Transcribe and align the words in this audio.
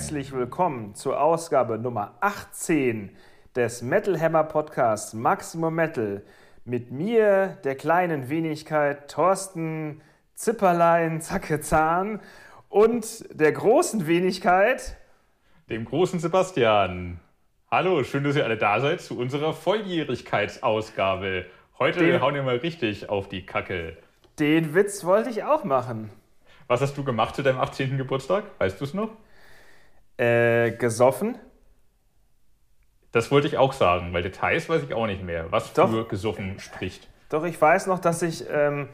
herzlich 0.00 0.32
willkommen 0.32 0.94
zur 0.94 1.20
Ausgabe 1.20 1.76
Nummer 1.76 2.14
18 2.20 3.14
des 3.54 3.82
Metal 3.82 4.18
Hammer 4.18 4.44
Podcasts 4.44 5.12
Maximum 5.12 5.74
Metal 5.74 6.22
mit 6.64 6.90
mir, 6.90 7.58
der 7.64 7.74
kleinen 7.74 8.30
Wenigkeit 8.30 9.10
Thorsten 9.10 10.00
Zipperlein 10.32 11.20
Zackezahn 11.20 12.20
und 12.70 13.26
der 13.38 13.52
großen 13.52 14.06
Wenigkeit, 14.06 14.96
dem 15.68 15.84
großen 15.84 16.18
Sebastian. 16.18 17.20
Hallo, 17.70 18.02
schön, 18.02 18.24
dass 18.24 18.36
ihr 18.36 18.44
alle 18.44 18.56
da 18.56 18.80
seid 18.80 19.02
zu 19.02 19.18
unserer 19.18 19.52
Volljährigkeitsausgabe. 19.52 21.44
Heute 21.78 21.98
den, 21.98 22.22
hauen 22.22 22.34
wir 22.34 22.42
mal 22.42 22.56
richtig 22.56 23.10
auf 23.10 23.28
die 23.28 23.44
Kacke. 23.44 23.98
Den 24.38 24.74
Witz 24.74 25.04
wollte 25.04 25.28
ich 25.28 25.44
auch 25.44 25.64
machen. 25.64 26.08
Was 26.68 26.80
hast 26.80 26.96
du 26.96 27.04
gemacht 27.04 27.36
zu 27.36 27.42
deinem 27.42 27.58
18. 27.58 27.98
Geburtstag? 27.98 28.44
Weißt 28.56 28.80
du 28.80 28.84
es 28.86 28.94
noch? 28.94 29.10
Äh, 30.20 30.72
gesoffen. 30.72 31.38
Das 33.10 33.30
wollte 33.30 33.46
ich 33.46 33.56
auch 33.56 33.72
sagen, 33.72 34.12
weil 34.12 34.22
Details 34.22 34.68
weiß 34.68 34.82
ich 34.82 34.92
auch 34.92 35.06
nicht 35.06 35.24
mehr, 35.24 35.50
was 35.50 35.72
Doch. 35.72 35.88
für 35.88 36.06
gesoffen 36.06 36.60
spricht. 36.60 37.08
Doch, 37.30 37.42
ich 37.44 37.58
weiß 37.58 37.86
noch, 37.86 38.00
dass 38.00 38.20
ich 38.20 38.44
ähm, 38.50 38.90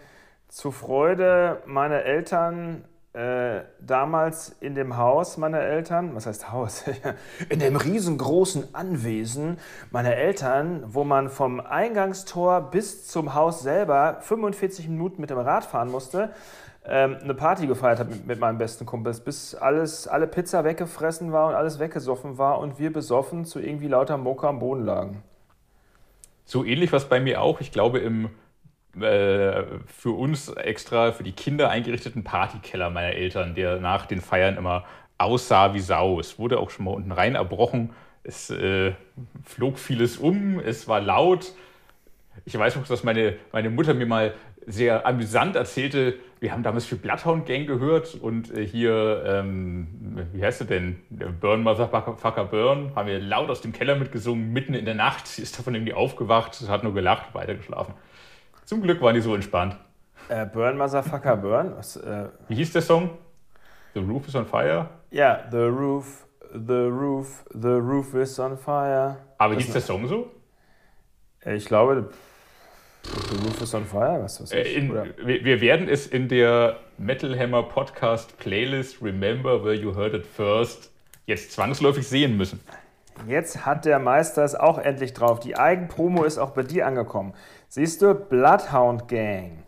zu 0.47 0.71
Freude 0.71 1.63
meiner 1.67 2.05
Eltern 2.05 2.85
äh, 3.13 3.63
damals 3.81 4.51
in 4.61 4.77
dem 4.77 4.99
Haus 4.99 5.37
meiner 5.37 5.63
Eltern, 5.63 6.15
was 6.15 6.27
heißt 6.27 6.53
Haus? 6.53 6.85
in 7.49 7.59
dem 7.59 7.75
riesengroßen 7.75 8.73
Anwesen 8.77 9.59
meiner 9.91 10.15
Eltern, 10.15 10.85
wo 10.87 11.03
man 11.03 11.29
vom 11.29 11.59
Eingangstor 11.59 12.71
bis 12.71 13.09
zum 13.09 13.35
Haus 13.35 13.63
selber 13.63 14.19
45 14.21 14.89
Minuten 14.89 15.21
mit 15.21 15.31
dem 15.31 15.39
Rad 15.39 15.65
fahren 15.65 15.91
musste, 15.91 16.31
ähm, 16.89 17.17
eine 17.23 17.35
Party 17.35 17.67
gefeiert 17.67 17.99
habe 17.99 18.15
mit, 18.27 18.39
meinen 18.39 18.59
besten 18.59 18.87
Kumpels, 18.87 19.21
bis 19.21 19.55
alles, 19.55 20.07
alle 20.07 20.27
Pizza 20.27 20.65
weggefressen 20.65 21.33
war 21.33 21.49
und 21.49 21.55
alles 21.55 21.79
weggesoffen 21.79 22.39
war 22.39 22.59
und 22.59 22.79
wir 22.79 22.93
besoffen 22.93 23.45
zu 23.45 23.61
irgendwie 23.61 23.89
lauter 23.89 24.17
Moka 24.17 24.49
am 24.49 24.61
Boden 24.61 24.85
lagen. 24.85 25.23
So 26.45 26.65
ähnlich 26.65 26.93
was 26.93 27.09
bei 27.09 27.19
mir 27.19 27.43
auch. 27.43 27.61
Ich 27.61 27.73
glaube, 27.73 27.99
im 27.99 28.31
äh, 29.01 29.65
für 29.87 30.17
uns 30.17 30.49
extra 30.49 31.13
für 31.13 31.23
die 31.23 31.33
Kinder 31.33 31.69
eingerichteten 31.69 32.25
Partykeller 32.25 32.89
meiner 32.89 33.13
Eltern, 33.13 33.55
der 33.55 33.79
nach 33.79 34.07
den 34.07 34.23
Feiern 34.23 34.57
immer 34.57 34.85
aussah 35.19 35.75
wie 35.75 35.81
Sau. 35.81 36.19
Es 36.19 36.39
wurde 36.39 36.59
auch 36.59 36.71
schon 36.71 36.87
mal 36.87 36.95
unten 36.95 37.13
rein 37.13 37.35
erbrochen. 37.35 37.91
Es 38.23 38.49
äh, 38.51 38.93
flog 39.45 39.79
vieles 39.79 40.17
um, 40.17 40.61
es 40.61 40.89
war 40.89 41.01
laut. 41.01 41.53
Ich 42.45 42.57
weiß 42.59 42.77
noch, 42.77 42.87
dass 42.87 43.03
meine, 43.05 43.37
meine 43.53 43.71
Mutter 43.71 43.95
mir 43.95 44.07
mal 44.07 44.35
sehr 44.67 45.07
amüsant 45.07 45.57
erzählte, 45.57 46.15
wir 46.41 46.53
haben 46.53 46.63
damals 46.63 46.85
für 46.85 46.97
Bloodhound 46.97 47.47
Gang 47.47 47.67
gehört 47.67 48.15
und 48.15 48.55
äh, 48.55 48.67
hier, 48.67 49.25
ähm, 49.27 49.87
wie 50.33 50.45
heißt 50.45 50.61
er 50.61 50.67
denn? 50.67 51.01
Burn 51.41 51.63
Motherfucker 51.63 52.45
Burn, 52.45 52.93
haben 52.95 53.09
wir 53.09 53.21
laut 53.21 53.49
aus 53.49 53.61
dem 53.61 53.73
Keller 53.73 53.97
mitgesungen, 53.97 54.53
mitten 54.53 54.75
in 54.75 54.85
der 54.85 54.95
Nacht. 54.95 55.27
Sie 55.29 55.43
ist 55.43 55.59
davon 55.59 55.75
irgendwie 55.75 55.95
aufgewacht, 55.95 56.61
hat 56.69 56.83
nur 56.83 56.95
gelacht, 56.95 57.35
weitergeschlafen. 57.35 57.95
Zum 58.65 58.83
Glück 58.83 59.01
waren 59.01 59.15
die 59.15 59.21
so 59.21 59.35
entspannt. 59.35 59.77
Äh, 60.29 60.45
burn, 60.47 60.77
Motherfucker, 60.77 61.37
Burn. 61.37 61.73
Was, 61.77 61.97
äh, 61.97 62.29
Wie 62.49 62.57
hieß 62.57 62.73
der 62.73 62.83
Song? 62.83 63.11
The 63.95 64.01
Roof 64.01 64.29
is 64.29 64.35
on 64.35 64.45
Fire? 64.45 64.91
Ja, 65.11 65.45
The 65.51 65.57
Roof, 65.59 66.27
The 66.53 66.73
Roof, 66.73 67.45
The 67.51 67.69
Roof 67.69 68.15
is 68.15 68.39
on 68.39 68.59
Fire. 68.59 69.17
Aber 69.39 69.55
das 69.55 69.65
hieß 69.65 69.73
der 69.73 69.83
Song 69.83 70.07
so? 70.07 70.33
Äh, 71.45 71.55
ich 71.55 71.67
glaube, 71.67 72.11
The 73.07 73.37
Roof 73.45 73.63
is 73.63 73.75
on 73.75 73.85
Fire, 73.85 74.23
was 74.23 74.41
weiß 74.41 74.53
ich. 74.53 74.59
Äh, 74.59 74.75
in, 74.75 74.93
wir, 74.93 75.45
wir 75.45 75.61
werden 75.61 75.89
es 75.89 76.07
in 76.07 76.29
der 76.29 76.77
Metal 76.99 77.39
Hammer 77.39 77.63
Podcast 77.63 78.37
Playlist 78.39 79.03
Remember 79.03 79.65
Where 79.65 79.75
You 79.75 79.95
Heard 79.95 80.15
It 80.15 80.27
First 80.27 80.91
jetzt 81.27 81.53
zwangsläufig 81.53 82.07
sehen 82.07 82.37
müssen. 82.37 82.61
Jetzt 83.27 83.65
hat 83.65 83.85
der 83.85 83.99
Meister 83.99 84.45
es 84.45 84.55
auch 84.55 84.79
endlich 84.79 85.13
drauf. 85.13 85.41
Die 85.41 85.57
Eigenpromo 85.57 86.25
ist 86.25 86.39
auch 86.39 86.51
bei 86.51 86.63
dir 86.63 86.87
angekommen. 86.87 87.35
Siehst 87.69 88.03
du, 88.03 88.15
Bloodhound 88.15 89.09
Gang. 89.09 89.65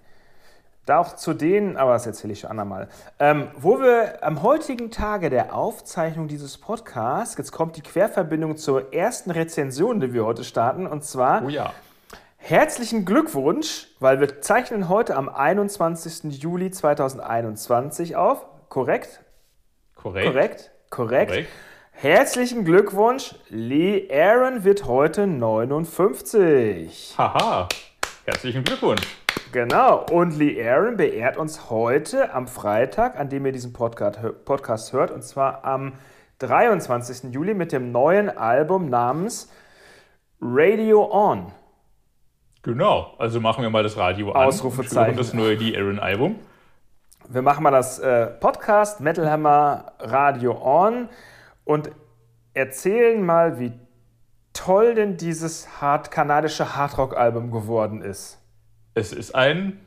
Da 0.85 0.99
auch 0.99 1.17
zu 1.17 1.35
denen, 1.35 1.77
aber 1.77 1.93
das 1.93 2.07
erzähle 2.07 2.33
ich 2.33 2.41
schon 2.41 2.51
andermal. 2.51 2.89
Ähm, 3.19 3.49
wo 3.57 3.79
wir 3.79 4.25
am 4.25 4.43
heutigen 4.43 4.91
Tage 4.91 5.29
der 5.29 5.55
Aufzeichnung 5.55 6.29
dieses 6.29 6.57
Podcasts, 6.57 7.37
jetzt 7.37 7.53
kommt 7.53 7.77
die 7.77 7.83
Querverbindung 7.83 8.57
zur 8.57 8.93
ersten 8.93 9.31
Rezension, 9.31 10.01
die 10.01 10.15
wir 10.15 10.25
heute 10.25 10.45
starten, 10.45 10.87
und 10.87 11.05
zwar 11.05 11.45
oh 11.45 11.49
ja. 11.51 11.73
Herzlichen 12.39 13.05
Glückwunsch, 13.05 13.89
weil 14.01 14.21
wir 14.21 14.41
zeichnen 14.41 14.89
heute 14.89 15.17
am 15.17 15.29
21. 15.29 16.41
Juli 16.43 16.71
2021 16.71 18.17
auf. 18.17 18.47
Korrekt? 18.69 19.21
Korrekt. 19.95 20.27
Korrekt. 20.27 20.71
Korrekt. 20.91 21.31
Korrekt. 21.31 21.49
Herzlichen 22.01 22.65
Glückwunsch, 22.65 23.35
Lee 23.49 24.09
Aaron 24.13 24.63
wird 24.63 24.87
heute 24.87 25.27
59. 25.27 27.17
Haha, 27.19 27.69
herzlichen 28.25 28.63
Glückwunsch. 28.63 29.03
Genau, 29.51 30.07
und 30.13 30.39
Lee 30.39 30.65
Aaron 30.65 30.97
beehrt 30.97 31.37
uns 31.37 31.71
heute 31.71 32.33
am 32.33 32.47
Freitag, 32.47 33.19
an 33.19 33.29
dem 33.29 33.45
ihr 33.47 33.53
diesen 33.53 33.73
Podcast, 33.73 34.21
Podcast 34.45 34.93
hört, 34.93 35.11
und 35.11 35.25
zwar 35.25 35.65
am 35.65 35.95
23. 36.39 37.33
Juli 37.35 37.55
mit 37.55 37.73
dem 37.73 37.91
neuen 37.91 38.31
Album 38.31 38.89
namens 38.89 39.51
Radio 40.41 41.11
On. 41.11 41.51
Genau, 42.63 43.15
also 43.19 43.41
machen 43.41 43.63
wir 43.63 43.71
mal 43.71 43.83
das 43.83 43.97
Radio 43.97 44.33
an. 44.33 44.47
Ausrufezeichen. 44.47 45.17
das 45.17 45.33
neue 45.33 45.55
Lee 45.55 45.77
Aaron 45.77 45.99
Album. 45.99 46.37
Wir 47.29 47.43
machen 47.43 47.63
mal 47.63 47.71
das 47.71 47.99
äh, 47.99 48.27
Podcast 48.27 49.01
Metal 49.01 49.31
Hammer 49.31 49.93
Radio 50.01 50.61
On 50.63 51.09
und 51.65 51.91
erzählen 52.55 53.25
mal, 53.25 53.61
wie 53.61 53.73
toll 54.53 54.95
denn 54.95 55.17
dieses 55.17 55.81
hart, 55.81 56.11
kanadische 56.11 56.75
Hardrock-Album 56.75 57.51
geworden 57.51 58.03
ist. 58.03 58.41
Es 58.95 59.13
ist 59.13 59.35
ein 59.35 59.79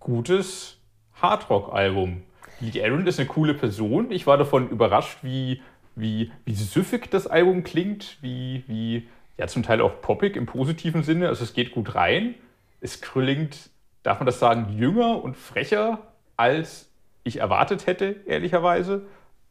gutes 0.00 0.78
Hardrock-Album. 1.20 2.22
Lee 2.60 2.82
Aaron 2.82 3.06
ist 3.06 3.20
eine 3.20 3.28
coole 3.28 3.54
Person. 3.54 4.10
Ich 4.10 4.26
war 4.26 4.36
davon 4.36 4.68
überrascht, 4.70 5.18
wie, 5.22 5.62
wie, 5.94 6.32
wie 6.44 6.54
süffig 6.54 7.10
das 7.10 7.26
Album 7.26 7.62
klingt, 7.62 8.18
wie, 8.20 8.64
wie 8.66 9.08
ja, 9.38 9.46
zum 9.46 9.62
Teil 9.62 9.80
auch 9.80 10.00
poppig 10.00 10.36
im 10.36 10.46
positiven 10.46 11.02
Sinne. 11.02 11.28
Also 11.28 11.44
es 11.44 11.52
geht 11.52 11.72
gut 11.72 11.94
rein. 11.94 12.34
Es 12.80 13.00
klingt, 13.00 13.70
darf 14.02 14.18
man 14.18 14.26
das 14.26 14.38
sagen, 14.38 14.76
jünger 14.76 15.22
und 15.22 15.36
frecher, 15.36 15.98
als 16.36 16.88
ich 17.24 17.40
erwartet 17.40 17.86
hätte, 17.86 18.16
ehrlicherweise. 18.26 19.02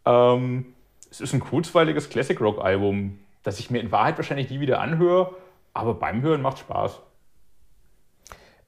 Ähm, 0.05 0.73
es 1.11 1.21
ist 1.21 1.33
ein 1.33 1.39
kurzweiliges 1.39 2.09
Classic 2.09 2.39
Rock 2.39 2.63
Album, 2.63 3.19
das 3.43 3.59
ich 3.59 3.69
mir 3.69 3.79
in 3.79 3.91
Wahrheit 3.91 4.17
wahrscheinlich 4.17 4.49
nie 4.49 4.59
wieder 4.59 4.79
anhöre, 4.79 5.35
aber 5.73 5.93
beim 5.93 6.21
Hören 6.21 6.41
macht 6.41 6.59
Spaß. 6.59 7.01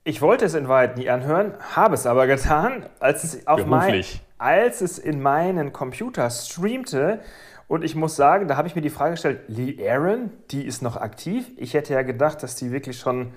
Ich 0.03 0.21
wollte 0.21 0.45
es 0.45 0.53
in 0.53 0.67
Wahrheit 0.67 0.97
nie 0.97 1.09
anhören, 1.09 1.53
habe 1.75 1.95
es 1.95 2.05
aber 2.05 2.27
getan, 2.27 2.85
als 2.99 3.23
es, 3.23 3.47
auf 3.47 3.65
mein, 3.65 4.03
als 4.37 4.81
es 4.81 4.99
in 4.99 5.21
meinen 5.21 5.73
Computer 5.73 6.29
streamte. 6.29 7.19
Und 7.67 7.83
ich 7.83 7.95
muss 7.95 8.15
sagen, 8.15 8.47
da 8.47 8.55
habe 8.55 8.67
ich 8.67 8.75
mir 8.75 8.81
die 8.81 8.89
Frage 8.89 9.11
gestellt, 9.11 9.41
Lee 9.47 9.77
Aaron, 9.89 10.31
die 10.51 10.65
ist 10.65 10.81
noch 10.81 10.95
aktiv. 10.95 11.51
Ich 11.57 11.73
hätte 11.73 11.93
ja 11.93 12.01
gedacht, 12.01 12.41
dass 12.41 12.55
die 12.55 12.71
wirklich 12.71 12.97
schon 12.97 13.33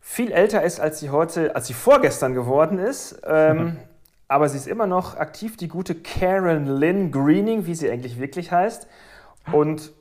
viel 0.00 0.30
älter 0.30 0.62
ist, 0.62 0.78
als 0.78 1.00
sie 1.00 1.08
heute, 1.08 1.56
als 1.56 1.66
sie 1.66 1.72
vorgestern 1.72 2.34
geworden 2.34 2.78
ist. 2.78 3.22
Ähm, 3.26 3.78
aber 4.28 4.48
sie 4.50 4.58
ist 4.58 4.66
immer 4.66 4.86
noch 4.86 5.16
aktiv, 5.16 5.56
die 5.56 5.68
gute 5.68 5.94
Karen 5.94 6.66
Lynn 6.66 7.10
Greening, 7.10 7.64
wie 7.66 7.74
sie 7.74 7.90
eigentlich 7.90 8.20
wirklich 8.20 8.52
heißt. 8.52 8.86
Und 9.52 9.92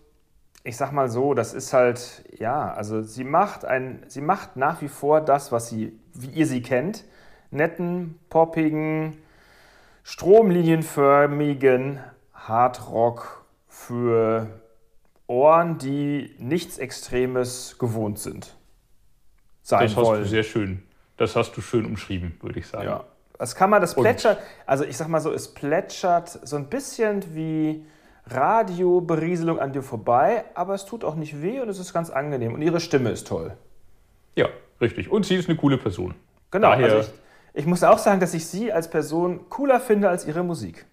ich 0.65 0.75
sag 0.75 0.91
mal 0.91 1.09
so, 1.09 1.33
das 1.33 1.53
ist 1.53 1.71
halt, 1.71 2.25
ja, 2.37 2.73
also 2.73 3.01
sie 3.01 3.23
macht, 3.23 3.63
ein, 3.63 4.03
sie 4.07 4.21
macht 4.21 4.57
nach 4.57 4.81
wie 4.81 4.87
vor 4.89 5.21
das, 5.21 5.53
was 5.53 5.69
sie, 5.69 5.97
wie 6.13 6.27
ihr 6.27 6.47
sie 6.47 6.61
kennt. 6.61 7.05
Netten, 7.51 8.19
poppigen, 8.29 9.17
stromlinienförmigen 10.03 11.99
Hardrock 12.47 13.45
für 13.67 14.47
Ohren, 15.27 15.77
die 15.77 16.35
nichts 16.39 16.77
Extremes 16.77 17.77
gewohnt 17.79 18.19
sind. 18.19 18.55
Sein 19.61 19.83
das 19.83 19.95
hast 19.95 20.05
wollen. 20.05 20.23
du 20.23 20.27
sehr 20.27 20.43
schön. 20.43 20.83
Das 21.17 21.35
hast 21.35 21.55
du 21.55 21.61
schön 21.61 21.85
umschrieben, 21.85 22.37
würde 22.41 22.59
ich 22.59 22.67
sagen. 22.67 22.85
Ja. 22.85 23.03
Das 23.37 23.55
kann 23.55 23.69
man, 23.69 23.81
das 23.81 23.95
plätschert, 23.95 24.39
also 24.65 24.83
ich 24.83 24.95
sag 24.95 25.07
mal 25.07 25.19
so, 25.19 25.31
es 25.31 25.53
plätschert 25.53 26.29
so 26.47 26.55
ein 26.55 26.67
bisschen 26.67 27.23
wie 27.33 27.85
Radioberieselung 28.27 29.59
an 29.59 29.73
dir 29.73 29.81
vorbei, 29.81 30.45
aber 30.53 30.75
es 30.75 30.85
tut 30.85 31.03
auch 31.03 31.15
nicht 31.15 31.41
weh 31.41 31.59
und 31.59 31.67
es 31.67 31.79
ist 31.79 31.93
ganz 31.93 32.09
angenehm 32.09 32.53
und 32.53 32.61
ihre 32.61 32.79
Stimme 32.79 33.09
ist 33.09 33.27
toll. 33.27 33.57
Ja, 34.35 34.47
richtig. 34.79 35.09
Und 35.09 35.25
sie 35.25 35.35
ist 35.35 35.49
eine 35.49 35.57
coole 35.57 35.77
Person. 35.77 36.13
Genau. 36.51 36.69
Daher 36.69 36.85
also 36.85 36.99
ich, 36.99 37.61
ich 37.61 37.65
muss 37.65 37.83
auch 37.83 37.97
sagen, 37.97 38.19
dass 38.19 38.33
ich 38.33 38.45
sie 38.45 38.71
als 38.71 38.89
Person 38.89 39.49
cooler 39.49 39.79
finde 39.79 40.09
als 40.09 40.25
ihre 40.25 40.43
Musik. 40.43 40.85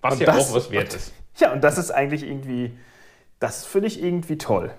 Was 0.00 0.14
und 0.14 0.20
ja 0.20 0.26
das, 0.26 0.50
auch 0.50 0.54
was 0.54 0.70
wert 0.70 0.94
ist. 0.94 1.12
Ja, 1.36 1.52
und 1.52 1.62
das 1.62 1.78
ist 1.78 1.90
eigentlich 1.90 2.22
irgendwie, 2.22 2.72
das 3.38 3.64
finde 3.64 3.88
ich 3.88 4.02
irgendwie 4.02 4.38
toll. 4.38 4.72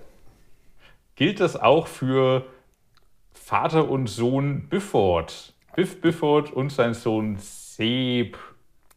Gilt 1.15 1.39
das 1.39 1.55
auch 1.55 1.87
für 1.87 2.45
Vater 3.33 3.89
und 3.89 4.07
Sohn 4.07 4.67
Bifford? 4.69 5.53
Biff 5.75 6.01
Bifford 6.01 6.51
und 6.51 6.71
sein 6.71 6.93
Sohn 6.93 7.37
Seb. 7.37 8.37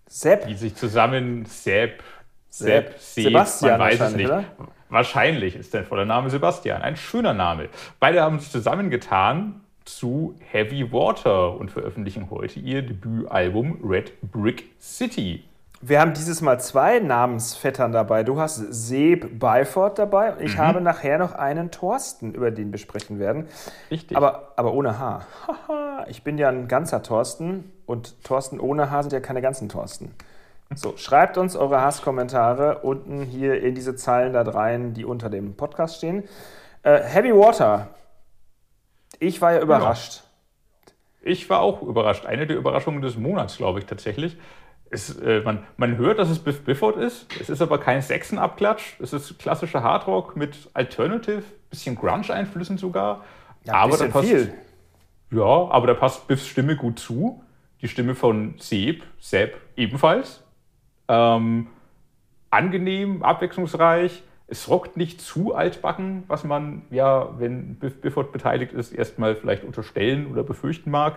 Sepp. 0.06 0.46
Die 0.46 0.54
sich 0.54 0.74
zusammen 0.74 1.46
Sepp, 1.46 2.02
Sepp, 2.50 2.98
Sepp 2.98 3.00
Sebastian 3.00 3.78
man 3.78 3.88
weiß 3.88 4.00
es 4.00 4.14
nicht. 4.14 4.26
Oder? 4.26 4.44
Wahrscheinlich 4.88 5.56
ist 5.56 5.72
der 5.72 5.84
voller 5.84 6.04
Name 6.04 6.28
Sebastian. 6.28 6.82
Ein 6.82 6.96
schöner 6.96 7.32
Name. 7.32 7.70
Beide 7.98 8.20
haben 8.20 8.38
sich 8.38 8.50
zusammengetan 8.50 9.62
zu 9.84 10.38
Heavy 10.50 10.92
Water 10.92 11.56
und 11.56 11.70
veröffentlichen 11.70 12.30
heute 12.30 12.60
ihr 12.60 12.82
Debütalbum 12.82 13.80
Red 13.82 14.12
Brick 14.20 14.70
City. 14.78 15.44
Wir 15.84 16.00
haben 16.00 16.14
dieses 16.14 16.40
Mal 16.40 16.60
zwei 16.60 17.00
Namensvettern 17.00 17.90
dabei. 17.90 18.22
Du 18.22 18.38
hast 18.38 18.54
Seb 18.54 19.40
Beifort 19.40 19.98
dabei 19.98 20.32
und 20.32 20.40
ich 20.40 20.54
mhm. 20.54 20.58
habe 20.58 20.80
nachher 20.80 21.18
noch 21.18 21.32
einen 21.32 21.72
Thorsten, 21.72 22.34
über 22.34 22.52
den 22.52 22.70
wir 22.70 22.78
sprechen 22.78 23.18
werden. 23.18 23.48
Richtig. 23.90 24.16
Aber, 24.16 24.52
aber 24.54 24.74
ohne 24.74 25.00
H. 25.00 25.26
ich 26.06 26.22
bin 26.22 26.38
ja 26.38 26.50
ein 26.50 26.68
ganzer 26.68 27.02
Thorsten 27.02 27.72
und 27.84 28.22
Thorsten 28.22 28.60
ohne 28.60 28.92
H 28.92 29.02
sind 29.02 29.12
ja 29.12 29.18
keine 29.18 29.42
ganzen 29.42 29.68
Thorsten. 29.68 30.14
So, 30.72 30.96
schreibt 30.96 31.36
uns 31.36 31.56
eure 31.56 31.80
Hasskommentare 31.80 32.78
unten 32.78 33.22
hier 33.22 33.60
in 33.60 33.74
diese 33.74 33.96
Zeilen 33.96 34.34
da 34.34 34.42
rein, 34.42 34.94
die 34.94 35.04
unter 35.04 35.30
dem 35.30 35.56
Podcast 35.56 35.96
stehen. 35.96 36.22
Äh, 36.84 37.00
Heavy 37.00 37.34
Water. 37.34 37.88
Ich 39.18 39.40
war 39.40 39.52
ja 39.52 39.60
überrascht. 39.60 40.22
Ja. 40.22 40.92
Ich 41.24 41.50
war 41.50 41.60
auch 41.60 41.82
überrascht. 41.82 42.24
Eine 42.24 42.46
der 42.46 42.56
Überraschungen 42.56 43.02
des 43.02 43.16
Monats, 43.16 43.56
glaube 43.56 43.80
ich, 43.80 43.86
tatsächlich. 43.86 44.36
Es, 44.92 45.18
äh, 45.20 45.40
man, 45.40 45.64
man 45.78 45.96
hört, 45.96 46.18
dass 46.18 46.28
es 46.28 46.38
Biff 46.38 46.64
Bifford 46.64 46.98
ist. 46.98 47.26
Es 47.40 47.48
ist 47.48 47.62
aber 47.62 47.78
kein 47.78 48.02
Sexenabklatsch. 48.02 49.00
Es 49.00 49.14
ist 49.14 49.38
klassischer 49.38 49.82
Hardrock 49.82 50.36
mit 50.36 50.68
Alternative, 50.74 51.42
bisschen 51.70 51.96
Grunge-Einflüssen 51.96 52.76
sogar. 52.76 53.24
Ja, 53.64 53.74
aber 53.76 53.96
da 53.96 54.08
passt, 54.08 54.28
viel. 54.28 54.52
Ja, 55.30 55.42
aber 55.70 55.86
da 55.86 55.94
passt 55.94 56.28
Biffs 56.28 56.46
Stimme 56.46 56.76
gut 56.76 56.98
zu. 56.98 57.42
Die 57.80 57.88
Stimme 57.88 58.14
von 58.14 58.54
Seb, 58.58 59.02
Seb 59.18 59.56
ebenfalls. 59.76 60.44
Ähm, 61.08 61.68
angenehm, 62.50 63.22
abwechslungsreich. 63.22 64.22
Es 64.46 64.68
rockt 64.68 64.98
nicht 64.98 65.22
zu 65.22 65.54
altbacken, 65.54 66.24
was 66.28 66.44
man 66.44 66.82
ja, 66.90 67.30
wenn 67.38 67.76
Biff 67.76 67.98
Bifford 68.02 68.30
beteiligt 68.30 68.74
ist, 68.74 68.92
erstmal 68.92 69.36
vielleicht 69.36 69.64
unterstellen 69.64 70.30
oder 70.30 70.44
befürchten 70.44 70.90
mag. 70.90 71.16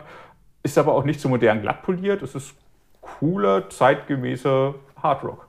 Ist 0.64 0.78
aber 0.78 0.94
auch 0.94 1.04
nicht 1.04 1.20
so 1.20 1.28
modern 1.28 1.62
glatt 1.62 1.84
poliert. 1.84 2.22
Es 2.22 2.36
ist 2.36 2.56
cooler, 3.20 3.70
zeitgemäßer 3.70 4.76
Hardrock, 5.02 5.48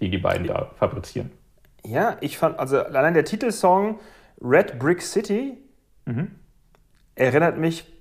die 0.00 0.10
die 0.10 0.18
beiden 0.18 0.46
da 0.46 0.70
fabrizieren. 0.78 1.30
Ja, 1.84 2.16
ich 2.20 2.38
fand, 2.38 2.58
also 2.58 2.82
allein 2.82 3.14
der 3.14 3.24
Titelsong 3.24 4.00
Red 4.42 4.78
Brick 4.78 5.02
City 5.02 5.56
mhm. 6.04 6.32
erinnert 7.14 7.56
mich 7.56 7.92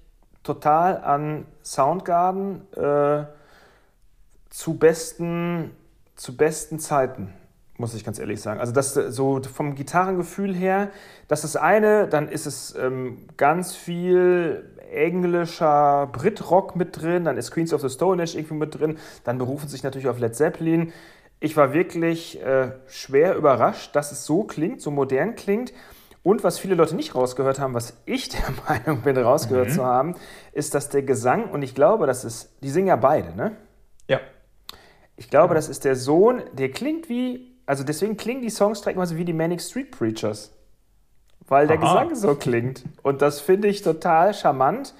total 0.43 0.97
an 1.03 1.45
Soundgarden 1.63 2.61
äh, 2.73 3.25
zu, 4.49 4.77
besten, 4.77 5.71
zu 6.15 6.35
besten 6.35 6.79
Zeiten, 6.79 7.33
muss 7.77 7.93
ich 7.93 8.03
ganz 8.03 8.17
ehrlich 8.17 8.41
sagen. 8.41 8.59
Also 8.59 8.73
das 8.73 8.93
so 8.93 9.41
vom 9.41 9.75
Gitarrengefühl 9.75 10.55
her, 10.55 10.89
das 11.27 11.43
ist 11.43 11.55
eine, 11.55 12.07
dann 12.07 12.27
ist 12.27 12.45
es 12.45 12.75
ähm, 12.75 13.27
ganz 13.37 13.75
viel 13.75 14.76
englischer 14.91 16.09
Brit-Rock 16.11 16.75
mit 16.75 17.01
drin, 17.01 17.25
dann 17.25 17.37
ist 17.37 17.51
Queens 17.51 17.73
of 17.73 17.81
the 17.81 17.89
Stone 17.89 18.21
Age 18.21 18.35
irgendwie 18.35 18.55
mit 18.55 18.79
drin, 18.79 18.97
dann 19.23 19.37
berufen 19.37 19.67
sich 19.67 19.83
natürlich 19.83 20.07
auf 20.07 20.19
Led 20.19 20.35
Zeppelin. 20.35 20.93
Ich 21.39 21.55
war 21.55 21.73
wirklich 21.73 22.41
äh, 22.41 22.71
schwer 22.87 23.35
überrascht, 23.35 23.95
dass 23.95 24.11
es 24.11 24.25
so 24.25 24.43
klingt, 24.43 24.81
so 24.81 24.91
modern 24.91 25.35
klingt. 25.35 25.73
Und 26.23 26.43
was 26.43 26.59
viele 26.59 26.75
Leute 26.75 26.95
nicht 26.95 27.15
rausgehört 27.15 27.59
haben, 27.59 27.73
was 27.73 28.01
ich 28.05 28.29
der 28.29 28.53
Meinung 28.67 29.01
bin, 29.01 29.17
rausgehört 29.17 29.69
mhm. 29.69 29.73
zu 29.73 29.85
haben, 29.85 30.15
ist, 30.51 30.73
dass 30.73 30.89
der 30.89 31.03
Gesang, 31.03 31.51
und 31.51 31.61
ich 31.61 31.75
glaube, 31.75 32.07
das 32.07 32.25
ist, 32.25 32.51
die 32.63 32.69
singen 32.69 32.87
ja 32.87 32.95
beide, 32.95 33.35
ne? 33.35 33.55
Ja. 34.07 34.19
Ich 35.15 35.29
glaube, 35.29 35.55
das 35.55 35.69
ist 35.69 35.85
der 35.85 35.95
Sohn, 35.95 36.43
der 36.53 36.71
klingt 36.71 37.09
wie, 37.09 37.55
also 37.65 37.83
deswegen 37.83 38.17
klingen 38.17 38.41
die 38.41 38.49
Songs 38.49 38.79
streckenweise 38.79 39.17
wie 39.17 39.25
die 39.25 39.33
Manic 39.33 39.61
Street 39.61 39.91
Preachers 39.91 40.56
weil 41.47 41.67
der 41.67 41.81
Aha. 41.81 42.03
Gesang 42.03 42.15
so 42.15 42.35
klingt. 42.35 42.83
Und 43.03 43.21
das 43.21 43.39
finde 43.39 43.67
ich 43.67 43.81
total 43.81 44.33
charmant. 44.33 44.93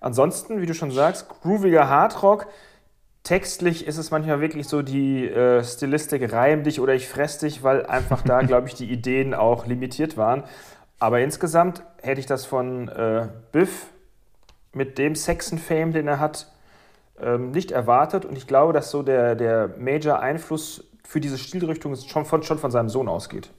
Ansonsten, 0.00 0.60
wie 0.60 0.66
du 0.66 0.74
schon 0.74 0.90
sagst, 0.90 1.28
grooviger 1.28 1.88
Hardrock. 1.88 2.46
Textlich 3.22 3.86
ist 3.86 3.98
es 3.98 4.10
manchmal 4.10 4.40
wirklich 4.40 4.66
so 4.66 4.80
die 4.80 5.26
äh, 5.26 5.62
Stilistik 5.62 6.32
reim 6.32 6.62
dich 6.62 6.80
oder 6.80 6.94
ich 6.94 7.06
fress 7.06 7.36
dich, 7.36 7.62
weil 7.62 7.84
einfach 7.84 8.22
da, 8.22 8.40
glaube 8.42 8.68
ich, 8.68 8.74
die 8.74 8.90
Ideen 8.90 9.34
auch 9.34 9.66
limitiert 9.66 10.16
waren. 10.16 10.44
Aber 10.98 11.20
insgesamt 11.20 11.82
hätte 12.02 12.20
ich 12.20 12.26
das 12.26 12.46
von 12.46 12.88
äh, 12.88 13.28
Biff 13.52 13.86
mit 14.72 14.98
dem 14.98 15.14
Saxon-Fame, 15.14 15.92
den 15.92 16.08
er 16.08 16.20
hat, 16.20 16.50
ähm, 17.20 17.50
nicht 17.50 17.72
erwartet. 17.72 18.24
Und 18.24 18.36
ich 18.36 18.46
glaube, 18.46 18.72
dass 18.72 18.90
so 18.90 19.02
der, 19.02 19.34
der 19.34 19.68
Major-Einfluss 19.78 20.84
für 21.04 21.20
diese 21.20 21.38
Stilrichtung 21.38 21.96
schon 21.96 22.24
von, 22.24 22.42
schon 22.42 22.58
von 22.58 22.70
seinem 22.70 22.88
Sohn 22.88 23.08
ausgeht. 23.08 23.50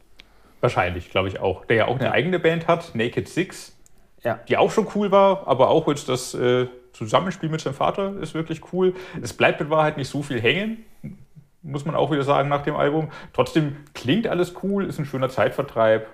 Wahrscheinlich, 0.61 1.09
glaube 1.09 1.27
ich 1.27 1.39
auch. 1.39 1.65
Der 1.65 1.75
ja 1.75 1.87
auch 1.87 1.95
eine 1.95 2.05
ja. 2.05 2.11
eigene 2.11 2.39
Band 2.39 2.67
hat, 2.67 2.95
Naked 2.95 3.27
Six, 3.27 3.75
ja. 4.23 4.39
die 4.47 4.57
auch 4.57 4.71
schon 4.71 4.87
cool 4.95 5.11
war, 5.11 5.47
aber 5.47 5.69
auch 5.69 5.87
jetzt 5.87 6.07
das 6.07 6.33
äh, 6.33 6.67
Zusammenspiel 6.93 7.49
mit 7.49 7.61
seinem 7.61 7.73
Vater 7.73 8.15
ist 8.21 8.33
wirklich 8.33 8.61
cool. 8.71 8.93
Es 9.21 9.33
bleibt 9.33 9.59
mit 9.59 9.69
Wahrheit 9.69 9.97
nicht 9.97 10.09
so 10.09 10.21
viel 10.21 10.39
hängen, 10.39 10.85
muss 11.63 11.85
man 11.85 11.95
auch 11.95 12.11
wieder 12.11 12.23
sagen 12.23 12.49
nach 12.49 12.63
dem 12.63 12.75
Album. 12.75 13.11
Trotzdem 13.33 13.77
klingt 13.93 14.27
alles 14.27 14.53
cool, 14.63 14.85
ist 14.85 14.99
ein 14.99 15.05
schöner 15.05 15.29
Zeitvertreib. 15.29 16.07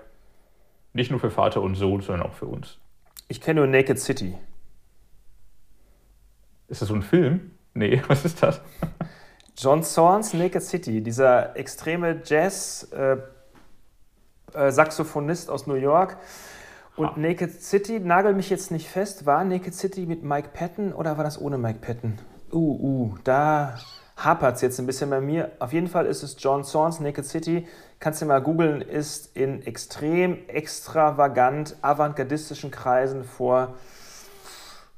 Nicht 0.93 1.11
nur 1.11 1.19
für 1.19 1.29
Vater 1.29 1.61
und 1.61 1.75
Sohn, 1.75 2.01
sondern 2.01 2.27
auch 2.27 2.33
für 2.33 2.47
uns. 2.47 2.79
Ich 3.27 3.41
kenne 3.41 3.59
nur 3.61 3.67
Naked 3.67 3.99
City. 3.99 4.35
Ist 6.67 6.81
das 6.81 6.89
so 6.89 6.95
ein 6.95 7.01
Film? 7.01 7.51
Nee, 7.73 8.01
was 8.07 8.25
ist 8.25 8.41
das? 8.41 8.61
John 9.57 9.83
Zorns 9.83 10.33
Naked 10.33 10.61
City, 10.61 11.01
dieser 11.01 11.55
extreme 11.55 12.21
Jazz- 12.23 12.91
äh, 12.91 13.17
äh, 14.57 14.71
Saxophonist 14.71 15.49
aus 15.49 15.67
New 15.67 15.75
York. 15.75 16.17
Und 16.95 17.09
ah. 17.09 17.13
Naked 17.15 17.61
City, 17.61 17.99
nagel 17.99 18.33
mich 18.33 18.49
jetzt 18.49 18.71
nicht 18.71 18.89
fest, 18.89 19.25
war 19.25 19.43
Naked 19.43 19.75
City 19.75 20.05
mit 20.05 20.23
Mike 20.23 20.49
Patton 20.53 20.93
oder 20.93 21.17
war 21.17 21.23
das 21.23 21.39
ohne 21.39 21.57
Mike 21.57 21.79
Patton? 21.79 22.17
Uh, 22.51 22.57
uh, 22.57 23.15
da 23.23 23.77
hapert 24.15 24.55
es 24.55 24.61
jetzt 24.61 24.79
ein 24.79 24.87
bisschen 24.87 25.09
bei 25.09 25.21
mir. 25.21 25.51
Auf 25.59 25.73
jeden 25.73 25.87
Fall 25.87 26.07
ist 26.07 26.23
es 26.23 26.35
John 26.39 26.63
Sorns 26.63 26.99
Naked 26.99 27.25
City. 27.25 27.67
Kannst 27.99 28.21
du 28.21 28.25
mal 28.25 28.41
googeln, 28.41 28.81
ist 28.81 29.35
in 29.35 29.61
extrem 29.65 30.47
extravagant 30.47 31.75
avantgardistischen 31.81 32.71
Kreisen 32.71 33.23
vor 33.23 33.75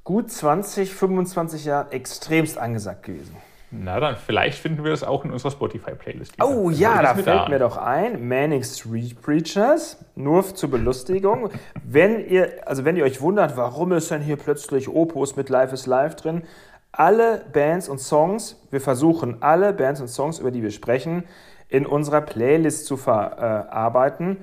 gut 0.04 0.32
20, 0.32 0.94
25 0.94 1.66
Jahren 1.66 1.92
extremst 1.92 2.58
angesagt 2.58 3.04
gewesen. 3.04 3.36
Na 3.72 4.00
dann, 4.00 4.16
vielleicht 4.16 4.58
finden 4.58 4.84
wir 4.84 4.92
das 4.92 5.04
auch 5.04 5.24
in 5.24 5.32
unserer 5.32 5.52
Spotify-Playlist. 5.52 6.42
Oh 6.42 6.72
ja, 6.72 7.04
da 7.04 7.14
fällt 7.14 7.50
mir 7.50 7.60
doch 7.60 7.78
ein, 7.78 8.28
Manning 8.28 8.64
Street 8.64 9.22
Preachers, 9.22 10.04
nur 10.16 10.44
zur 10.56 10.72
Belustigung. 10.72 11.50
wenn 11.84 12.28
ihr, 12.28 12.68
also 12.68 12.84
wenn 12.84 12.96
ihr 12.96 13.04
euch 13.04 13.22
wundert, 13.22 13.58
warum 13.58 13.92
ist 13.92 14.10
denn 14.10 14.22
hier 14.22 14.38
plötzlich 14.38 14.90
Opus 14.90 15.36
mit 15.36 15.50
Life 15.50 15.74
is 15.74 15.86
Life 15.86 16.16
drin, 16.16 16.44
alle 16.92 17.46
Bands 17.54 17.88
und 17.90 18.00
Songs, 18.00 18.60
wir 18.72 18.82
versuchen 18.82 19.42
alle 19.42 19.74
Bands 19.74 20.02
und 20.02 20.08
Songs, 20.08 20.40
über 20.40 20.50
die 20.50 20.64
wir 20.64 20.72
sprechen, 20.72 21.24
in 21.68 21.86
unserer 21.86 22.22
Playlist 22.22 22.88
zu 22.88 22.98
verarbeiten. 22.98 24.38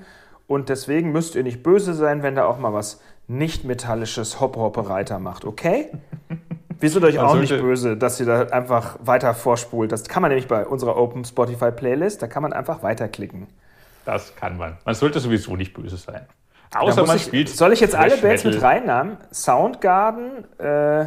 Und 0.47 0.69
deswegen 0.69 1.11
müsst 1.11 1.35
ihr 1.35 1.43
nicht 1.43 1.65
böse 1.65 1.95
sein, 1.95 2.23
wenn 2.23 2.37
da 2.37 2.47
auch 2.47 2.59
mal 2.59 2.73
was 2.73 3.01
nicht 3.27 3.65
metallisches 3.65 4.41
Hop-Hoppereiter 4.41 5.19
macht, 5.19 5.45
okay? 5.45 5.91
Wir 6.79 6.91
sind 6.91 7.05
euch 7.05 7.19
auch 7.19 7.37
nicht 7.37 7.59
böse, 7.59 7.97
dass 7.97 8.21
ihr 8.21 8.27
da 8.27 8.43
einfach 8.49 8.99
weiter 9.01 9.35
vorspult. 9.35 9.93
Das 9.93 10.05
kann 10.05 10.23
man 10.23 10.31
nämlich 10.31 10.49
bei 10.49 10.67
unserer 10.67 10.97
Open 10.97 11.25
Spotify 11.25 11.71
Playlist, 11.71 12.23
da 12.23 12.27
kann 12.27 12.43
man 12.43 12.53
einfach 12.53 12.83
weiterklicken. 12.83 13.47
Das 14.05 14.37
kann 14.37 14.57
man. 14.57 14.77
Man 14.85 14.95
sollte 14.95 15.21
sowieso 15.21 15.57
nicht 15.57 15.75
böse 15.75 15.97
sein. 15.97 16.27
Außer 16.75 17.07
man 17.07 17.17
ich, 17.17 17.25
spielt. 17.25 17.49
Soll 17.49 17.73
ich 17.73 17.81
jetzt 17.81 17.95
alle 17.95 18.17
Bands 18.19 18.45
mit 18.45 18.61
reinnehmen? 18.61 19.17
Soundgarden, 19.33 20.59
äh, 20.59 21.07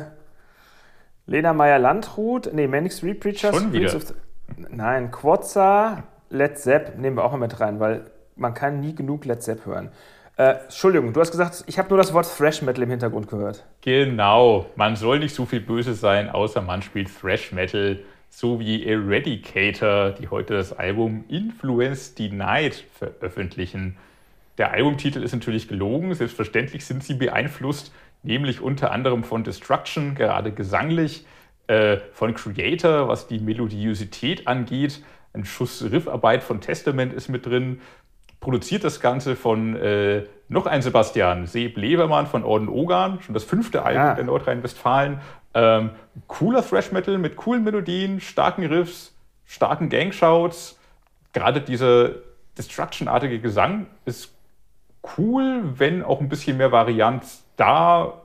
Lena 1.25 1.53
Meyer-Landrut, 1.53 2.51
nee, 2.53 2.67
Manic 2.67 2.91
Street 2.91 3.19
Preachers. 3.19 3.55
Schon 3.55 3.71
wieder. 3.71 3.89
The, 3.89 4.13
nein, 4.69 5.11
Quotza, 5.11 6.03
Led 6.29 6.57
Zepp 6.57 6.97
nehmen 6.97 7.17
wir 7.17 7.23
auch 7.23 7.31
mal 7.31 7.37
mit 7.37 7.59
rein, 7.59 7.79
weil 7.79 8.05
man 8.35 8.53
kann 8.53 8.79
nie 8.79 8.95
genug 8.95 9.25
Led 9.25 9.43
Zepp 9.43 9.65
hören. 9.65 9.91
Äh, 10.39 10.61
Entschuldigung, 10.63 11.11
du 11.11 11.19
hast 11.19 11.31
gesagt, 11.31 11.65
ich 11.67 11.77
habe 11.77 11.89
nur 11.89 11.97
das 11.97 12.13
Wort 12.13 12.25
Thrash 12.37 12.61
Metal 12.61 12.81
im 12.81 12.89
Hintergrund 12.89 13.27
gehört. 13.27 13.65
Genau, 13.81 14.67
man 14.77 14.95
soll 14.95 15.19
nicht 15.19 15.35
so 15.35 15.45
viel 15.45 15.59
böse 15.59 15.93
sein, 15.93 16.29
außer 16.29 16.61
man 16.61 16.81
spielt 16.81 17.09
Thrash 17.13 17.51
Metal, 17.51 17.99
so 18.29 18.57
wie 18.57 18.85
Eradicator, 18.85 20.11
die 20.11 20.29
heute 20.29 20.53
das 20.53 20.71
Album 20.71 21.25
Influence 21.27 22.15
Denied 22.15 22.85
veröffentlichen. 22.97 23.97
Der 24.57 24.71
Albumtitel 24.71 25.23
ist 25.23 25.33
natürlich 25.33 25.67
gelogen, 25.67 26.13
selbstverständlich 26.13 26.85
sind 26.85 27.03
sie 27.03 27.15
beeinflusst, 27.15 27.91
nämlich 28.23 28.61
unter 28.61 28.93
anderem 28.93 29.25
von 29.25 29.43
Destruction, 29.43 30.15
gerade 30.15 30.53
gesanglich, 30.53 31.25
äh, 31.67 31.97
von 32.13 32.33
Creator, 32.33 33.09
was 33.09 33.27
die 33.27 33.39
Melodiosität 33.39 34.47
angeht. 34.47 35.03
Ein 35.33 35.43
Schuss 35.43 35.83
Riffarbeit 35.83 36.43
von 36.43 36.61
Testament 36.61 37.11
ist 37.11 37.27
mit 37.27 37.45
drin, 37.45 37.81
produziert 38.39 38.83
das 38.83 38.99
Ganze 38.99 39.35
von 39.35 39.75
äh, 39.75 40.25
noch 40.47 40.65
ein 40.65 40.81
Sebastian, 40.81 41.45
Seb 41.45 41.77
Levermann 41.77 42.25
von 42.25 42.43
Orden 42.43 42.69
Ogan, 42.69 43.21
schon 43.21 43.33
das 43.33 43.43
fünfte 43.43 43.83
Album 43.83 44.01
ja. 44.01 44.13
der 44.15 44.23
Nordrhein-Westfalen. 44.23 45.21
Ähm, 45.53 45.91
cooler 46.27 46.65
Thrash 46.65 46.91
Metal 46.91 47.17
mit 47.17 47.35
coolen 47.35 47.63
Melodien, 47.63 48.19
starken 48.19 48.65
Riffs, 48.65 49.15
starken 49.45 49.89
Gangshouts. 49.89 50.79
Gerade 51.33 51.61
dieser 51.61 52.11
Destruction-artige 52.57 53.39
Gesang 53.39 53.87
ist 54.05 54.33
cool, 55.17 55.63
wenn 55.77 56.03
auch 56.03 56.19
ein 56.19 56.29
bisschen 56.29 56.57
mehr 56.57 56.71
Varianz 56.71 57.45
da 57.55 58.21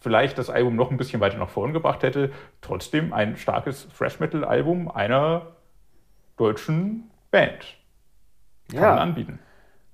vielleicht 0.00 0.38
das 0.38 0.50
Album 0.50 0.76
noch 0.76 0.90
ein 0.90 0.96
bisschen 0.96 1.20
weiter 1.20 1.36
nach 1.38 1.50
vorn 1.50 1.72
gebracht 1.72 2.02
hätte. 2.02 2.32
Trotzdem 2.62 3.12
ein 3.12 3.36
starkes 3.36 3.88
Thrash 3.96 4.18
Metal 4.18 4.44
Album 4.44 4.90
einer 4.90 5.48
deutschen 6.36 7.10
Band. 7.30 7.76
Kann 8.70 8.82
ja. 8.82 8.90
man 8.90 8.98
anbieten. 8.98 9.38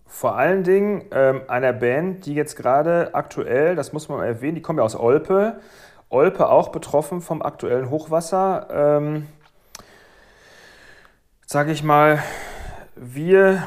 Vor 0.06 0.36
allen 0.36 0.62
Dingen 0.62 1.04
ähm, 1.10 1.42
einer 1.48 1.72
Band, 1.72 2.26
die 2.26 2.34
jetzt 2.34 2.56
gerade 2.56 3.10
aktuell, 3.14 3.74
das 3.74 3.92
muss 3.92 4.08
man 4.08 4.18
mal 4.18 4.26
erwähnen, 4.26 4.54
die 4.54 4.62
kommen 4.62 4.78
ja 4.78 4.84
aus 4.84 4.98
Olpe. 4.98 5.60
Olpe 6.08 6.48
auch 6.48 6.68
betroffen 6.68 7.20
vom 7.20 7.42
aktuellen 7.42 7.90
Hochwasser. 7.90 8.68
Ähm, 8.70 9.26
Sage 11.48 11.70
ich 11.70 11.84
mal, 11.84 12.20
wir 12.96 13.62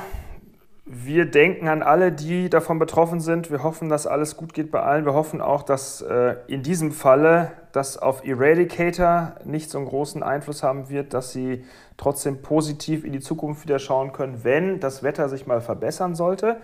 wir 0.91 1.27
denken 1.27 1.67
an 1.67 1.83
alle, 1.83 2.11
die 2.11 2.49
davon 2.49 2.79
betroffen 2.79 3.19
sind. 3.19 3.51
Wir 3.51 3.61
hoffen, 3.61 3.89
dass 3.89 4.07
alles 4.07 4.35
gut 4.37 4.55
geht 4.55 4.71
bei 4.71 4.81
allen. 4.81 5.05
Wir 5.05 5.13
hoffen 5.13 5.39
auch, 5.39 5.61
dass 5.61 6.01
äh, 6.01 6.37
in 6.47 6.63
diesem 6.63 6.91
Falle 6.91 7.51
das 7.73 7.99
auf 7.99 8.25
Eradicator 8.25 9.35
nicht 9.45 9.69
so 9.69 9.77
einen 9.77 9.85
großen 9.85 10.23
Einfluss 10.23 10.63
haben 10.63 10.89
wird, 10.89 11.13
dass 11.13 11.31
sie 11.31 11.63
trotzdem 11.97 12.41
positiv 12.41 13.05
in 13.05 13.13
die 13.13 13.19
Zukunft 13.19 13.65
wieder 13.65 13.77
schauen 13.77 14.13
können, 14.13 14.43
wenn 14.43 14.79
das 14.79 15.03
Wetter 15.03 15.29
sich 15.29 15.45
mal 15.45 15.61
verbessern 15.61 16.15
sollte, 16.15 16.57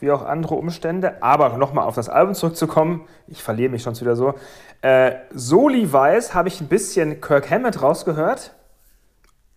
wie 0.00 0.10
auch 0.10 0.22
andere 0.22 0.56
Umstände. 0.56 1.22
Aber 1.22 1.56
nochmal 1.56 1.86
auf 1.86 1.94
das 1.94 2.10
Album 2.10 2.34
zurückzukommen, 2.34 3.06
ich 3.26 3.42
verliere 3.42 3.70
mich 3.70 3.82
schon 3.82 3.98
wieder 3.98 4.16
so. 4.16 4.34
Äh, 4.82 5.12
Soli 5.30 5.90
Weiß 5.90 6.34
habe 6.34 6.48
ich 6.48 6.60
ein 6.60 6.68
bisschen 6.68 7.22
Kirk 7.22 7.50
Hammett 7.50 7.80
rausgehört. 7.80 8.54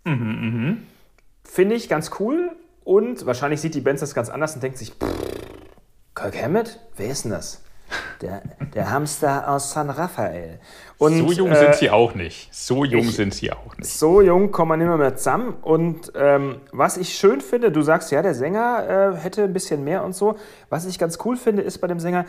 Mhm, 0.05 0.69
mh. 0.69 0.77
Finde 1.43 1.75
ich 1.75 1.89
ganz 1.89 2.11
cool 2.21 2.51
und 2.85 3.25
wahrscheinlich 3.25 3.59
sieht 3.59 3.75
die 3.75 3.81
Benz 3.81 3.99
das 3.99 4.13
ganz 4.13 4.29
anders 4.29 4.55
und 4.55 4.63
denkt 4.63 4.77
sich, 4.77 4.93
Kirk 6.13 6.41
Hammett? 6.41 6.79
Wer 6.95 7.09
ist 7.09 7.25
denn 7.25 7.31
das? 7.31 7.61
Der, 8.21 8.41
der 8.73 8.89
Hamster 8.89 9.49
aus 9.49 9.71
San 9.71 9.89
Rafael. 9.89 10.59
Und, 10.97 11.17
so 11.17 11.31
jung 11.31 11.51
äh, 11.51 11.55
sind 11.55 11.75
sie 11.75 11.89
auch 11.89 12.15
nicht. 12.15 12.53
So 12.53 12.85
jung 12.85 13.01
ich, 13.01 13.15
sind 13.15 13.33
sie 13.33 13.51
auch 13.51 13.77
nicht. 13.77 13.89
So 13.89 14.21
jung 14.21 14.51
kommen 14.51 14.71
wir 14.71 14.77
nicht 14.77 14.87
mehr, 14.87 14.97
mehr 14.97 15.15
zusammen. 15.15 15.55
Und 15.61 16.13
ähm, 16.15 16.61
was 16.71 16.97
ich 16.97 17.15
schön 17.15 17.41
finde, 17.41 17.71
du 17.71 17.81
sagst 17.81 18.11
ja, 18.11 18.21
der 18.21 18.33
Sänger 18.33 19.13
äh, 19.13 19.17
hätte 19.17 19.43
ein 19.43 19.53
bisschen 19.53 19.83
mehr 19.83 20.03
und 20.03 20.15
so. 20.15 20.37
Was 20.69 20.85
ich 20.85 20.97
ganz 20.97 21.19
cool 21.25 21.37
finde, 21.37 21.63
ist 21.63 21.79
bei 21.79 21.87
dem 21.87 21.99
Sänger, 21.99 22.25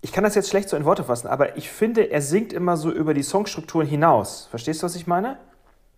ich 0.00 0.12
kann 0.12 0.24
das 0.24 0.34
jetzt 0.34 0.50
schlecht 0.50 0.68
so 0.68 0.76
in 0.76 0.84
Worte 0.84 1.04
fassen, 1.04 1.28
aber 1.28 1.56
ich 1.56 1.70
finde, 1.70 2.10
er 2.10 2.20
singt 2.20 2.52
immer 2.52 2.76
so 2.76 2.90
über 2.90 3.14
die 3.14 3.22
Songstrukturen 3.22 3.86
hinaus. 3.86 4.46
Verstehst 4.50 4.82
du, 4.82 4.86
was 4.86 4.96
ich 4.96 5.06
meine? 5.06 5.38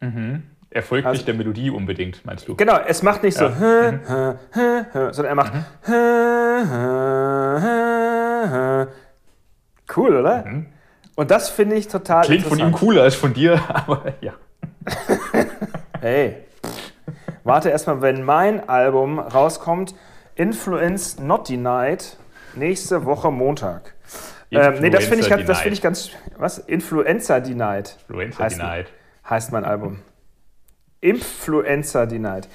Mhm. 0.01 0.43
Er 0.71 0.83
folgt 0.83 1.07
also, 1.07 1.17
nicht 1.17 1.27
der 1.27 1.35
Melodie 1.35 1.71
unbedingt, 1.71 2.27
meinst 2.27 2.47
du? 2.47 2.55
Genau, 2.55 2.79
es 2.87 3.03
macht 3.03 3.23
nicht 3.23 3.41
ja. 3.41 3.51
so, 3.51 3.55
mhm. 3.55 4.01
sondern 5.13 5.25
er 5.25 5.35
macht. 5.35 5.55
Mhm. 5.55 5.65
Cool, 9.97 10.17
oder? 10.17 10.45
Mhm. 10.45 10.67
Und 11.15 11.31
das 11.31 11.49
finde 11.49 11.77
ich 11.77 11.89
total. 11.89 12.25
Klingt 12.25 12.47
von 12.47 12.59
ihm 12.59 12.73
cooler 12.73 13.03
als 13.03 13.15
von 13.15 13.33
dir, 13.33 13.61
aber 13.69 14.13
ja. 14.21 14.35
hey, 16.01 16.37
warte 17.45 17.71
erstmal, 17.71 18.03
wenn 18.03 18.23
mein 18.23 18.69
Album 18.69 19.19
rauskommt, 19.19 19.95
Influence 20.35 21.19
Not 21.19 21.49
Denied, 21.49 22.17
nächste 22.55 23.05
Woche 23.05 23.33
Montag. 23.33 23.95
Ähm, 24.51 24.77
nee, 24.81 24.91
das 24.91 25.07
finde 25.07 25.25
ich, 25.25 25.29
ganz, 25.29 25.59
find 25.59 25.75
ich 25.75 25.83
ganz. 25.83 26.11
Was? 26.37 26.59
Influencer 26.59 27.41
Denied. 27.41 27.97
Influencer 28.09 28.45
heißt, 28.45 28.61
Denied. 28.61 28.87
Heißt 29.29 29.53
mein 29.53 29.65
Album. 29.65 30.01
Influencer 31.01 32.07
Denied. 32.07 32.49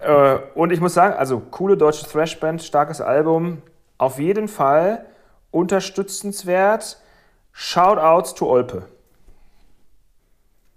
Äh, 0.00 0.38
und 0.54 0.72
ich 0.72 0.80
muss 0.80 0.94
sagen, 0.94 1.14
also 1.14 1.40
coole 1.40 1.76
deutsche 1.76 2.06
Thrashband, 2.06 2.62
starkes 2.62 3.00
Album, 3.00 3.62
auf 3.98 4.18
jeden 4.18 4.48
Fall 4.48 5.04
unterstützenswert. 5.50 6.98
Shoutouts 7.52 8.34
to 8.34 8.48
Olpe. 8.48 8.86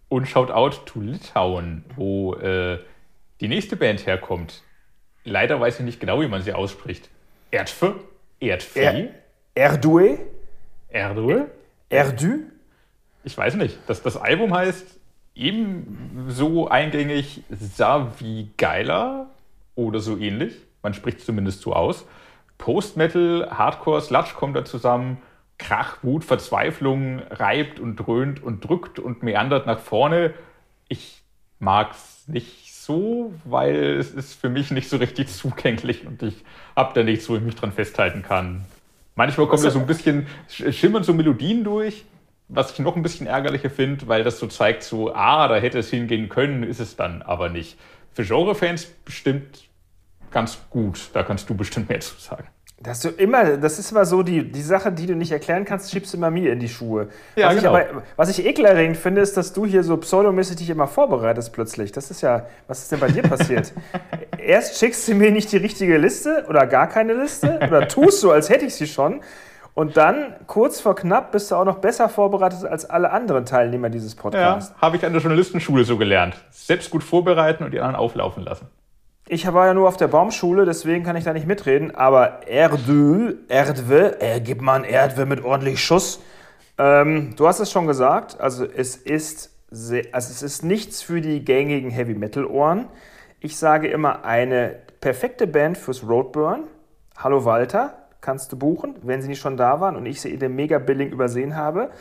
Und 0.09 0.27
Shoutout 0.27 0.85
to 0.85 0.99
Litauen, 0.99 1.85
wo 1.95 2.35
äh, 2.35 2.79
die 3.39 3.47
nächste 3.47 3.75
Band 3.75 4.05
herkommt. 4.05 4.63
Leider 5.23 5.59
weiß 5.59 5.79
ich 5.79 5.85
nicht 5.85 5.99
genau, 5.99 6.19
wie 6.21 6.27
man 6.27 6.41
sie 6.41 6.53
ausspricht. 6.53 7.09
Erdfe? 7.51 7.95
Erdfe? 8.39 8.79
Er 8.79 9.11
Erdue? 9.55 10.17
Erdue? 10.89 11.47
Erdü? 11.89 12.47
Ich 13.23 13.37
weiß 13.37 13.55
nicht. 13.55 13.77
Das, 13.87 14.01
das 14.01 14.17
Album 14.17 14.53
heißt 14.53 14.99
ebenso 15.35 16.67
eingängig 16.67 17.43
sah 17.49 18.11
wie 18.19 18.49
Geiler 18.57 19.29
oder 19.75 19.99
so 19.99 20.17
ähnlich. 20.17 20.55
Man 20.81 20.93
spricht 20.93 21.21
zumindest 21.21 21.61
so 21.61 21.73
aus. 21.73 22.05
Post-Metal, 22.57 23.49
Hardcore, 23.51 24.01
Sludge 24.01 24.31
kommt 24.35 24.55
da 24.55 24.65
zusammen. 24.65 25.17
Krach, 25.57 25.97
Wut, 26.03 26.23
Verzweiflung 26.23 27.19
reibt 27.29 27.79
und 27.79 27.95
dröhnt 27.95 28.43
und 28.43 28.67
drückt 28.67 28.99
und 28.99 29.23
meandert 29.23 29.65
nach 29.65 29.79
vorne. 29.79 30.33
Ich 30.87 31.21
mag 31.59 31.91
es 31.91 32.27
nicht 32.27 32.73
so, 32.73 33.33
weil 33.45 33.97
es 33.97 34.11
ist 34.11 34.33
für 34.33 34.49
mich 34.49 34.71
nicht 34.71 34.89
so 34.89 34.97
richtig 34.97 35.27
zugänglich 35.29 36.05
und 36.05 36.21
ich 36.21 36.43
habe 36.75 36.93
da 36.93 37.03
nichts, 37.03 37.29
wo 37.29 37.35
ich 37.35 37.41
mich 37.41 37.55
dran 37.55 37.71
festhalten 37.71 38.23
kann. 38.23 38.65
Manchmal 39.15 39.47
kommen 39.47 39.63
da 39.63 39.69
so 39.69 39.79
ein 39.79 39.85
bisschen, 39.87 40.27
schimmern 40.47 41.03
so 41.03 41.13
Melodien 41.13 41.63
durch, 41.63 42.03
was 42.53 42.71
ich 42.71 42.79
noch 42.79 42.95
ein 42.95 43.01
bisschen 43.01 43.27
ärgerlicher 43.27 43.69
finde, 43.69 44.07
weil 44.07 44.23
das 44.23 44.39
so 44.39 44.47
zeigt, 44.47 44.83
so, 44.83 45.13
ah, 45.13 45.47
da 45.47 45.55
hätte 45.55 45.79
es 45.79 45.89
hingehen 45.89 46.29
können, 46.29 46.63
ist 46.63 46.79
es 46.79 46.95
dann 46.95 47.21
aber 47.21 47.49
nicht. 47.49 47.77
Für 48.13 48.23
Genre-Fans 48.23 48.85
bestimmt 49.05 49.67
ganz 50.31 50.59
gut. 50.69 51.09
Da 51.13 51.23
kannst 51.23 51.49
du 51.49 51.55
bestimmt 51.55 51.89
mehr 51.89 51.99
zu 51.99 52.15
sagen. 52.19 52.47
Das, 52.83 52.99
du 52.99 53.09
immer, 53.09 53.55
das 53.55 53.79
ist 53.79 53.91
immer 53.91 54.03
so, 54.03 54.23
die, 54.23 54.51
die 54.51 54.61
Sache, 54.61 54.91
die 54.91 55.05
du 55.05 55.15
nicht 55.15 55.31
erklären 55.31 55.63
kannst, 55.63 55.89
schiebst 55.89 56.11
du 56.11 56.17
immer 56.17 56.29
mir 56.29 56.51
in 56.51 56.59
die 56.59 56.67
Schuhe. 56.67 57.07
Ja, 57.37 57.47
was, 57.47 57.55
genau. 57.55 57.77
ich 57.77 57.89
aber, 57.89 58.03
was 58.17 58.37
ich 58.37 58.45
ekelerregend 58.45 58.97
finde, 58.97 59.21
ist, 59.21 59.37
dass 59.37 59.53
du 59.53 59.65
hier 59.65 59.83
so 59.83 59.95
pseudomäßig 59.95 60.57
dich 60.57 60.69
immer 60.69 60.87
vorbereitest 60.87 61.53
plötzlich. 61.53 61.93
Das 61.93 62.11
ist 62.11 62.21
ja, 62.21 62.45
was 62.67 62.79
ist 62.79 62.91
denn 62.91 62.99
bei 62.99 63.07
dir 63.07 63.21
passiert? 63.23 63.71
Erst 64.37 64.79
schickst 64.79 65.07
du 65.07 65.15
mir 65.15 65.31
nicht 65.31 65.49
die 65.53 65.57
richtige 65.57 65.97
Liste 65.97 66.45
oder 66.49 66.67
gar 66.67 66.89
keine 66.89 67.13
Liste 67.13 67.57
oder 67.65 67.87
tust 67.87 68.19
so, 68.19 68.31
als 68.31 68.49
hätte 68.49 68.65
ich 68.65 68.75
sie 68.75 68.87
schon. 68.87 69.21
Und 69.75 69.97
dann, 69.97 70.35
kurz 70.45 70.79
vor 70.79 70.95
knapp, 70.95 71.31
bist 71.31 71.49
du 71.49 71.55
auch 71.55 71.65
noch 71.65 71.79
besser 71.79 72.07
vorbereitet 72.07 72.63
als 72.63 72.85
alle 72.85 73.11
anderen 73.11 73.45
Teilnehmer 73.45 73.89
dieses 73.89 74.13
Podcasts. 74.15 74.71
Ja, 74.75 74.81
habe 74.81 74.97
ich 74.97 75.05
an 75.05 75.13
der 75.13 75.21
Journalistenschule 75.21 75.83
so 75.83 75.97
gelernt. 75.97 76.35
Selbst 76.51 76.91
gut 76.91 77.03
vorbereiten 77.03 77.63
und 77.63 77.71
die 77.71 77.79
anderen 77.79 77.95
auflaufen 77.95 78.43
lassen. 78.43 78.67
Ich 79.27 79.51
war 79.51 79.65
ja 79.65 79.73
nur 79.73 79.87
auf 79.87 79.97
der 79.97 80.09
Baumschule, 80.09 80.65
deswegen 80.65 81.03
kann 81.03 81.15
ich 81.15 81.23
da 81.23 81.33
nicht 81.33 81.47
mitreden. 81.47 81.95
Aber 81.95 82.45
Erdö, 82.47 83.35
Erdwe, 83.47 84.21
äh, 84.21 84.41
gib 84.41 84.61
mal 84.61 84.75
ein 84.75 84.83
Erdwe 84.83 85.25
mit 85.25 85.43
ordentlich 85.43 85.83
Schuss. 85.83 86.21
Ähm, 86.77 87.35
du 87.35 87.47
hast 87.47 87.59
es 87.59 87.71
schon 87.71 87.87
gesagt, 87.87 88.39
also 88.39 88.65
es 88.65 88.95
ist, 88.95 89.51
sehr, 89.71 90.05
also 90.11 90.29
es 90.29 90.43
ist 90.43 90.63
nichts 90.63 91.01
für 91.01 91.21
die 91.21 91.43
gängigen 91.43 91.89
Heavy-Metal-Ohren. 91.89 92.89
Ich 93.39 93.57
sage 93.57 93.87
immer 93.87 94.23
eine 94.23 94.75
perfekte 95.01 95.47
Band 95.47 95.77
fürs 95.77 96.07
Roadburn. 96.07 96.65
Hallo 97.17 97.45
Walter, 97.45 98.02
kannst 98.23 98.51
du 98.51 98.57
buchen, 98.57 98.95
wenn 99.03 99.21
sie 99.21 99.27
nicht 99.27 99.41
schon 99.41 99.57
da 99.57 99.79
waren 99.79 99.95
und 99.95 100.07
ich 100.07 100.21
sie 100.21 100.33
in 100.33 100.39
dem 100.39 100.55
Mega-Billing 100.55 101.11
übersehen 101.11 101.55
habe. 101.55 101.91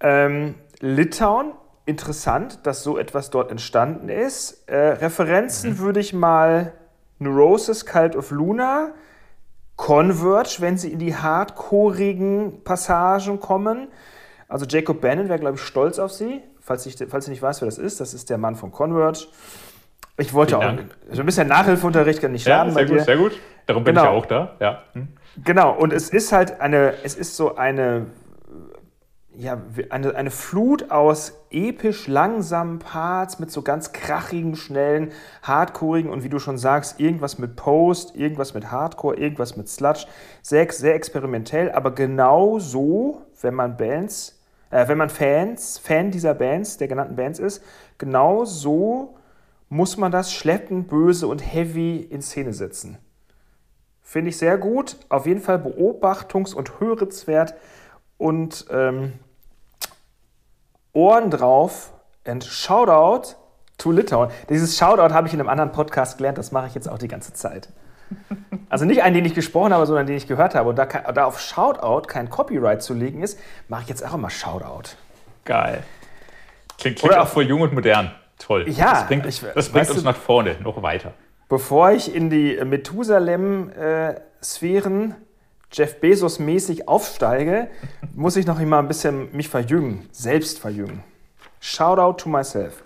Ähm, 0.00 0.56
Litauen, 0.80 1.52
interessant, 1.84 2.66
dass 2.66 2.82
so 2.82 2.98
etwas 2.98 3.30
dort 3.30 3.50
entstanden 3.50 4.08
ist. 4.08 4.68
Äh, 4.68 4.76
Referenzen 4.76 5.72
mhm. 5.72 5.78
würde 5.78 6.00
ich 6.00 6.12
mal 6.12 6.72
Neurosis, 7.18 7.86
Cult 7.86 8.16
of 8.16 8.30
Luna, 8.30 8.92
Converge, 9.76 10.56
wenn 10.60 10.78
sie 10.78 10.90
in 10.90 10.98
die 10.98 11.14
hardcoreigen 11.14 12.64
Passagen 12.64 13.38
kommen. 13.38 13.88
Also 14.48 14.64
Jacob 14.66 15.00
Bannon 15.00 15.28
wäre, 15.28 15.38
glaube 15.38 15.56
ich, 15.56 15.62
stolz 15.62 15.98
auf 15.98 16.12
sie. 16.12 16.40
Falls, 16.60 16.86
ich, 16.86 16.96
falls 17.08 17.28
ihr 17.28 17.30
nicht 17.30 17.42
weiß, 17.42 17.60
wer 17.60 17.66
das 17.66 17.78
ist, 17.78 18.00
das 18.00 18.14
ist 18.14 18.30
der 18.30 18.38
Mann 18.38 18.56
von 18.56 18.72
Converge. 18.72 19.26
Ich 20.18 20.32
wollte 20.32 20.56
Vielen 20.56 20.70
auch 20.70 20.76
Dank. 20.76 20.96
so 21.12 21.20
ein 21.20 21.26
bisschen 21.26 21.46
Nachhilfeunterricht 21.46 22.22
kann 22.22 22.32
nicht 22.32 22.46
schaden 22.46 22.68
ja, 22.68 22.74
sehr 22.74 22.82
bei 22.84 22.88
gut, 22.88 22.98
dir. 22.98 23.04
Sehr 23.04 23.16
gut, 23.18 23.32
darum 23.66 23.84
bin 23.84 23.94
genau. 23.94 24.06
ich 24.06 24.10
ja 24.10 24.16
auch 24.16 24.26
da. 24.26 24.56
Ja. 24.60 24.82
Hm. 24.94 25.08
Genau, 25.44 25.76
und 25.76 25.92
es 25.92 26.08
ist 26.08 26.32
halt 26.32 26.60
eine, 26.60 26.94
es 27.02 27.14
ist 27.14 27.36
so 27.36 27.56
eine, 27.56 28.06
ja, 29.34 29.60
eine, 29.90 30.14
eine 30.14 30.30
Flut 30.30 30.90
aus 30.90 31.34
episch 31.50 32.06
langsamen 32.06 32.78
Parts 32.78 33.38
mit 33.38 33.50
so 33.50 33.60
ganz 33.60 33.92
krachigen, 33.92 34.56
schnellen, 34.56 35.12
hardcoreigen 35.42 36.10
und 36.10 36.24
wie 36.24 36.30
du 36.30 36.38
schon 36.38 36.56
sagst, 36.56 37.00
irgendwas 37.00 37.38
mit 37.38 37.54
Post, 37.54 38.16
irgendwas 38.16 38.54
mit 38.54 38.70
Hardcore, 38.70 39.16
irgendwas 39.16 39.56
mit 39.56 39.68
Sludge. 39.68 40.06
Sehr, 40.40 40.70
sehr 40.72 40.94
experimentell, 40.94 41.70
aber 41.70 41.94
genau 41.94 42.58
so, 42.58 43.22
wenn 43.42 43.54
man 43.54 43.76
Bands, 43.76 44.40
äh, 44.70 44.88
wenn 44.88 44.96
man 44.96 45.10
Fans, 45.10 45.76
Fan 45.78 46.10
dieser 46.10 46.32
Bands, 46.32 46.78
der 46.78 46.88
genannten 46.88 47.16
Bands 47.16 47.38
ist, 47.38 47.62
genau 47.98 48.46
so 48.46 49.16
muss 49.68 49.98
man 49.98 50.12
das 50.12 50.32
schleppend, 50.32 50.88
böse 50.88 51.26
und 51.26 51.40
heavy 51.40 51.98
in 51.98 52.22
Szene 52.22 52.54
setzen. 52.54 52.98
Finde 54.08 54.30
ich 54.30 54.38
sehr 54.38 54.56
gut. 54.56 54.96
Auf 55.08 55.26
jeden 55.26 55.40
Fall 55.40 55.56
beobachtungs- 55.56 56.54
und 56.54 56.78
hörenswert. 56.78 57.54
Und 58.18 58.64
ähm, 58.70 59.14
Ohren 60.92 61.28
drauf 61.28 61.92
and 62.24 62.44
Shoutout 62.44 63.34
to 63.78 63.90
Litauen. 63.90 64.30
Dieses 64.48 64.78
Shoutout 64.78 65.12
habe 65.12 65.26
ich 65.26 65.34
in 65.34 65.40
einem 65.40 65.48
anderen 65.48 65.72
Podcast 65.72 66.18
gelernt, 66.18 66.38
das 66.38 66.52
mache 66.52 66.68
ich 66.68 66.74
jetzt 66.76 66.88
auch 66.88 66.98
die 66.98 67.08
ganze 67.08 67.34
Zeit. 67.34 67.68
Also 68.68 68.84
nicht 68.84 69.04
einen, 69.04 69.14
den 69.14 69.24
ich 69.24 69.34
gesprochen 69.34 69.72
habe, 69.72 69.86
sondern 69.86 70.06
den 70.06 70.16
ich 70.16 70.26
gehört 70.26 70.56
habe. 70.56 70.70
Und 70.70 70.76
da, 70.76 70.86
da 70.86 71.24
auf 71.24 71.40
Shoutout 71.40 72.08
kein 72.08 72.28
Copyright 72.28 72.82
zu 72.82 72.94
legen 72.94 73.22
ist, 73.22 73.38
mache 73.68 73.82
ich 73.82 73.88
jetzt 73.88 74.04
auch 74.04 74.14
immer 74.14 74.28
Shoutout. 74.28 74.96
Geil. 75.44 75.84
Klingt, 76.76 76.98
klingt 76.98 77.16
auch 77.16 77.28
voll 77.28 77.44
jung 77.44 77.60
und 77.60 77.72
modern. 77.72 78.10
Toll. 78.38 78.68
Ja, 78.68 78.90
das 78.90 79.06
bringt, 79.06 79.24
ich, 79.26 79.40
das 79.54 79.68
bringt 79.68 79.88
uns 79.88 80.00
du, 80.00 80.04
nach 80.04 80.16
vorne, 80.16 80.56
noch 80.60 80.82
weiter. 80.82 81.14
Bevor 81.48 81.92
ich 81.92 82.12
in 82.12 82.28
die 82.28 82.58
Methusalem-Sphären 82.64 85.14
Jeff 85.70 86.00
Bezos-mäßig 86.00 86.88
aufsteige, 86.88 87.68
muss 88.14 88.34
ich 88.36 88.46
noch 88.46 88.58
immer 88.58 88.78
ein 88.78 88.88
bisschen 88.88 89.28
mich 89.36 89.48
verjüngen, 89.48 90.08
selbst 90.10 90.58
verjüngen. 90.58 91.04
Shoutout 91.60 92.14
to 92.22 92.28
myself. 92.28 92.82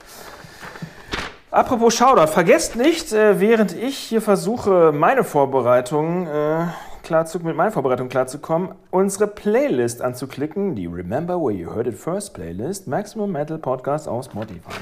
Apropos 1.51 1.95
Shoutout, 1.95 2.33
vergesst 2.33 2.77
nicht, 2.77 3.13
äh, 3.13 3.41
während 3.41 3.75
ich 3.75 3.97
hier 3.97 4.21
versuche, 4.21 4.93
meine 4.93 5.25
Vorbereitungen 5.25 6.27
äh, 6.27 6.67
klar 7.03 7.25
zu, 7.27 7.41
mit 7.41 7.57
meinen 7.57 7.73
Vorbereitungen 7.73 8.11
klarzukommen, 8.11 8.75
unsere 8.91 9.27
Playlist 9.27 10.03
anzuklicken, 10.03 10.77
die 10.77 10.87
Remember 10.87 11.41
Where 11.41 11.53
You 11.53 11.75
Heard 11.75 11.87
It 11.87 11.97
First 11.97 12.35
Playlist, 12.35 12.87
Maximum 12.87 13.33
Metal 13.33 13.57
Podcast 13.59 14.07
aus 14.07 14.27
Spotify. 14.27 14.75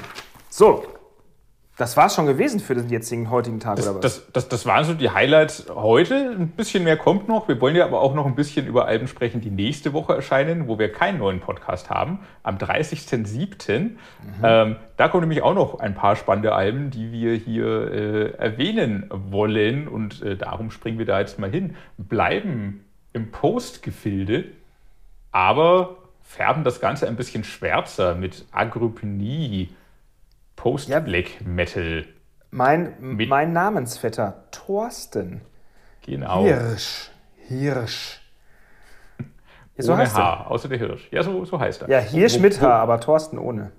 So, 0.49 0.83
das 1.79 1.95
war 1.95 2.07
es 2.07 2.15
schon 2.15 2.25
gewesen 2.25 2.59
für 2.59 2.75
den 2.75 2.89
jetzigen 2.89 3.29
heutigen 3.29 3.61
Tag, 3.61 3.77
das, 3.77 3.87
oder 3.87 3.95
was? 3.95 4.01
Das, 4.01 4.31
das, 4.33 4.49
das 4.49 4.65
waren 4.65 4.83
so 4.83 4.93
die 4.93 5.11
Highlights 5.11 5.67
heute. 5.73 6.35
Ein 6.37 6.49
bisschen 6.49 6.83
mehr 6.83 6.97
kommt 6.97 7.29
noch. 7.29 7.47
Wir 7.47 7.61
wollen 7.61 7.73
ja 7.73 7.85
aber 7.85 8.01
auch 8.01 8.13
noch 8.13 8.25
ein 8.25 8.35
bisschen 8.35 8.67
über 8.67 8.85
Alben 8.85 9.07
sprechen, 9.07 9.39
die 9.39 9.49
nächste 9.49 9.93
Woche 9.93 10.13
erscheinen, 10.13 10.67
wo 10.67 10.77
wir 10.77 10.91
keinen 10.91 11.19
neuen 11.19 11.39
Podcast 11.39 11.89
haben. 11.89 12.19
Am 12.43 12.57
30.07. 12.57 13.79
Mhm. 13.79 13.95
Ähm, 14.43 14.75
da 14.97 15.07
kommen 15.07 15.21
nämlich 15.21 15.41
auch 15.41 15.53
noch 15.53 15.79
ein 15.79 15.95
paar 15.95 16.17
spannende 16.17 16.53
Alben, 16.53 16.91
die 16.91 17.13
wir 17.13 17.35
hier 17.35 17.65
äh, 17.65 18.31
erwähnen 18.33 19.09
wollen. 19.09 19.87
Und 19.87 20.21
äh, 20.21 20.35
darum 20.35 20.71
springen 20.71 20.99
wir 20.99 21.05
da 21.05 21.21
jetzt 21.21 21.39
mal 21.39 21.49
hin. 21.49 21.77
Bleiben 21.97 22.83
im 23.13 23.31
Postgefilde, 23.31 24.43
aber 25.31 25.95
färben 26.23 26.65
das 26.65 26.81
Ganze 26.81 27.07
ein 27.07 27.15
bisschen 27.15 27.45
schwärzer 27.45 28.15
mit 28.15 28.43
Agropenie 28.51 29.69
Post-Black 30.59 31.39
Metal. 31.45 32.05
Mein, 32.51 32.95
mein 32.99 33.53
Namensvetter, 33.53 34.43
Thorsten. 34.51 35.39
Genau. 36.01 36.43
Hirsch. 36.43 37.11
Hirsch. 37.47 38.19
Ja, 39.77 39.83
so 39.83 39.93
ohne 39.93 40.01
heißt 40.01 40.17
H, 40.17 40.21
er. 40.21 40.51
außer 40.51 40.67
der 40.67 40.77
Hirsch. 40.77 41.07
Ja, 41.11 41.23
so, 41.23 41.45
so 41.45 41.57
heißt 41.57 41.83
er. 41.83 41.89
Ja, 41.89 41.99
Hirsch 41.99 42.35
wo, 42.35 42.41
mit 42.41 42.59
H, 42.59 42.67
aber 42.67 42.99
Thorsten 42.99 43.37
ohne. 43.37 43.71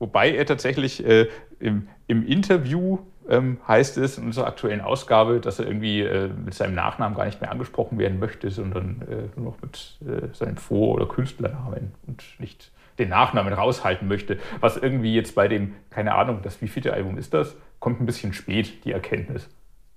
Wobei 0.00 0.34
er 0.34 0.46
tatsächlich 0.46 1.06
äh, 1.06 1.28
im, 1.60 1.86
im 2.08 2.26
Interview 2.26 2.98
ähm, 3.28 3.58
heißt 3.68 3.96
es 3.98 4.18
in 4.18 4.24
unserer 4.24 4.48
aktuellen 4.48 4.80
Ausgabe, 4.80 5.38
dass 5.38 5.60
er 5.60 5.68
irgendwie 5.68 6.00
äh, 6.00 6.26
mit 6.26 6.54
seinem 6.54 6.74
Nachnamen 6.74 7.16
gar 7.16 7.26
nicht 7.26 7.40
mehr 7.40 7.52
angesprochen 7.52 7.98
werden 8.00 8.18
möchte, 8.18 8.50
sondern 8.50 9.02
äh, 9.02 9.38
nur 9.38 9.52
noch 9.52 9.62
mit 9.62 9.96
äh, 10.04 10.34
seinem 10.34 10.56
Vor- 10.56 10.96
oder 10.96 11.06
Künstlernamen 11.06 11.92
und 12.08 12.24
nicht 12.40 12.72
den 13.00 13.08
Nachnamen 13.08 13.52
raushalten 13.52 14.06
möchte, 14.06 14.38
was 14.60 14.76
irgendwie 14.76 15.14
jetzt 15.14 15.34
bei 15.34 15.48
dem, 15.48 15.74
keine 15.90 16.14
Ahnung, 16.14 16.40
das 16.42 16.62
wievielte 16.62 16.92
Album 16.92 17.18
ist 17.18 17.34
das, 17.34 17.56
kommt 17.80 18.00
ein 18.00 18.06
bisschen 18.06 18.32
spät, 18.32 18.84
die 18.84 18.92
Erkenntnis. 18.92 19.48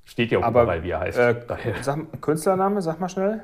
Steht 0.06 0.32
ja 0.32 0.40
auch 0.40 0.44
Aber, 0.44 0.64
überall, 0.64 0.84
wie 0.84 0.92
er 0.92 1.00
heißt. 1.02 1.18
Äh, 1.18 1.36
sag, 1.82 2.22
Künstlername, 2.22 2.82
sag 2.82 3.00
mal 3.00 3.10
schnell. 3.10 3.44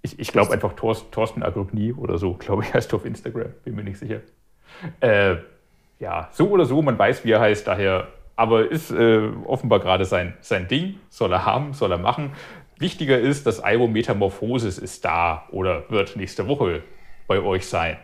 Ich, 0.00 0.18
ich 0.18 0.32
glaube 0.32 0.52
einfach 0.52 0.72
Thorsten, 0.72 1.10
Thorsten 1.12 1.42
Agrogny 1.42 1.92
oder 1.92 2.18
so, 2.18 2.34
glaube 2.34 2.64
ich, 2.64 2.74
heißt 2.74 2.92
er 2.92 2.96
auf 2.96 3.04
Instagram, 3.04 3.50
bin 3.64 3.74
mir 3.74 3.84
nicht 3.84 3.98
sicher. 3.98 4.20
Äh, 5.00 5.36
ja, 6.00 6.28
so 6.32 6.48
oder 6.48 6.64
so, 6.64 6.82
man 6.82 6.98
weiß, 6.98 7.24
wie 7.24 7.30
er 7.30 7.40
heißt, 7.40 7.66
daher, 7.68 8.08
aber 8.34 8.68
ist 8.68 8.90
äh, 8.90 9.28
offenbar 9.44 9.78
gerade 9.78 10.04
sein, 10.04 10.34
sein 10.40 10.66
Ding, 10.66 10.96
soll 11.08 11.32
er 11.32 11.44
haben, 11.44 11.74
soll 11.74 11.92
er 11.92 11.98
machen. 11.98 12.32
Wichtiger 12.78 13.18
ist, 13.18 13.46
das 13.46 13.60
Album 13.60 13.92
Metamorphosis 13.92 14.78
ist 14.78 15.04
da 15.04 15.46
oder 15.52 15.88
wird 15.90 16.16
nächste 16.16 16.48
Woche 16.48 16.82
bei 17.28 17.40
euch 17.40 17.66
sein 17.66 17.96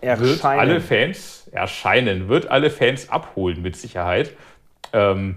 erscheinen. 0.00 0.28
Wird 0.28 0.44
alle 0.44 0.80
Fans 0.80 1.48
erscheinen, 1.52 2.28
wird 2.28 2.50
alle 2.50 2.70
Fans 2.70 3.08
abholen 3.08 3.62
mit 3.62 3.76
Sicherheit. 3.76 4.34
Ähm, 4.92 5.36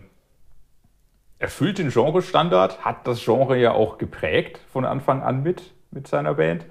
erfüllt 1.39 1.80
den 1.80 1.89
Genrestandard, 1.89 2.86
hat 2.86 3.08
das 3.08 3.24
Genre 3.24 3.58
ja 3.58 3.71
auch 3.71 3.97
geprägt 3.97 4.60
von 4.71 4.86
Anfang 4.86 5.24
an 5.24 5.43
mit, 5.43 5.74
mit 5.89 6.08
seiner 6.08 6.36
Band. 6.36 6.65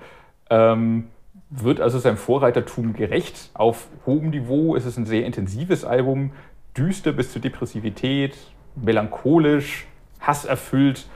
Ähm, 0.48 1.08
wird 1.50 1.80
also 1.80 1.98
seinem 1.98 2.16
Vorreitertum 2.16 2.92
gerecht. 2.94 3.50
Auf 3.54 3.88
hohem 4.06 4.30
Niveau 4.30 4.76
ist 4.76 4.84
es 4.84 4.96
ein 4.96 5.06
sehr 5.06 5.26
intensives 5.26 5.84
Album, 5.84 6.32
düster 6.76 7.12
bis 7.12 7.32
zur 7.32 7.42
Depressivität, 7.42 8.36
melancholisch, 8.76 9.86
hasserfüllt, 10.20 11.06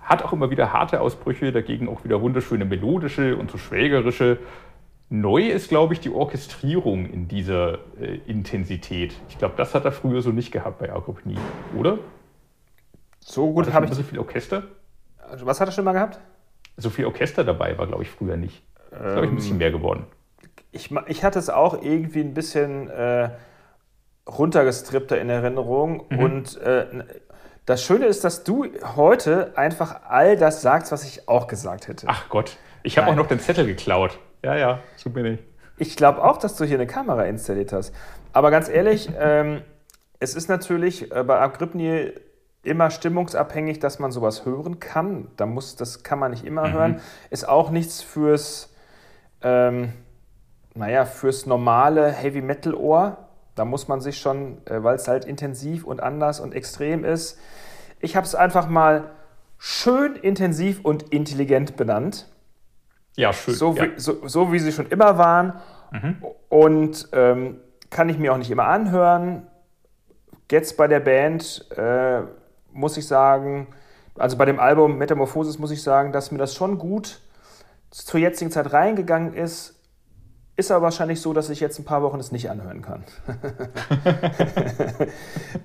hat 0.00 0.22
auch 0.22 0.32
immer 0.32 0.50
wieder 0.50 0.72
harte 0.72 1.00
Ausbrüche, 1.00 1.52
dagegen 1.52 1.88
auch 1.88 2.04
wieder 2.04 2.20
wunderschöne 2.20 2.64
melodische 2.64 3.36
und 3.36 3.50
so 3.50 3.58
schwägerische. 3.58 4.38
Neu 5.20 5.48
ist, 5.48 5.68
glaube 5.68 5.94
ich, 5.94 6.00
die 6.00 6.10
Orchestrierung 6.10 7.06
in 7.06 7.28
dieser 7.28 7.78
äh, 8.00 8.18
Intensität. 8.26 9.14
Ich 9.28 9.38
glaube, 9.38 9.54
das 9.56 9.72
hat 9.74 9.84
er 9.84 9.92
früher 9.92 10.22
so 10.22 10.30
nicht 10.30 10.50
gehabt 10.50 10.80
bei 10.80 10.92
Agropnie, 10.92 11.38
oder? 11.78 11.98
So 13.20 13.52
gut 13.52 13.72
habe 13.72 13.86
ich. 13.86 13.92
So 13.92 14.02
viel 14.02 14.18
Orchester? 14.18 14.64
Also, 15.18 15.46
was 15.46 15.60
hat 15.60 15.68
er 15.68 15.72
schon 15.72 15.84
mal 15.84 15.92
gehabt? 15.92 16.18
So 16.76 16.90
viel 16.90 17.06
Orchester 17.06 17.44
dabei 17.44 17.78
war, 17.78 17.86
glaube 17.86 18.02
ich, 18.02 18.10
früher 18.10 18.36
nicht. 18.36 18.62
Das 18.90 19.00
ist, 19.00 19.12
glaube 19.12 19.26
ich, 19.26 19.32
ein 19.32 19.36
bisschen 19.36 19.52
ähm, 19.52 19.58
mehr 19.58 19.70
geworden. 19.70 20.06
Ich, 20.72 20.90
ich 21.06 21.22
hatte 21.22 21.38
es 21.38 21.48
auch 21.48 21.80
irgendwie 21.80 22.20
ein 22.20 22.34
bisschen 22.34 22.90
äh, 22.90 23.30
runtergestrippter 24.28 25.20
in 25.20 25.30
Erinnerung. 25.30 26.06
Mhm. 26.08 26.18
Und 26.18 26.56
äh, 26.56 26.86
das 27.66 27.84
Schöne 27.84 28.06
ist, 28.06 28.24
dass 28.24 28.42
du 28.42 28.66
heute 28.96 29.56
einfach 29.56 30.02
all 30.08 30.36
das 30.36 30.60
sagst, 30.60 30.90
was 30.90 31.04
ich 31.04 31.28
auch 31.28 31.46
gesagt 31.46 31.86
hätte. 31.86 32.06
Ach 32.08 32.28
Gott, 32.28 32.56
ich 32.82 32.98
habe 32.98 33.10
auch 33.10 33.14
noch 33.14 33.28
den 33.28 33.38
Zettel 33.38 33.64
geklaut. 33.64 34.18
Ja, 34.44 34.54
ja, 34.56 34.80
so 34.96 35.08
bin 35.08 35.24
ich. 35.24 35.40
Ich 35.78 35.96
glaube 35.96 36.22
auch, 36.22 36.36
dass 36.36 36.54
du 36.56 36.64
hier 36.64 36.76
eine 36.76 36.86
Kamera 36.86 37.24
installiert 37.24 37.72
hast. 37.72 37.94
Aber 38.34 38.50
ganz 38.50 38.68
ehrlich, 38.68 39.10
ähm, 39.18 39.62
es 40.20 40.34
ist 40.34 40.48
natürlich 40.48 41.10
äh, 41.10 41.24
bei 41.24 41.40
Agrypnie 41.40 42.12
immer 42.62 42.90
stimmungsabhängig, 42.90 43.78
dass 43.78 43.98
man 43.98 44.10
sowas 44.10 44.44
hören 44.44 44.80
kann. 44.80 45.28
Da 45.36 45.46
muss, 45.46 45.76
das 45.76 46.02
kann 46.02 46.18
man 46.18 46.30
nicht 46.30 46.44
immer 46.44 46.68
mhm. 46.68 46.72
hören. 46.72 47.00
Ist 47.30 47.48
auch 47.48 47.70
nichts 47.70 48.02
fürs, 48.02 48.74
ähm, 49.42 49.92
naja, 50.74 51.06
fürs 51.06 51.46
normale 51.46 52.12
Heavy 52.12 52.42
Metal 52.42 52.74
Ohr. 52.74 53.28
Da 53.54 53.64
muss 53.64 53.88
man 53.88 54.00
sich 54.00 54.18
schon, 54.18 54.58
äh, 54.66 54.82
weil 54.82 54.96
es 54.96 55.08
halt 55.08 55.24
intensiv 55.24 55.84
und 55.84 56.02
anders 56.02 56.38
und 56.40 56.54
extrem 56.54 57.04
ist. 57.04 57.38
Ich 57.98 58.14
habe 58.14 58.26
es 58.26 58.34
einfach 58.34 58.68
mal 58.68 59.10
schön 59.56 60.16
intensiv 60.16 60.84
und 60.84 61.14
intelligent 61.14 61.76
benannt. 61.76 62.28
Ja, 63.16 63.32
schön. 63.32 63.54
So, 63.54 63.74
ja. 63.74 63.84
Wie, 63.84 63.90
so, 63.96 64.26
so 64.26 64.52
wie 64.52 64.58
sie 64.58 64.72
schon 64.72 64.88
immer 64.88 65.18
waren. 65.18 65.54
Mhm. 65.92 66.16
Und 66.48 67.08
ähm, 67.12 67.60
kann 67.90 68.08
ich 68.08 68.18
mir 68.18 68.32
auch 68.32 68.38
nicht 68.38 68.50
immer 68.50 68.66
anhören. 68.66 69.46
Jetzt 70.50 70.76
bei 70.76 70.88
der 70.88 71.00
Band 71.00 71.66
äh, 71.76 72.22
muss 72.72 72.96
ich 72.96 73.06
sagen, 73.06 73.68
also 74.16 74.36
bei 74.36 74.44
dem 74.44 74.60
Album 74.60 74.98
Metamorphosis 74.98 75.58
muss 75.58 75.70
ich 75.70 75.82
sagen, 75.82 76.12
dass 76.12 76.30
mir 76.30 76.38
das 76.38 76.54
schon 76.54 76.78
gut 76.78 77.20
zur 77.90 78.20
jetzigen 78.20 78.50
Zeit 78.50 78.72
reingegangen 78.72 79.34
ist. 79.34 79.80
Ist 80.56 80.70
aber 80.70 80.82
wahrscheinlich 80.82 81.20
so, 81.20 81.32
dass 81.32 81.50
ich 81.50 81.60
jetzt 81.60 81.78
ein 81.78 81.84
paar 81.84 82.02
Wochen 82.02 82.20
es 82.20 82.30
nicht 82.30 82.50
anhören 82.50 82.82
kann. 82.82 83.04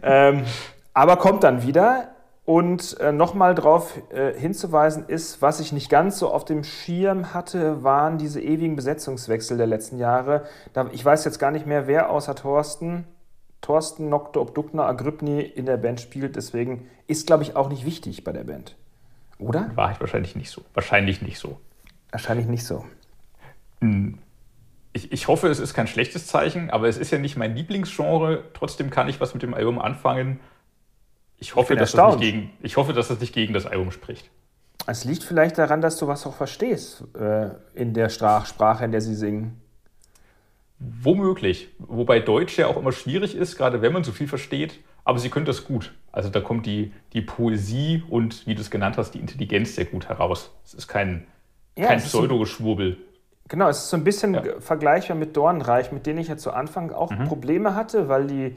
ähm, 0.02 0.46
aber 0.94 1.18
kommt 1.18 1.44
dann 1.44 1.64
wieder. 1.64 2.16
Und 2.50 3.00
äh, 3.00 3.12
nochmal 3.12 3.54
darauf 3.54 4.02
äh, 4.12 4.34
hinzuweisen 4.34 5.06
ist, 5.08 5.40
was 5.40 5.60
ich 5.60 5.72
nicht 5.72 5.88
ganz 5.88 6.18
so 6.18 6.32
auf 6.32 6.46
dem 6.46 6.64
Schirm 6.64 7.32
hatte, 7.32 7.84
waren 7.84 8.18
diese 8.18 8.42
ewigen 8.42 8.76
Besetzungswechsel 8.76 9.56
der 9.56 9.68
letzten 9.68 10.00
Jahre. 10.00 10.48
Da, 10.74 10.90
ich 10.92 11.06
weiß 11.06 11.26
jetzt 11.26 11.38
gar 11.38 11.52
nicht 11.52 11.68
mehr, 11.68 11.86
wer 11.86 12.10
außer 12.10 12.34
Thorsten, 12.34 13.04
Thorsten, 13.62 14.10
Nokte, 14.10 14.42
Obdukner, 14.42 14.86
Agrypni 14.86 15.42
in 15.42 15.68
der 15.68 15.78
Band 15.78 16.02
spielt. 16.02 16.38
Deswegen 16.38 16.90
ist, 17.06 17.28
glaube 17.28 17.44
ich, 17.44 17.56
auch 17.56 17.70
nicht 17.70 17.86
wichtig 17.86 18.24
bei 18.24 18.32
der 18.32 18.46
Band. 18.46 18.76
Oder? 19.38 19.70
War 19.76 19.92
ich 19.92 20.00
wahrscheinlich 20.00 20.36
nicht 20.36 20.50
so. 20.50 20.64
Wahrscheinlich 20.74 21.22
nicht 21.22 21.38
so. 21.38 21.60
Wahrscheinlich 22.10 22.48
nicht 22.48 22.66
so. 22.66 22.84
Hm. 23.82 24.18
Ich, 24.94 25.12
ich 25.12 25.28
hoffe, 25.28 25.50
es 25.50 25.60
ist 25.60 25.76
kein 25.76 25.86
schlechtes 25.86 26.26
Zeichen, 26.26 26.72
aber 26.72 26.88
es 26.88 26.98
ist 26.98 27.12
ja 27.12 27.20
nicht 27.20 27.38
mein 27.38 27.56
Lieblingsgenre. 27.56 28.46
Trotzdem 28.56 28.90
kann 28.90 29.08
ich 29.08 29.22
was 29.22 29.36
mit 29.36 29.44
dem 29.44 29.54
Album 29.54 29.78
anfangen. 29.78 30.40
Ich 31.40 31.56
hoffe, 31.56 31.74
ich 31.74 31.80
dass 31.80 31.94
das 31.94 32.16
nicht 32.16 32.22
gegen, 32.22 32.52
ich 32.62 32.78
hoffe, 32.78 32.94
dass 32.94 33.08
das 33.08 33.20
nicht 33.20 33.34
gegen 33.34 33.54
das 33.54 33.66
Album 33.66 33.92
spricht. 33.92 34.30
Es 34.88 35.06
liegt 35.06 35.24
vielleicht 35.24 35.58
daran, 35.58 35.82
dass 35.82 35.98
du 35.98 36.08
was 36.08 36.26
auch 36.26 36.36
verstehst 36.36 37.04
äh, 37.16 37.50
in 37.74 37.94
der 37.94 38.10
Sprache, 38.10 38.86
in 38.86 38.92
der 38.92 39.02
sie 39.02 39.16
singen. 39.16 39.62
Womöglich. 40.80 41.70
Wobei 41.78 42.20
Deutsch 42.20 42.58
ja 42.58 42.68
auch 42.68 42.78
immer 42.78 42.94
schwierig 42.94 43.36
ist, 43.36 43.58
gerade 43.58 43.82
wenn 43.82 43.92
man 43.92 44.04
so 44.04 44.12
viel 44.12 44.28
versteht. 44.28 44.80
Aber 45.04 45.20
sie 45.20 45.30
können 45.30 45.46
das 45.46 45.66
gut. 45.66 45.94
Also 46.12 46.30
da 46.30 46.40
kommt 46.40 46.66
die, 46.66 46.94
die 47.14 47.22
Poesie 47.22 48.04
und, 48.10 48.46
wie 48.48 48.56
du 48.56 48.62
es 48.62 48.70
genannt 48.70 48.98
hast, 48.98 49.12
die 49.12 49.20
Intelligenz 49.20 49.76
sehr 49.76 49.86
gut 49.86 50.08
heraus. 50.08 50.52
Es 50.64 50.74
ist 50.74 50.88
kein, 50.88 51.26
ja, 51.76 51.88
kein 51.88 52.00
Pseudo-Geschwurbel. 52.00 52.98
Genau, 53.48 53.68
es 53.68 53.80
ist 53.80 53.90
so 53.90 53.98
ein 53.98 54.04
bisschen 54.04 54.36
ja. 54.36 54.44
vergleichbar 54.60 55.18
mit 55.18 55.36
Dornreich, 55.36 55.92
mit 55.92 56.06
denen 56.06 56.20
ich 56.20 56.28
ja 56.28 56.38
zu 56.38 56.52
Anfang 56.52 56.92
auch 56.92 57.12
mhm. 57.12 57.26
Probleme 57.26 57.76
hatte, 57.76 58.08
weil 58.08 58.28
die, 58.28 58.56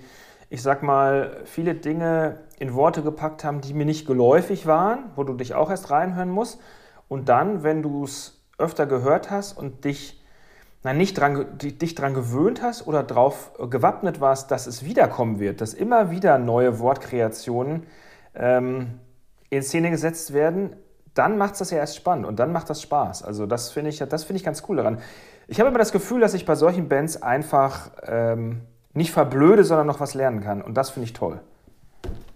ich 0.52 0.60
sag 0.60 0.82
mal, 0.82 1.40
viele 1.46 1.74
Dinge 1.74 2.40
in 2.58 2.74
Worte 2.74 3.02
gepackt 3.02 3.42
haben, 3.42 3.62
die 3.62 3.72
mir 3.72 3.86
nicht 3.86 4.06
geläufig 4.06 4.66
waren, 4.66 5.10
wo 5.16 5.24
du 5.24 5.32
dich 5.32 5.54
auch 5.54 5.70
erst 5.70 5.90
reinhören 5.90 6.28
musst. 6.28 6.60
Und 7.08 7.30
dann, 7.30 7.62
wenn 7.62 7.82
du 7.82 8.04
es 8.04 8.44
öfter 8.58 8.84
gehört 8.84 9.30
hast 9.30 9.56
und 9.56 9.86
dich 9.86 10.22
na, 10.82 10.92
nicht 10.92 11.14
dran, 11.14 11.46
dich 11.56 11.94
daran 11.94 12.12
gewöhnt 12.12 12.60
hast 12.60 12.86
oder 12.86 13.02
darauf 13.02 13.52
gewappnet 13.70 14.20
warst, 14.20 14.50
dass 14.50 14.66
es 14.66 14.84
wiederkommen 14.84 15.40
wird, 15.40 15.62
dass 15.62 15.72
immer 15.72 16.10
wieder 16.10 16.36
neue 16.36 16.80
Wortkreationen 16.80 17.86
ähm, 18.34 19.00
in 19.48 19.62
Szene 19.62 19.90
gesetzt 19.90 20.34
werden, 20.34 20.76
dann 21.14 21.38
macht 21.38 21.54
es 21.54 21.60
das 21.60 21.70
ja 21.70 21.78
erst 21.78 21.96
spannend 21.96 22.26
und 22.26 22.38
dann 22.38 22.52
macht 22.52 22.68
das 22.68 22.82
Spaß. 22.82 23.22
Also 23.22 23.46
das 23.46 23.70
finde 23.70 23.88
ich, 23.88 24.00
find 24.00 24.32
ich 24.32 24.44
ganz 24.44 24.64
cool 24.68 24.76
daran. 24.76 24.98
Ich 25.46 25.60
habe 25.60 25.70
immer 25.70 25.78
das 25.78 25.92
Gefühl, 25.92 26.20
dass 26.20 26.34
ich 26.34 26.44
bei 26.44 26.56
solchen 26.56 26.90
Bands 26.90 27.22
einfach 27.22 27.90
ähm, 28.02 28.60
nicht 28.94 29.12
verblöde, 29.12 29.64
sondern 29.64 29.87
noch 29.87 30.00
was 30.00 30.14
lernen 30.14 30.40
kann. 30.42 30.62
Und 30.62 30.74
das 30.74 30.90
finde 30.90 31.07
ich 31.07 31.12
toll. 31.12 31.40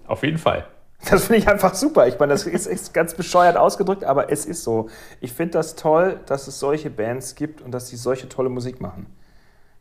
Auf 0.07 0.23
jeden 0.23 0.39
Fall. 0.39 0.67
Das 1.11 1.27
finde 1.27 1.39
ich 1.39 1.49
einfach 1.49 1.75
super. 1.75 2.07
Ich 2.09 2.19
meine, 2.19 2.33
das 2.33 2.47
ist, 2.47 2.67
ist, 2.67 2.95
ganz 2.95 3.15
bescheuert 3.15 3.57
ausgedrückt, 3.57 4.05
aber 4.05 4.33
es 4.33 4.47
ist 4.47 4.65
so. 4.65 4.89
Ich 5.21 5.33
finde 5.33 5.53
das 5.53 5.77
toll, 5.77 6.21
dass 6.27 6.49
es 6.49 6.59
solche 6.59 6.91
Bands 6.91 7.35
gibt 7.35 7.61
und 7.61 7.73
dass 7.73 7.89
sie 7.89 7.97
solche 7.97 8.29
tolle 8.29 8.49
Musik 8.49 8.81
machen. 8.81 9.07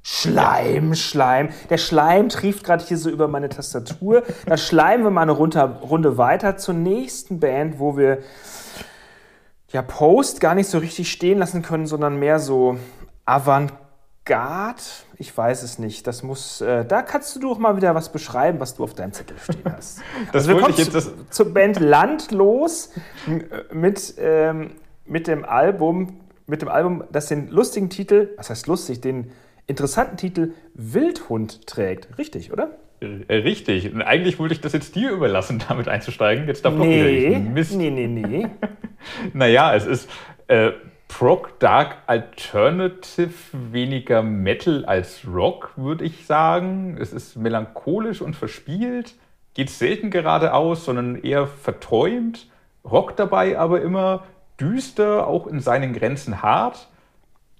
Schleim, 0.03 0.93
Schleim. 0.93 1.49
Der 1.69 1.79
Schleim 1.79 2.29
trieft 2.29 2.63
gerade 2.63 2.83
hier 2.83 2.97
so 2.97 3.09
über 3.09 3.27
meine 3.27 3.49
Tastatur. 3.49 4.21
Da 4.45 4.55
schleimen 4.55 5.03
wir 5.03 5.09
mal 5.09 5.23
eine 5.23 5.31
Runde 5.31 6.17
weiter 6.17 6.57
zur 6.57 6.75
nächsten 6.75 7.39
Band, 7.39 7.79
wo 7.79 7.97
wir 7.97 8.19
ja 9.69 9.81
Post 9.81 10.41
gar 10.41 10.53
nicht 10.53 10.69
so 10.69 10.77
richtig 10.77 11.11
stehen 11.11 11.39
lassen 11.39 11.63
können, 11.63 11.87
sondern 11.87 12.19
mehr 12.19 12.37
so 12.37 12.77
Avantgarde. 13.25 13.84
Ich 15.17 15.37
weiß 15.37 15.63
es 15.63 15.77
nicht. 15.77 16.07
Das 16.07 16.23
muss. 16.23 16.61
Äh, 16.61 16.85
da 16.85 17.01
kannst 17.03 17.35
du 17.35 17.39
doch 17.39 17.59
mal 17.59 17.77
wieder 17.77 17.93
was 17.93 18.11
beschreiben, 18.11 18.59
was 18.59 18.75
du 18.75 18.83
auf 18.83 18.93
deinem 18.93 19.13
Zettel 19.13 19.37
stehen 19.37 19.61
hast. 19.65 19.99
das 20.31 20.47
also 20.47 20.49
wir 20.49 20.61
kommen 20.61 20.73
jetzt 20.75 20.91
zu, 20.91 21.29
zur 21.29 21.53
Band 21.53 21.79
Landlos 21.79 22.91
mit, 23.71 24.15
ähm, 24.17 24.71
mit 25.05 25.27
dem 25.27 25.45
Album, 25.45 26.21
mit 26.47 26.61
dem 26.61 26.69
Album, 26.69 27.03
das 27.11 27.27
den 27.27 27.49
lustigen 27.49 27.89
Titel, 27.89 28.29
was 28.37 28.49
heißt 28.49 28.67
lustig, 28.67 29.01
den 29.01 29.31
interessanten 29.67 30.17
Titel 30.17 30.53
Wildhund 30.73 31.67
trägt. 31.67 32.17
Richtig, 32.17 32.51
oder? 32.51 32.77
Äh, 32.99 33.33
richtig. 33.33 33.93
Und 33.93 34.01
eigentlich 34.01 34.39
wollte 34.39 34.53
ich 34.53 34.61
das 34.61 34.73
jetzt 34.73 34.95
dir 34.95 35.11
überlassen, 35.11 35.61
damit 35.67 35.87
einzusteigen. 35.87 36.47
Jetzt 36.47 36.65
darf 36.65 36.73
nee, 36.73 36.79
doch 36.79 37.07
wieder 37.07 37.37
ich. 37.37 37.49
Mist. 37.49 37.75
Nee, 37.75 37.89
nee, 37.89 38.07
nee. 38.07 38.47
naja, 39.33 39.75
es 39.75 39.85
ist 39.85 40.09
äh, 40.47 40.71
Prog 41.07 41.59
Dark 41.59 41.97
Alternative, 42.07 43.33
weniger 43.51 44.21
Metal 44.21 44.85
als 44.85 45.21
Rock, 45.25 45.71
würde 45.75 46.03
ich 46.03 46.25
sagen. 46.25 46.97
Es 46.99 47.13
ist 47.13 47.37
melancholisch 47.37 48.21
und 48.21 48.35
verspielt, 48.35 49.15
geht 49.53 49.69
selten 49.69 50.11
geradeaus, 50.11 50.85
sondern 50.85 51.15
eher 51.15 51.47
verträumt. 51.47 52.47
Rock 52.83 53.15
dabei 53.15 53.57
aber 53.57 53.81
immer 53.81 54.23
düster, 54.59 55.27
auch 55.27 55.47
in 55.47 55.59
seinen 55.59 55.93
Grenzen 55.93 56.41
hart 56.41 56.87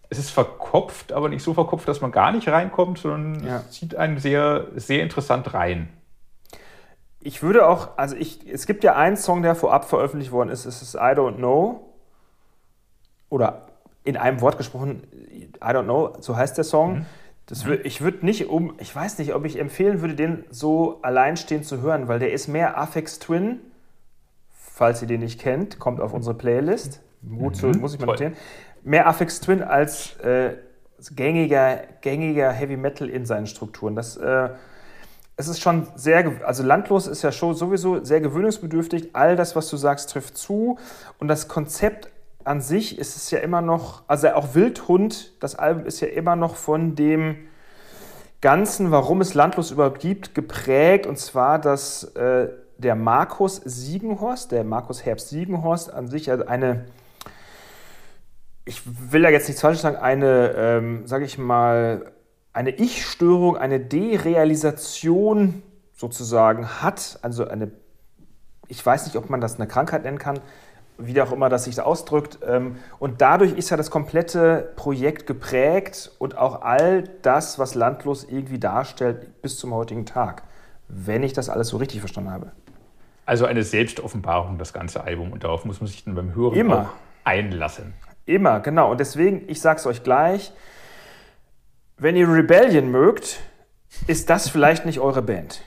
es 0.10 0.20
ist 0.20 0.30
verkopft, 0.30 1.14
aber 1.14 1.30
nicht 1.30 1.44
so 1.44 1.54
verkopft, 1.54 1.88
dass 1.88 2.02
man 2.02 2.12
gar 2.12 2.32
nicht 2.32 2.48
reinkommt, 2.48 3.00
sondern 3.00 3.46
ja. 3.46 3.58
es 3.58 3.72
zieht 3.72 3.96
einen 3.96 4.20
sehr, 4.20 4.68
sehr 4.76 5.04
interessant 5.04 5.54
rein. 5.54 5.90
Ich 7.20 7.42
würde 7.42 7.68
auch, 7.68 7.98
also 7.98 8.16
ich, 8.16 8.48
es 8.48 8.68
gibt 8.68 8.84
ja 8.84 8.96
einen 8.96 9.18
Song, 9.18 9.42
der 9.42 9.56
vorab 9.56 9.86
veröffentlicht 9.86 10.32
worden 10.32 10.50
ist, 10.50 10.66
es 10.66 10.82
ist 10.82 10.96
I 10.96 11.16
Don't 11.16 11.38
Know. 11.38 11.95
Oder 13.36 13.68
in 14.04 14.18
einem 14.18 14.42
Wort 14.42 14.58
gesprochen, 14.58 15.04
I 15.58 15.60
Don't 15.60 15.84
Know, 15.84 16.14
so 16.20 16.36
heißt 16.36 16.58
der 16.58 16.64
Song. 16.64 17.00
Mhm. 17.00 17.06
Das 17.48 17.64
ich 17.84 18.02
würde 18.02 18.26
nicht 18.26 18.50
um, 18.50 18.74
ich 18.80 18.96
weiß 18.96 19.20
nicht, 19.20 19.36
ob 19.36 19.46
ich 19.46 19.60
empfehlen 19.60 20.02
würde, 20.02 20.16
den 20.16 20.46
so 20.50 21.00
alleinstehend 21.04 21.66
zu 21.66 21.82
hören, 21.82 22.08
weil 22.08 22.18
der 22.18 22.34
ist 22.34 22.48
mehr 22.48 22.78
Affix 22.80 23.20
Twin. 23.20 23.60
Falls 24.52 25.02
ihr 25.02 25.08
den 25.08 25.20
nicht 25.20 25.40
kennt, 25.40 25.78
kommt 25.78 26.02
auf 26.02 26.14
unsere 26.14 26.36
Playlist. 26.36 27.02
Gut, 27.28 27.62
mhm. 27.62 27.80
muss 27.80 27.94
ich 27.94 28.00
mal 28.00 28.08
notieren 28.08 28.34
mehr 28.86 29.08
Affix 29.08 29.42
Twin 29.42 29.64
als 29.64 30.16
äh, 30.18 30.56
gängiger, 31.16 31.82
gängiger 32.02 32.52
Heavy 32.52 32.78
Metal 32.78 33.10
in 33.10 33.26
seinen 33.26 33.48
Strukturen. 33.48 33.96
Das, 33.96 34.16
äh, 34.16 34.50
es 35.36 35.50
ist 35.50 35.60
schon 35.60 35.88
sehr, 35.96 36.32
also 36.46 36.64
landlos 36.64 37.08
ist 37.08 37.22
ja 37.22 37.32
schon 37.32 37.56
sowieso 37.56 38.06
sehr 38.06 38.22
gewöhnungsbedürftig. 38.22 39.10
All 39.14 39.36
das, 39.36 39.56
was 39.56 39.70
du 39.70 39.76
sagst, 39.76 40.12
trifft 40.12 40.38
zu. 40.38 40.78
Und 41.20 41.28
das 41.28 41.50
Konzept 41.50 42.10
an 42.46 42.62
sich 42.62 42.98
ist 42.98 43.16
es 43.16 43.32
ja 43.32 43.40
immer 43.40 43.62
noch, 43.62 44.04
also 44.08 44.30
auch 44.30 44.56
Wildhund, 44.56 45.34
das 45.42 45.56
Album 45.56 45.86
ist 45.86 46.00
ja 46.00 46.08
immer 46.08 46.36
noch 46.36 46.56
von 46.56 46.96
dem 46.96 47.38
Ganzen, 48.42 48.92
warum 48.92 49.22
es 49.22 49.34
landlos 49.34 49.72
überhaupt 49.72 50.00
gibt, 50.00 50.36
geprägt. 50.36 51.08
Und 51.08 51.18
zwar, 51.18 51.60
dass 51.60 52.04
äh, 52.16 52.50
der 52.78 52.96
Markus 52.96 53.62
Siegenhorst, 53.64 54.52
der 54.52 54.64
Markus 54.64 55.06
Herbst 55.06 55.30
Siegenhorst 55.30 55.92
an 55.92 56.08
sich 56.08 56.32
eine 56.32 56.86
ich 58.66 58.82
will 59.12 59.22
da 59.22 59.30
jetzt 59.30 59.48
nichts 59.48 59.62
falsch 59.62 59.80
sagen, 59.80 59.98
eine, 59.98 60.54
ähm, 60.58 61.08
sage 61.08 61.24
ich 61.24 61.38
mal, 61.38 62.12
eine 62.52 62.72
Ich-Störung, 62.72 63.58
eine 63.58 63.80
Derealisation 63.80 65.62
sozusagen 65.94 66.82
hat, 66.82 67.20
also 67.22 67.48
eine, 67.48 67.72
ich 68.68 68.84
weiß 68.84 69.06
nicht, 69.06 69.16
ob 69.18 69.30
man 69.30 69.40
das 69.40 69.56
eine 69.56 69.68
Krankheit 69.68 70.04
nennen 70.04 70.18
kann, 70.18 70.40
wie 70.98 71.22
auch 71.22 71.32
immer 71.32 71.50
das 71.50 71.66
sich 71.66 71.80
ausdrückt. 71.82 72.40
Ähm, 72.48 72.78
und 73.00 73.22
dadurch 73.22 73.54
ist 73.54 73.70
ja 73.70 73.78
das 73.78 73.92
komplette 73.92 74.72
Projekt 74.76 75.28
geprägt 75.28 76.12
und 76.20 76.38
auch 76.38 76.62
all 76.62 77.04
das, 77.22 77.60
was 77.60 77.76
Landlos 77.76 78.24
irgendwie 78.24 78.60
darstellt, 78.60 79.42
bis 79.42 79.58
zum 79.58 79.74
heutigen 79.74 80.06
Tag, 80.06 80.44
wenn 80.88 81.24
ich 81.24 81.34
das 81.34 81.50
alles 81.50 81.70
so 81.70 81.78
richtig 81.78 82.00
verstanden 82.00 82.32
habe. 82.32 82.52
Also 83.26 83.46
eine 83.46 83.64
Selbstoffenbarung, 83.64 84.58
das 84.58 84.72
ganze 84.72 85.04
Album. 85.04 85.32
Und 85.32 85.44
darauf 85.44 85.66
muss 85.66 85.82
man 85.82 85.88
sich 85.88 86.04
dann 86.04 86.16
beim 86.16 86.36
Hören 86.36 86.56
Immer. 86.56 86.92
einlassen. 87.24 87.94
Immer, 88.26 88.60
genau. 88.60 88.92
Und 88.92 89.00
deswegen, 89.00 89.44
ich 89.48 89.62
sag's 89.62 89.86
euch 89.86 90.04
gleich, 90.04 90.52
wenn 91.98 92.16
ihr 92.16 92.32
Rebellion 92.32 92.92
mögt, 92.92 93.40
ist 94.08 94.30
das 94.30 94.50
vielleicht 94.50 94.86
nicht 94.86 95.00
eure 95.00 95.22
Band. 95.22 95.62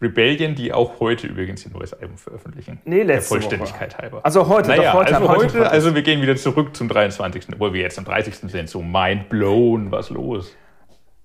Rebellion, 0.00 0.54
die 0.54 0.72
auch 0.72 1.00
heute 1.00 1.26
übrigens 1.26 1.64
ihr 1.66 1.72
neues 1.72 1.92
Album 1.92 2.18
veröffentlichen. 2.18 2.80
Nee, 2.84 3.02
letzte 3.02 3.12
Der 3.12 3.22
Vollständigkeit 3.22 3.94
Woche. 3.94 4.02
halber. 4.02 4.20
Also 4.22 4.46
heute, 4.48 4.68
naja, 4.68 4.92
heute, 4.92 5.16
also 5.16 5.28
heute, 5.28 5.58
heute 5.58 5.70
also 5.70 5.94
wir 5.94 6.02
gehen 6.02 6.22
wieder 6.22 6.36
zurück 6.36 6.76
zum 6.76 6.88
23., 6.88 7.46
obwohl 7.52 7.72
wir 7.72 7.82
jetzt 7.82 7.98
am 7.98 8.04
30. 8.04 8.34
sind, 8.50 8.68
so 8.68 8.82
mind 8.82 9.28
blown, 9.28 9.90
was 9.90 10.10
los? 10.10 10.54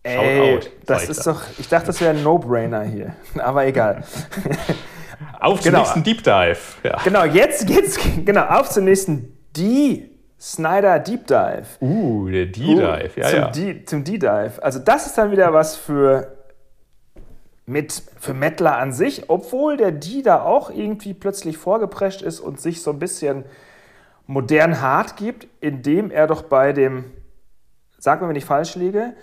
Ey, 0.01 0.55
out, 0.55 0.69
das 0.85 1.07
ist 1.07 1.25
da. 1.25 1.33
doch, 1.33 1.43
ich 1.57 1.69
dachte, 1.69 1.87
das 1.87 2.01
wäre 2.01 2.15
ein 2.15 2.23
No-Brainer 2.23 2.83
hier, 2.83 3.15
aber 3.39 3.65
egal. 3.65 4.03
Auf 5.39 5.61
zum 5.61 5.71
genau. 5.71 5.83
nächsten 5.83 6.03
Deep 6.03 6.23
Dive. 6.23 6.57
Ja. 6.83 6.97
Genau, 7.03 7.23
jetzt 7.25 7.67
geht's 7.67 7.99
genau, 8.25 8.45
auf 8.45 8.69
zum 8.69 8.85
nächsten 8.85 9.37
D. 9.55 10.09
Snyder 10.39 10.99
Deep 10.99 11.25
Dive. 11.27 11.65
Uh, 11.79 12.27
der 12.27 12.47
D-Dive, 12.47 13.11
uh, 13.15 13.19
ja, 13.19 13.27
zum 13.27 13.39
ja. 13.39 13.47
D, 13.49 13.85
zum 13.85 14.03
D-Dive. 14.03 14.61
Also 14.61 14.79
das 14.79 15.05
ist 15.05 15.17
dann 15.17 15.31
wieder 15.31 15.53
was 15.53 15.77
für, 15.77 16.35
mit, 17.65 18.03
für 18.19 18.33
Mettler 18.33 18.77
an 18.77 18.91
sich, 18.91 19.29
obwohl 19.29 19.77
der 19.77 19.91
D 19.91 20.21
da 20.21 20.41
auch 20.43 20.69
irgendwie 20.69 21.13
plötzlich 21.13 21.57
vorgeprescht 21.57 22.21
ist 22.21 22.39
und 22.39 22.59
sich 22.59 22.81
so 22.81 22.91
ein 22.91 22.99
bisschen 22.99 23.45
modern 24.27 24.81
hart 24.81 25.15
gibt, 25.17 25.47
indem 25.61 26.11
er 26.11 26.27
doch 26.27 26.43
bei 26.43 26.73
dem, 26.73 27.05
sag 27.97 28.21
mal, 28.21 28.29
wenn 28.29 28.35
ich 28.35 28.45
falsch 28.45 28.75
liege, 28.75 29.13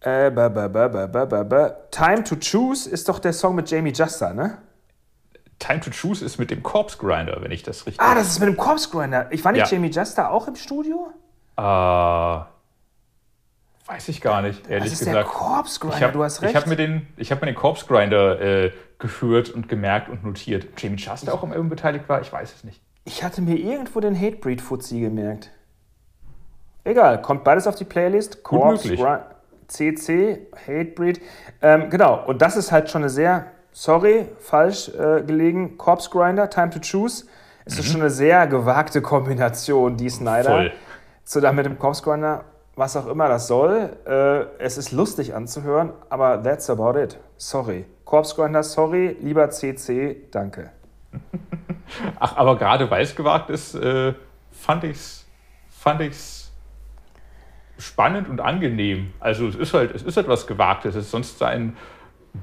äh, 0.00 0.30
Time 0.30 2.24
to 2.24 2.36
Choose 2.36 2.88
ist 2.88 3.08
doch 3.08 3.18
der 3.18 3.32
Song 3.32 3.54
mit 3.54 3.70
Jamie 3.70 3.92
Juster, 3.92 4.32
ne? 4.32 4.58
Time 5.58 5.80
to 5.80 5.90
Choose 5.90 6.24
ist 6.24 6.38
mit 6.38 6.50
dem 6.50 6.62
Corpse 6.62 6.96
Grinder, 6.96 7.36
wenn 7.42 7.50
ich 7.50 7.62
das 7.62 7.86
richtig. 7.86 8.00
Ah, 8.00 8.14
das 8.14 8.28
ist 8.28 8.38
mit 8.40 8.48
dem 8.48 8.56
Corpse 8.56 8.88
Grinder. 8.88 9.26
Ich 9.30 9.44
war 9.44 9.52
nicht 9.52 9.70
ja. 9.70 9.76
Jamie 9.76 9.90
Juster 9.90 10.30
auch 10.30 10.48
im 10.48 10.56
Studio? 10.56 11.12
Äh, 11.58 12.40
weiß 13.90 14.08
ich 14.08 14.20
gar 14.20 14.40
nicht, 14.40 14.68
ehrlich 14.70 14.84
das 14.84 14.92
ist 14.94 14.98
gesagt. 15.00 15.16
Der 15.16 15.24
Corpse 15.24 15.80
Grinder, 15.80 16.00
hab, 16.00 16.12
du 16.12 16.22
hast 16.22 16.42
recht. 16.42 16.50
Ich 16.50 16.56
habe 16.56 16.68
mir 16.68 16.76
den, 16.76 17.08
ich 17.16 17.30
mir 17.30 17.38
den 17.38 17.54
Corpse 17.56 17.86
Grinder 17.86 18.40
äh, 18.40 18.72
geführt 18.98 19.50
und 19.50 19.68
gemerkt 19.68 20.08
und 20.08 20.24
notiert. 20.24 20.68
Jamie 20.78 20.96
Juster 20.96 21.34
auch 21.34 21.42
am 21.42 21.50
Album 21.50 21.68
beteiligt 21.68 22.08
war, 22.08 22.20
ich 22.20 22.32
weiß 22.32 22.54
es 22.54 22.64
nicht. 22.64 22.80
Ich 23.04 23.24
hatte 23.24 23.42
mir 23.42 23.56
irgendwo 23.56 23.98
den 24.00 24.14
Hatebreed 24.14 24.60
Fuzzi 24.60 25.00
gemerkt. 25.00 25.50
Egal, 26.84 27.20
kommt 27.20 27.42
beides 27.42 27.66
auf 27.66 27.74
die 27.74 27.84
Playlist. 27.84 28.44
Corpse 28.44 28.94
Grinder. 28.94 29.26
CC, 29.66 30.46
Hatebreed. 30.66 31.20
Ähm, 31.60 31.90
genau, 31.90 32.24
und 32.26 32.42
das 32.42 32.56
ist 32.56 32.70
halt 32.70 32.90
schon 32.90 33.02
eine 33.02 33.10
sehr 33.10 33.46
sorry, 33.72 34.28
falsch 34.38 34.88
äh, 34.88 35.22
gelegen, 35.22 35.78
Corpse 35.78 36.10
Grinder, 36.10 36.48
Time 36.48 36.70
to 36.70 36.78
Choose. 36.78 37.24
Es 37.64 37.74
mhm. 37.74 37.80
ist 37.80 37.86
schon 37.86 38.00
eine 38.00 38.10
sehr 38.10 38.46
gewagte 38.46 39.02
Kombination, 39.02 39.96
die 39.96 40.10
Snyder. 40.10 40.50
Voll. 40.50 40.72
Zu 41.24 41.40
mit 41.52 41.66
dem 41.66 41.78
Corpse 41.78 42.02
Grinder, 42.02 42.44
was 42.80 42.96
auch 42.96 43.06
immer 43.06 43.28
das 43.28 43.46
soll. 43.46 43.90
Äh, 44.06 44.46
es 44.58 44.78
ist 44.78 44.90
lustig 44.90 45.34
anzuhören, 45.34 45.92
aber 46.08 46.42
that's 46.42 46.70
about 46.70 46.98
it. 46.98 47.18
Sorry. 47.36 47.84
Corpse 48.06 48.34
Grinder, 48.34 48.62
sorry. 48.62 49.16
Lieber 49.20 49.50
CC, 49.50 50.16
danke. 50.30 50.70
Ach, 52.18 52.36
aber 52.38 52.56
gerade 52.56 52.90
weil 52.90 53.02
es 53.02 53.14
gewagt 53.14 53.50
ist, 53.50 53.74
äh, 53.74 54.14
fand 54.50 54.84
ich 54.84 54.92
es 54.92 55.26
fand 55.68 56.00
ich 56.00 56.12
es 56.12 56.52
spannend 57.78 58.30
und 58.30 58.40
angenehm. 58.40 59.12
Also 59.20 59.46
es 59.46 59.56
ist 59.56 59.74
halt, 59.74 59.94
es 59.94 60.02
ist 60.02 60.16
etwas 60.16 60.46
Gewagtes. 60.46 60.94
Es 60.94 61.04
ist 61.04 61.10
sonst 61.10 61.42
ein 61.42 61.76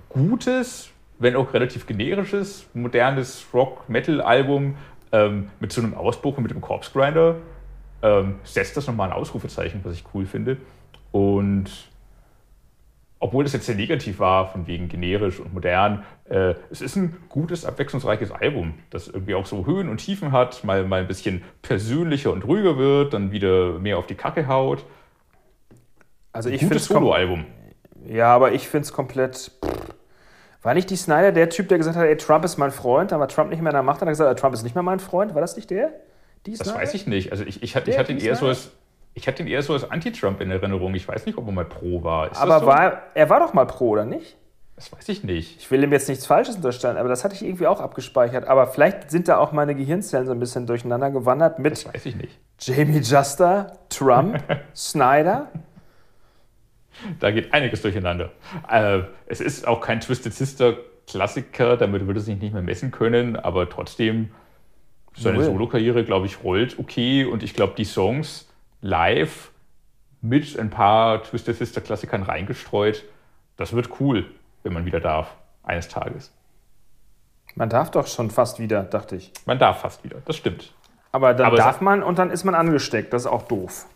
gutes, 0.10 0.92
wenn 1.18 1.36
auch 1.36 1.52
relativ 1.52 1.88
generisches, 1.88 2.68
modernes 2.76 3.44
Rock-Metal-Album 3.56 4.76
ähm, 5.12 5.50
mit 5.60 5.72
so 5.72 5.82
einem 5.82 5.96
Ausbruch 5.96 6.38
und 6.38 6.44
mit 6.44 6.52
dem 6.52 6.62
Corpse 6.62 6.92
Grinder. 6.92 7.38
Ähm, 8.02 8.36
setzt 8.44 8.78
das 8.78 8.88
nochmal 8.88 9.10
ein 9.10 9.16
Ausrufezeichen, 9.16 9.82
was 9.84 9.94
ich 9.94 10.04
cool 10.14 10.26
finde. 10.26 10.58
Und 11.12 11.90
obwohl 13.20 13.44
das 13.44 13.54
jetzt 13.54 13.66
sehr 13.66 13.76
negativ 13.76 14.20
war, 14.20 14.48
von 14.48 14.68
wegen 14.68 14.90
generisch 14.90 15.40
und 15.40 15.54
modern, 15.54 16.04
äh, 16.26 16.54
es 16.70 16.82
ist 16.82 16.96
ein 16.96 17.18
gutes, 17.30 17.66
abwechslungsreiches 17.66 18.32
Album, 18.32 18.76
das 18.92 19.08
irgendwie 19.08 19.34
auch 19.34 19.46
so 19.46 19.66
Höhen 19.66 19.90
und 19.90 19.98
Tiefen 19.98 20.32
hat, 20.32 20.64
mal, 20.64 20.84
mal 20.84 21.02
ein 21.02 21.08
bisschen 21.08 21.42
persönlicher 21.64 22.32
und 22.32 22.46
ruhiger 22.46 22.78
wird, 22.78 23.14
dann 23.14 23.32
wieder 23.32 23.80
mehr 23.80 23.98
auf 23.98 24.06
die 24.06 24.16
Kacke 24.16 24.48
haut. 24.48 24.86
Also 26.32 26.50
ich 26.50 26.60
finde 26.60 26.78
Solo-Album. 26.78 27.46
Ja, 28.06 28.36
aber 28.36 28.52
ich 28.52 28.68
finde 28.68 28.86
es 28.86 28.94
komplett. 28.94 29.52
War 30.62 30.74
nicht 30.74 30.90
die 30.90 30.96
Snyder 30.96 31.32
der 31.32 31.50
Typ, 31.50 31.70
der 31.70 31.78
gesagt 31.78 31.98
hat, 31.98 32.06
ey, 32.06 32.18
Trump 32.18 32.46
ist 32.46 32.58
mein 32.58 32.72
Freund, 32.72 33.12
dann 33.12 33.20
war 33.20 33.28
Trump 33.28 33.50
nicht 33.50 33.62
mehr 33.62 33.72
in 33.72 33.76
der 33.76 33.84
Macht, 33.84 34.02
dann 34.02 34.08
hat 34.08 34.14
er 34.20 34.26
gesagt, 34.26 34.40
Trump 34.40 34.54
ist 34.54 34.64
nicht 34.64 34.76
mehr 34.76 34.84
mein 34.84 35.00
Freund. 35.00 35.34
War 35.34 35.42
das 35.42 35.56
nicht 35.56 35.70
der? 35.72 35.92
Die 36.46 36.56
das 36.56 36.74
weiß 36.74 36.94
ich 36.94 37.08
nicht. 37.08 37.32
Also 37.32 37.44
ich, 37.44 37.64
ich, 37.64 37.76
hatte, 37.76 37.92
ich 37.92 37.98
hatte 37.98 38.12
ihn 38.12 38.20
eher 38.20 38.36
so 38.36 38.48
als 38.48 38.72
ich 39.14 39.28
hatte 39.28 39.42
ihn 39.42 39.48
eher 39.48 39.64
so 39.64 39.74
als 39.74 39.90
Anti-Trump 39.90 40.42
in 40.42 40.52
Erinnerung. 40.52 40.94
Ich 40.94 41.08
weiß 41.08 41.26
nicht, 41.26 41.40
ob 41.40 41.48
er 41.48 41.52
mal 41.52 41.66
pro 41.66 42.04
war. 42.04 42.32
Ist 42.32 42.38
aber 42.38 42.60
so? 42.60 42.66
war, 42.68 43.02
er 43.16 43.30
war 43.30 43.40
doch 43.40 43.52
mal 43.54 43.66
pro, 43.66 43.90
oder 43.90 44.06
nicht? 44.06 44.38
Das 44.76 44.92
weiß 44.92 45.10
ich 45.10 45.24
nicht. 45.24 45.58
Ich 45.60 45.72
will 45.72 45.84
ihm 45.84 45.92
jetzt 45.92 46.08
nichts 46.08 46.28
Falsches 46.28 46.58
unterstellen, 46.58 46.98
aber 46.98 47.10
das 47.10 47.24
hatte 47.24 47.34
ich 47.34 47.44
irgendwie 47.44 47.66
auch 47.66 47.80
abgespeichert. 47.80 48.48
Aber 48.48 48.68
vielleicht 48.68 49.10
sind 49.10 49.28
da 49.28 49.40
auch 49.40 49.52
meine 49.52 49.74
Gehirnzellen 49.74 50.28
so 50.28 50.34
ein 50.34 50.40
bisschen 50.40 50.68
durcheinander 50.68 51.10
gewandert 51.10 51.58
mit. 51.58 51.72
Das 51.72 51.92
weiß 51.92 52.06
ich 52.06 52.16
nicht. 52.16 52.38
Jamie 52.60 53.00
Juster, 53.00 53.80
Trump, 53.90 54.40
Snyder. 54.76 55.48
Da 57.20 57.32
geht 57.32 57.54
einiges 57.54 57.82
durcheinander. 57.82 58.32
Äh, 58.70 59.00
es 59.26 59.42
ist 59.42 59.68
auch 59.68 59.82
kein 59.82 60.00
Twisted 60.00 60.36
Sister 60.36 60.76
Klassiker, 61.08 61.78
damit 61.78 62.06
würde 62.06 62.20
es 62.20 62.28
sich 62.28 62.40
nicht 62.40 62.54
mehr 62.54 62.62
messen 62.62 62.92
können, 62.92 63.36
aber 63.36 63.70
trotzdem, 63.70 64.30
seine 65.18 65.44
Solo-Karriere, 65.44 66.04
glaube 66.04 66.26
ich, 66.26 66.44
rollt 66.44 66.78
okay 66.80 67.26
und 67.26 67.44
ich 67.44 67.54
glaube, 67.54 67.74
die 67.78 67.86
Songs 67.86 68.48
live 68.82 69.52
mit 70.22 70.58
ein 70.58 70.70
paar 70.70 71.24
Twisted 71.24 71.58
Sister 71.58 71.82
Klassikern 71.82 72.24
reingestreut. 72.24 73.04
Das 73.56 73.74
wird 73.74 74.00
cool, 74.00 74.26
wenn 74.64 74.74
man 74.74 74.86
wieder 74.86 75.00
darf, 75.00 75.36
eines 75.64 75.88
Tages. 75.88 76.32
Man 77.56 77.70
darf 77.70 77.92
doch 77.92 78.08
schon 78.08 78.30
fast 78.30 78.60
wieder, 78.60 78.84
dachte 78.84 79.16
ich. 79.16 79.32
Man 79.46 79.58
darf 79.58 79.82
fast 79.82 80.04
wieder, 80.04 80.18
das 80.26 80.36
stimmt. 80.36 80.74
Aber 81.12 81.34
dann 81.34 81.48
Aber 81.48 81.58
darf 81.58 81.82
man 81.82 82.04
und 82.04 82.20
dann 82.20 82.30
ist 82.30 82.44
man 82.44 82.54
angesteckt, 82.54 83.14
das 83.14 83.24
ist 83.24 83.28
auch 83.28 83.44
doof. 83.44 83.88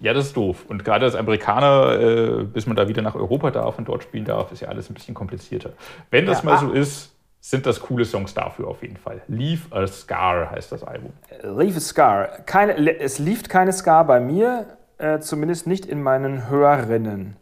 Ja, 0.00 0.14
das 0.14 0.26
ist 0.26 0.36
doof. 0.36 0.64
Und 0.68 0.84
gerade 0.84 1.04
als 1.04 1.14
Amerikaner, 1.14 2.00
äh, 2.00 2.44
bis 2.44 2.66
man 2.66 2.76
da 2.76 2.88
wieder 2.88 3.02
nach 3.02 3.14
Europa 3.14 3.50
darf 3.50 3.78
und 3.78 3.88
dort 3.88 4.02
spielen 4.02 4.24
darf, 4.24 4.50
ist 4.50 4.60
ja 4.60 4.68
alles 4.68 4.90
ein 4.90 4.94
bisschen 4.94 5.14
komplizierter. 5.14 5.70
Wenn 6.10 6.26
das 6.26 6.38
ja, 6.38 6.44
mal 6.46 6.54
ah. 6.54 6.58
so 6.58 6.72
ist, 6.72 7.11
sind 7.42 7.66
das 7.66 7.80
coole 7.80 8.04
Songs 8.04 8.34
dafür 8.34 8.68
auf 8.68 8.82
jeden 8.82 8.96
Fall. 8.96 9.20
Leave 9.26 9.74
a 9.74 9.86
Scar 9.88 10.52
heißt 10.52 10.70
das 10.70 10.84
Album. 10.84 11.12
Leave 11.42 11.76
a 11.76 11.80
Scar. 11.80 12.28
Keine, 12.46 13.00
es 13.00 13.18
lief 13.18 13.48
keine 13.48 13.72
Scar 13.72 14.06
bei 14.06 14.20
mir, 14.20 14.78
äh, 14.98 15.18
zumindest 15.18 15.66
nicht 15.66 15.84
in 15.84 16.02
meinen 16.02 16.48
Hörerinnen. 16.48 17.36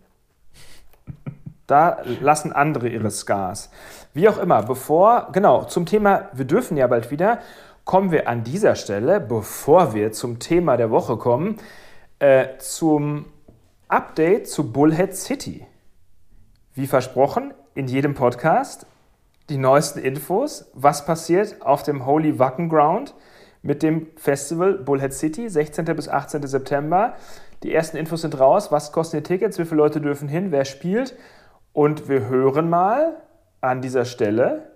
Da 1.66 1.98
lassen 2.20 2.50
andere 2.52 2.88
ihre 2.88 3.10
Scars. 3.10 3.70
Wie 4.14 4.26
auch 4.28 4.38
immer, 4.38 4.62
bevor, 4.62 5.28
genau, 5.32 5.64
zum 5.64 5.84
Thema, 5.84 6.30
wir 6.32 6.46
dürfen 6.46 6.78
ja 6.78 6.86
bald 6.86 7.10
wieder, 7.10 7.38
kommen 7.84 8.10
wir 8.10 8.26
an 8.26 8.42
dieser 8.42 8.76
Stelle, 8.76 9.20
bevor 9.20 9.92
wir 9.92 10.12
zum 10.12 10.38
Thema 10.38 10.78
der 10.78 10.90
Woche 10.90 11.18
kommen, 11.18 11.58
äh, 12.20 12.56
zum 12.58 13.26
Update 13.86 14.48
zu 14.48 14.72
Bullhead 14.72 15.14
City. 15.14 15.66
Wie 16.72 16.86
versprochen, 16.86 17.52
in 17.74 17.86
jedem 17.86 18.14
Podcast 18.14 18.86
die 19.50 19.58
neuesten 19.58 19.98
Infos, 19.98 20.70
was 20.74 21.04
passiert 21.04 21.60
auf 21.60 21.82
dem 21.82 22.06
Holy 22.06 22.38
Wacken 22.38 22.68
Ground 22.68 23.14
mit 23.62 23.82
dem 23.82 24.06
Festival 24.16 24.74
Bullhead 24.74 25.12
City, 25.12 25.48
16. 25.48 25.84
bis 25.84 26.08
18. 26.08 26.46
September. 26.46 27.14
Die 27.62 27.74
ersten 27.74 27.96
Infos 27.96 28.22
sind 28.22 28.38
raus. 28.38 28.72
Was 28.72 28.92
kosten 28.92 29.18
die 29.18 29.22
Tickets? 29.22 29.58
Wie 29.58 29.64
viele 29.64 29.76
Leute 29.78 30.00
dürfen 30.00 30.28
hin? 30.28 30.52
Wer 30.52 30.64
spielt? 30.64 31.16
Und 31.72 32.08
wir 32.08 32.28
hören 32.28 32.70
mal 32.70 33.22
an 33.60 33.82
dieser 33.82 34.04
Stelle, 34.04 34.70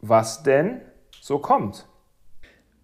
was 0.00 0.42
denn 0.42 0.80
so 1.20 1.38
kommt. 1.38 1.86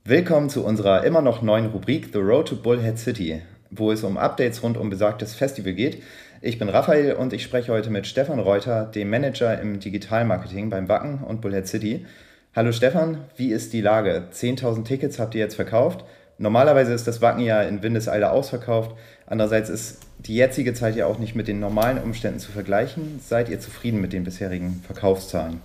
Willkommen 0.04 0.50
zu 0.50 0.64
unserer 0.64 1.04
immer 1.04 1.22
noch 1.22 1.42
neuen 1.42 1.66
Rubrik 1.66 2.10
The 2.12 2.18
Road 2.18 2.48
to 2.48 2.56
Bullhead 2.56 2.98
City, 2.98 3.42
wo 3.70 3.92
es 3.92 4.02
um 4.04 4.18
Updates 4.18 4.62
rund 4.62 4.76
um 4.76 4.90
besagtes 4.90 5.34
Festival 5.34 5.72
geht. 5.72 6.02
Ich 6.42 6.58
bin 6.58 6.68
Raphael 6.68 7.14
und 7.14 7.32
ich 7.32 7.42
spreche 7.42 7.72
heute 7.72 7.90
mit 7.90 8.06
Stefan 8.06 8.38
Reuter, 8.38 8.84
dem 8.84 9.10
Manager 9.10 9.60
im 9.60 9.78
Digitalmarketing 9.78 10.70
beim 10.70 10.88
Wacken 10.88 11.18
und 11.18 11.40
Bullhead 11.40 11.68
City. 11.68 12.06
Hallo 12.54 12.72
Stefan, 12.72 13.18
wie 13.36 13.52
ist 13.52 13.72
die 13.72 13.80
Lage? 13.80 14.24
10.000 14.32 14.84
Tickets 14.84 15.18
habt 15.18 15.34
ihr 15.34 15.40
jetzt 15.40 15.54
verkauft. 15.54 16.04
Normalerweise 16.38 16.94
ist 16.94 17.06
das 17.06 17.20
Wacken 17.20 17.44
ja 17.44 17.62
in 17.62 17.82
Windeseile 17.82 18.30
ausverkauft. 18.32 18.92
Andererseits 19.26 19.68
ist 19.68 19.98
die 20.18 20.34
jetzige 20.34 20.74
Zeit 20.74 20.96
ja 20.96 21.06
auch 21.06 21.18
nicht 21.18 21.34
mit 21.34 21.48
den 21.48 21.60
normalen 21.60 21.98
Umständen 21.98 22.40
zu 22.40 22.50
vergleichen. 22.50 23.20
Seid 23.22 23.50
ihr 23.50 23.60
zufrieden 23.60 24.00
mit 24.00 24.12
den 24.12 24.24
bisherigen 24.24 24.82
Verkaufszahlen? 24.86 25.60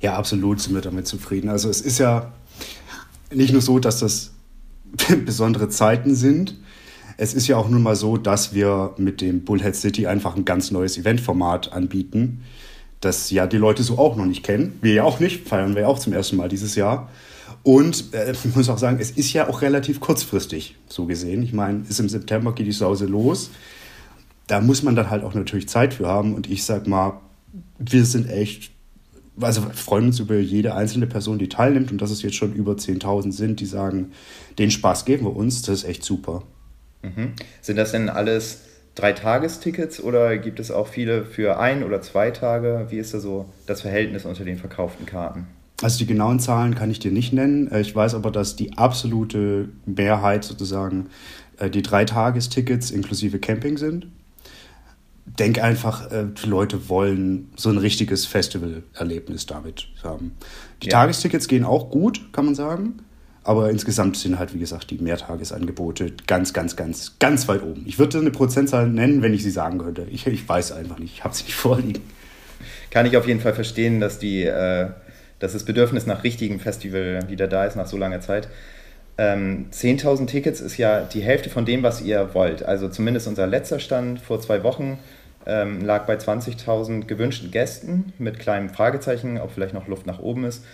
Ja, 0.00 0.14
absolut 0.14 0.60
sind 0.60 0.74
wir 0.74 0.82
damit 0.82 1.06
zufrieden. 1.06 1.48
Also 1.48 1.70
es 1.70 1.80
ist 1.80 1.98
ja 1.98 2.32
nicht 3.32 3.52
nur 3.52 3.62
so, 3.62 3.78
dass 3.78 4.00
das 4.00 4.32
besondere 5.24 5.68
Zeiten 5.68 6.14
sind, 6.14 6.54
es 7.18 7.34
ist 7.34 7.48
ja 7.48 7.56
auch 7.56 7.68
nun 7.68 7.82
mal 7.82 7.96
so, 7.96 8.16
dass 8.16 8.54
wir 8.54 8.94
mit 8.96 9.20
dem 9.20 9.44
Bullhead 9.44 9.74
City 9.74 10.06
einfach 10.06 10.36
ein 10.36 10.44
ganz 10.44 10.70
neues 10.70 10.96
Eventformat 10.96 11.72
anbieten, 11.72 12.44
das 13.00 13.30
ja 13.30 13.48
die 13.48 13.56
Leute 13.56 13.82
so 13.82 13.98
auch 13.98 14.16
noch 14.16 14.24
nicht 14.24 14.44
kennen. 14.44 14.78
Wir 14.82 14.94
ja 14.94 15.02
auch 15.02 15.18
nicht, 15.18 15.46
feiern 15.46 15.74
wir 15.74 15.82
ja 15.82 15.88
auch 15.88 15.98
zum 15.98 16.12
ersten 16.12 16.36
Mal 16.36 16.48
dieses 16.48 16.76
Jahr. 16.76 17.10
Und 17.64 18.14
äh, 18.14 18.32
ich 18.32 18.54
muss 18.54 18.68
auch 18.68 18.78
sagen, 18.78 18.98
es 19.00 19.10
ist 19.10 19.32
ja 19.32 19.48
auch 19.48 19.62
relativ 19.62 19.98
kurzfristig 19.98 20.76
so 20.88 21.06
gesehen. 21.06 21.42
Ich 21.42 21.52
meine, 21.52 21.82
ist 21.88 21.98
im 21.98 22.08
September 22.08 22.54
geht 22.54 22.66
die 22.68 22.72
Sause 22.72 23.06
los. 23.06 23.50
Da 24.46 24.60
muss 24.60 24.84
man 24.84 24.94
dann 24.94 25.10
halt 25.10 25.24
auch 25.24 25.34
natürlich 25.34 25.68
Zeit 25.68 25.94
für 25.94 26.06
haben. 26.06 26.34
Und 26.34 26.48
ich 26.48 26.64
sag 26.64 26.86
mal, 26.86 27.20
wir 27.80 28.04
sind 28.04 28.30
echt, 28.30 28.70
also 29.40 29.62
freuen 29.74 30.06
uns 30.06 30.20
über 30.20 30.38
jede 30.38 30.74
einzelne 30.76 31.08
Person, 31.08 31.38
die 31.38 31.48
teilnimmt. 31.48 31.90
Und 31.90 32.00
dass 32.00 32.12
es 32.12 32.22
jetzt 32.22 32.36
schon 32.36 32.52
über 32.54 32.74
10.000 32.74 33.32
sind, 33.32 33.58
die 33.58 33.66
sagen, 33.66 34.12
den 34.58 34.70
Spaß 34.70 35.04
geben 35.04 35.26
wir 35.26 35.34
uns. 35.34 35.62
Das 35.62 35.80
ist 35.80 35.84
echt 35.84 36.04
super. 36.04 36.44
Mhm. 37.02 37.32
Sind 37.60 37.76
das 37.76 37.92
denn 37.92 38.08
alles 38.08 38.62
Drei-Tagestickets 38.94 40.02
oder 40.02 40.38
gibt 40.38 40.58
es 40.58 40.70
auch 40.70 40.88
viele 40.88 41.24
für 41.24 41.60
ein 41.60 41.84
oder 41.84 42.02
zwei 42.02 42.32
Tage? 42.32 42.86
Wie 42.90 42.98
ist 42.98 43.14
da 43.14 43.20
so 43.20 43.46
das 43.66 43.82
Verhältnis 43.82 44.24
unter 44.24 44.44
den 44.44 44.58
verkauften 44.58 45.06
Karten? 45.06 45.46
Also 45.80 45.98
die 45.98 46.06
genauen 46.06 46.40
Zahlen 46.40 46.74
kann 46.74 46.90
ich 46.90 46.98
dir 46.98 47.12
nicht 47.12 47.32
nennen. 47.32 47.70
Äh, 47.70 47.80
ich 47.80 47.94
weiß 47.94 48.14
aber, 48.14 48.30
dass 48.30 48.56
die 48.56 48.76
absolute 48.76 49.68
Mehrheit 49.86 50.42
sozusagen 50.44 51.06
äh, 51.58 51.70
die 51.70 51.82
Dreitagestickets 51.82 52.90
inklusive 52.90 53.38
Camping 53.38 53.78
sind. 53.78 54.08
Denk 55.26 55.62
einfach, 55.62 56.10
äh, 56.10 56.24
die 56.24 56.48
Leute 56.48 56.88
wollen 56.88 57.52
so 57.54 57.70
ein 57.70 57.78
richtiges 57.78 58.26
Festivalerlebnis 58.26 59.46
damit 59.46 59.88
haben. 60.02 60.32
Die 60.82 60.88
ja. 60.88 60.98
Tagestickets 60.98 61.46
gehen 61.46 61.64
auch 61.64 61.90
gut, 61.90 62.32
kann 62.32 62.46
man 62.46 62.56
sagen. 62.56 62.94
Aber 63.48 63.70
insgesamt 63.70 64.18
sind 64.18 64.38
halt, 64.38 64.52
wie 64.52 64.58
gesagt, 64.58 64.90
die 64.90 64.98
Mehrtagesangebote 64.98 66.12
ganz, 66.26 66.52
ganz, 66.52 66.76
ganz, 66.76 67.18
ganz 67.18 67.48
weit 67.48 67.62
oben. 67.62 67.82
Ich 67.86 67.98
würde 67.98 68.18
eine 68.18 68.30
Prozentzahl 68.30 68.86
nennen, 68.90 69.22
wenn 69.22 69.32
ich 69.32 69.42
sie 69.42 69.50
sagen 69.50 69.78
könnte. 69.78 70.06
Ich, 70.10 70.26
ich 70.26 70.46
weiß 70.46 70.72
einfach 70.72 70.98
nicht, 70.98 71.14
ich 71.14 71.24
habe 71.24 71.34
sie 71.34 71.44
nicht 71.44 71.54
vorliegen. 71.56 72.02
Kann 72.90 73.06
ich 73.06 73.16
auf 73.16 73.26
jeden 73.26 73.40
Fall 73.40 73.54
verstehen, 73.54 74.00
dass, 74.00 74.18
die, 74.18 74.42
äh, 74.44 74.88
dass 75.38 75.54
das 75.54 75.64
Bedürfnis 75.64 76.04
nach 76.04 76.24
richtigem 76.24 76.60
Festival 76.60 77.20
wieder 77.28 77.48
da 77.48 77.64
ist, 77.64 77.74
nach 77.74 77.86
so 77.86 77.96
langer 77.96 78.20
Zeit. 78.20 78.48
Ähm, 79.16 79.68
10.000 79.72 80.26
Tickets 80.26 80.60
ist 80.60 80.76
ja 80.76 81.00
die 81.00 81.22
Hälfte 81.22 81.48
von 81.48 81.64
dem, 81.64 81.82
was 81.82 82.02
ihr 82.02 82.34
wollt. 82.34 82.62
Also 82.64 82.90
zumindest 82.90 83.28
unser 83.28 83.46
letzter 83.46 83.80
Stand 83.80 84.20
vor 84.20 84.42
zwei 84.42 84.62
Wochen 84.62 84.98
ähm, 85.46 85.80
lag 85.86 86.04
bei 86.04 86.16
20.000 86.16 87.06
gewünschten 87.06 87.50
Gästen 87.50 88.12
mit 88.18 88.40
kleinem 88.40 88.68
Fragezeichen, 88.68 89.38
ob 89.38 89.52
vielleicht 89.52 89.72
noch 89.72 89.88
Luft 89.88 90.04
nach 90.04 90.18
oben 90.18 90.44
ist. 90.44 90.66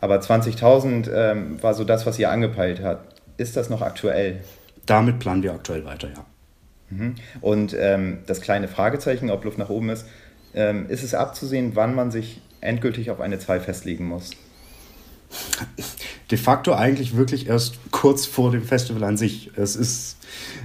Aber 0.00 0.18
20.000 0.18 1.10
ähm, 1.12 1.62
war 1.62 1.74
so 1.74 1.84
das, 1.84 2.06
was 2.06 2.18
ihr 2.18 2.30
angepeilt 2.30 2.80
habt. 2.82 3.20
Ist 3.36 3.56
das 3.56 3.70
noch 3.70 3.82
aktuell? 3.82 4.40
Damit 4.86 5.18
planen 5.18 5.42
wir 5.42 5.52
aktuell 5.52 5.84
weiter, 5.84 6.08
ja. 6.08 6.24
Mhm. 6.90 7.14
Und 7.40 7.76
ähm, 7.78 8.18
das 8.26 8.40
kleine 8.40 8.68
Fragezeichen, 8.68 9.30
ob 9.30 9.44
Luft 9.44 9.58
nach 9.58 9.68
oben 9.68 9.90
ist, 9.90 10.06
ähm, 10.54 10.88
ist 10.88 11.04
es 11.04 11.14
abzusehen, 11.14 11.72
wann 11.74 11.94
man 11.94 12.10
sich 12.10 12.40
endgültig 12.60 13.10
auf 13.10 13.20
eine 13.20 13.38
Zahl 13.38 13.60
festlegen 13.60 14.06
muss? 14.06 14.30
De 16.30 16.38
facto 16.38 16.74
eigentlich 16.74 17.16
wirklich 17.16 17.46
erst 17.46 17.78
kurz 17.92 18.26
vor 18.26 18.50
dem 18.50 18.64
Festival 18.64 19.04
an 19.04 19.16
sich. 19.16 19.50
Es 19.56 19.76
ist, 19.76 20.16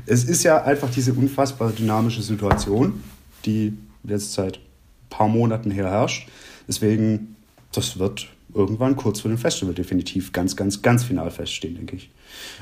es 0.05 0.23
ist 0.23 0.43
ja 0.43 0.63
einfach 0.63 0.89
diese 0.89 1.13
unfassbar 1.13 1.71
dynamische 1.71 2.23
Situation, 2.23 3.03
die 3.45 3.77
jetzt 4.03 4.33
seit 4.33 4.57
ein 4.57 5.09
paar 5.09 5.27
Monaten 5.27 5.69
her 5.69 5.89
herrscht. 5.89 6.27
Deswegen, 6.67 7.35
das 7.71 7.99
wird 7.99 8.27
irgendwann 8.55 8.95
kurz 8.95 9.19
vor 9.19 9.29
dem 9.29 9.37
Festival 9.37 9.73
definitiv 9.73 10.31
ganz, 10.31 10.55
ganz, 10.55 10.81
ganz 10.81 11.03
final 11.03 11.29
feststehen, 11.29 11.75
denke 11.75 11.97
ich. 11.97 12.09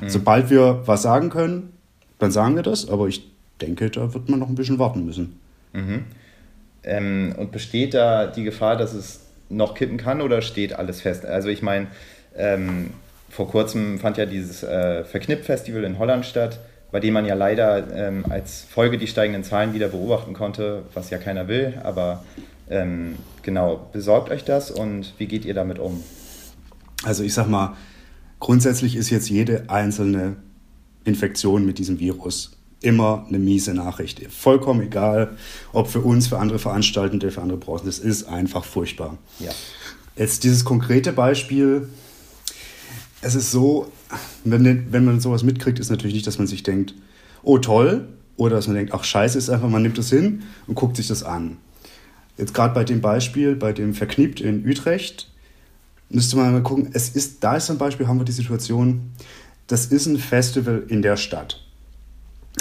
Mhm. 0.01 0.09
Sobald 0.09 0.49
wir 0.49 0.81
was 0.85 1.03
sagen 1.03 1.29
können, 1.29 1.73
dann 2.19 2.31
sagen 2.31 2.55
wir 2.55 2.63
das, 2.63 2.89
aber 2.89 3.07
ich 3.07 3.31
denke, 3.61 3.89
da 3.89 4.13
wird 4.13 4.29
man 4.29 4.39
noch 4.39 4.49
ein 4.49 4.55
bisschen 4.55 4.79
warten 4.79 5.05
müssen. 5.05 5.39
Mhm. 5.73 6.05
Ähm, 6.83 7.35
und 7.37 7.51
besteht 7.51 7.93
da 7.93 8.27
die 8.27 8.43
Gefahr, 8.43 8.75
dass 8.75 8.93
es 8.93 9.21
noch 9.49 9.75
kippen 9.75 9.97
kann 9.97 10.21
oder 10.21 10.41
steht 10.41 10.73
alles 10.73 11.01
fest? 11.01 11.25
Also 11.25 11.49
ich 11.49 11.61
meine, 11.61 11.87
ähm, 12.35 12.89
vor 13.29 13.47
kurzem 13.47 13.99
fand 13.99 14.17
ja 14.17 14.25
dieses 14.25 14.63
äh, 14.63 15.03
Verknippt-Festival 15.03 15.83
in 15.83 15.97
Holland 15.99 16.25
statt, 16.25 16.59
bei 16.91 16.99
dem 16.99 17.13
man 17.13 17.25
ja 17.25 17.33
leider 17.33 17.91
ähm, 17.95 18.25
als 18.29 18.63
Folge 18.69 18.97
die 18.97 19.07
steigenden 19.07 19.43
Zahlen 19.43 19.73
wieder 19.73 19.87
beobachten 19.87 20.33
konnte, 20.33 20.83
was 20.93 21.09
ja 21.09 21.17
keiner 21.17 21.47
will. 21.47 21.73
Aber 21.83 22.23
ähm, 22.73 23.15
genau, 23.43 23.87
besorgt 23.91 24.31
euch 24.31 24.43
das 24.43 24.71
und 24.71 25.13
wie 25.19 25.27
geht 25.27 25.45
ihr 25.45 25.53
damit 25.53 25.77
um? 25.77 26.03
Also 27.03 27.23
ich 27.23 27.33
sag 27.33 27.47
mal, 27.47 27.75
grundsätzlich 28.39 28.95
ist 28.95 29.09
jetzt 29.11 29.29
jede 29.29 29.69
einzelne 29.69 30.37
Infektion 31.05 31.65
mit 31.65 31.77
diesem 31.77 31.99
Virus 31.99 32.57
immer 32.81 33.25
eine 33.27 33.39
miese 33.39 33.73
Nachricht. 33.73 34.21
Vollkommen 34.31 34.81
egal, 34.81 35.37
ob 35.71 35.87
für 35.87 36.01
uns, 36.01 36.27
für 36.27 36.39
andere 36.39 36.59
Veranstaltende, 36.59 37.31
für 37.31 37.41
andere 37.41 37.59
Branchen. 37.59 37.85
Das 37.85 37.99
ist 37.99 38.23
einfach 38.23 38.65
furchtbar. 38.65 39.17
Ja. 39.39 39.51
Jetzt 40.15 40.43
dieses 40.43 40.65
konkrete 40.65 41.13
Beispiel. 41.13 41.87
Es 43.21 43.35
ist 43.35 43.51
so, 43.51 43.89
wenn, 44.43 44.91
wenn 44.91 45.05
man 45.05 45.19
sowas 45.21 45.43
mitkriegt, 45.43 45.79
ist 45.79 45.91
natürlich 45.91 46.13
nicht, 46.13 46.27
dass 46.27 46.39
man 46.39 46.47
sich 46.47 46.63
denkt, 46.63 46.93
oh 47.43 47.57
toll, 47.57 48.07
oder 48.35 48.55
dass 48.57 48.67
man 48.67 48.75
denkt, 48.75 48.93
ach 48.93 49.03
scheiße, 49.03 49.37
ist 49.37 49.49
einfach, 49.49 49.69
man 49.69 49.83
nimmt 49.83 49.97
das 49.97 50.09
hin 50.09 50.43
und 50.67 50.75
guckt 50.75 50.97
sich 50.97 51.07
das 51.07 51.23
an. 51.23 51.57
Jetzt 52.37 52.53
gerade 52.53 52.73
bei 52.73 52.83
dem 52.83 53.01
Beispiel, 53.01 53.55
bei 53.55 53.73
dem 53.73 53.93
Verkniept 53.93 54.41
in 54.41 54.67
Utrecht, 54.67 55.29
müsste 56.09 56.37
man 56.37 56.51
mal 56.51 56.63
gucken, 56.63 56.89
es 56.93 57.09
ist, 57.09 57.43
da 57.43 57.57
ist 57.57 57.67
zum 57.67 57.77
Beispiel, 57.77 58.07
haben 58.07 58.19
wir 58.19 58.25
die 58.25 58.31
Situation, 58.31 59.11
das 59.67 59.87
ist 59.87 60.05
ein 60.05 60.17
Festival 60.17 60.83
in 60.87 61.01
der 61.01 61.17
Stadt. 61.17 61.63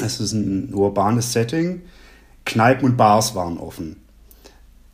Es 0.03 0.21
ist 0.21 0.33
ein 0.33 0.73
urbanes 0.73 1.33
Setting. 1.33 1.83
Kneipen 2.45 2.91
und 2.91 2.97
Bars 2.97 3.35
waren 3.35 3.59
offen. 3.59 3.97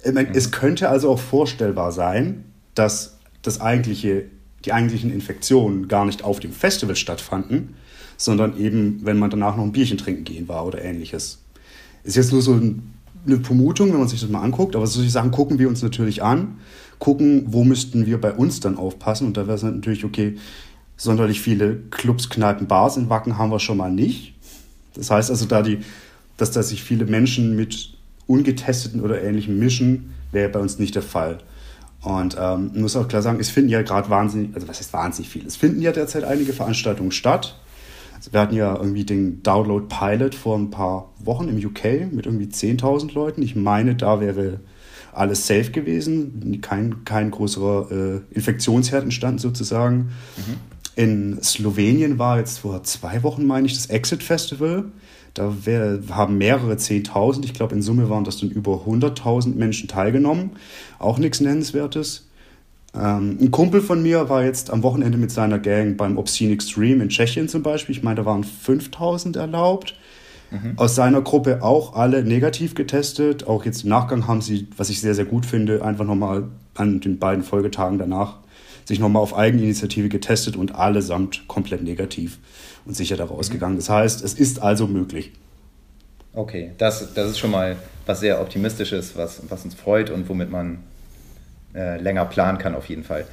Mhm. 0.04 0.16
Es 0.32 0.50
könnte 0.50 0.88
also 0.88 1.10
auch 1.10 1.18
vorstellbar 1.18 1.92
sein, 1.92 2.44
dass 2.74 3.18
das 3.42 3.60
eigentliche, 3.60 4.24
die 4.64 4.72
eigentlichen 4.72 5.12
Infektionen 5.12 5.88
gar 5.88 6.04
nicht 6.04 6.24
auf 6.24 6.40
dem 6.40 6.52
Festival 6.52 6.96
stattfanden, 6.96 7.74
sondern 8.16 8.58
eben, 8.58 9.04
wenn 9.04 9.18
man 9.18 9.30
danach 9.30 9.56
noch 9.56 9.64
ein 9.64 9.72
Bierchen 9.72 9.98
trinken 9.98 10.24
gehen 10.24 10.48
war 10.48 10.66
oder 10.66 10.82
ähnliches. 10.82 11.38
Ist 12.04 12.16
jetzt 12.16 12.32
nur 12.32 12.42
so 12.42 12.60
eine 13.26 13.40
Vermutung, 13.40 13.92
wenn 13.92 13.98
man 13.98 14.08
sich 14.08 14.20
das 14.20 14.30
mal 14.30 14.42
anguckt, 14.42 14.76
aber 14.76 14.86
solche 14.86 15.10
Sachen 15.10 15.30
gucken 15.30 15.58
wir 15.58 15.68
uns 15.68 15.82
natürlich 15.82 16.22
an, 16.22 16.58
gucken, 16.98 17.44
wo 17.48 17.64
müssten 17.64 18.06
wir 18.06 18.20
bei 18.20 18.32
uns 18.32 18.60
dann 18.60 18.76
aufpassen 18.76 19.26
und 19.26 19.36
da 19.36 19.46
wäre 19.46 19.56
es 19.56 19.62
natürlich 19.62 20.04
okay, 20.04 20.36
sonderlich 20.96 21.40
viele 21.40 21.76
Clubs, 21.90 22.28
Kneipen, 22.28 22.66
Bars 22.66 22.96
in 22.96 23.08
Wacken 23.08 23.38
haben 23.38 23.50
wir 23.50 23.60
schon 23.60 23.76
mal 23.76 23.90
nicht. 23.90 24.34
Das 24.94 25.10
heißt 25.10 25.30
also, 25.30 25.46
da 25.46 25.62
die, 25.62 25.78
dass 26.36 26.50
da 26.50 26.62
sich 26.62 26.82
viele 26.82 27.06
Menschen 27.06 27.56
mit 27.56 27.94
ungetesteten 28.26 29.00
oder 29.00 29.22
ähnlichem 29.22 29.58
mischen, 29.58 30.12
wäre 30.32 30.48
bei 30.48 30.58
uns 30.58 30.78
nicht 30.78 30.94
der 30.94 31.02
Fall. 31.02 31.38
Und 32.02 32.36
ähm, 32.38 32.72
muss 32.74 32.96
auch 32.96 33.08
klar 33.08 33.22
sagen, 33.22 33.40
es 33.40 33.50
finden 33.50 33.70
ja 33.70 33.82
gerade 33.82 34.10
wahnsinnig, 34.10 34.54
also 34.54 34.68
was 34.68 34.78
heißt 34.78 34.92
wahnsinnig 34.92 35.30
viel? 35.30 35.46
Es 35.46 35.56
finden 35.56 35.80
ja 35.80 35.92
derzeit 35.92 36.24
einige 36.24 36.52
Veranstaltungen 36.52 37.10
statt. 37.10 37.58
Wir 38.30 38.40
hatten 38.40 38.54
ja 38.54 38.76
irgendwie 38.76 39.04
den 39.04 39.42
Download 39.42 39.86
Pilot 39.88 40.34
vor 40.34 40.56
ein 40.58 40.70
paar 40.70 41.12
Wochen 41.18 41.48
im 41.48 41.56
UK 41.56 42.12
mit 42.12 42.26
irgendwie 42.26 42.46
10.000 42.46 43.14
Leuten. 43.14 43.42
Ich 43.42 43.56
meine, 43.56 43.94
da 43.94 44.20
wäre 44.20 44.60
alles 45.12 45.46
safe 45.46 45.70
gewesen, 45.70 46.60
kein, 46.60 47.04
kein 47.04 47.30
größerer 47.30 47.90
äh, 47.90 48.20
Infektionsherd 48.34 49.04
entstanden 49.04 49.38
sozusagen. 49.38 50.10
Mhm. 50.36 50.78
In 50.96 51.42
Slowenien 51.42 52.18
war 52.18 52.38
jetzt 52.38 52.58
vor 52.58 52.82
zwei 52.82 53.22
Wochen, 53.22 53.46
meine 53.46 53.66
ich, 53.66 53.74
das 53.74 53.86
Exit 53.86 54.22
Festival. 54.22 54.86
Da 55.34 55.64
wär, 55.64 56.00
haben 56.10 56.38
mehrere 56.38 56.74
10.000, 56.74 57.44
ich 57.44 57.54
glaube 57.54 57.74
in 57.74 57.82
Summe 57.82 58.10
waren 58.10 58.24
das 58.24 58.38
dann 58.38 58.50
über 58.50 58.84
100.000 58.86 59.54
Menschen 59.54 59.88
teilgenommen. 59.88 60.50
Auch 60.98 61.18
nichts 61.18 61.40
Nennenswertes. 61.40 62.27
Ähm, 62.94 63.38
ein 63.40 63.50
Kumpel 63.50 63.80
von 63.80 64.02
mir 64.02 64.28
war 64.28 64.44
jetzt 64.44 64.70
am 64.70 64.82
Wochenende 64.82 65.18
mit 65.18 65.30
seiner 65.30 65.58
Gang 65.58 65.96
beim 65.96 66.16
Obscene 66.16 66.52
Extreme 66.52 67.02
in 67.02 67.08
Tschechien 67.08 67.48
zum 67.48 67.62
Beispiel. 67.62 67.94
Ich 67.94 68.02
meine, 68.02 68.16
da 68.16 68.24
waren 68.24 68.44
5.000 68.44 69.38
erlaubt. 69.38 69.94
Mhm. 70.50 70.74
Aus 70.76 70.94
seiner 70.94 71.20
Gruppe 71.20 71.62
auch 71.62 71.94
alle 71.94 72.24
negativ 72.24 72.74
getestet. 72.74 73.46
Auch 73.46 73.64
jetzt 73.64 73.84
im 73.84 73.90
Nachgang 73.90 74.26
haben 74.26 74.40
sie, 74.40 74.66
was 74.76 74.88
ich 74.88 75.00
sehr, 75.00 75.14
sehr 75.14 75.26
gut 75.26 75.44
finde, 75.44 75.84
einfach 75.84 76.06
nochmal 76.06 76.44
an 76.74 77.00
den 77.00 77.18
beiden 77.18 77.44
Folgetagen 77.44 77.98
danach 77.98 78.38
sich 78.88 78.98
nochmal 78.98 79.22
auf 79.22 79.36
Eigeninitiative 79.36 80.08
getestet 80.08 80.56
und 80.56 80.74
allesamt 80.74 81.46
komplett 81.46 81.82
negativ 81.82 82.38
und 82.86 82.96
sicher 82.96 83.16
da 83.16 83.26
rausgegangen. 83.26 83.76
Das 83.76 83.90
heißt, 83.90 84.24
es 84.24 84.34
ist 84.34 84.62
also 84.62 84.86
möglich. 84.86 85.32
Okay, 86.32 86.72
das, 86.78 87.12
das 87.14 87.30
ist 87.30 87.38
schon 87.38 87.50
mal 87.50 87.76
was 88.06 88.20
sehr 88.20 88.40
Optimistisches, 88.40 89.14
was, 89.16 89.42
was 89.48 89.64
uns 89.64 89.74
freut 89.74 90.08
und 90.08 90.28
womit 90.28 90.50
man 90.50 90.78
äh, 91.74 92.00
länger 92.00 92.24
planen 92.24 92.58
kann 92.58 92.74
auf 92.74 92.88
jeden 92.88 93.04
Fall. 93.04 93.26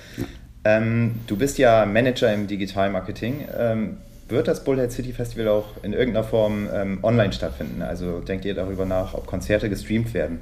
Ähm, 0.64 1.16
du 1.28 1.38
bist 1.38 1.58
ja 1.58 1.86
Manager 1.86 2.34
im 2.34 2.48
Digitalmarketing. 2.48 3.46
Ähm, 3.58 3.98
wird 4.28 4.48
das 4.48 4.64
Bullhead 4.64 4.92
City 4.92 5.14
Festival 5.14 5.48
auch 5.48 5.84
in 5.84 5.94
irgendeiner 5.94 6.26
Form 6.26 6.68
ähm, 6.74 7.00
online 7.04 7.32
stattfinden? 7.32 7.84
Also 7.84 8.20
denkt 8.20 8.46
ihr 8.46 8.56
darüber 8.56 8.86
nach, 8.86 9.14
ob 9.14 9.28
Konzerte 9.28 9.70
gestreamt 9.70 10.14
werden? 10.16 10.42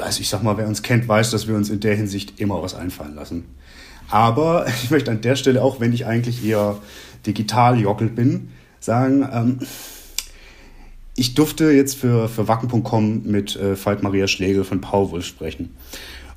Also 0.00 0.20
ich 0.20 0.28
sag 0.28 0.42
mal, 0.42 0.56
wer 0.56 0.68
uns 0.68 0.82
kennt, 0.82 1.08
weiß, 1.08 1.30
dass 1.30 1.48
wir 1.48 1.56
uns 1.56 1.70
in 1.70 1.80
der 1.80 1.96
Hinsicht 1.96 2.38
immer 2.38 2.62
was 2.62 2.74
einfallen 2.74 3.14
lassen. 3.16 3.44
Aber 4.08 4.66
ich 4.84 4.90
möchte 4.90 5.10
an 5.10 5.20
der 5.20 5.34
Stelle, 5.34 5.62
auch 5.62 5.80
wenn 5.80 5.92
ich 5.92 6.06
eigentlich 6.06 6.44
eher 6.44 6.78
digital 7.26 7.80
jockelt 7.80 8.14
bin, 8.14 8.50
sagen, 8.78 9.28
ähm, 9.32 9.58
ich 11.16 11.34
durfte 11.34 11.70
jetzt 11.70 11.96
für, 11.96 12.28
für 12.28 12.48
Wacken.com 12.48 13.22
mit 13.24 13.56
äh, 13.56 13.76
Falk 13.76 14.02
Maria 14.02 14.26
Schlegel 14.26 14.64
von 14.64 14.80
Powerwolf 14.80 15.26
sprechen. 15.26 15.74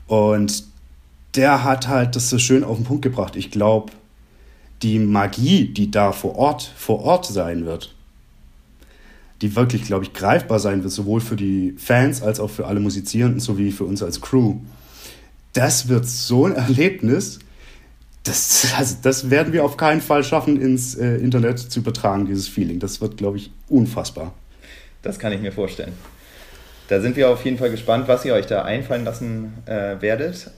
Und 0.07 0.63
der 1.35 1.63
hat 1.63 1.87
halt 1.87 2.15
das 2.15 2.29
so 2.29 2.37
schön 2.37 2.63
auf 2.63 2.77
den 2.77 2.85
Punkt 2.85 3.01
gebracht. 3.01 3.35
Ich 3.35 3.51
glaube, 3.51 3.91
die 4.81 4.99
Magie, 4.99 5.67
die 5.67 5.91
da 5.91 6.11
vor 6.11 6.35
Ort, 6.35 6.71
vor 6.75 7.01
Ort 7.01 7.25
sein 7.25 7.65
wird, 7.65 7.93
die 9.41 9.55
wirklich, 9.55 9.83
glaube 9.83 10.05
ich, 10.05 10.13
greifbar 10.13 10.59
sein 10.59 10.83
wird, 10.83 10.93
sowohl 10.93 11.21
für 11.21 11.35
die 11.35 11.75
Fans 11.77 12.21
als 12.21 12.39
auch 12.39 12.49
für 12.49 12.67
alle 12.67 12.79
Musizierenden 12.79 13.39
sowie 13.39 13.71
für 13.71 13.83
uns 13.83 14.01
als 14.01 14.21
Crew, 14.21 14.57
das 15.53 15.87
wird 15.87 16.07
so 16.07 16.45
ein 16.45 16.53
Erlebnis, 16.53 17.39
das, 18.23 18.73
also 18.77 18.95
das 19.01 19.29
werden 19.29 19.53
wir 19.53 19.63
auf 19.63 19.77
keinen 19.77 20.01
Fall 20.01 20.23
schaffen, 20.23 20.59
ins 20.59 20.95
äh, 20.95 21.17
Internet 21.17 21.59
zu 21.59 21.79
übertragen, 21.79 22.25
dieses 22.25 22.47
Feeling. 22.47 22.79
Das 22.79 22.99
wird, 22.99 23.17
glaube 23.17 23.37
ich, 23.37 23.51
unfassbar. 23.69 24.33
Das 25.01 25.19
kann 25.19 25.31
ich 25.31 25.41
mir 25.41 25.51
vorstellen. 25.51 25.93
Da 26.87 27.01
sind 27.01 27.15
wir 27.15 27.29
auf 27.29 27.43
jeden 27.45 27.57
Fall 27.57 27.71
gespannt, 27.71 28.07
was 28.07 28.25
ihr 28.25 28.33
euch 28.33 28.45
da 28.45 28.63
einfallen 28.63 29.05
lassen 29.05 29.53
äh, 29.65 30.01
werdet. 30.01 30.51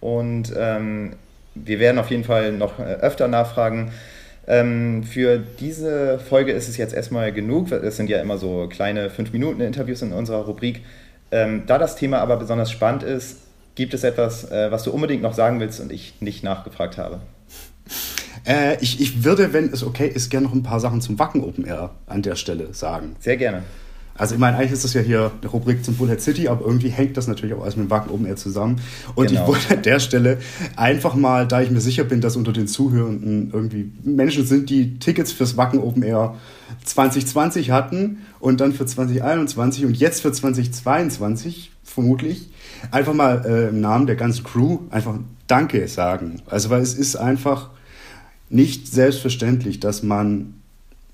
Und 0.00 0.52
ähm, 0.56 1.12
wir 1.54 1.78
werden 1.78 1.98
auf 1.98 2.10
jeden 2.10 2.24
Fall 2.24 2.52
noch 2.52 2.78
äh, 2.78 2.82
öfter 2.82 3.28
nachfragen. 3.28 3.92
Ähm, 4.46 5.04
für 5.04 5.38
diese 5.38 6.18
Folge 6.18 6.52
ist 6.52 6.68
es 6.68 6.76
jetzt 6.76 6.94
erstmal 6.94 7.32
genug. 7.32 7.70
Es 7.72 7.96
sind 7.96 8.10
ja 8.10 8.20
immer 8.20 8.38
so 8.38 8.68
kleine 8.68 9.08
5-Minuten-Interviews 9.08 10.02
in 10.02 10.12
unserer 10.12 10.44
Rubrik. 10.44 10.82
Ähm, 11.30 11.64
da 11.66 11.78
das 11.78 11.96
Thema 11.96 12.18
aber 12.18 12.36
besonders 12.36 12.70
spannend 12.70 13.02
ist, 13.02 13.36
Gibt 13.74 13.94
es 13.94 14.04
etwas, 14.04 14.50
äh, 14.50 14.70
was 14.70 14.82
du 14.82 14.90
unbedingt 14.90 15.22
noch 15.22 15.34
sagen 15.34 15.60
willst 15.60 15.80
und 15.80 15.92
ich 15.92 16.20
nicht 16.20 16.42
nachgefragt 16.42 16.98
habe? 16.98 17.20
Äh, 18.46 18.76
ich, 18.82 19.00
ich 19.00 19.24
würde, 19.24 19.52
wenn 19.52 19.72
es 19.72 19.82
okay 19.82 20.06
ist, 20.06 20.28
gerne 20.28 20.46
noch 20.46 20.54
ein 20.54 20.62
paar 20.62 20.80
Sachen 20.80 21.00
zum 21.00 21.18
Wacken 21.18 21.42
Open 21.42 21.64
Air 21.64 21.90
an 22.06 22.22
der 22.22 22.36
Stelle 22.36 22.74
sagen. 22.74 23.16
Sehr 23.20 23.36
gerne. 23.36 23.62
Also 24.20 24.34
ich 24.34 24.38
meine, 24.38 24.58
eigentlich 24.58 24.72
ist 24.72 24.84
das 24.84 24.92
ja 24.92 25.00
hier 25.00 25.30
eine 25.40 25.50
Rubrik 25.50 25.82
zum 25.82 25.94
Bullhead 25.94 26.20
City, 26.20 26.48
aber 26.48 26.66
irgendwie 26.66 26.90
hängt 26.90 27.16
das 27.16 27.26
natürlich 27.26 27.54
auch 27.54 27.62
alles 27.62 27.76
mit 27.76 27.86
dem 27.86 27.90
Wacken 27.90 28.10
Open 28.10 28.26
Air 28.26 28.36
zusammen. 28.36 28.78
Und 29.14 29.28
genau. 29.28 29.40
ich 29.40 29.48
wollte 29.48 29.74
an 29.74 29.82
der 29.82 29.98
Stelle 29.98 30.36
einfach 30.76 31.14
mal, 31.14 31.48
da 31.48 31.62
ich 31.62 31.70
mir 31.70 31.80
sicher 31.80 32.04
bin, 32.04 32.20
dass 32.20 32.36
unter 32.36 32.52
den 32.52 32.66
Zuhörenden 32.66 33.48
irgendwie 33.50 33.90
Menschen 34.02 34.44
sind, 34.44 34.68
die 34.68 34.98
Tickets 34.98 35.32
fürs 35.32 35.56
Wacken 35.56 35.80
Open 35.80 36.02
Air 36.02 36.34
2020 36.84 37.70
hatten 37.70 38.18
und 38.40 38.60
dann 38.60 38.74
für 38.74 38.84
2021 38.84 39.86
und 39.86 39.96
jetzt 39.96 40.20
für 40.20 40.30
2022 40.30 41.72
vermutlich 41.82 42.50
einfach 42.90 43.14
mal 43.14 43.42
äh, 43.46 43.68
im 43.70 43.80
Namen 43.80 44.06
der 44.06 44.16
ganzen 44.16 44.44
Crew 44.44 44.80
einfach 44.90 45.14
Danke 45.46 45.88
sagen. 45.88 46.42
Also, 46.44 46.68
weil 46.68 46.82
es 46.82 46.92
ist 46.92 47.16
einfach 47.16 47.70
nicht 48.50 48.86
selbstverständlich, 48.86 49.80
dass 49.80 50.02
man 50.02 50.56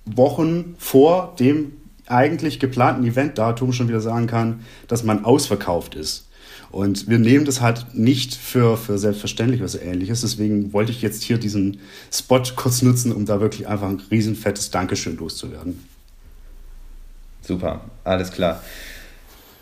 Wochen 0.07 0.75
vor 0.77 1.37
dem 1.39 1.71
eigentlich 2.07 2.61
geplanten 2.61 3.05
Eventdatum 3.05 3.73
schon 3.73 3.89
wieder 3.89 4.01
sagen 4.01 4.27
kann, 4.27 4.61
dass 4.89 5.03
man 5.03 5.25
ausverkauft 5.25 5.95
ist. 5.95 6.27
Und 6.71 7.09
wir 7.09 7.19
nehmen 7.19 7.45
das 7.45 7.61
halt 7.61 7.95
nicht 7.95 8.35
für, 8.35 8.77
für 8.77 8.99
selbstverständlich 8.99 9.61
oder 9.61 9.69
so 9.69 9.79
ähnliches. 9.79 10.21
Deswegen 10.23 10.73
wollte 10.73 10.93
ich 10.93 11.01
jetzt 11.01 11.23
hier 11.23 11.39
diesen 11.39 11.81
Spot 12.13 12.43
kurz 12.55 12.83
nutzen, 12.83 13.13
um 13.13 13.25
da 13.25 13.41
wirklich 13.41 13.69
einfach 13.69 13.89
ein 13.89 14.03
riesenfettes 14.11 14.71
Dankeschön 14.71 15.17
loszuwerden. 15.17 15.83
Super, 17.43 17.83
alles 18.03 18.33
klar. 18.33 18.63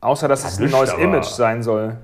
Außer, 0.00 0.28
dass 0.28 0.42
ja, 0.42 0.48
es 0.48 0.60
ein 0.60 0.70
neues 0.70 0.92
Image 0.92 1.24
sein 1.24 1.64
soll. 1.64 1.96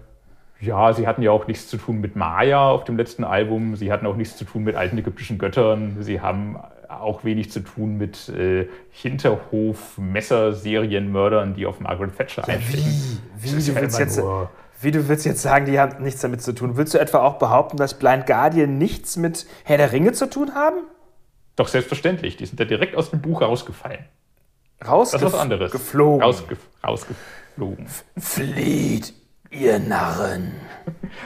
Ja, 0.61 0.93
sie 0.93 1.07
hatten 1.07 1.23
ja 1.23 1.31
auch 1.31 1.47
nichts 1.47 1.69
zu 1.69 1.77
tun 1.77 2.01
mit 2.01 2.17
Maya 2.17 2.71
auf 2.71 2.83
dem 2.83 2.97
letzten 2.97 3.23
Album. 3.23 3.77
Sie 3.77 3.93
hatten 3.93 4.05
auch 4.07 4.17
nichts 4.17 4.37
zu 4.37 4.45
tun 4.45 4.65
mit 4.65 4.75
alten 4.75 4.99
ägyptischen 4.99 5.39
Göttern. 5.39 5.99
Sie 6.01 6.21
haben 6.21 6.59
auch 6.89 7.23
wenig 7.23 7.53
zu 7.53 7.61
tun 7.61 7.97
mit 7.97 8.29
äh, 8.31 8.67
Hinterhof-Messer-Serienmördern, 8.91 11.55
die 11.55 11.67
auf 11.67 11.79
Margaret 11.79 12.17
Thatcher 12.17 12.43
ja, 12.49 12.55
einstechen. 12.55 13.21
Wie? 13.37 13.45
Wie? 13.45 13.51
Du 13.51 13.57
willst 13.77 14.01
jetzt, 14.01 14.21
wie 14.81 14.91
du 14.91 15.09
willst 15.09 15.27
jetzt 15.27 15.43
sagen, 15.43 15.67
die 15.67 15.79
haben 15.79 16.03
nichts 16.03 16.21
damit 16.21 16.43
zu 16.43 16.53
tun? 16.53 16.77
Willst 16.77 16.95
du 16.95 16.99
etwa 16.99 17.19
auch 17.19 17.39
behaupten, 17.39 17.77
dass 17.77 17.99
Blind 17.99 18.27
Guardian 18.27 18.79
nichts 18.79 19.17
mit 19.17 19.47
Herr 19.65 19.77
der 19.77 19.93
Ringe 19.93 20.13
zu 20.13 20.31
tun 20.31 20.55
haben? 20.55 20.79
Doch, 21.57 21.69
selbstverständlich. 21.69 22.37
Die 22.37 22.47
sind 22.47 22.61
ja 22.61 22.67
direkt 22.67 22.95
aus 22.95 23.11
dem 23.11 23.21
Buch 23.21 23.43
rausgefallen. 23.43 24.05
Rausgeflogen? 24.87 25.11
Das 25.11 25.23
ist 25.23 25.33
was 25.33 25.41
anderes. 25.41 25.73
Geflogen. 25.73 26.23
Rausgef 26.23 26.59
rausgeflogen. 26.87 27.87
Flieht 28.17 29.13
Ihr 29.51 29.79
Narren. 29.79 30.53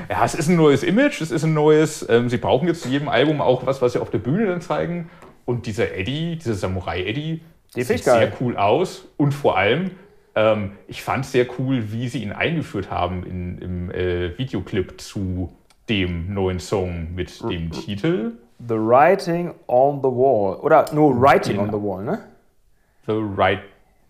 Ja, 0.09 0.25
es 0.25 0.35
ist 0.35 0.49
ein 0.49 0.57
neues 0.57 0.83
Image, 0.83 1.21
es 1.21 1.31
ist 1.31 1.45
ein 1.45 1.55
neues. 1.55 2.09
Ähm, 2.09 2.29
sie 2.29 2.37
brauchen 2.37 2.67
jetzt 2.67 2.83
zu 2.83 2.89
jedem 2.89 3.09
Album 3.09 3.41
auch 3.41 3.67
was, 3.67 3.83
was 3.83 3.93
sie 3.93 4.01
auf 4.01 4.11
der 4.11 4.19
Bühne 4.19 4.47
dann 4.47 4.61
zeigen. 4.61 5.11
Und 5.45 5.67
dieser 5.67 5.95
Eddie, 5.95 6.37
dieser 6.37 6.55
Samurai-Eddie, 6.55 7.43
sieht 7.69 8.05
sehr 8.05 8.33
cool 8.41 8.57
aus. 8.57 9.07
Und 9.17 9.33
vor 9.33 9.57
allem, 9.57 9.93
ähm, 10.35 10.73
ich 10.89 11.03
fand 11.03 11.25
es 11.25 11.33
sehr 11.33 11.47
cool, 11.59 11.93
wie 11.93 12.09
sie 12.09 12.23
ihn 12.23 12.33
eingeführt 12.33 12.91
haben 12.91 13.25
in, 13.25 13.59
im 13.59 13.91
äh, 13.91 14.37
Videoclip 14.39 15.01
zu 15.01 15.53
dem 15.89 16.33
neuen 16.33 16.61
Song 16.61 17.15
mit 17.15 17.41
dem 17.43 17.71
R 17.71 17.81
Titel. 17.81 18.33
The 18.67 18.77
Writing 18.77 19.53
on 19.67 19.99
the 19.99 20.09
Wall. 20.09 20.57
Oder 20.61 20.87
nur 20.93 21.21
Writing 21.21 21.59
on 21.59 21.67
the 21.67 21.77
Wall, 21.77 22.05
ne? 22.05 22.19
The 23.07 23.15
Writing. 23.15 23.63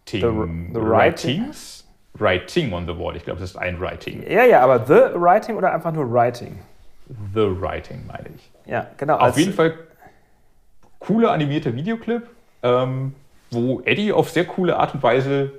The, 0.06 0.20
the 0.20 0.80
Writings? 0.80 1.84
Writing 2.18 2.72
on 2.72 2.86
the 2.86 2.96
Wall. 2.96 3.16
Ich 3.16 3.24
glaube, 3.24 3.40
das 3.40 3.50
ist 3.50 3.56
ein 3.56 3.80
Writing. 3.80 4.22
Ja, 4.28 4.44
ja, 4.44 4.60
aber 4.60 4.84
The 4.84 5.18
Writing 5.18 5.56
oder 5.56 5.72
einfach 5.72 5.92
nur 5.92 6.12
Writing? 6.12 6.58
The 7.34 7.60
Writing, 7.60 8.06
meine 8.06 8.28
ich. 8.36 8.50
Ja, 8.66 8.86
genau. 8.96 9.16
Auf 9.16 9.38
jeden 9.38 9.54
Fall 9.54 9.74
cooler 10.98 11.32
animierter 11.32 11.74
Videoclip, 11.74 12.28
ähm, 12.62 13.14
wo 13.50 13.80
Eddie 13.80 14.12
auf 14.12 14.30
sehr 14.30 14.44
coole 14.44 14.76
Art 14.76 14.94
und 14.94 15.02
Weise 15.02 15.52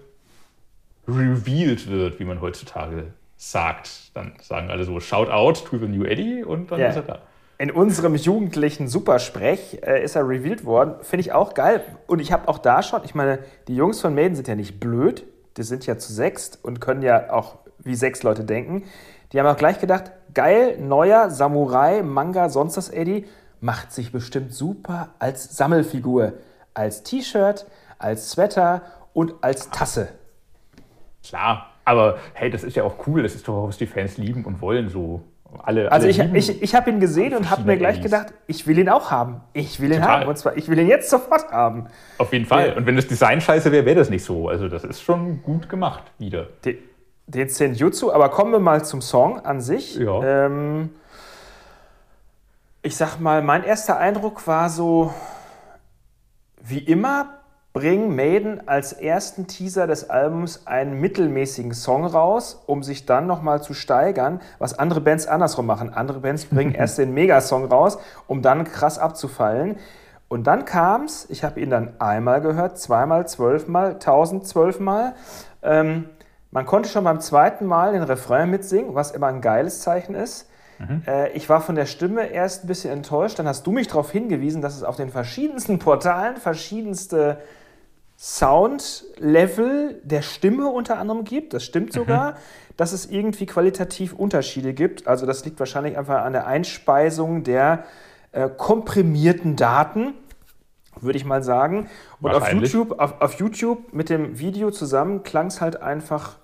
revealed 1.07 1.89
wird, 1.89 2.19
wie 2.19 2.25
man 2.25 2.41
heutzutage 2.41 3.13
sagt. 3.37 4.15
Dann 4.15 4.33
sagen 4.41 4.69
alle 4.69 4.83
so, 4.83 4.99
shout 4.99 5.29
out 5.29 5.65
to 5.65 5.77
the 5.77 5.87
new 5.87 6.05
Eddie 6.05 6.43
und 6.43 6.71
dann 6.71 6.79
yeah. 6.79 6.89
ist 6.89 6.95
er 6.95 7.01
da. 7.03 7.21
In 7.59 7.71
unserem 7.71 8.15
jugendlichen 8.15 8.87
Supersprech 8.87 9.79
äh, 9.83 10.03
ist 10.03 10.15
er 10.15 10.27
revealed 10.27 10.65
worden. 10.65 10.95
Finde 11.01 11.21
ich 11.21 11.31
auch 11.31 11.53
geil. 11.53 11.81
Und 12.07 12.19
ich 12.19 12.31
habe 12.31 12.47
auch 12.47 12.57
da 12.57 12.81
schon, 12.83 13.01
ich 13.05 13.15
meine, 13.15 13.39
die 13.67 13.75
Jungs 13.75 14.01
von 14.01 14.15
Maiden 14.15 14.35
sind 14.35 14.47
ja 14.47 14.55
nicht 14.55 14.79
blöd 14.79 15.25
die 15.57 15.63
sind 15.63 15.85
ja 15.85 15.97
zu 15.97 16.11
sechst 16.13 16.59
und 16.63 16.81
können 16.81 17.01
ja 17.01 17.31
auch 17.31 17.57
wie 17.79 17.95
sechs 17.95 18.23
Leute 18.23 18.43
denken. 18.43 18.83
Die 19.31 19.39
haben 19.39 19.47
auch 19.47 19.57
gleich 19.57 19.79
gedacht, 19.79 20.11
geil, 20.33 20.77
neuer 20.79 21.29
Samurai, 21.29 22.01
Manga, 22.03 22.49
sonst 22.49 22.77
was 22.77 22.89
Eddie, 22.89 23.25
macht 23.61 23.91
sich 23.91 24.11
bestimmt 24.11 24.53
super 24.53 25.09
als 25.19 25.55
Sammelfigur, 25.55 26.33
als 26.73 27.03
T-Shirt, 27.03 27.65
als 27.97 28.31
Sweater 28.31 28.81
und 29.13 29.35
als 29.41 29.69
Tasse. 29.69 30.09
Klar, 31.27 31.69
aber 31.85 32.17
hey, 32.33 32.49
das 32.49 32.63
ist 32.63 32.75
ja 32.75 32.83
auch 32.83 33.07
cool, 33.07 33.23
das 33.23 33.35
ist 33.35 33.47
doch, 33.47 33.67
was 33.67 33.77
die 33.77 33.87
Fans 33.87 34.17
lieben 34.17 34.45
und 34.45 34.61
wollen 34.61 34.89
so. 34.89 35.21
Alle, 35.61 35.91
also 35.91 36.07
alle 36.07 36.37
ich, 36.37 36.49
ich, 36.49 36.63
ich 36.63 36.75
habe 36.75 36.89
ihn 36.89 36.99
gesehen 36.99 37.35
und 37.35 37.51
habe 37.51 37.63
mir 37.63 37.77
gleich 37.77 38.01
gedacht, 38.01 38.33
ich 38.47 38.65
will 38.65 38.79
ihn 38.79 38.89
auch 38.89 39.11
haben. 39.11 39.41
Ich 39.53 39.79
will 39.79 39.91
ihn 39.91 40.01
Total. 40.01 40.21
haben. 40.21 40.29
Und 40.29 40.37
zwar, 40.37 40.57
ich 40.57 40.67
will 40.67 40.79
ihn 40.79 40.87
jetzt 40.87 41.09
sofort 41.11 41.51
haben. 41.51 41.87
Auf 42.17 42.33
jeden 42.33 42.45
Fall. 42.45 42.69
Ja. 42.69 42.75
Und 42.75 42.87
wenn 42.87 42.95
das 42.95 43.05
Design 43.05 43.39
scheiße 43.39 43.71
wäre, 43.71 43.85
wäre 43.85 43.97
das 43.97 44.09
nicht 44.09 44.23
so. 44.23 44.49
Also 44.49 44.67
das 44.67 44.83
ist 44.83 45.03
schon 45.03 45.43
gut 45.43 45.69
gemacht 45.69 46.03
wieder. 46.17 46.47
Den, 46.65 46.77
den 47.27 47.49
Senjutsu, 47.49 48.11
aber 48.11 48.29
kommen 48.29 48.51
wir 48.51 48.59
mal 48.59 48.83
zum 48.83 49.01
Song 49.01 49.39
an 49.45 49.61
sich. 49.61 49.95
Ja. 49.95 50.45
Ähm, 50.45 50.89
ich 52.81 52.95
sag 52.97 53.19
mal, 53.19 53.41
mein 53.43 53.63
erster 53.63 53.97
Eindruck 53.97 54.45
war 54.47 54.69
so, 54.69 55.13
wie 56.61 56.79
immer 56.79 57.42
bringen 57.73 58.15
Maiden 58.15 58.67
als 58.67 58.93
ersten 58.93 59.47
Teaser 59.47 59.87
des 59.87 60.11
Albums 60.11 60.67
einen 60.67 61.01
mittelmäßigen 61.01 61.73
Song 61.73 62.05
raus, 62.05 62.63
um 62.67 62.83
sich 62.83 63.07
dann 63.07 63.25
nochmal 63.25 63.63
zu 63.63 63.73
steigern, 63.73 64.41
was 64.59 64.77
andere 64.77 65.01
Bands 65.01 65.25
andersrum 65.25 65.65
machen. 65.65 65.91
Andere 65.91 66.19
Bands 66.19 66.45
bringen 66.45 66.75
erst 66.75 66.99
den 66.99 67.15
Megasong 67.15 67.65
raus, 67.65 67.97
um 68.27 68.43
dann 68.43 68.63
krass 68.63 68.99
abzufallen. 68.99 69.77
Und 70.27 70.45
dann 70.45 70.65
kam 70.65 71.05
es, 71.05 71.27
ich 71.31 71.43
habe 71.43 71.59
ihn 71.59 71.71
dann 71.71 71.99
einmal 71.99 72.41
gehört, 72.41 72.77
zweimal, 72.77 73.27
zwölfmal, 73.27 73.97
tausend, 73.97 74.47
zwölfmal. 74.47 75.13
Ähm, 75.63 76.09
man 76.51 76.67
konnte 76.67 76.89
schon 76.89 77.03
beim 77.03 77.19
zweiten 77.19 77.65
Mal 77.65 77.93
den 77.93 78.03
Refrain 78.03 78.51
mitsingen, 78.51 78.93
was 78.93 79.11
immer 79.11 79.27
ein 79.27 79.41
geiles 79.41 79.81
Zeichen 79.81 80.13
ist. 80.13 80.47
Mhm. 80.77 81.01
Äh, 81.07 81.29
ich 81.31 81.49
war 81.49 81.61
von 81.61 81.75
der 81.75 81.87
Stimme 81.87 82.27
erst 82.27 82.63
ein 82.63 82.67
bisschen 82.67 82.91
enttäuscht. 82.91 83.39
Dann 83.39 83.47
hast 83.47 83.65
du 83.65 83.71
mich 83.71 83.87
darauf 83.87 84.11
hingewiesen, 84.11 84.61
dass 84.61 84.75
es 84.75 84.83
auf 84.83 84.95
den 84.95 85.09
verschiedensten 85.09 85.79
Portalen 85.79 86.37
verschiedenste 86.37 87.39
Soundlevel 88.23 89.99
der 90.01 90.21
Stimme 90.21 90.69
unter 90.69 90.97
anderem 90.97 91.25
gibt. 91.25 91.53
Das 91.53 91.65
stimmt 91.65 91.89
mhm. 91.89 91.99
sogar, 91.99 92.31
mhm. 92.31 92.35
dass 92.77 92.93
es 92.93 93.05
irgendwie 93.05 93.45
qualitativ 93.45 94.13
Unterschiede 94.13 94.73
gibt. 94.73 95.07
Also 95.07 95.25
das 95.25 95.43
liegt 95.43 95.59
wahrscheinlich 95.59 95.97
einfach 95.97 96.23
an 96.23 96.31
der 96.31 96.47
Einspeisung 96.47 97.43
der 97.43 97.83
äh, 98.31 98.47
komprimierten 98.47 99.57
Daten, 99.57 100.13
würde 101.01 101.17
ich 101.17 101.25
mal 101.25 101.43
sagen. 101.43 101.89
Und 102.21 102.33
auf 102.33 102.49
YouTube, 102.49 102.97
auf, 102.97 103.19
auf 103.19 103.33
YouTube 103.39 103.91
mit 103.91 104.07
dem 104.07 104.39
Video 104.39 104.71
zusammen 104.71 105.23
klang 105.23 105.47
es 105.47 105.59
halt 105.59 105.81
einfach 105.81 106.37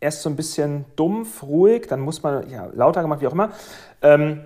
erst 0.00 0.22
so 0.22 0.30
ein 0.30 0.36
bisschen 0.36 0.86
dumpf, 0.96 1.42
ruhig, 1.42 1.88
dann 1.88 2.00
muss 2.00 2.22
man, 2.22 2.48
ja, 2.48 2.70
lauter 2.72 3.02
gemacht, 3.02 3.20
wie 3.20 3.26
auch 3.26 3.34
immer. 3.34 3.50
Ähm, 4.00 4.44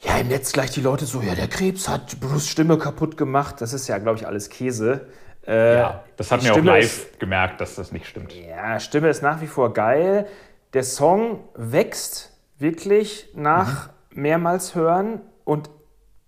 ja, 0.00 0.18
im 0.18 0.28
Netz 0.28 0.52
gleich 0.52 0.70
die 0.70 0.80
Leute 0.80 1.06
so, 1.06 1.20
ja, 1.20 1.34
der 1.34 1.48
Krebs 1.48 1.88
hat 1.88 2.20
Bruce 2.20 2.48
Stimme 2.48 2.78
kaputt 2.78 3.16
gemacht. 3.16 3.60
Das 3.60 3.72
ist 3.72 3.88
ja, 3.88 3.98
glaube 3.98 4.18
ich, 4.18 4.26
alles 4.26 4.48
Käse. 4.48 5.08
Äh, 5.46 5.78
ja, 5.78 6.04
das 6.16 6.30
hat 6.30 6.42
mir 6.42 6.52
auch 6.52 6.58
live 6.58 6.84
ist, 6.84 7.20
gemerkt, 7.20 7.60
dass 7.60 7.74
das 7.74 7.90
nicht 7.90 8.06
stimmt. 8.06 8.32
Ja, 8.32 8.78
Stimme 8.78 9.08
ist 9.08 9.22
nach 9.22 9.40
wie 9.40 9.46
vor 9.46 9.72
geil. 9.72 10.26
Der 10.74 10.84
Song 10.84 11.40
wächst 11.54 12.32
wirklich 12.58 13.30
nach 13.34 13.88
mhm. 14.10 14.22
mehrmals 14.22 14.74
hören 14.74 15.20
und 15.44 15.70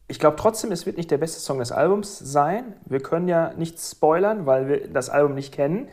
ich 0.08 0.18
glaube 0.18 0.36
trotzdem, 0.36 0.72
es 0.72 0.86
wird 0.86 0.96
nicht 0.96 1.10
der 1.12 1.18
beste 1.18 1.38
Song 1.38 1.60
des 1.60 1.70
Albums 1.70 2.18
sein. 2.18 2.74
Wir 2.86 3.00
können 3.00 3.28
ja 3.28 3.52
nicht 3.54 3.78
spoilern, 3.78 4.44
weil 4.44 4.66
wir 4.66 4.88
das 4.88 5.08
Album 5.08 5.36
nicht 5.36 5.54
kennen. 5.54 5.88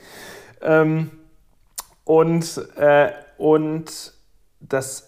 Ähm, 0.61 1.11
und, 2.03 2.57
äh, 2.77 3.11
und 3.37 4.13
das 4.59 5.06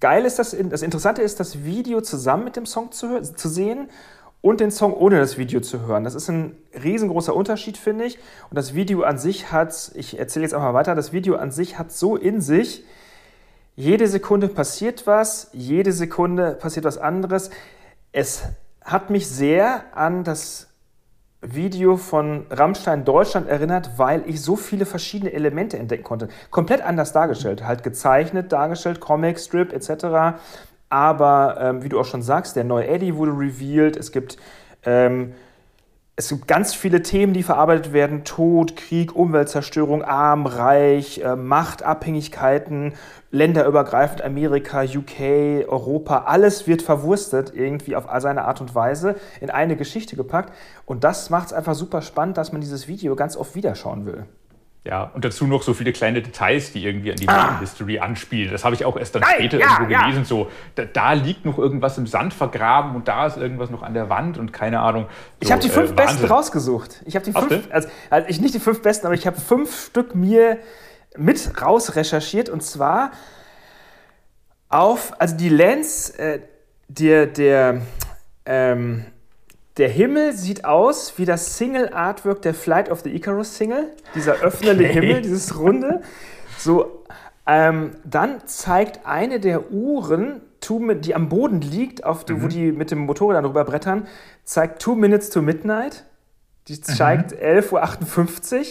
Geile 0.00 0.26
ist, 0.26 0.38
dass, 0.38 0.56
das 0.56 0.82
Interessante 0.82 1.22
ist, 1.22 1.40
das 1.40 1.64
Video 1.64 2.00
zusammen 2.00 2.44
mit 2.44 2.56
dem 2.56 2.66
Song 2.66 2.92
zu, 2.92 3.20
zu 3.22 3.48
sehen 3.48 3.88
und 4.40 4.60
den 4.60 4.70
Song 4.70 4.94
ohne 4.94 5.18
das 5.18 5.38
Video 5.38 5.60
zu 5.60 5.86
hören. 5.86 6.04
Das 6.04 6.14
ist 6.14 6.28
ein 6.28 6.56
riesengroßer 6.82 7.34
Unterschied, 7.34 7.76
finde 7.76 8.04
ich. 8.04 8.18
Und 8.50 8.56
das 8.56 8.74
Video 8.74 9.02
an 9.02 9.18
sich 9.18 9.50
hat, 9.50 9.90
ich 9.94 10.18
erzähle 10.18 10.44
jetzt 10.44 10.54
auch 10.54 10.60
mal 10.60 10.74
weiter, 10.74 10.94
das 10.94 11.12
Video 11.12 11.36
an 11.36 11.50
sich 11.50 11.78
hat 11.78 11.92
so 11.92 12.16
in 12.16 12.40
sich, 12.40 12.84
jede 13.74 14.08
Sekunde 14.08 14.48
passiert 14.48 15.06
was, 15.06 15.50
jede 15.52 15.92
Sekunde 15.92 16.52
passiert 16.52 16.84
was 16.84 16.98
anderes. 16.98 17.50
Es 18.12 18.42
hat 18.82 19.10
mich 19.10 19.28
sehr 19.28 19.84
an 19.96 20.24
das 20.24 20.67
Video 21.40 21.96
von 21.96 22.46
Rammstein 22.50 23.04
Deutschland 23.04 23.48
erinnert, 23.48 23.92
weil 23.96 24.22
ich 24.26 24.42
so 24.42 24.56
viele 24.56 24.86
verschiedene 24.86 25.32
Elemente 25.32 25.78
entdecken 25.78 26.02
konnte. 26.02 26.28
Komplett 26.50 26.82
anders 26.82 27.12
dargestellt, 27.12 27.64
halt 27.64 27.84
gezeichnet 27.84 28.52
dargestellt, 28.52 28.98
Comic, 28.98 29.38
Strip 29.38 29.72
etc. 29.72 30.40
Aber 30.88 31.58
ähm, 31.60 31.82
wie 31.84 31.88
du 31.88 32.00
auch 32.00 32.04
schon 32.04 32.22
sagst, 32.22 32.56
der 32.56 32.64
neue 32.64 32.88
Eddie 32.88 33.14
wurde 33.14 33.32
revealed. 33.32 33.96
Es 33.96 34.10
gibt, 34.10 34.36
ähm, 34.84 35.34
es 36.18 36.30
gibt 36.30 36.48
ganz 36.48 36.74
viele 36.74 37.02
Themen, 37.02 37.32
die 37.32 37.44
verarbeitet 37.44 37.92
werden: 37.92 38.24
Tod, 38.24 38.74
Krieg, 38.74 39.14
Umweltzerstörung, 39.14 40.02
arm, 40.02 40.46
reich, 40.46 41.20
äh, 41.20 41.36
Machtabhängigkeiten, 41.36 42.94
länderübergreifend, 43.30 44.22
Amerika, 44.22 44.82
UK, 44.82 45.68
Europa. 45.68 46.24
Alles 46.26 46.66
wird 46.66 46.82
verwurstet 46.82 47.52
irgendwie 47.54 47.94
auf 47.94 48.06
seine 48.18 48.46
Art 48.46 48.60
und 48.60 48.74
Weise 48.74 49.14
in 49.40 49.50
eine 49.50 49.76
Geschichte 49.76 50.16
gepackt. 50.16 50.52
Und 50.86 51.04
das 51.04 51.30
macht 51.30 51.46
es 51.46 51.52
einfach 51.52 51.76
super 51.76 52.02
spannend, 52.02 52.36
dass 52.36 52.50
man 52.50 52.60
dieses 52.60 52.88
Video 52.88 53.14
ganz 53.14 53.36
oft 53.36 53.54
wieder 53.54 53.76
schauen 53.76 54.04
will. 54.04 54.26
Ja, 54.88 55.10
und 55.12 55.22
dazu 55.22 55.46
noch 55.46 55.62
so 55.62 55.74
viele 55.74 55.92
kleine 55.92 56.22
Details, 56.22 56.72
die 56.72 56.82
irgendwie 56.82 57.10
an 57.10 57.16
die 57.18 57.28
ah. 57.28 57.60
History 57.60 57.98
anspielen. 57.98 58.50
Das 58.50 58.64
habe 58.64 58.74
ich 58.74 58.86
auch 58.86 58.96
erst 58.96 59.14
dann 59.14 59.20
Nein, 59.20 59.34
später 59.34 59.58
ja, 59.58 59.72
irgendwo 59.72 59.92
ja. 59.92 60.00
gelesen. 60.00 60.24
So, 60.24 60.50
da, 60.76 60.86
da, 60.86 61.12
liegt 61.12 61.44
noch 61.44 61.58
irgendwas 61.58 61.98
im 61.98 62.06
Sand 62.06 62.32
vergraben 62.32 62.96
und 62.96 63.06
da 63.06 63.26
ist 63.26 63.36
irgendwas 63.36 63.68
noch 63.68 63.82
an 63.82 63.92
der 63.92 64.08
Wand 64.08 64.38
und 64.38 64.54
keine 64.54 64.80
Ahnung. 64.80 65.04
So, 65.04 65.10
ich 65.40 65.52
habe 65.52 65.60
die 65.60 65.68
fünf 65.68 65.90
äh, 65.90 65.94
besten 65.94 66.24
rausgesucht. 66.24 67.02
Ich 67.04 67.16
habe 67.16 67.24
die 67.26 67.32
fünf, 67.32 67.68
also, 67.70 67.88
also 68.08 68.28
ich 68.30 68.40
nicht 68.40 68.54
die 68.54 68.60
fünf 68.60 68.80
besten, 68.80 69.04
aber 69.04 69.14
ich 69.14 69.26
habe 69.26 69.38
fünf 69.38 69.88
Stück 69.88 70.14
mir 70.14 70.58
mit 71.18 71.60
raus 71.60 71.94
recherchiert 71.94 72.48
und 72.48 72.62
zwar 72.62 73.10
auf, 74.70 75.20
also 75.20 75.36
die 75.36 75.50
Lens, 75.50 76.08
äh, 76.10 76.40
der, 76.88 77.26
der, 77.26 77.82
ähm, 78.46 79.04
der 79.78 79.88
Himmel 79.88 80.32
sieht 80.32 80.64
aus 80.64 81.14
wie 81.18 81.24
das 81.24 81.56
Single-Artwork 81.56 82.42
der 82.42 82.52
Flight 82.52 82.90
of 82.90 83.00
the 83.00 83.14
Icarus 83.14 83.56
Single, 83.56 83.92
dieser 84.14 84.34
öffnende 84.40 84.84
okay. 84.84 84.92
Himmel, 84.92 85.22
dieses 85.22 85.58
runde. 85.58 86.02
So, 86.58 87.04
ähm, 87.46 87.92
dann 88.04 88.46
zeigt 88.46 89.06
eine 89.06 89.40
der 89.40 89.70
Uhren, 89.70 90.42
die 90.68 91.14
am 91.14 91.28
Boden 91.28 91.60
liegt, 91.60 92.04
auf 92.04 92.24
die, 92.24 92.34
mhm. 92.34 92.42
wo 92.42 92.48
die 92.48 92.72
mit 92.72 92.90
dem 92.90 92.98
Motorrad 92.98 93.36
dann 93.36 93.44
drüber 93.44 93.64
brettern, 93.64 94.06
zeigt 94.44 94.82
Two 94.82 94.96
Minutes 94.96 95.30
to 95.30 95.40
Midnight. 95.40 96.04
Die 96.66 96.74
mhm. 96.74 96.82
zeigt 96.82 97.32
mhm. 97.32 97.38
11.58 97.38 98.58
Uhr. 98.58 98.64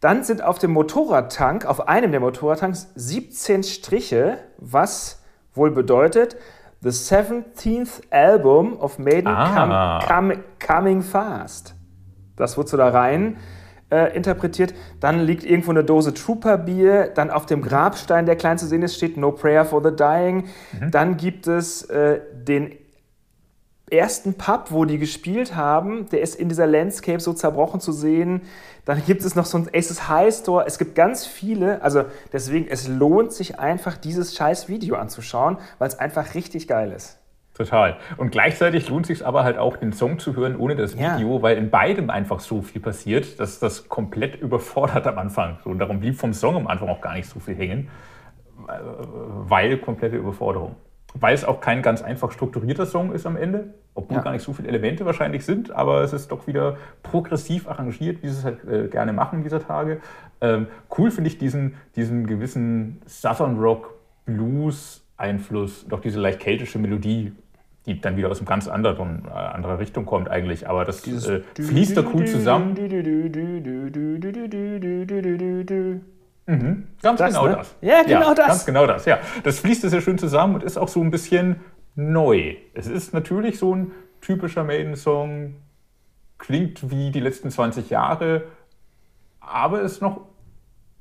Dann 0.00 0.24
sind 0.24 0.42
auf 0.42 0.58
dem 0.58 0.72
Motorradtank, 0.72 1.66
auf 1.66 1.88
einem 1.88 2.10
der 2.10 2.20
Motorradtanks, 2.20 2.88
17 2.94 3.64
Striche, 3.64 4.38
was 4.56 5.20
wohl 5.54 5.70
bedeutet, 5.70 6.36
The 6.82 6.90
17th 6.90 8.02
Album 8.10 8.78
of 8.78 8.98
Maiden 8.98 9.28
ah. 9.28 9.98
com, 10.06 10.30
com, 10.30 10.44
Coming 10.64 11.02
Fast. 11.02 11.74
Das 12.36 12.56
wurde 12.56 12.68
so 12.68 12.76
da 12.76 12.88
rein 12.88 13.38
äh, 13.90 14.14
interpretiert. 14.16 14.74
Dann 15.00 15.20
liegt 15.20 15.44
irgendwo 15.44 15.70
eine 15.70 15.82
Dose 15.82 16.14
Trooper-Bier. 16.14 17.08
Dann 17.14 17.30
auf 17.30 17.46
dem 17.46 17.62
Grabstein, 17.62 18.26
der 18.26 18.36
klein 18.36 18.58
zu 18.58 18.66
sehen 18.66 18.82
ist, 18.82 18.96
steht 18.96 19.16
No 19.16 19.32
Prayer 19.32 19.64
for 19.64 19.82
the 19.82 19.94
Dying. 19.94 20.44
Mhm. 20.80 20.90
Dann 20.90 21.16
gibt 21.16 21.46
es 21.46 21.82
äh, 21.84 22.20
den 22.32 22.77
ersten 23.90 24.34
Pub, 24.34 24.66
wo 24.70 24.84
die 24.84 24.98
gespielt 24.98 25.54
haben. 25.56 26.08
Der 26.10 26.20
ist 26.20 26.34
in 26.34 26.48
dieser 26.48 26.66
Landscape 26.66 27.20
so 27.20 27.32
zerbrochen 27.32 27.80
zu 27.80 27.92
sehen. 27.92 28.42
Dann 28.84 29.02
gibt 29.04 29.22
es 29.22 29.34
noch 29.34 29.44
so 29.44 29.58
ein 29.58 29.68
Aces 29.74 30.08
High 30.08 30.34
Store. 30.34 30.64
Es 30.66 30.78
gibt 30.78 30.94
ganz 30.94 31.26
viele. 31.26 31.82
Also 31.82 32.04
deswegen, 32.32 32.68
es 32.68 32.88
lohnt 32.88 33.32
sich 33.32 33.58
einfach, 33.58 33.96
dieses 33.96 34.34
scheiß 34.34 34.68
Video 34.68 34.96
anzuschauen, 34.96 35.58
weil 35.78 35.88
es 35.88 35.98
einfach 35.98 36.34
richtig 36.34 36.68
geil 36.68 36.92
ist. 36.92 37.18
Total. 37.54 37.96
Und 38.16 38.30
gleichzeitig 38.30 38.88
lohnt 38.88 39.06
sich 39.06 39.26
aber 39.26 39.42
halt 39.42 39.58
auch, 39.58 39.76
den 39.76 39.92
Song 39.92 40.20
zu 40.20 40.36
hören 40.36 40.56
ohne 40.56 40.76
das 40.76 40.96
Video, 40.96 41.36
ja. 41.36 41.42
weil 41.42 41.56
in 41.56 41.70
beidem 41.70 42.08
einfach 42.08 42.38
so 42.38 42.62
viel 42.62 42.80
passiert, 42.80 43.40
dass 43.40 43.58
das 43.58 43.88
komplett 43.88 44.36
überfordert 44.36 45.08
am 45.08 45.18
Anfang. 45.18 45.58
Und 45.64 45.80
darum 45.80 45.98
blieb 45.98 46.16
vom 46.16 46.32
Song 46.32 46.54
am 46.54 46.68
Anfang 46.68 46.88
auch 46.88 47.00
gar 47.00 47.14
nicht 47.14 47.28
so 47.28 47.40
viel 47.40 47.56
hängen, 47.56 47.88
weil 48.66 49.76
komplette 49.78 50.16
Überforderung 50.16 50.76
weil 51.14 51.34
es 51.34 51.44
auch 51.44 51.60
kein 51.60 51.82
ganz 51.82 52.02
einfach 52.02 52.32
strukturierter 52.32 52.86
Song 52.86 53.12
ist 53.12 53.26
am 53.26 53.36
Ende, 53.36 53.74
obwohl 53.94 54.18
ja. 54.18 54.22
gar 54.22 54.32
nicht 54.32 54.42
so 54.42 54.52
viele 54.52 54.68
Elemente 54.68 55.06
wahrscheinlich 55.06 55.44
sind, 55.44 55.70
aber 55.70 56.02
es 56.02 56.12
ist 56.12 56.30
doch 56.30 56.46
wieder 56.46 56.76
progressiv 57.02 57.68
arrangiert, 57.68 58.22
wie 58.22 58.28
sie 58.28 58.38
es 58.38 58.44
halt 58.44 58.64
äh, 58.64 58.88
gerne 58.88 59.12
machen 59.12 59.42
dieser 59.42 59.66
Tage. 59.66 60.00
Ähm, 60.40 60.66
cool 60.96 61.10
finde 61.10 61.28
ich 61.28 61.38
diesen, 61.38 61.74
diesen 61.96 62.26
gewissen 62.26 63.00
Southern 63.06 63.58
Rock 63.58 63.94
Blues 64.26 65.04
Einfluss, 65.16 65.86
doch 65.88 66.00
diese 66.00 66.20
leicht 66.20 66.40
keltische 66.40 66.78
Melodie, 66.78 67.32
die 67.86 68.00
dann 68.00 68.16
wieder 68.16 68.30
aus 68.30 68.38
einem 68.38 68.46
ganz 68.46 68.68
anderen, 68.68 69.24
äh, 69.26 69.30
anderer 69.30 69.78
Richtung 69.78 70.04
kommt 70.04 70.28
eigentlich, 70.28 70.68
aber 70.68 70.84
das 70.84 71.06
äh, 71.06 71.42
fließt 71.56 71.96
da 71.96 72.04
cool 72.14 72.26
zusammen. 72.26 72.76
Mhm. 76.48 76.88
Ganz 77.02 77.18
das, 77.18 77.34
genau 77.34 77.46
ne? 77.46 77.56
das. 77.56 77.76
Ja, 77.82 78.02
genau 78.02 78.28
ja, 78.28 78.34
das. 78.34 78.46
Ganz 78.46 78.66
genau 78.66 78.86
das, 78.86 79.04
ja. 79.04 79.18
Das 79.42 79.60
fließt 79.60 79.82
sehr 79.82 80.00
schön 80.00 80.16
zusammen 80.16 80.54
und 80.54 80.62
ist 80.62 80.78
auch 80.78 80.88
so 80.88 81.02
ein 81.02 81.10
bisschen 81.10 81.60
neu. 81.94 82.56
Es 82.72 82.86
ist 82.86 83.12
natürlich 83.12 83.58
so 83.58 83.74
ein 83.74 83.92
typischer 84.22 84.64
Maiden-Song, 84.64 85.56
klingt 86.38 86.90
wie 86.90 87.10
die 87.10 87.20
letzten 87.20 87.50
20 87.50 87.90
Jahre, 87.90 88.44
aber 89.40 89.82
es 89.82 90.00
noch 90.00 90.22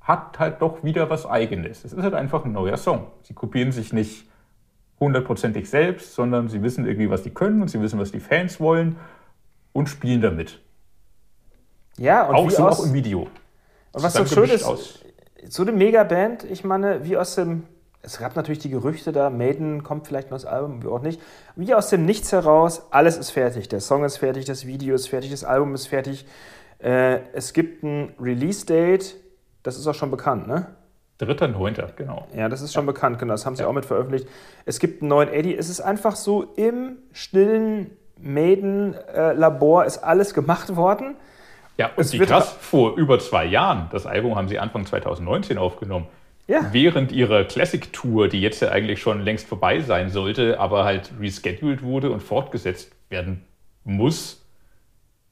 hat 0.01 0.37
halt 0.37 0.61
doch 0.61 0.83
wieder 0.83 1.09
was 1.09 1.25
Eigenes. 1.25 1.85
Es 1.85 1.93
ist 1.93 2.03
halt 2.03 2.13
einfach 2.13 2.43
ein 2.43 2.51
neuer 2.51 2.77
Song. 2.77 3.07
Sie 3.23 3.33
kopieren 3.33 3.71
sich 3.71 3.93
nicht 3.93 4.29
hundertprozentig 4.99 5.69
selbst, 5.69 6.13
sondern 6.13 6.49
sie 6.49 6.61
wissen 6.61 6.85
irgendwie, 6.85 7.09
was 7.09 7.23
die 7.23 7.29
können 7.29 7.61
und 7.61 7.69
sie 7.69 7.81
wissen, 7.81 7.99
was 7.99 8.11
die 8.11 8.19
Fans 8.19 8.59
wollen 8.59 8.97
und 9.71 9.87
spielen 9.87 10.19
damit. 10.19 10.59
Ja, 11.97 12.27
und 12.27 12.35
auch, 12.35 12.49
wie 12.49 12.57
aus, 12.57 12.79
auch 12.79 12.85
im 12.85 12.93
Video. 12.93 13.27
Und 13.93 14.03
was 14.03 14.13
so 14.13 14.25
schön 14.25 14.49
ist, 14.49 14.63
aus 14.63 15.03
so 15.47 15.63
eine 15.63 15.71
Megaband, 15.71 16.43
ich 16.43 16.63
meine, 16.63 17.03
wie 17.05 17.17
aus 17.17 17.35
dem, 17.35 17.63
es 18.01 18.17
gab 18.19 18.35
natürlich 18.35 18.59
die 18.59 18.69
Gerüchte 18.69 19.11
da, 19.11 19.29
Maiden 19.29 19.83
kommt 19.83 20.07
vielleicht 20.07 20.31
noch 20.31 20.37
das 20.37 20.45
Album, 20.45 20.83
wie 20.83 20.87
auch 20.87 21.01
nicht, 21.01 21.21
wie 21.55 21.73
aus 21.73 21.89
dem 21.89 22.05
Nichts 22.05 22.31
heraus, 22.31 22.87
alles 22.91 23.17
ist 23.17 23.31
fertig. 23.31 23.69
Der 23.69 23.81
Song 23.81 24.03
ist 24.03 24.17
fertig, 24.17 24.45
das 24.45 24.65
Video 24.65 24.95
ist 24.95 25.07
fertig, 25.07 25.31
das 25.31 25.43
Album 25.43 25.73
ist 25.75 25.87
fertig. 25.87 26.25
Äh, 26.79 27.19
es 27.33 27.53
gibt 27.53 27.83
ein 27.83 28.13
Release-Date, 28.19 29.15
das 29.63 29.77
ist 29.77 29.87
auch 29.87 29.95
schon 29.95 30.11
bekannt, 30.11 30.47
ne? 30.47 30.67
3.9., 31.19 31.95
genau. 31.95 32.27
Ja, 32.35 32.47
das 32.47 32.61
ist 32.61 32.73
schon 32.73 32.85
ja. 32.85 32.91
bekannt, 32.91 33.17
genau. 33.17 33.33
Das 33.33 33.45
haben 33.45 33.55
sie 33.55 33.63
ja. 33.63 33.67
auch 33.67 33.73
mit 33.73 33.85
veröffentlicht. 33.85 34.27
Es 34.65 34.79
gibt 34.79 35.01
einen 35.01 35.09
neuen 35.09 35.29
Eddie. 35.29 35.55
Es 35.55 35.67
ist 35.67 35.81
einfach 35.81 36.15
so 36.15 36.43
im 36.55 36.97
stillen 37.11 37.89
Maiden-Labor 38.19 39.85
ist 39.85 39.99
alles 39.99 40.33
gemacht 40.33 40.75
worden. 40.75 41.15
Ja, 41.77 41.91
und 41.95 42.11
wie 42.11 42.17
krass, 42.19 42.57
vor 42.59 42.97
über 42.97 43.19
zwei 43.19 43.45
Jahren. 43.45 43.87
Das 43.91 44.05
Album 44.05 44.35
haben 44.35 44.47
sie 44.47 44.59
Anfang 44.59 44.85
2019 44.85 45.57
aufgenommen. 45.57 46.07
Ja. 46.47 46.69
Während 46.71 47.11
ihrer 47.11 47.43
Classic-Tour, 47.43 48.29
die 48.29 48.41
jetzt 48.41 48.61
ja 48.61 48.69
eigentlich 48.69 49.01
schon 49.01 49.21
längst 49.21 49.47
vorbei 49.47 49.81
sein 49.81 50.09
sollte, 50.09 50.59
aber 50.59 50.85
halt 50.85 51.11
rescheduled 51.19 51.83
wurde 51.83 52.09
und 52.09 52.23
fortgesetzt 52.23 52.91
werden 53.09 53.45
muss, 53.83 54.43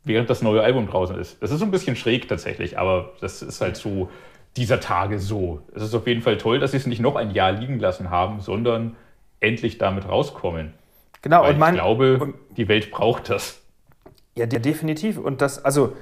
während 0.04 0.30
das 0.30 0.42
neue 0.42 0.62
Album 0.62 0.88
draußen 0.88 1.18
ist. 1.18 1.42
Das 1.42 1.52
ist 1.52 1.60
so 1.60 1.66
ein 1.66 1.72
bisschen 1.72 1.96
schräg 1.96 2.28
tatsächlich, 2.28 2.78
aber 2.78 3.14
das 3.22 3.42
ist 3.42 3.62
halt 3.62 3.78
so 3.78 4.10
dieser 4.58 4.80
Tage 4.80 5.20
so. 5.20 5.62
Es 5.74 5.84
ist 5.84 5.96
auf 5.96 6.06
jeden 6.06 6.22
Fall 6.22 6.38
toll, 6.38 6.60
dass 6.60 6.72
sie 6.72 6.78
es 6.78 6.86
nicht 6.86 7.02
noch 7.02 7.16
ein 7.16 7.32
Jahr 7.32 7.54
liegen 7.54 7.80
lassen 7.80 8.10
haben, 8.10 8.42
sondern 8.42 8.96
endlich 9.40 9.78
damit 9.78 10.08
rauskommen. 10.08 10.74
Genau, 11.22 11.44
Weil 11.44 11.54
und 11.54 11.60
man, 11.60 11.74
ich 11.74 11.80
glaube, 11.80 12.34
die 12.56 12.68
Welt 12.68 12.92
braucht 12.92 13.30
das. 13.30 13.62
Ja, 14.38 14.46
definitiv. 14.46 15.18
Und 15.18 15.42
das, 15.42 15.64
also 15.64 15.94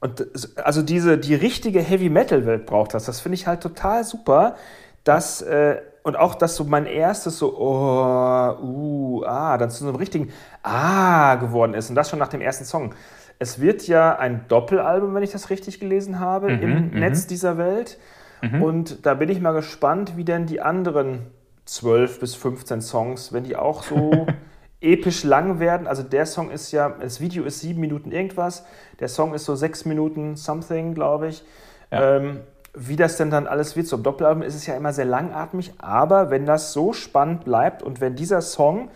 und 0.00 0.28
also 0.56 0.82
diese, 0.82 1.18
die 1.18 1.34
richtige 1.34 1.80
Heavy-Metal-Welt 1.80 2.66
braucht 2.66 2.94
das. 2.94 3.06
Das 3.06 3.20
finde 3.20 3.34
ich 3.34 3.46
halt 3.46 3.62
total 3.62 4.04
super, 4.04 4.56
dass, 5.04 5.40
äh, 5.42 5.80
und 6.02 6.16
auch, 6.16 6.34
dass 6.34 6.56
so 6.56 6.64
mein 6.64 6.86
erstes 6.86 7.38
so, 7.38 7.56
oh, 7.58 8.56
uh, 8.62 9.24
ah, 9.24 9.56
dann 9.58 9.70
zu 9.70 9.84
so 9.84 9.88
einem 9.88 9.96
richtigen 9.96 10.32
Ah 10.62 11.36
geworden 11.36 11.74
ist. 11.74 11.88
Und 11.88 11.96
das 11.96 12.10
schon 12.10 12.18
nach 12.18 12.28
dem 12.28 12.40
ersten 12.40 12.64
Song. 12.64 12.94
Es 13.38 13.60
wird 13.60 13.86
ja 13.86 14.16
ein 14.16 14.44
Doppelalbum, 14.48 15.14
wenn 15.14 15.22
ich 15.22 15.32
das 15.32 15.50
richtig 15.50 15.80
gelesen 15.80 16.20
habe, 16.20 16.50
mhm, 16.50 16.62
im 16.62 16.90
mhm. 16.90 17.00
Netz 17.00 17.26
dieser 17.26 17.58
Welt. 17.58 17.98
Mhm. 18.42 18.62
Und 18.62 19.06
da 19.06 19.14
bin 19.14 19.28
ich 19.28 19.40
mal 19.40 19.52
gespannt, 19.52 20.16
wie 20.16 20.24
denn 20.24 20.46
die 20.46 20.60
anderen 20.60 21.26
12 21.64 22.20
bis 22.20 22.34
15 22.34 22.80
Songs, 22.80 23.32
wenn 23.32 23.44
die 23.44 23.56
auch 23.56 23.82
so 23.82 24.26
episch 24.80 25.24
lang 25.24 25.58
werden. 25.58 25.86
Also 25.86 26.02
der 26.02 26.26
Song 26.26 26.50
ist 26.50 26.72
ja, 26.72 26.90
das 27.00 27.20
Video 27.20 27.44
ist 27.44 27.60
sieben 27.60 27.80
Minuten 27.80 28.12
irgendwas, 28.12 28.64
der 29.00 29.08
Song 29.08 29.34
ist 29.34 29.44
so 29.44 29.54
sechs 29.54 29.84
Minuten 29.84 30.36
something, 30.36 30.94
glaube 30.94 31.28
ich. 31.28 31.44
Ja. 31.90 32.16
Ähm, 32.16 32.40
wie 32.74 32.96
das 32.96 33.16
denn 33.16 33.30
dann 33.30 33.46
alles 33.46 33.74
wird, 33.74 33.86
so 33.86 33.96
im 33.96 34.02
Doppelalbum 34.02 34.42
ist 34.42 34.54
es 34.54 34.66
ja 34.66 34.76
immer 34.76 34.92
sehr 34.92 35.06
langatmig, 35.06 35.72
aber 35.78 36.30
wenn 36.30 36.44
das 36.44 36.74
so 36.74 36.92
spannend 36.92 37.44
bleibt 37.44 37.82
und 37.82 38.02
wenn 38.02 38.16
dieser 38.16 38.42
Song 38.42 38.90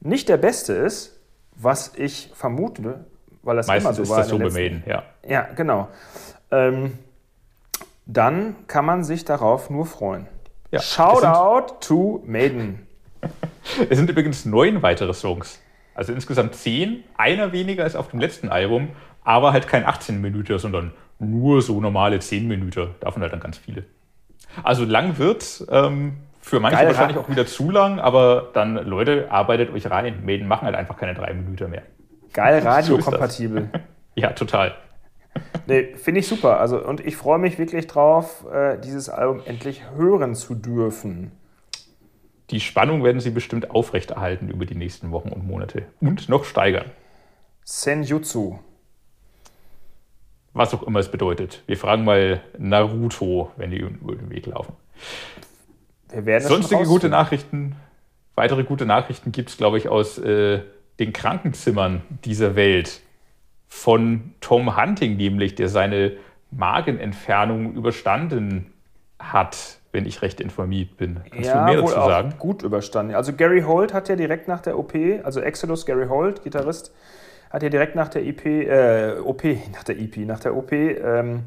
nicht 0.00 0.28
der 0.28 0.36
beste 0.36 0.72
ist, 0.72 1.18
was 1.56 1.92
ich 1.96 2.30
vermute, 2.34 3.04
weil 3.42 3.56
das 3.56 3.66
Meistens 3.66 3.98
immer 3.98 4.06
so 4.06 4.12
war. 4.12 4.20
Ist 4.20 4.30
das 4.30 4.30
so 4.30 4.38
bemähen, 4.38 4.84
ja. 4.86 5.02
Ja, 5.26 5.48
genau. 5.56 5.88
Ähm, 6.50 6.98
dann 8.06 8.54
kann 8.68 8.84
man 8.84 9.02
sich 9.02 9.24
darauf 9.24 9.68
nur 9.68 9.86
freuen. 9.86 10.28
Ja, 10.70 10.80
Shoutout 10.80 11.74
to 11.80 12.22
Maiden. 12.26 12.86
es 13.88 13.96
sind 13.98 14.10
übrigens 14.10 14.44
neun 14.44 14.82
weitere 14.82 15.14
Songs. 15.14 15.60
Also 15.94 16.12
insgesamt 16.12 16.54
zehn. 16.54 17.04
Einer 17.16 17.52
weniger 17.52 17.84
als 17.84 17.96
auf 17.96 18.08
dem 18.08 18.20
letzten 18.20 18.48
Album, 18.48 18.90
aber 19.22 19.52
halt 19.52 19.68
kein 19.68 19.84
18 19.84 20.20
Minuten, 20.20 20.58
sondern 20.58 20.92
nur 21.18 21.62
so 21.62 21.80
normale 21.80 22.18
10 22.18 22.46
Minuten. 22.48 22.88
Davon 23.00 23.22
halt 23.22 23.32
dann 23.32 23.40
ganz 23.40 23.58
viele. 23.58 23.84
Also 24.62 24.84
lang 24.84 25.18
wird, 25.18 25.64
ähm, 25.70 26.14
für 26.40 26.60
manche 26.60 26.76
Geil, 26.76 26.88
wahrscheinlich 26.88 27.16
auch 27.16 27.28
wieder 27.28 27.46
zu 27.46 27.70
lang, 27.70 27.98
aber 27.98 28.50
dann, 28.52 28.74
Leute, 28.74 29.30
arbeitet 29.30 29.72
euch 29.72 29.90
rein. 29.90 30.24
Maiden 30.24 30.46
machen 30.46 30.66
halt 30.66 30.76
einfach 30.76 30.96
keine 30.96 31.14
drei 31.14 31.32
Minuten 31.32 31.70
mehr. 31.70 31.82
Geil 32.34 32.62
radiokompatibel. 32.62 33.70
So 33.72 33.80
ja, 34.20 34.32
total. 34.32 34.74
Nee, 35.66 35.94
finde 35.96 36.20
ich 36.20 36.28
super. 36.28 36.60
Also, 36.60 36.84
und 36.84 37.00
ich 37.00 37.16
freue 37.16 37.38
mich 37.38 37.58
wirklich 37.58 37.86
drauf, 37.86 38.44
äh, 38.52 38.78
dieses 38.78 39.08
Album 39.08 39.40
endlich 39.46 39.82
hören 39.96 40.34
zu 40.34 40.54
dürfen. 40.54 41.32
Die 42.54 42.60
Spannung 42.60 43.02
werden 43.02 43.20
sie 43.20 43.30
bestimmt 43.30 43.72
aufrechterhalten 43.72 44.48
über 44.48 44.64
die 44.64 44.76
nächsten 44.76 45.10
Wochen 45.10 45.30
und 45.30 45.44
Monate 45.44 45.86
und 46.00 46.28
noch 46.28 46.44
steigern. 46.44 46.84
Senjutsu. 47.64 48.60
Was 50.52 50.72
auch 50.72 50.84
immer 50.84 51.00
es 51.00 51.10
bedeutet. 51.10 51.64
Wir 51.66 51.76
fragen 51.76 52.04
mal 52.04 52.42
Naruto, 52.56 53.50
wenn 53.56 53.72
die 53.72 53.78
über 53.78 54.14
den 54.14 54.30
Weg 54.30 54.46
laufen. 54.46 54.72
Sonstige 56.42 56.84
gute 56.84 57.08
Nachrichten, 57.08 57.74
weitere 58.36 58.62
gute 58.62 58.86
Nachrichten 58.86 59.32
gibt 59.32 59.50
es, 59.50 59.56
glaube 59.56 59.78
ich, 59.78 59.88
aus 59.88 60.18
äh, 60.18 60.60
den 61.00 61.12
Krankenzimmern 61.12 62.02
dieser 62.24 62.54
Welt 62.54 63.00
von 63.66 64.32
Tom 64.40 64.80
Hunting, 64.80 65.16
nämlich, 65.16 65.56
der 65.56 65.68
seine 65.68 66.12
Magenentfernung 66.52 67.74
überstanden 67.74 68.72
hat, 69.18 69.80
wenn 69.94 70.06
ich 70.06 70.20
recht 70.22 70.40
informiert 70.40 70.96
bin. 70.96 71.20
Kannst 71.30 71.48
ja, 71.48 71.64
du 71.64 71.72
mehr 71.72 71.80
dazu 71.80 71.94
sagen? 71.94 72.34
gut 72.38 72.62
überstanden. 72.62 73.14
Also 73.14 73.32
Gary 73.32 73.62
Holt 73.62 73.94
hat 73.94 74.08
ja 74.08 74.16
direkt 74.16 74.48
nach 74.48 74.60
der 74.60 74.78
OP, 74.78 74.94
also 75.22 75.40
Exodus 75.40 75.86
Gary 75.86 76.08
Holt, 76.08 76.42
Gitarrist, 76.42 76.92
hat 77.50 77.62
ja 77.62 77.68
direkt 77.68 77.94
nach 77.94 78.08
der 78.08 78.24
IP, 78.24 78.44
äh, 78.44 79.18
OP, 79.20 79.44
nach 79.72 79.84
der 79.84 79.98
IP, 79.98 80.18
nach 80.18 80.40
der 80.40 80.56
OP 80.56 80.72
ähm, 80.72 81.44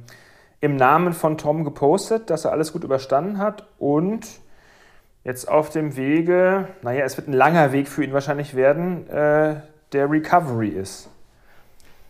im 0.61 0.75
Namen 0.77 1.13
von 1.13 1.37
Tom 1.37 1.63
gepostet, 1.63 2.29
dass 2.29 2.45
er 2.45 2.51
alles 2.51 2.73
gut 2.73 2.83
überstanden 2.83 3.37
hat 3.37 3.67
und 3.77 4.25
jetzt 5.23 5.49
auf 5.49 5.69
dem 5.69 5.97
Wege, 5.97 6.69
naja, 6.81 7.03
es 7.03 7.17
wird 7.17 7.27
ein 7.27 7.33
langer 7.33 7.73
Weg 7.73 7.89
für 7.89 8.03
ihn 8.03 8.13
wahrscheinlich 8.13 8.55
werden, 8.55 9.09
äh, 9.09 9.57
der 9.91 10.09
Recovery 10.09 10.69
ist 10.69 11.09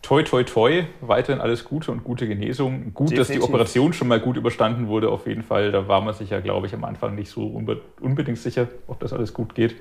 toi, 0.08 0.22
toi, 0.22 0.42
toi, 0.42 0.86
weiterhin 1.02 1.42
alles 1.42 1.66
Gute 1.66 1.92
und 1.92 2.02
gute 2.02 2.26
Genesung. 2.26 2.94
Gut, 2.94 3.10
Definitiv. 3.10 3.18
dass 3.18 3.28
die 3.28 3.42
Operation 3.42 3.92
schon 3.92 4.08
mal 4.08 4.18
gut 4.18 4.38
überstanden 4.38 4.88
wurde, 4.88 5.10
auf 5.10 5.26
jeden 5.26 5.42
Fall. 5.42 5.70
Da 5.70 5.86
war 5.86 6.00
man 6.00 6.14
sich 6.14 6.30
ja, 6.30 6.40
glaube 6.40 6.66
ich, 6.66 6.72
am 6.72 6.84
Anfang 6.84 7.14
nicht 7.14 7.30
so 7.30 7.46
unbe 7.46 7.82
unbedingt 8.00 8.38
sicher, 8.38 8.68
ob 8.86 9.00
das 9.00 9.12
alles 9.12 9.34
gut 9.34 9.54
geht. 9.54 9.76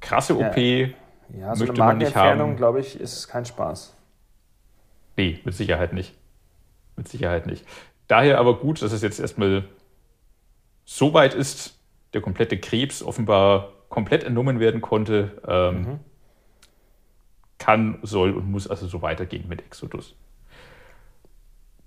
Krasse 0.00 0.36
OP. 0.36 0.58
Ja, 0.58 0.88
ja 1.38 1.56
so 1.56 1.64
eine 1.64 1.72
Magenentfernung, 1.72 2.56
glaube 2.56 2.80
ich, 2.80 3.00
ist 3.00 3.26
kein 3.28 3.46
Spaß. 3.46 3.96
Nee, 5.16 5.40
mit 5.42 5.54
Sicherheit 5.54 5.94
nicht. 5.94 6.14
Mit 6.96 7.08
Sicherheit 7.08 7.46
nicht. 7.46 7.64
Daher 8.08 8.38
aber 8.38 8.58
gut, 8.58 8.82
dass 8.82 8.92
es 8.92 9.00
jetzt 9.00 9.20
erstmal 9.20 9.64
so 10.84 11.14
weit 11.14 11.32
ist, 11.32 11.78
der 12.12 12.20
komplette 12.20 12.58
Krebs 12.58 13.02
offenbar 13.02 13.72
komplett 13.88 14.22
entnommen 14.22 14.60
werden 14.60 14.82
konnte. 14.82 15.40
Ähm, 15.48 15.80
mhm 15.80 16.00
kann, 17.64 17.98
soll 18.02 18.32
und 18.32 18.50
muss 18.50 18.68
also 18.68 18.86
so 18.86 19.00
weitergehen 19.00 19.48
mit 19.48 19.62
Exodus. 19.62 20.14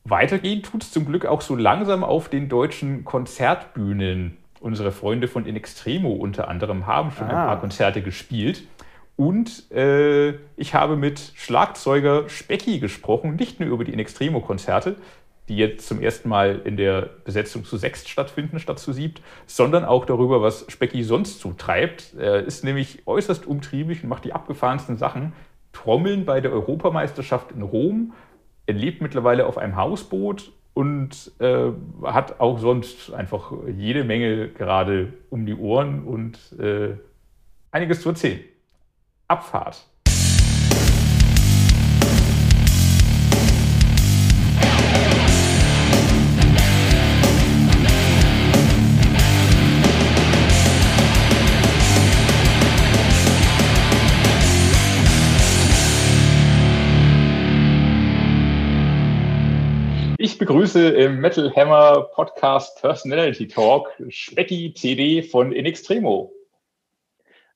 Weitergehen 0.03 0.63
tut 0.63 0.83
es 0.83 0.91
zum 0.91 1.05
Glück 1.05 1.25
auch 1.25 1.41
so 1.41 1.55
langsam 1.55 2.03
auf 2.03 2.29
den 2.29 2.49
deutschen 2.49 3.05
Konzertbühnen. 3.05 4.37
Unsere 4.59 4.91
Freunde 4.91 5.27
von 5.27 5.45
In 5.45 5.55
Extremo 5.55 6.13
unter 6.13 6.47
anderem 6.47 6.87
haben 6.87 7.11
schon 7.11 7.27
ah. 7.27 7.29
ein 7.29 7.47
paar 7.47 7.59
Konzerte 7.59 8.01
gespielt. 8.01 8.63
Und 9.17 9.71
äh, 9.71 10.35
ich 10.55 10.73
habe 10.73 10.95
mit 10.95 11.33
Schlagzeuger 11.35 12.27
Specki 12.29 12.79
gesprochen, 12.79 13.35
nicht 13.35 13.59
nur 13.59 13.69
über 13.69 13.83
die 13.83 13.93
In 13.93 13.99
Extremo-Konzerte, 13.99 14.95
die 15.49 15.57
jetzt 15.57 15.87
zum 15.87 16.01
ersten 16.01 16.29
Mal 16.29 16.61
in 16.65 16.77
der 16.77 17.09
Besetzung 17.23 17.63
zu 17.65 17.77
sechst 17.77 18.09
stattfinden 18.09 18.59
statt 18.59 18.79
zu 18.79 18.93
siebt, 18.93 19.21
sondern 19.45 19.85
auch 19.85 20.05
darüber, 20.05 20.41
was 20.41 20.65
Specki 20.69 21.03
sonst 21.03 21.39
zutreibt. 21.39 22.13
Er 22.17 22.43
ist 22.43 22.63
nämlich 22.63 23.03
äußerst 23.05 23.45
umtriebig 23.45 24.03
und 24.03 24.09
macht 24.09 24.25
die 24.25 24.33
abgefahrensten 24.33 24.97
Sachen. 24.97 25.33
Trommeln 25.77 26.25
bei 26.25 26.41
der 26.41 26.51
Europameisterschaft 26.51 27.51
in 27.51 27.61
Rom. 27.61 28.13
Er 28.65 28.73
lebt 28.73 29.01
mittlerweile 29.01 29.45
auf 29.45 29.57
einem 29.57 29.75
Hausboot 29.75 30.51
und 30.73 31.31
äh, 31.39 31.71
hat 32.03 32.39
auch 32.39 32.59
sonst 32.59 33.13
einfach 33.13 33.51
jede 33.77 34.03
Menge 34.03 34.49
gerade 34.49 35.13
um 35.29 35.45
die 35.45 35.55
Ohren 35.55 36.03
und 36.03 36.37
äh, 36.59 36.95
einiges 37.71 38.01
zu 38.01 38.09
erzählen. 38.09 38.39
Abfahrt. 39.27 39.85
Ich 60.37 60.39
begrüße 60.39 60.89
im 60.89 61.19
Metal 61.19 61.51
Hammer 61.55 62.11
Podcast 62.13 62.79
Personality 62.79 63.47
Talk 63.47 63.91
Specki 64.09 64.71
CD 64.71 65.23
von 65.23 65.51
In 65.51 65.65
Extremo. 65.65 66.31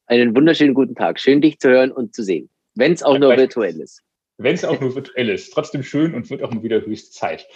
Einen 0.08 0.36
wunderschönen 0.36 0.74
guten 0.74 0.96
Tag. 0.96 1.20
Schön, 1.20 1.42
dich 1.42 1.60
zu 1.60 1.70
hören 1.70 1.92
und 1.92 2.16
zu 2.16 2.24
sehen. 2.24 2.50
Wenn 2.74 2.94
es 2.94 3.04
auch 3.04 3.20
nur 3.20 3.38
virtuell 3.38 3.80
ist. 3.80 4.02
Wenn 4.40 4.56
es 4.56 4.66
auch 4.66 4.82
nur 4.82 4.96
virtuell 4.96 5.30
ist. 5.30 5.54
Trotzdem 5.54 5.84
schön 5.84 6.16
und 6.16 6.32
wird 6.32 6.42
auch 6.42 6.50
mal 6.50 6.64
wieder 6.64 6.82
höchst 6.82 7.14
Zeit. 7.14 7.48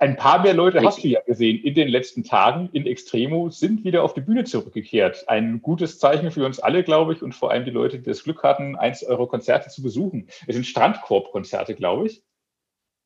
Ein 0.00 0.16
paar 0.16 0.42
mehr 0.42 0.54
Leute 0.54 0.78
Richtig. 0.78 0.88
hast 0.88 1.04
du 1.04 1.08
ja 1.10 1.20
gesehen 1.20 1.62
in 1.62 1.74
den 1.74 1.86
letzten 1.86 2.24
Tagen 2.24 2.70
in 2.72 2.88
Extremo, 2.88 3.50
sind 3.50 3.84
wieder 3.84 4.02
auf 4.02 4.14
die 4.14 4.20
Bühne 4.20 4.42
zurückgekehrt. 4.42 5.28
Ein 5.28 5.62
gutes 5.62 6.00
Zeichen 6.00 6.32
für 6.32 6.44
uns 6.44 6.58
alle, 6.58 6.82
glaube 6.82 7.12
ich, 7.12 7.22
und 7.22 7.36
vor 7.36 7.52
allem 7.52 7.64
die 7.64 7.70
Leute, 7.70 8.00
die 8.00 8.10
das 8.10 8.24
Glück 8.24 8.42
hatten, 8.42 8.74
eins 8.74 9.04
eurer 9.04 9.28
Konzerte 9.28 9.70
zu 9.70 9.80
besuchen. 9.80 10.26
Es 10.48 10.56
sind 10.56 10.66
Strandkorb-Konzerte, 10.66 11.76
glaube 11.76 12.08
ich. 12.08 12.24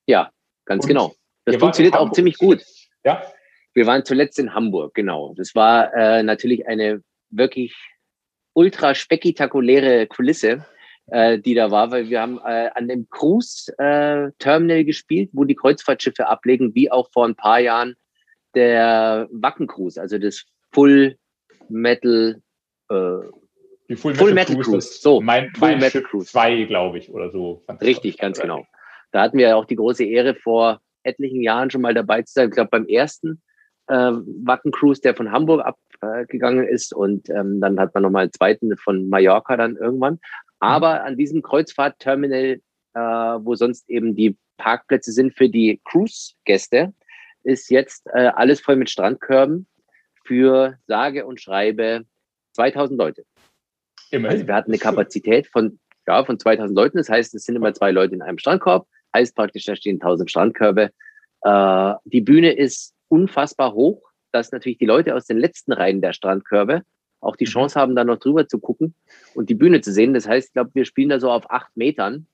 Ja, 0.07 0.31
Ganz 0.69 0.85
und 0.85 0.89
genau. 0.89 1.15
Das 1.47 1.57
funktioniert 1.57 1.97
auch 1.97 2.13
ziemlich 2.13 2.37
gut. 2.37 2.63
Ja. 3.05 3.23
Wir 3.75 3.87
waren 3.87 4.05
zuletzt 4.05 4.39
in 4.39 4.55
Hamburg, 4.55 4.95
genau. 4.95 5.35
Das 5.37 5.55
war 5.55 5.95
äh, 5.95 6.23
natürlich 6.23 6.67
eine 6.67 7.03
wirklich 7.31 7.75
ultra 8.53 8.95
spektakuläre 8.95 10.07
Kulisse, 10.07 10.67
äh, 11.07 11.39
die 11.39 11.55
da 11.55 11.71
war, 11.71 11.91
weil 11.91 12.11
wir 12.11 12.21
haben 12.21 12.39
äh, 12.45 12.71
an 12.75 12.87
dem 12.87 13.09
Cruise-Terminal 13.09 14.79
äh, 14.79 14.85
gespielt, 14.85 15.31
wo 15.33 15.45
die 15.45 15.55
Kreuzfahrtschiffe 15.55 16.27
ablegen, 16.27 16.75
wie 16.75 16.91
auch 16.91 17.11
vor 17.13 17.27
ein 17.27 17.35
paar 17.35 17.61
Jahren 17.61 17.97
der 18.55 19.27
Wacken 19.31 19.67
Cruise, 19.69 19.99
also 20.01 20.19
das 20.19 20.45
Full 20.73 21.17
Metal 21.71 22.43
äh, 22.91 22.95
die 23.89 23.97
Full, 23.97 24.15
Full 24.17 24.35
Metal, 24.35 24.57
Metal, 24.57 24.57
Cruise. 24.57 24.89
Cruise. 24.89 25.01
So, 25.01 25.21
mein, 25.23 25.51
Full 25.55 25.71
mein 25.71 25.79
Metal 25.79 26.03
Cruise. 26.03 26.31
Zwei, 26.31 26.65
glaube 26.65 26.99
ich, 26.99 27.11
oder 27.11 27.31
so. 27.31 27.65
Richtig, 27.81 28.19
ganz 28.19 28.39
genau. 28.39 28.67
Da 29.11 29.23
hatten 29.23 29.39
wir 29.39 29.49
ja 29.49 29.57
auch 29.57 29.65
die 29.65 29.77
große 29.77 30.05
Ehre, 30.05 30.35
vor 30.35 30.81
etlichen 31.03 31.43
Jahren 31.43 31.71
schon 31.71 31.81
mal 31.81 31.95
dabei 31.95 32.23
zu 32.23 32.33
sein. 32.35 32.49
Ich 32.49 32.55
glaube, 32.55 32.71
beim 32.71 32.87
ersten 32.87 33.43
äh, 33.87 33.95
Wacken 33.95 34.73
Cruise, 34.73 35.01
der 35.01 35.15
von 35.15 35.33
Hamburg 35.33 35.65
abgegangen 36.01 36.67
äh, 36.67 36.71
ist. 36.71 36.93
Und 36.93 37.29
ähm, 37.31 37.61
dann 37.61 37.81
hat 37.81 37.95
man 37.95 38.03
nochmal 38.03 38.23
einen 38.23 38.33
zweiten 38.33 38.77
von 38.77 39.09
Mallorca 39.09 39.57
dann 39.57 39.77
irgendwann. 39.77 40.19
Aber 40.61 41.05
an 41.05 41.17
diesem 41.17 41.43
Kreuzfahrtterminal, 41.43 42.61
äh, 42.95 43.01
wo 43.01 43.55
sonst 43.55 43.89
eben 43.89 44.15
die 44.15 44.37
Parkplätze 44.59 45.13
sind 45.13 45.35
für 45.35 45.49
die 45.49 45.81
Cruise-Gäste, 45.85 46.93
ist 47.45 47.71
jetzt 47.71 48.07
äh, 48.13 48.31
alles 48.35 48.61
voll 48.61 48.77
mit 48.77 48.91
Strandkörben 48.91 49.67
für 50.25 50.77
sage 50.87 51.25
und 51.25 51.41
schreibe 51.41 52.05
2000 52.53 52.99
Leute. 52.99 53.25
Immerhin. 54.11 54.37
Also 54.37 54.47
wir 54.47 54.55
hatten 54.55 54.73
eine 54.73 54.79
Kapazität 54.79 55.47
von, 55.47 55.79
ja, 56.07 56.25
von 56.25 56.39
2000 56.39 56.77
Leuten. 56.77 56.99
Das 56.99 57.09
heißt, 57.09 57.35
es 57.35 57.45
sind 57.45 57.57
immer 57.57 57.73
zwei 57.73 57.93
Leute 57.93 58.15
in 58.15 58.23
einem 58.23 58.39
Strandkorb 58.39 58.87
heißt 59.19 59.35
praktisch, 59.35 59.65
da 59.65 59.77
stehen 59.77 59.97
1000 59.97 60.31
Strandkörbe. 60.31 60.91
Äh, 61.43 61.95
die 62.05 62.21
Bühne 62.21 62.53
ist 62.53 62.95
unfassbar 63.09 63.75
hoch, 63.75 64.03
dass 64.33 64.53
natürlich 64.53 64.79
die 64.79 64.87
Leute 64.87 65.15
aus 65.15 65.27
den 65.27 65.39
letzten 65.39 65.73
Reihen 65.73 66.01
der 66.01 66.13
Strandkörbe 66.13 66.83
auch 67.21 67.37
die 67.37 67.47
mhm. 67.47 67.51
Chance 67.51 67.81
haben, 67.81 67.97
da 67.97 68.05
noch 68.05 68.19
drüber 68.19 68.47
zu 68.47 68.59
gucken 68.59 68.95
und 69.35 69.51
die 69.51 69.55
Bühne 69.55 69.81
zu 69.81 69.93
sehen. 69.93 70.15
Das 70.15 70.29
heißt, 70.29 70.49
ich 70.49 70.53
glaube, 70.53 70.71
wir 70.75 70.85
spielen 70.85 71.09
da 71.09 71.19
so 71.19 71.31
auf 71.31 71.51
acht 71.51 71.77
Metern. 71.77 72.27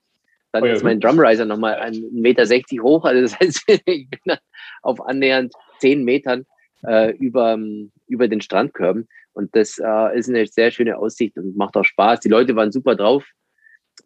Dann 0.53 0.63
oh 0.63 0.67
ja, 0.67 0.75
ist 0.75 0.85
mein 0.85 1.01
Drumriser 1.01 1.47
nochmal 1.47 1.81
1,60 1.81 2.13
Meter 2.13 2.83
hoch. 2.83 3.05
Also 3.05 3.23
das 3.23 3.39
heißt, 3.41 3.65
ich 3.87 4.11
bin 4.11 4.21
dann 4.27 4.39
auf 4.83 5.01
annähernd 5.01 5.55
zehn 5.79 6.05
Metern 6.05 6.45
äh, 6.87 7.13
über, 7.17 7.59
über 8.07 8.29
den 8.29 8.41
Strandkörben. 8.41 9.09
Und 9.33 9.57
das 9.57 9.79
äh, 9.79 10.19
ist 10.19 10.29
eine 10.29 10.47
sehr 10.47 10.71
schöne 10.71 10.97
Aussicht 10.97 11.37
und 11.37 11.57
macht 11.57 11.77
auch 11.77 11.85
Spaß. 11.85 12.21
Die 12.21 12.29
Leute 12.29 12.55
waren 12.55 12.71
super 12.71 12.95
drauf. 12.95 13.25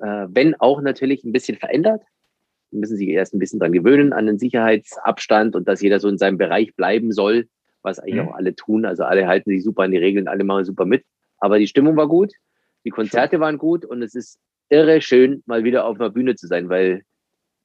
Äh, 0.00 0.26
wenn 0.28 0.54
auch 0.54 0.80
natürlich 0.80 1.24
ein 1.24 1.32
bisschen 1.32 1.58
verändert. 1.58 2.02
Müssen 2.70 2.96
sich 2.96 3.08
erst 3.08 3.34
ein 3.34 3.38
bisschen 3.38 3.60
dran 3.60 3.72
gewöhnen 3.72 4.12
an 4.12 4.26
den 4.26 4.38
Sicherheitsabstand 4.38 5.56
und 5.56 5.66
dass 5.68 5.80
jeder 5.80 6.00
so 6.00 6.08
in 6.08 6.18
seinem 6.18 6.38
Bereich 6.38 6.74
bleiben 6.76 7.12
soll, 7.12 7.48
was 7.82 7.98
eigentlich 7.98 8.22
mhm. 8.22 8.28
auch 8.28 8.34
alle 8.34 8.54
tun. 8.54 8.84
Also 8.84 9.04
alle 9.04 9.26
halten 9.26 9.50
sich 9.50 9.64
super 9.64 9.84
an 9.84 9.90
die 9.90 9.98
Regeln, 9.98 10.28
alle 10.28 10.44
machen 10.44 10.64
super 10.64 10.84
mit. 10.84 11.04
Aber 11.38 11.58
die 11.58 11.66
Stimmung 11.66 11.96
war 11.96 12.08
gut, 12.08 12.32
die 12.84 12.90
Konzerte 12.90 13.40
waren 13.40 13.58
gut 13.58 13.84
und 13.84 14.02
es 14.02 14.14
ist 14.14 14.38
irre 14.68 15.00
schön, 15.00 15.42
mal 15.46 15.64
wieder 15.64 15.86
auf 15.86 15.98
einer 15.98 16.10
Bühne 16.10 16.34
zu 16.34 16.46
sein, 16.46 16.68
weil 16.68 17.02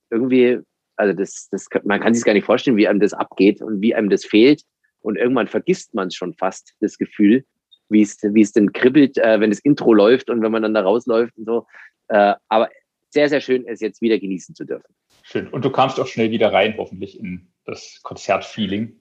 irgendwie, 0.09 0.59
also 0.95 1.13
das, 1.13 1.49
das, 1.51 1.67
man 1.83 1.99
kann 1.99 2.13
sich 2.13 2.23
gar 2.23 2.33
nicht 2.33 2.45
vorstellen, 2.45 2.77
wie 2.77 2.87
einem 2.87 2.99
das 2.99 3.13
abgeht 3.13 3.61
und 3.61 3.81
wie 3.81 3.95
einem 3.95 4.09
das 4.09 4.25
fehlt. 4.25 4.63
Und 5.01 5.17
irgendwann 5.17 5.47
vergisst 5.47 5.93
man 5.93 6.07
es 6.07 6.15
schon 6.15 6.33
fast, 6.33 6.73
das 6.79 6.97
Gefühl, 6.97 7.43
wie 7.89 8.01
es, 8.01 8.17
wie 8.21 8.41
es 8.41 8.53
denn 8.53 8.71
kribbelt, 8.71 9.17
äh, 9.17 9.39
wenn 9.39 9.49
das 9.49 9.59
Intro 9.59 9.93
läuft 9.93 10.29
und 10.29 10.41
wenn 10.41 10.51
man 10.51 10.63
dann 10.63 10.73
da 10.73 10.81
rausläuft 10.81 11.37
und 11.37 11.45
so. 11.45 11.65
Äh, 12.07 12.35
aber 12.47 12.69
sehr, 13.13 13.29
sehr 13.29 13.41
schön, 13.41 13.65
es 13.67 13.79
jetzt 13.79 14.01
wieder 14.01 14.19
genießen 14.19 14.55
zu 14.55 14.65
dürfen. 14.65 14.93
Schön. 15.23 15.47
Und 15.47 15.63
du 15.63 15.69
kamst 15.69 15.99
auch 15.99 16.07
schnell 16.07 16.31
wieder 16.31 16.51
rein, 16.51 16.75
hoffentlich, 16.77 17.19
in 17.19 17.47
das 17.65 18.01
Konzertfeeling. 18.03 18.99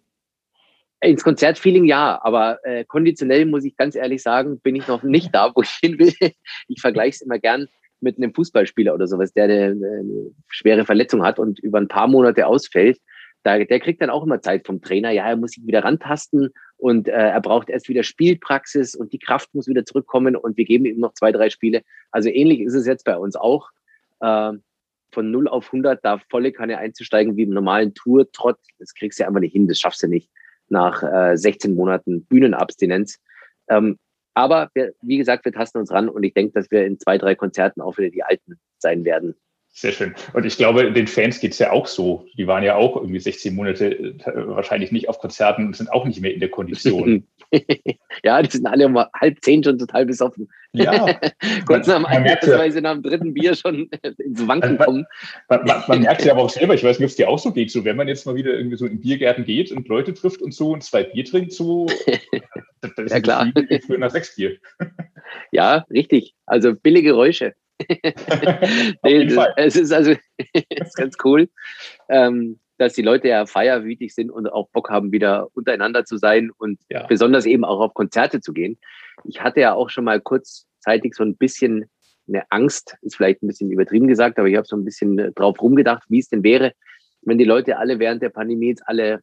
Ins 1.01 1.25
Konzertfeeling 1.25 1.85
ja, 1.85 2.21
aber 2.23 2.59
äh, 2.63 2.85
konditionell 2.85 3.45
muss 3.45 3.65
ich 3.65 3.77
ganz 3.77 3.97
ehrlich 3.97 4.23
sagen, 4.23 4.61
bin 4.61 4.77
ich 4.77 4.87
noch 4.87 5.03
nicht 5.03 5.35
da, 5.35 5.51
wo 5.55 5.63
ich 5.63 5.71
hin 5.81 5.99
will. 5.99 6.15
Ich 6.69 6.81
vergleiche 6.81 7.17
es 7.17 7.21
immer 7.23 7.41
gern 7.41 7.67
mit 8.01 8.19
einem 8.19 8.35
Fußballspieler 8.35 8.95
oder 8.95 9.07
sowas, 9.09 9.33
der 9.33 9.45
eine, 9.45 9.65
eine, 9.65 10.31
schwere 10.49 10.85
Verletzung 10.85 11.25
hat 11.25 11.39
und 11.39 11.59
über 11.61 11.79
ein 11.79 11.89
paar 11.89 12.07
Monate 12.07 12.47
ausfällt. 12.47 13.01
Da, 13.43 13.59
der 13.59 13.81
kriegt 13.81 14.01
dann 14.01 14.11
auch 14.11 14.25
immer 14.25 14.41
Zeit 14.41 14.67
vom 14.67 14.81
Trainer. 14.81 15.11
Ja, 15.11 15.29
er 15.29 15.37
muss 15.37 15.53
sich 15.53 15.67
wieder 15.67 15.83
rantasten 15.83 16.51
und 16.77 17.09
äh, 17.09 17.13
er 17.13 17.41
braucht 17.41 17.71
erst 17.71 17.89
wieder 17.89 18.05
Spielpraxis 18.05 18.95
und 18.95 19.13
die 19.13 19.19
Kraft 19.19 19.53
muss 19.55 19.67
wieder 19.67 19.85
zurückkommen 19.85 20.37
und 20.37 20.57
wir 20.57 20.65
geben 20.65 20.85
ihm 20.85 21.01
noch 21.01 21.15
zwei, 21.15 21.33
drei 21.33 21.51
Spiele. 21.51 21.83
Also 22.13 22.29
ähnlich 22.29 22.61
ist 22.61 22.75
es 22.75 22.87
jetzt 22.87 23.05
bei 23.05 23.17
uns 23.17 23.35
auch. 23.35 23.71
Äh, 24.23 24.53
von 25.13 25.31
0 25.31 25.49
auf 25.49 25.67
100 25.67 26.03
da 26.03 26.19
volle 26.31 26.53
Kanne 26.53 26.79
einzusteigen 26.79 27.37
wie 27.37 27.43
im 27.43 27.51
normalen 27.51 27.95
Tour-Trott, 27.95 28.59
das 28.79 28.95
kriegst 28.95 29.21
du 29.21 29.27
einfach 29.27 29.41
nicht 29.41 29.53
hin, 29.53 29.69
das 29.69 29.79
schaffst 29.79 30.03
du 30.03 30.09
nicht 30.09 30.31
nach 30.69 31.03
äh, 31.03 31.37
16 31.37 31.75
Monaten 31.75 32.25
Bühnenabstinenz. 32.25 33.19
Ähm, 33.69 33.99
aber 34.35 34.71
wir, 34.75 34.95
wie 35.03 35.19
gesagt, 35.19 35.45
wir 35.45 35.53
tasten 35.53 35.79
uns 35.79 35.93
ran 35.93 36.09
und 36.09 36.23
ich 36.23 36.33
denke, 36.33 36.55
dass 36.55 36.71
wir 36.71 36.87
in 36.87 36.99
zwei, 36.99 37.19
drei 37.19 37.35
Konzerten 37.35 37.83
auch 37.83 37.99
wieder 37.99 38.09
die 38.09 38.23
Alten 38.23 38.59
sein 38.79 39.05
werden. 39.05 39.35
Sehr 39.75 39.93
schön. 39.93 40.15
Und 40.35 40.45
ich 40.45 40.59
glaube, 40.59 40.93
den 40.93 41.07
Fans 41.07 41.41
geht 41.41 41.53
es 41.53 41.59
ja 41.59 41.73
auch 41.73 41.87
so. 41.87 42.27
Die 42.37 42.47
waren 42.47 42.63
ja 42.63 42.77
auch 42.77 42.95
irgendwie 42.97 43.19
16 43.19 43.55
Monate 43.55 43.91
äh, 43.91 44.15
wahrscheinlich 44.35 44.93
nicht 44.93 45.09
auf 45.09 45.19
Konzerten 45.19 45.67
und 45.67 45.75
sind 45.75 45.91
auch 45.91 46.05
nicht 46.05 46.21
mehr 46.21 46.35
in 46.35 46.41
der 46.41 46.51
Kondition. 46.51 47.27
ja, 48.23 48.43
die 48.43 48.51
sind 48.51 48.67
alle 48.67 48.85
um 48.85 48.99
halb 48.99 49.39
zehn 49.41 49.65
schon 49.65 49.79
total 49.79 50.05
besoffen. 50.05 50.51
Ja. 50.75 51.19
Kurz 51.67 51.87
nach 51.87 51.97
dem 51.97 52.05
Einheitsweise 52.05 52.83
nach 52.83 52.93
dem 52.93 53.03
dritten 53.03 53.33
Bier 53.33 53.55
schon 53.55 53.89
ins 54.19 54.47
Wanken 54.47 54.77
kommen. 54.77 55.07
Man, 55.49 55.65
man, 55.65 55.83
man 55.89 56.01
merkt 56.03 56.27
ja 56.27 56.33
aber 56.35 56.43
auch 56.43 56.51
selber, 56.51 56.75
ich 56.75 56.85
weiß 56.85 56.99
nicht, 56.99 57.07
ob 57.07 57.11
es 57.11 57.17
dir 57.17 57.31
auch 57.31 57.39
so 57.39 57.51
geht, 57.51 57.71
so 57.71 57.83
wenn 57.87 57.97
man 57.97 58.09
jetzt 58.09 58.27
mal 58.27 58.35
wieder 58.35 58.53
irgendwie 58.53 58.77
so 58.77 58.85
in 58.85 59.01
Biergärten 59.01 59.45
geht 59.47 59.73
und 59.73 59.89
Leute 59.89 60.13
trifft 60.13 60.43
und 60.43 60.53
so 60.53 60.73
und 60.73 60.85
zwei 60.85 61.03
Bier 61.05 61.25
trinkt, 61.25 61.53
so 61.53 61.87
das 62.83 62.93
ist 62.99 63.11
ja 63.11 63.21
klar. 63.21 63.51
für 63.87 63.97
nach 63.97 64.11
sechs 64.11 64.37
Bier. 64.37 64.59
ja, 65.51 65.87
richtig. 65.91 66.35
Also 66.45 66.75
billige 66.75 67.09
Geräusche. 67.09 67.55
nee, 69.03 69.37
es 69.57 69.77
ist 69.77 69.93
also 69.93 70.15
ist 70.71 70.97
ganz 70.97 71.17
cool, 71.25 71.49
ähm, 72.09 72.59
dass 72.79 72.95
die 72.95 73.03
Leute 73.03 73.29
ja 73.29 73.47
feierwütig 73.47 74.15
sind 74.15 74.31
und 74.31 74.49
auch 74.49 74.69
Bock 74.71 74.91
haben, 74.91 75.13
wieder 75.13 75.49
untereinander 75.55 76.05
zu 76.05 76.17
sein 76.17 76.51
und 76.57 76.81
ja. 76.89 77.07
besonders 77.07 77.47
eben 77.47 77.65
auch 77.65 77.81
auf 77.81 77.95
Konzerte 77.95 78.41
zu 78.41 78.53
gehen. 78.53 78.79
Ich 79.25 79.41
hatte 79.41 79.61
ja 79.61 79.75
auch 79.75 79.91
schon 79.91 80.05
mal 80.05 80.21
kurzzeitig 80.21 81.15
so 81.15 81.23
ein 81.23 81.37
bisschen 81.37 81.87
eine 82.29 82.45
Angst, 82.51 82.97
ist 83.03 83.17
vielleicht 83.17 83.43
ein 83.43 83.49
bisschen 83.49 83.71
übertrieben 83.71 84.07
gesagt, 84.07 84.39
aber 84.39 84.49
ich 84.49 84.57
habe 84.57 84.67
so 84.67 84.77
ein 84.77 84.85
bisschen 84.85 85.19
äh, 85.19 85.33
drauf 85.33 85.61
rumgedacht, 85.61 86.05
wie 86.09 86.21
es 86.21 86.29
denn 86.29 86.43
wäre, 86.43 86.73
wenn 87.23 87.39
die 87.39 87.45
Leute 87.45 87.79
alle 87.79 87.99
während 87.99 88.23
der 88.23 88.31
Pandemie 88.31 88.69
jetzt 88.69 88.87
alle 88.87 89.21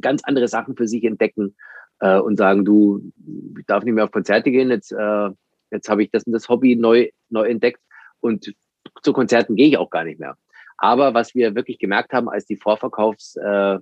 ganz 0.00 0.22
andere 0.24 0.48
Sachen 0.48 0.76
für 0.76 0.86
sich 0.86 1.04
entdecken 1.04 1.56
äh, 2.00 2.18
und 2.18 2.36
sagen, 2.36 2.64
du, 2.64 3.12
ich 3.58 3.66
darf 3.66 3.84
nicht 3.84 3.94
mehr 3.94 4.04
auf 4.04 4.12
Konzerte 4.12 4.50
gehen, 4.50 4.70
jetzt 4.70 4.92
äh, 4.92 5.30
jetzt 5.70 5.88
habe 5.88 6.02
ich 6.02 6.10
das, 6.10 6.24
das 6.26 6.48
Hobby 6.48 6.76
neu, 6.76 7.10
neu 7.28 7.48
entdeckt 7.48 7.80
und 8.20 8.54
zu 9.02 9.12
Konzerten 9.12 9.56
gehe 9.56 9.68
ich 9.68 9.78
auch 9.78 9.90
gar 9.90 10.04
nicht 10.04 10.18
mehr. 10.18 10.36
Aber 10.76 11.14
was 11.14 11.34
wir 11.34 11.54
wirklich 11.54 11.78
gemerkt 11.78 12.12
haben, 12.12 12.28
als 12.28 12.46
die 12.46 12.56
Vorverkaufs- 12.56 13.36
äh, 13.36 13.78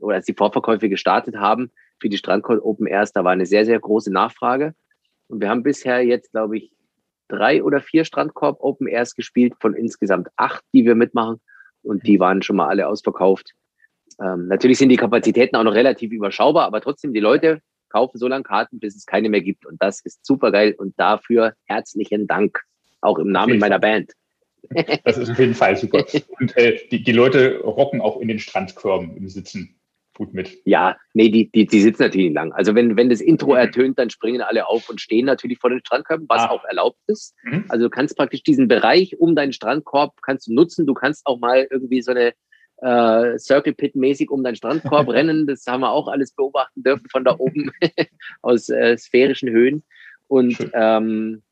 oder 0.00 0.16
als 0.16 0.26
die 0.26 0.34
Vorverkäufe 0.34 0.88
gestartet 0.88 1.36
haben 1.36 1.70
für 2.00 2.08
die 2.08 2.18
Strandkorb 2.18 2.62
Open 2.62 2.86
Airs, 2.86 3.12
da 3.12 3.24
war 3.24 3.32
eine 3.32 3.46
sehr, 3.46 3.64
sehr 3.64 3.78
große 3.78 4.12
Nachfrage. 4.12 4.74
Und 5.28 5.40
wir 5.40 5.48
haben 5.48 5.62
bisher 5.62 6.04
jetzt, 6.04 6.32
glaube 6.32 6.58
ich, 6.58 6.72
drei 7.28 7.62
oder 7.62 7.80
vier 7.80 8.04
Strandkorb 8.04 8.58
Open 8.60 8.86
Airs 8.88 9.14
gespielt 9.14 9.54
von 9.60 9.74
insgesamt 9.74 10.28
acht, 10.36 10.62
die 10.72 10.84
wir 10.84 10.94
mitmachen. 10.94 11.40
Und 11.82 12.06
die 12.06 12.20
waren 12.20 12.42
schon 12.42 12.56
mal 12.56 12.68
alle 12.68 12.88
ausverkauft. 12.88 13.52
Ähm, 14.20 14.48
natürlich 14.48 14.78
sind 14.78 14.88
die 14.88 14.96
Kapazitäten 14.96 15.56
auch 15.56 15.64
noch 15.64 15.74
relativ 15.74 16.12
überschaubar, 16.12 16.66
aber 16.66 16.80
trotzdem, 16.80 17.12
die 17.12 17.20
Leute 17.20 17.60
kaufen 17.96 18.18
so 18.18 18.28
lange 18.28 18.42
Karten, 18.42 18.78
bis 18.78 18.94
es 18.94 19.06
keine 19.06 19.30
mehr 19.30 19.40
gibt. 19.40 19.64
Und 19.64 19.82
das 19.82 20.00
ist 20.00 20.24
super 20.24 20.52
geil. 20.52 20.74
Und 20.76 20.92
dafür 20.98 21.54
herzlichen 21.64 22.26
Dank. 22.26 22.60
Auch 23.00 23.18
im 23.18 23.30
Namen 23.32 23.58
meiner 23.58 23.78
Band. 23.78 24.12
Das 25.04 25.16
ist 25.16 25.30
auf 25.30 25.38
jeden 25.38 25.54
Fall 25.54 25.76
super. 25.76 26.04
Und 26.40 26.56
äh, 26.56 26.78
die, 26.90 27.02
die 27.02 27.12
Leute 27.12 27.60
rocken 27.60 28.00
auch 28.00 28.20
in 28.20 28.28
den 28.28 28.38
Strandkörben 28.38 29.16
im 29.16 29.28
Sitzen 29.28 29.78
gut 30.16 30.34
mit. 30.34 30.58
Ja, 30.64 30.96
nee, 31.14 31.28
die, 31.28 31.50
die, 31.50 31.66
die 31.66 31.80
sitzen 31.80 32.02
natürlich 32.02 32.32
lang. 32.32 32.52
Also 32.52 32.74
wenn, 32.74 32.96
wenn 32.96 33.08
das 33.08 33.20
Intro 33.20 33.52
mhm. 33.52 33.58
ertönt, 33.58 33.98
dann 33.98 34.10
springen 34.10 34.40
alle 34.40 34.66
auf 34.66 34.90
und 34.90 35.00
stehen 35.00 35.26
natürlich 35.26 35.58
vor 35.58 35.70
den 35.70 35.80
Strandkörben, 35.80 36.26
was 36.28 36.42
ah. 36.42 36.50
auch 36.50 36.64
erlaubt 36.64 36.98
ist. 37.06 37.34
Mhm. 37.44 37.64
Also 37.68 37.86
du 37.86 37.90
kannst 37.90 38.16
praktisch 38.16 38.42
diesen 38.42 38.66
Bereich 38.66 39.18
um 39.18 39.34
deinen 39.34 39.52
Strandkorb 39.52 40.20
kannst 40.22 40.48
du 40.48 40.54
nutzen. 40.54 40.86
Du 40.86 40.94
kannst 40.94 41.26
auch 41.26 41.38
mal 41.38 41.66
irgendwie 41.70 42.02
so 42.02 42.10
eine 42.10 42.32
äh, 42.78 43.38
Circle 43.38 43.74
Pit 43.74 43.96
mäßig 43.96 44.30
um 44.30 44.42
deinen 44.42 44.56
Strandkorb 44.56 45.08
rennen. 45.08 45.46
Das 45.46 45.66
haben 45.66 45.80
wir 45.80 45.90
auch 45.90 46.08
alles 46.08 46.32
beobachten 46.32 46.82
dürfen 46.82 47.08
von 47.10 47.24
da 47.24 47.36
oben 47.38 47.70
aus 48.42 48.68
äh, 48.68 48.96
sphärischen 48.96 49.50
Höhen. 49.50 49.82
Und 50.28 50.70
ähm, 50.74 51.42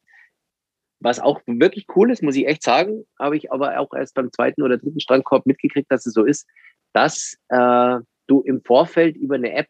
was 1.01 1.21
auch 1.21 1.41
wirklich 1.47 1.87
cool 1.95 2.11
ist, 2.11 2.23
muss 2.23 2.37
ich 2.37 2.47
echt 2.47 2.63
sagen, 2.63 3.05
habe 3.19 3.37
ich 3.37 3.53
aber 3.53 3.79
auch 3.79 3.93
erst 3.95 4.15
beim 4.15 4.33
zweiten 4.33 4.63
oder 4.63 4.79
dritten 4.79 5.01
Strandkorb 5.01 5.47
mitgekriegt, 5.47 5.91
dass 5.91 6.07
es 6.07 6.15
so 6.15 6.25
ist, 6.25 6.47
dass 6.93 7.37
äh, 7.49 7.99
du 8.27 8.41
im 8.43 8.63
Vorfeld 8.63 9.17
über 9.17 9.35
eine 9.35 9.53
App 9.53 9.69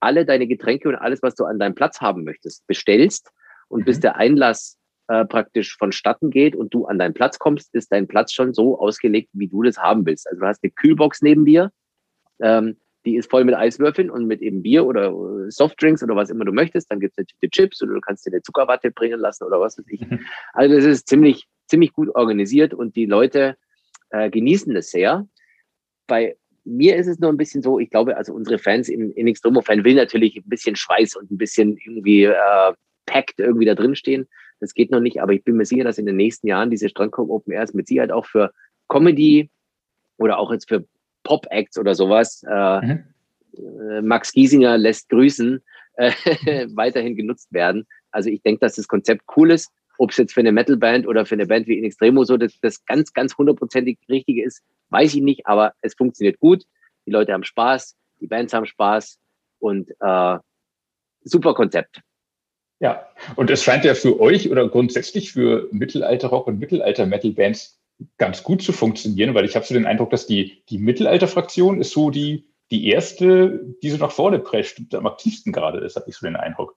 alle 0.00 0.24
deine 0.24 0.46
Getränke 0.46 0.88
und 0.88 0.94
alles, 0.94 1.22
was 1.22 1.34
du 1.34 1.44
an 1.44 1.58
deinem 1.58 1.74
Platz 1.74 2.00
haben 2.00 2.24
möchtest, 2.24 2.66
bestellst 2.66 3.30
und 3.68 3.80
mhm. 3.80 3.84
bis 3.84 4.00
der 4.00 4.16
Einlass 4.16 4.78
äh, 5.08 5.24
praktisch 5.24 5.76
vonstatten 5.76 6.30
geht 6.30 6.56
und 6.56 6.74
du 6.74 6.86
an 6.86 6.98
deinen 6.98 7.14
Platz 7.14 7.38
kommst, 7.38 7.74
ist 7.74 7.92
dein 7.92 8.08
Platz 8.08 8.32
schon 8.32 8.54
so 8.54 8.78
ausgelegt, 8.78 9.30
wie 9.32 9.48
du 9.48 9.62
das 9.62 9.78
haben 9.78 10.04
willst. 10.06 10.28
Also 10.28 10.40
du 10.40 10.46
hast 10.46 10.62
eine 10.62 10.72
Kühlbox 10.72 11.22
neben 11.22 11.44
dir, 11.44 11.70
ähm, 12.40 12.76
die 13.06 13.16
ist 13.16 13.30
voll 13.30 13.44
mit 13.44 13.54
Eiswürfeln 13.54 14.10
und 14.10 14.26
mit 14.26 14.42
eben 14.42 14.62
Bier 14.62 14.84
oder 14.84 15.10
äh, 15.10 15.50
Softdrinks 15.50 16.02
oder 16.02 16.16
was 16.16 16.28
immer 16.28 16.44
du 16.44 16.52
möchtest. 16.52 16.90
Dann 16.90 17.00
gibt 17.00 17.12
es 17.12 17.18
natürlich 17.18 17.52
Chips 17.52 17.82
oder 17.82 17.94
du 17.94 18.00
kannst 18.00 18.26
dir 18.26 18.32
eine 18.32 18.42
Zuckerwatte 18.42 18.90
bringen 18.90 19.20
lassen 19.20 19.44
oder 19.44 19.60
was 19.60 19.78
weiß 19.78 19.86
ich. 19.88 20.00
Mhm. 20.00 20.20
Also 20.52 20.74
es 20.74 20.84
ist 20.84 21.08
ziemlich, 21.08 21.46
ziemlich 21.68 21.92
gut 21.92 22.14
organisiert 22.14 22.74
und 22.74 22.96
die 22.96 23.06
Leute 23.06 23.56
äh, 24.10 24.28
genießen 24.28 24.74
das 24.74 24.90
sehr. 24.90 25.26
Bei 26.08 26.36
mir 26.64 26.96
ist 26.96 27.06
es 27.06 27.20
nur 27.20 27.30
ein 27.30 27.36
bisschen 27.36 27.62
so, 27.62 27.78
ich 27.78 27.90
glaube, 27.90 28.16
also 28.16 28.34
unsere 28.34 28.58
Fans 28.58 28.88
in, 28.88 29.12
in 29.12 29.28
Extremo-Fan 29.28 29.84
will 29.84 29.94
natürlich 29.94 30.36
ein 30.36 30.48
bisschen 30.48 30.74
Schweiß 30.74 31.14
und 31.14 31.30
ein 31.30 31.38
bisschen 31.38 31.76
irgendwie 31.76 32.24
äh, 32.24 32.72
packed 33.06 33.38
irgendwie 33.38 33.66
da 33.66 33.76
drin 33.76 33.94
stehen. 33.94 34.26
Das 34.60 34.74
geht 34.74 34.90
noch 34.90 35.00
nicht, 35.00 35.20
aber 35.20 35.32
ich 35.32 35.44
bin 35.44 35.56
mir 35.56 35.66
sicher, 35.66 35.84
dass 35.84 35.98
in 35.98 36.06
den 36.06 36.16
nächsten 36.16 36.46
Jahren 36.46 36.70
diese 36.70 36.88
Strandkorb 36.88 37.28
Open 37.28 37.52
Airs 37.52 37.74
mit 37.74 37.86
Sicherheit 37.86 38.10
auch 38.10 38.26
für 38.26 38.52
Comedy 38.88 39.50
oder 40.16 40.38
auch 40.38 40.52
jetzt 40.52 40.68
für 40.68 40.86
Pop-Acts 41.24 41.78
oder 41.78 41.94
sowas, 41.94 42.42
äh, 42.48 42.80
mhm. 42.86 43.04
Äh, 43.56 44.02
Max 44.02 44.32
Giesinger 44.32 44.78
lässt 44.78 45.08
grüßen, 45.08 45.62
äh, 45.96 46.12
weiterhin 46.74 47.16
genutzt 47.16 47.52
werden. 47.52 47.86
Also 48.10 48.30
ich 48.30 48.42
denke, 48.42 48.60
dass 48.60 48.76
das 48.76 48.88
Konzept 48.88 49.22
cool 49.36 49.50
ist. 49.50 49.70
Ob 49.98 50.10
es 50.10 50.18
jetzt 50.18 50.34
für 50.34 50.40
eine 50.40 50.52
Metal-Band 50.52 51.06
oder 51.06 51.24
für 51.24 51.34
eine 51.34 51.46
Band 51.46 51.66
wie 51.66 51.78
In 51.78 51.84
Extremo 51.84 52.24
so 52.24 52.36
das, 52.36 52.58
das 52.60 52.84
ganz, 52.84 53.12
ganz 53.14 53.36
hundertprozentig 53.36 53.98
Richtige 54.10 54.44
ist, 54.44 54.62
weiß 54.90 55.14
ich 55.14 55.22
nicht, 55.22 55.46
aber 55.46 55.72
es 55.80 55.94
funktioniert 55.94 56.38
gut. 56.38 56.64
Die 57.06 57.10
Leute 57.10 57.32
haben 57.32 57.44
Spaß, 57.44 57.96
die 58.20 58.26
Bands 58.26 58.52
haben 58.52 58.66
Spaß 58.66 59.18
und 59.58 59.90
äh, 60.00 60.38
super 61.24 61.54
Konzept. 61.54 62.02
Ja, 62.78 63.06
und 63.36 63.50
es 63.50 63.62
scheint 63.62 63.84
ja 63.84 63.94
für 63.94 64.20
euch 64.20 64.50
oder 64.50 64.68
grundsätzlich 64.68 65.32
für 65.32 65.68
Mittelalter-Rock 65.72 66.46
und 66.46 66.58
Mittelalter-Metal-Bands 66.58 67.80
ganz 68.18 68.42
gut 68.42 68.62
zu 68.62 68.72
funktionieren, 68.72 69.34
weil 69.34 69.46
ich 69.46 69.56
habe 69.56 69.64
so 69.64 69.72
den 69.72 69.86
Eindruck, 69.86 70.10
dass 70.10 70.26
die, 70.26 70.62
die 70.68 70.78
Mittelalter-Fraktion 70.78 71.80
ist 71.80 71.92
so 71.92 72.10
die, 72.10 72.46
die 72.70 72.88
erste, 72.88 73.60
die 73.82 73.90
so 73.90 73.96
nach 73.96 74.10
vorne 74.10 74.38
prescht 74.38 74.78
und 74.78 74.94
am 74.94 75.06
aktivsten 75.06 75.52
gerade 75.52 75.78
ist, 75.78 75.96
habe 75.96 76.10
ich 76.10 76.16
so 76.16 76.26
den 76.26 76.36
Eindruck. 76.36 76.76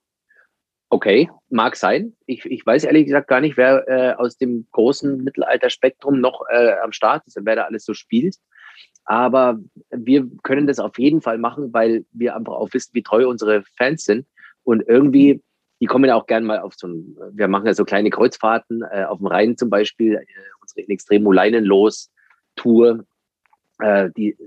Okay, 0.91 1.30
mag 1.50 1.76
sein. 1.76 2.16
Ich, 2.26 2.45
ich 2.45 2.66
weiß 2.66 2.86
ehrlich 2.86 3.06
gesagt 3.06 3.28
gar 3.28 3.41
nicht, 3.41 3.58
wer 3.58 3.88
äh, 3.88 4.14
aus 4.14 4.38
dem 4.38 4.68
großen 4.72 5.24
Mittelalterspektrum 5.24 6.20
noch 6.20 6.41
äh, 6.50 6.74
am 6.84 6.93
Start 6.93 7.28
ist 7.28 7.38
und 7.38 7.45
wer 7.45 7.58
da 7.58 7.66
alles 7.66 7.86
so 7.86 7.93
spielt. 7.93 8.38
Aber 9.06 9.60
wir 9.91 10.28
können 10.43 10.66
das 10.66 10.80
auf 10.80 10.97
jeden 10.97 11.22
Fall 11.22 11.38
machen, 11.38 11.74
weil 11.74 12.06
wir 12.12 12.36
einfach 12.36 12.54
auch 12.54 12.70
wissen, 12.74 12.91
wie 12.93 13.04
treu 13.04 13.28
unsere 13.28 13.64
Fans 13.78 14.04
sind. 14.04 14.26
Und 14.64 14.84
irgendwie, 14.88 15.43
die 15.82 15.86
kommen 15.86 16.06
ja 16.06 16.16
auch 16.16 16.28
gerne 16.28 16.46
mal 16.46 16.60
auf 16.60 16.74
so 16.76 16.88
ein, 16.88 17.18
wir 17.32 17.48
machen 17.48 17.66
ja 17.66 17.74
so 17.74 17.86
kleine 17.86 18.10
Kreuzfahrten 18.10 18.84
äh, 18.92 19.04
auf 19.04 19.20
dem 19.20 19.28
Rhein 19.28 19.58
zum 19.58 19.70
Beispiel, 19.70 20.16
äh, 20.16 20.26
unsere 20.62 20.82
In 20.82 20.90
Extremo 20.90 21.32
Leinenlos 21.32 22.12
Tour. 22.56 23.06
Äh, 23.80 24.10
die 24.16 24.38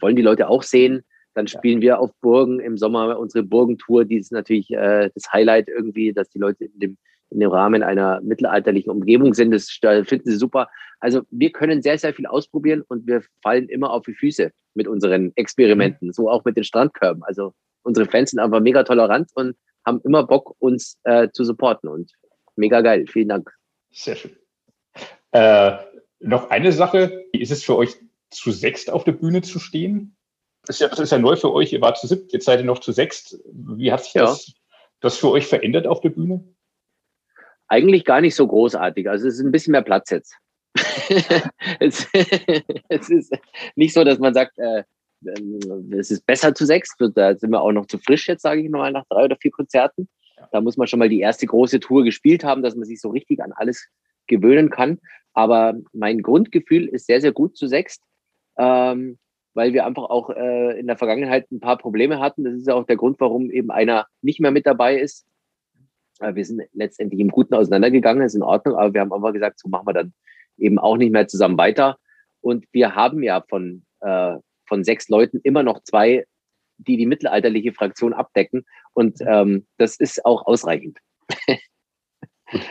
wollen 0.00 0.16
die 0.16 0.22
Leute 0.22 0.48
auch 0.48 0.62
sehen. 0.62 1.02
Dann 1.34 1.48
spielen 1.48 1.82
wir 1.82 1.98
auf 1.98 2.12
Burgen 2.20 2.60
im 2.60 2.78
Sommer 2.78 3.18
unsere 3.18 3.44
Burgentour. 3.44 4.04
Die 4.06 4.16
ist 4.16 4.32
natürlich 4.32 4.70
äh, 4.70 5.10
das 5.14 5.30
Highlight 5.32 5.68
irgendwie, 5.68 6.12
dass 6.12 6.30
die 6.30 6.38
Leute 6.38 6.64
in 6.64 6.78
dem, 6.78 6.96
in 7.30 7.40
dem 7.40 7.50
Rahmen 7.50 7.82
einer 7.82 8.20
mittelalterlichen 8.22 8.90
Umgebung 8.90 9.34
sind. 9.34 9.50
Das 9.50 9.68
finden 9.68 10.30
sie 10.30 10.36
super. 10.36 10.68
Also 10.98 11.22
wir 11.30 11.52
können 11.52 11.82
sehr, 11.82 11.98
sehr 11.98 12.14
viel 12.14 12.26
ausprobieren 12.26 12.82
und 12.88 13.06
wir 13.06 13.22
fallen 13.42 13.68
immer 13.68 13.90
auf 13.90 14.04
die 14.06 14.14
Füße 14.14 14.50
mit 14.74 14.88
unseren 14.88 15.32
Experimenten. 15.36 16.12
So 16.12 16.30
auch 16.30 16.44
mit 16.44 16.56
den 16.56 16.64
Strandkörben. 16.64 17.22
Also 17.24 17.52
unsere 17.82 18.06
Fans 18.06 18.30
sind 18.30 18.40
einfach 18.40 18.60
mega 18.60 18.82
tolerant 18.82 19.30
und 19.34 19.56
haben 19.86 20.00
immer 20.02 20.26
Bock, 20.26 20.56
uns 20.58 20.98
äh, 21.04 21.30
zu 21.30 21.44
supporten. 21.44 21.88
Und 21.88 22.12
mega 22.56 22.80
geil. 22.80 23.06
Vielen 23.06 23.28
Dank. 23.28 23.50
Sehr 23.90 24.16
schön. 24.16 24.36
Äh, 25.30 25.78
noch 26.20 26.50
eine 26.50 26.72
Sache. 26.72 27.24
Wie 27.32 27.40
ist 27.40 27.52
es 27.52 27.64
für 27.64 27.76
euch, 27.76 27.94
zu 28.30 28.50
sechst 28.50 28.90
auf 28.90 29.04
der 29.04 29.12
Bühne 29.12 29.42
zu 29.42 29.58
stehen? 29.58 30.16
Das 30.66 30.76
ist, 30.76 30.80
ja, 30.80 30.88
das 30.88 30.98
ist 30.98 31.12
ja 31.12 31.18
neu 31.18 31.36
für 31.36 31.52
euch. 31.52 31.72
Ihr 31.72 31.80
wart 31.80 31.98
zu 31.98 32.08
siebt, 32.08 32.32
jetzt 32.32 32.44
seid 32.44 32.58
ihr 32.58 32.66
noch 32.66 32.80
zu 32.80 32.90
sechst. 32.90 33.38
Wie 33.52 33.92
hat 33.92 34.04
sich 34.04 34.14
ja. 34.14 34.22
das, 34.22 34.52
das 35.00 35.16
für 35.16 35.30
euch 35.30 35.46
verändert 35.46 35.86
auf 35.86 36.00
der 36.00 36.10
Bühne? 36.10 36.44
Eigentlich 37.68 38.04
gar 38.04 38.20
nicht 38.20 38.34
so 38.34 38.46
großartig. 38.46 39.08
Also 39.08 39.28
es 39.28 39.34
ist 39.34 39.44
ein 39.44 39.52
bisschen 39.52 39.72
mehr 39.72 39.82
Platz 39.82 40.10
jetzt. 40.10 40.34
es, 41.80 42.06
es, 42.88 43.10
ist 43.10 43.32
nicht 43.76 43.94
so, 43.94 44.04
dass 44.04 44.18
man 44.18 44.34
sagt, 44.34 44.58
äh, 44.58 44.82
es 45.22 46.10
ist 46.10 46.26
besser 46.26 46.54
zu 46.54 46.66
sechs. 46.66 46.94
Da 47.14 47.36
sind 47.36 47.50
wir 47.50 47.60
auch 47.60 47.72
noch 47.72 47.86
zu 47.86 47.98
frisch 47.98 48.28
jetzt, 48.28 48.42
sage 48.42 48.62
ich 48.62 48.70
mal, 48.70 48.92
nach 48.92 49.04
drei 49.08 49.24
oder 49.24 49.36
vier 49.36 49.50
Konzerten. 49.50 50.08
Da 50.52 50.60
muss 50.60 50.76
man 50.76 50.86
schon 50.86 50.98
mal 50.98 51.08
die 51.08 51.20
erste 51.20 51.46
große 51.46 51.80
Tour 51.80 52.04
gespielt 52.04 52.44
haben, 52.44 52.62
dass 52.62 52.76
man 52.76 52.84
sich 52.84 53.00
so 53.00 53.10
richtig 53.10 53.42
an 53.42 53.52
alles 53.52 53.88
gewöhnen 54.26 54.70
kann. 54.70 54.98
Aber 55.32 55.74
mein 55.92 56.22
Grundgefühl 56.22 56.86
ist 56.88 57.06
sehr, 57.06 57.20
sehr 57.20 57.32
gut 57.32 57.56
zu 57.56 57.66
sechst. 57.66 58.02
Ähm, 58.58 59.18
weil 59.56 59.72
wir 59.72 59.86
einfach 59.86 60.04
auch 60.04 60.28
äh, 60.28 60.78
in 60.78 60.86
der 60.86 60.98
Vergangenheit 60.98 61.50
ein 61.50 61.60
paar 61.60 61.78
Probleme 61.78 62.20
hatten. 62.20 62.44
Das 62.44 62.54
ist 62.54 62.68
ja 62.68 62.74
auch 62.74 62.84
der 62.84 62.96
Grund, 62.96 63.18
warum 63.20 63.50
eben 63.50 63.70
einer 63.70 64.06
nicht 64.20 64.38
mehr 64.38 64.50
mit 64.50 64.66
dabei 64.66 64.98
ist. 64.98 65.26
Äh, 66.20 66.34
wir 66.34 66.44
sind 66.44 66.62
letztendlich 66.74 67.20
im 67.20 67.30
Guten 67.30 67.54
auseinandergegangen, 67.54 68.22
ist 68.22 68.34
in 68.34 68.42
Ordnung, 68.42 68.76
aber 68.76 68.92
wir 68.92 69.00
haben 69.00 69.14
einfach 69.14 69.32
gesagt, 69.32 69.58
so 69.58 69.70
machen 69.70 69.86
wir 69.86 69.94
dann 69.94 70.12
eben 70.58 70.78
auch 70.78 70.98
nicht 70.98 71.10
mehr 71.10 71.26
zusammen 71.26 71.56
weiter. 71.56 71.96
Und 72.42 72.66
wir 72.72 72.94
haben 72.94 73.22
ja 73.22 73.42
von, 73.48 73.86
äh, 74.00 74.36
von 74.66 74.84
sechs 74.84 75.08
Leuten 75.08 75.40
immer 75.42 75.62
noch 75.62 75.82
zwei, 75.82 76.24
die 76.78 76.96
die 76.96 77.06
mittelalterliche 77.06 77.72
Fraktion 77.72 78.12
abdecken. 78.12 78.64
Und 78.92 79.20
ähm, 79.20 79.66
das 79.78 79.96
ist 79.96 80.24
auch 80.24 80.46
ausreichend. 80.46 80.98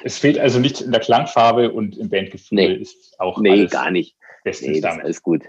Es 0.03 0.17
fehlt 0.17 0.39
also 0.39 0.59
nicht 0.59 0.81
in 0.81 0.91
der 0.91 1.01
Klangfarbe 1.01 1.71
und 1.71 1.97
im 1.97 2.09
Bandgefühl. 2.09 2.55
Nee, 2.55 2.73
ist 2.75 3.19
auch 3.19 3.39
nee 3.39 3.65
gar 3.67 3.91
nicht. 3.91 4.15
Bestens 4.43 4.75
nee, 4.75 4.81
damit. 4.81 5.03
Alles 5.03 5.21
gut. 5.21 5.43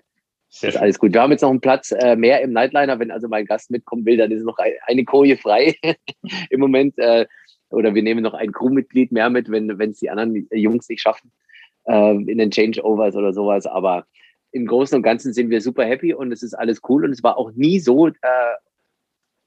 Sehr 0.48 0.70
ist 0.70 0.76
alles 0.76 0.98
gut. 0.98 1.12
Wir 1.12 1.20
haben 1.20 1.30
jetzt 1.30 1.42
noch 1.42 1.50
einen 1.50 1.60
Platz 1.60 1.92
äh, 1.92 2.16
mehr 2.16 2.40
im 2.40 2.52
Nightliner. 2.52 2.98
Wenn 2.98 3.10
also 3.10 3.28
mein 3.28 3.44
Gast 3.44 3.70
mitkommen 3.70 4.04
will, 4.04 4.16
dann 4.16 4.30
ist 4.30 4.42
noch 4.42 4.58
ein, 4.58 4.72
eine 4.86 5.04
Koje 5.04 5.36
frei 5.36 5.76
im 6.50 6.60
Moment. 6.60 6.98
Äh, 6.98 7.26
oder 7.70 7.94
wir 7.94 8.02
nehmen 8.02 8.22
noch 8.22 8.34
ein 8.34 8.52
Crewmitglied 8.52 9.12
mehr 9.12 9.28
mit, 9.28 9.50
wenn 9.50 9.70
es 9.90 9.98
die 9.98 10.10
anderen 10.10 10.48
Jungs 10.52 10.88
nicht 10.88 11.02
schaffen 11.02 11.32
äh, 11.84 12.10
in 12.12 12.38
den 12.38 12.50
Changeovers 12.50 13.16
oder 13.16 13.32
sowas. 13.32 13.66
Aber 13.66 14.06
im 14.56 14.66
Großen 14.66 14.96
und 14.96 15.02
Ganzen 15.02 15.32
sind 15.32 15.50
wir 15.50 15.60
super 15.60 15.84
happy 15.84 16.14
und 16.14 16.32
es 16.32 16.42
ist 16.42 16.54
alles 16.54 16.80
cool. 16.88 17.04
Und 17.04 17.12
es 17.12 17.22
war 17.22 17.36
auch 17.36 17.52
nie 17.52 17.78
so 17.78 18.08
äh, 18.08 18.12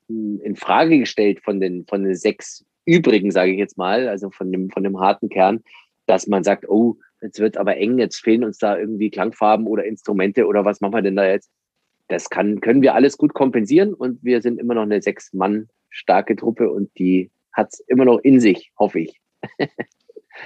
in 0.07 0.55
Frage 0.55 0.99
gestellt 0.99 1.41
von 1.43 1.60
den, 1.60 1.86
von 1.88 2.03
den 2.03 2.16
sechs 2.16 2.66
übrigen, 2.86 3.32
sage 3.32 3.51
ich 3.51 3.57
jetzt 3.57 3.78
mal, 3.78 4.07
also 4.07 4.30
von 4.30 4.51
dem, 4.51 4.70
von 4.70 4.84
dem 4.84 4.99
harten 4.99 5.30
Kern, 5.30 5.64
dass 6.05 6.28
man 6.28 6.43
sagt, 6.43 6.70
oh, 6.70 6.97
jetzt 7.22 7.39
wird 7.39 7.57
aber 7.57 7.78
eng, 7.78 7.97
jetzt 7.97 8.18
fehlen 8.18 8.43
uns 8.43 8.57
da 8.57 8.78
irgendwie 8.78 9.10
Klangfarben 9.10 9.68
oder 9.68 9.84
Instrumente 9.84 10.47
oder 10.47 10.64
was 10.64 10.80
machen 10.82 10.93
wir 10.93 11.01
denn 11.01 11.16
da 11.16 11.28
jetzt? 11.28 11.51
Das 12.07 12.30
kann, 12.30 12.60
können 12.62 12.82
wir 12.82 12.95
alles 12.95 13.18
gut 13.18 13.34
kompensieren 13.34 13.93
und 13.93 14.24
wir 14.24 14.41
sind 14.41 14.60
immer 14.60 14.74
noch 14.74 14.84
eine 14.84 15.01
sechs 15.01 15.34
Mann 15.34 15.70
starke 15.89 16.36
Truppe 16.36 16.72
und 16.72 16.89
die 16.97 17.30
hat 17.51 17.70
es 17.74 17.80
immer 17.82 18.05
noch 18.05 18.20
in 18.20 18.39
sich, 18.39 18.72
hoffe 18.78 19.01
ich. 19.01 19.20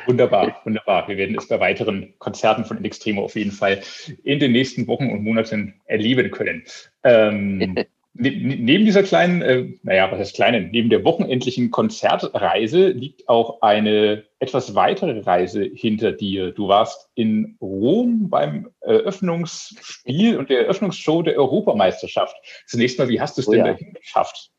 Wunderbar, 0.05 0.61
wunderbar. 0.65 1.07
Wir 1.07 1.17
werden 1.17 1.37
es 1.37 1.47
bei 1.47 1.59
weiteren 1.59 2.13
Konzerten 2.19 2.65
von 2.65 2.83
Extremo 2.83 3.23
auf 3.23 3.35
jeden 3.35 3.51
Fall 3.51 3.81
in 4.23 4.39
den 4.39 4.51
nächsten 4.51 4.87
Wochen 4.87 5.09
und 5.09 5.23
Monaten 5.23 5.75
erleben 5.85 6.31
können. 6.31 6.63
Ähm, 7.03 7.75
Ne, 8.15 8.29
ne, 8.29 8.57
neben 8.57 8.85
dieser 8.85 9.01
kleinen, 9.01 9.41
äh, 9.41 9.69
naja, 9.81 10.11
was 10.11 10.19
heißt 10.19 10.35
kleinen, 10.35 10.69
neben 10.69 10.91
der 10.91 11.03
wochenendlichen 11.03 11.71
Konzertreise 11.71 12.89
liegt 12.89 13.27
auch 13.27 13.63
eine 13.63 14.23
etwas 14.37 14.75
weitere 14.75 15.19
Reise 15.21 15.63
hinter 15.63 16.11
dir. 16.11 16.51
Du 16.51 16.67
warst 16.67 17.09
in 17.15 17.57
Rom 17.59 18.29
beim 18.29 18.69
Eröffnungsspiel 18.81 20.37
und 20.37 20.51
der 20.51 20.61
Eröffnungsshow 20.61 21.23
der 21.23 21.37
Europameisterschaft. 21.37 22.35
Zunächst 22.67 22.99
mal, 22.99 23.09
wie 23.09 23.19
hast 23.19 23.37
du 23.37 23.41
es 23.41 23.47
oh, 23.47 23.51
denn 23.51 23.65
ja. 23.65 23.71
dahin 23.73 23.93
geschafft? 23.93 24.51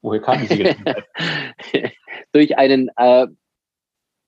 Woher 0.00 0.22
kam 0.22 0.40
diese? 0.40 0.74
Durch 2.32 2.56
einen, 2.56 2.90
äh, 2.96 3.26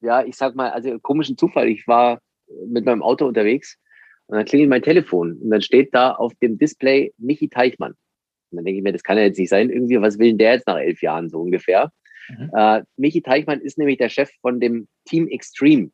ja, 0.06 0.24
ich 0.24 0.36
sag 0.36 0.54
mal, 0.54 0.70
also 0.70 0.98
komischen 1.00 1.36
Zufall. 1.36 1.68
Ich 1.68 1.86
war 1.86 2.20
mit 2.66 2.84
meinem 2.84 3.02
Auto 3.02 3.26
unterwegs 3.26 3.76
und 4.26 4.36
dann 4.36 4.46
klingelt 4.46 4.70
mein 4.70 4.82
Telefon 4.82 5.38
und 5.42 5.50
dann 5.50 5.62
steht 5.62 5.94
da 5.94 6.12
auf 6.12 6.32
dem 6.36 6.58
Display 6.58 7.12
Michi 7.18 7.48
Teichmann. 7.48 7.92
Und 8.50 8.56
dann 8.56 8.64
denke 8.64 8.78
ich 8.78 8.84
mir, 8.84 8.92
das 8.92 9.02
kann 9.02 9.18
ja 9.18 9.24
jetzt 9.24 9.38
nicht 9.38 9.50
sein, 9.50 9.70
irgendwie, 9.70 10.00
was 10.00 10.18
will 10.18 10.28
denn 10.28 10.38
der 10.38 10.54
jetzt 10.54 10.66
nach 10.66 10.78
elf 10.78 11.02
Jahren 11.02 11.28
so 11.28 11.40
ungefähr? 11.40 11.90
Mhm. 12.28 12.50
Äh, 12.56 12.82
Michi 12.96 13.22
Teichmann 13.22 13.60
ist 13.60 13.78
nämlich 13.78 13.98
der 13.98 14.08
Chef 14.08 14.30
von 14.40 14.60
dem 14.60 14.88
Team 15.04 15.28
Extreme. 15.28 15.90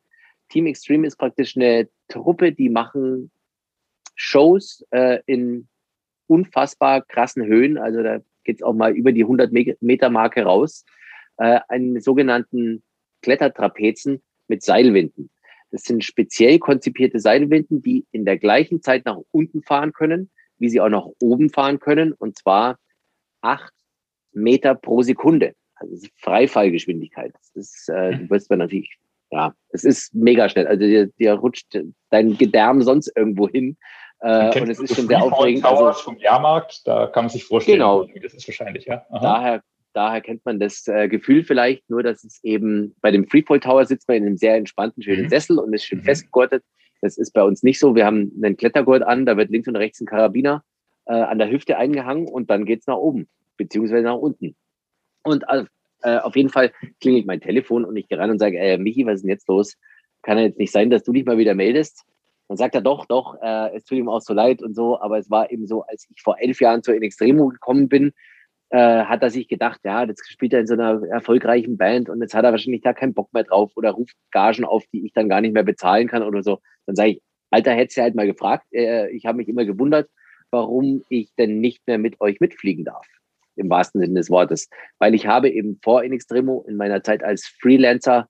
Team 0.50 0.66
Extreme 0.66 1.06
ist 1.06 1.16
praktisch 1.16 1.56
eine 1.56 1.88
Truppe, 2.08 2.52
die 2.52 2.68
machen 2.68 3.30
Shows 4.14 4.84
äh, 4.90 5.20
in 5.26 5.68
unfassbar 6.26 7.02
krassen 7.02 7.44
Höhen. 7.44 7.78
Also 7.78 8.02
da 8.02 8.18
geht 8.44 8.56
es 8.56 8.62
auch 8.62 8.74
mal 8.74 8.92
über 8.92 9.12
die 9.12 9.22
100 9.22 9.50
Meter 9.80 10.10
Marke 10.10 10.42
raus. 10.42 10.84
Äh, 11.38 11.60
einen 11.68 12.00
sogenannten 12.00 12.82
Klettertrapezen 13.22 14.22
mit 14.48 14.62
Seilwinden. 14.62 15.30
Das 15.70 15.84
sind 15.84 16.04
speziell 16.04 16.58
konzipierte 16.58 17.18
Seilwinden, 17.18 17.80
die 17.80 18.04
in 18.12 18.26
der 18.26 18.38
gleichen 18.38 18.82
Zeit 18.82 19.06
nach 19.06 19.18
unten 19.30 19.62
fahren 19.62 19.92
können 19.92 20.30
wie 20.62 20.68
sie 20.68 20.80
auch 20.80 20.88
nach 20.88 21.06
oben 21.20 21.50
fahren 21.50 21.80
können, 21.80 22.12
und 22.12 22.38
zwar 22.38 22.78
acht 23.42 23.72
Meter 24.32 24.74
pro 24.74 25.02
Sekunde. 25.02 25.54
Also 25.74 25.92
das 25.92 26.04
ist 26.04 26.12
Freifallgeschwindigkeit. 26.20 27.34
Das 27.34 27.50
ist, 27.54 27.88
äh, 27.88 28.16
du 28.16 28.30
wirst 28.30 28.50
dann 28.50 28.60
natürlich, 28.60 28.96
ja, 29.32 29.54
es 29.70 29.84
ist 29.84 30.14
mega 30.14 30.48
schnell. 30.48 30.68
Also 30.68 30.84
dir, 30.84 31.08
dir 31.18 31.34
rutscht 31.34 31.76
dein 32.10 32.38
Gedärm 32.38 32.80
sonst 32.82 33.12
irgendwo 33.16 33.48
hin. 33.48 33.76
Äh, 34.20 34.56
und 34.60 34.70
es 34.70 34.78
ist 34.78 34.94
schon 34.94 35.08
sehr 35.08 35.20
aufregend. 35.20 35.64
Also, 35.64 35.92
vom 35.92 36.16
Jahrmarkt, 36.18 36.86
da 36.86 37.08
kann 37.08 37.24
man 37.24 37.30
sich 37.30 37.44
vorstellen, 37.44 37.78
genau, 37.78 38.06
das 38.22 38.32
ist 38.32 38.46
wahrscheinlich, 38.46 38.86
ja. 38.86 39.04
Daher, 39.10 39.64
daher 39.92 40.20
kennt 40.20 40.44
man 40.44 40.58
das 40.58 40.86
äh, 40.88 41.08
Gefühl 41.08 41.44
vielleicht, 41.44 41.88
nur 41.90 42.02
dass 42.02 42.24
es 42.24 42.42
eben 42.42 42.94
bei 43.00 43.10
dem 43.10 43.26
Freefall 43.26 43.60
Tower 43.60 43.84
sitzt 43.84 44.08
man 44.08 44.18
in 44.18 44.26
einem 44.26 44.36
sehr 44.36 44.56
entspannten, 44.56 45.02
schönen 45.02 45.24
mhm. 45.24 45.28
Sessel 45.28 45.58
und 45.58 45.72
ist 45.72 45.84
schön 45.84 46.00
mhm. 46.00 46.04
festgegurtet. 46.04 46.64
Das 47.00 47.18
ist 47.18 47.32
bei 47.32 47.42
uns 47.42 47.62
nicht 47.62 47.78
so. 47.78 47.94
Wir 47.94 48.06
haben 48.06 48.32
einen 48.42 48.56
Klettergurt 48.56 49.02
an, 49.02 49.26
da 49.26 49.36
wird 49.36 49.50
links 49.50 49.68
und 49.68 49.76
rechts 49.76 50.00
ein 50.00 50.06
Karabiner 50.06 50.62
äh, 51.06 51.14
an 51.14 51.38
der 51.38 51.50
Hüfte 51.50 51.76
eingehangen 51.76 52.28
und 52.28 52.50
dann 52.50 52.64
geht's 52.64 52.86
nach 52.86 52.96
oben, 52.96 53.28
beziehungsweise 53.56 54.04
nach 54.04 54.18
unten. 54.18 54.54
Und 55.24 55.44
äh, 56.02 56.18
auf 56.18 56.36
jeden 56.36 56.48
Fall 56.48 56.72
klingelt 57.00 57.26
mein 57.26 57.40
Telefon 57.40 57.84
und 57.84 57.96
ich 57.96 58.08
gehe 58.08 58.18
rein 58.18 58.30
und 58.30 58.38
sage, 58.38 58.58
äh, 58.58 58.78
Michi, 58.78 59.06
was 59.06 59.16
ist 59.16 59.22
denn 59.22 59.30
jetzt 59.30 59.48
los? 59.48 59.76
Kann 60.22 60.38
ja 60.38 60.44
jetzt 60.44 60.58
nicht 60.58 60.72
sein, 60.72 60.90
dass 60.90 61.02
du 61.02 61.12
dich 61.12 61.24
mal 61.24 61.38
wieder 61.38 61.54
meldest. 61.54 62.04
Dann 62.48 62.56
sagt 62.56 62.74
er 62.74 62.80
doch, 62.80 63.06
doch, 63.06 63.36
äh, 63.40 63.74
es 63.74 63.84
tut 63.84 63.98
ihm 63.98 64.08
auch 64.08 64.20
so 64.20 64.34
leid 64.34 64.62
und 64.62 64.74
so, 64.74 65.00
aber 65.00 65.18
es 65.18 65.30
war 65.30 65.50
eben 65.50 65.66
so, 65.66 65.82
als 65.82 66.06
ich 66.10 66.22
vor 66.22 66.38
elf 66.38 66.60
Jahren 66.60 66.82
zur 66.82 66.94
In 66.94 67.02
Extremo 67.02 67.48
gekommen 67.48 67.88
bin, 67.88 68.12
äh, 68.72 69.04
hat 69.04 69.22
er 69.22 69.28
sich 69.28 69.48
gedacht, 69.48 69.80
ja, 69.84 70.02
jetzt 70.04 70.26
spielt 70.30 70.54
er 70.54 70.60
in 70.60 70.66
so 70.66 70.72
einer 70.72 71.06
erfolgreichen 71.08 71.76
Band 71.76 72.08
und 72.08 72.22
jetzt 72.22 72.32
hat 72.32 72.44
er 72.44 72.52
wahrscheinlich 72.52 72.80
da 72.80 72.94
keinen 72.94 73.12
Bock 73.12 73.30
mehr 73.34 73.44
drauf 73.44 73.72
oder 73.76 73.90
ruft 73.90 74.16
Gagen 74.30 74.64
auf, 74.64 74.84
die 74.94 75.04
ich 75.04 75.12
dann 75.12 75.28
gar 75.28 75.42
nicht 75.42 75.52
mehr 75.52 75.62
bezahlen 75.62 76.08
kann 76.08 76.22
oder 76.22 76.42
so. 76.42 76.58
Dann 76.86 76.96
sage 76.96 77.10
ich, 77.10 77.22
Alter, 77.50 77.72
hättest 77.72 77.98
du 77.98 78.02
halt 78.02 78.14
mal 78.14 78.26
gefragt. 78.26 78.64
Äh, 78.72 79.10
ich 79.10 79.26
habe 79.26 79.36
mich 79.36 79.48
immer 79.48 79.66
gewundert, 79.66 80.08
warum 80.50 81.04
ich 81.10 81.34
denn 81.34 81.60
nicht 81.60 81.86
mehr 81.86 81.98
mit 81.98 82.18
euch 82.22 82.40
mitfliegen 82.40 82.86
darf. 82.86 83.06
Im 83.56 83.68
wahrsten 83.68 84.00
Sinne 84.00 84.14
des 84.14 84.30
Wortes. 84.30 84.70
Weil 84.98 85.14
ich 85.14 85.26
habe 85.26 85.50
eben 85.50 85.78
vor 85.82 86.02
In 86.02 86.14
Extremo 86.14 86.64
in 86.66 86.76
meiner 86.76 87.02
Zeit 87.02 87.22
als 87.22 87.46
Freelancer, 87.60 88.26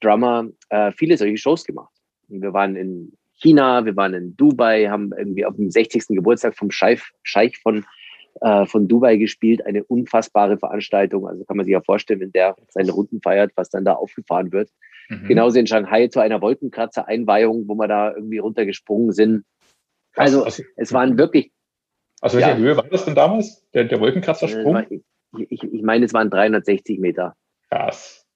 Drummer, 0.00 0.46
äh, 0.68 0.92
viele 0.92 1.16
solche 1.16 1.38
Shows 1.38 1.64
gemacht. 1.64 1.94
Wir 2.28 2.52
waren 2.52 2.76
in 2.76 3.16
China, 3.32 3.86
wir 3.86 3.96
waren 3.96 4.12
in 4.12 4.36
Dubai, 4.36 4.88
haben 4.88 5.12
irgendwie 5.16 5.46
auf 5.46 5.56
dem 5.56 5.70
60. 5.70 6.08
Geburtstag 6.08 6.54
vom 6.54 6.70
Scheich, 6.70 7.00
Scheich 7.22 7.56
von 7.56 7.86
äh, 8.40 8.66
von 8.66 8.88
Dubai 8.88 9.16
gespielt. 9.16 9.64
Eine 9.64 9.84
unfassbare 9.84 10.58
Veranstaltung. 10.58 11.26
Also 11.26 11.44
kann 11.44 11.56
man 11.56 11.64
sich 11.64 11.72
ja 11.72 11.80
vorstellen, 11.80 12.20
wenn 12.20 12.32
der 12.32 12.56
seine 12.68 12.92
Runden 12.92 13.20
feiert, 13.20 13.52
was 13.56 13.70
dann 13.70 13.84
da 13.84 13.94
aufgefahren 13.94 14.52
wird. 14.52 14.70
Mhm. 15.08 15.28
Genauso 15.28 15.58
in 15.58 15.66
Shanghai 15.66 16.08
zu 16.08 16.20
einer 16.20 16.40
Wolkenkratzer-Einweihung, 16.40 17.68
wo 17.68 17.74
wir 17.74 17.88
da 17.88 18.14
irgendwie 18.14 18.38
runtergesprungen 18.38 19.12
sind. 19.12 19.44
Also, 20.14 20.44
also 20.44 20.62
es 20.76 20.92
waren 20.92 21.18
wirklich. 21.18 21.52
Aus 22.20 22.34
welcher 22.34 22.52
ja, 22.52 22.56
Höhe 22.56 22.76
war 22.76 22.84
das 22.84 23.04
denn 23.04 23.14
damals, 23.14 23.68
der, 23.72 23.84
der 23.84 24.00
Wolkenkratzersprung? 24.00 24.86
Ich, 24.90 25.50
ich, 25.50 25.62
ich 25.62 25.82
meine, 25.82 26.06
es 26.06 26.14
waren 26.14 26.30
360 26.30 26.98
Meter. 26.98 27.36
Krass. 27.68 28.26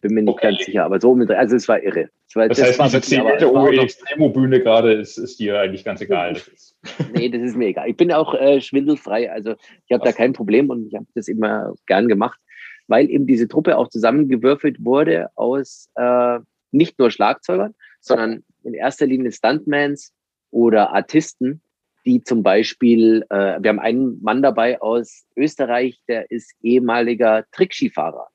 Bin 0.00 0.14
mir 0.14 0.22
nicht 0.22 0.34
okay. 0.34 0.48
ganz 0.48 0.64
sicher, 0.64 0.84
aber 0.84 1.00
so 1.00 1.14
mit, 1.14 1.30
also 1.30 1.56
es 1.56 1.66
war 1.68 1.82
irre. 1.82 2.10
War, 2.38 2.48
das, 2.48 2.58
das 2.58 2.68
heißt, 2.68 2.78
war 2.78 2.86
diese 2.86 3.00
10 3.00 3.24
Meter 3.24 3.50
hohe 3.50 3.80
Extremo-Bühne 3.80 4.60
gerade 4.60 4.92
ist, 4.92 5.18
ist 5.18 5.38
dir 5.38 5.58
eigentlich 5.58 5.84
ganz 5.84 6.00
egal. 6.00 6.36
Nee, 7.12 7.28
das 7.28 7.42
ist 7.42 7.56
mir 7.56 7.68
egal. 7.68 7.88
Ich 7.88 7.96
bin 7.96 8.12
auch 8.12 8.34
äh, 8.34 8.60
schwindelfrei, 8.60 9.30
also 9.30 9.54
ich 9.86 9.92
habe 9.92 10.04
da 10.04 10.12
kein 10.12 10.32
Problem 10.32 10.70
und 10.70 10.86
ich 10.86 10.94
habe 10.94 11.06
das 11.14 11.28
immer 11.28 11.74
gern 11.86 12.08
gemacht, 12.08 12.40
weil 12.86 13.10
eben 13.10 13.26
diese 13.26 13.48
Truppe 13.48 13.76
auch 13.76 13.88
zusammengewürfelt 13.88 14.84
wurde 14.84 15.28
aus 15.34 15.90
äh, 15.96 16.38
nicht 16.70 16.98
nur 16.98 17.10
Schlagzeugern, 17.10 17.74
sondern 18.00 18.44
in 18.62 18.74
erster 18.74 19.06
Linie 19.06 19.32
Stuntmans 19.32 20.12
oder 20.50 20.92
Artisten, 20.92 21.60
die 22.06 22.22
zum 22.22 22.42
Beispiel, 22.42 23.24
äh, 23.28 23.58
wir 23.60 23.68
haben 23.68 23.80
einen 23.80 24.22
Mann 24.22 24.42
dabei 24.42 24.80
aus 24.80 25.26
Österreich, 25.36 26.00
der 26.08 26.30
ist 26.30 26.54
ehemaliger 26.62 27.44
Trickskifahrer 27.52 28.28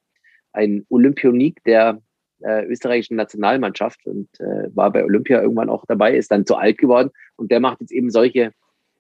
ein 0.54 0.86
Olympionik 0.90 1.64
der 1.66 2.02
äh, 2.44 2.66
österreichischen 2.66 3.16
Nationalmannschaft 3.16 4.06
und 4.06 4.28
äh, 4.40 4.76
war 4.76 4.92
bei 4.92 5.04
Olympia 5.04 5.42
irgendwann 5.42 5.70
auch 5.70 5.86
dabei, 5.88 6.16
ist 6.16 6.32
dann 6.32 6.46
zu 6.46 6.56
alt 6.56 6.78
geworden 6.78 7.12
und 7.36 7.52
der 7.52 7.60
macht 7.60 7.82
jetzt 7.82 7.92
eben 7.92 8.10
solche, 8.10 8.52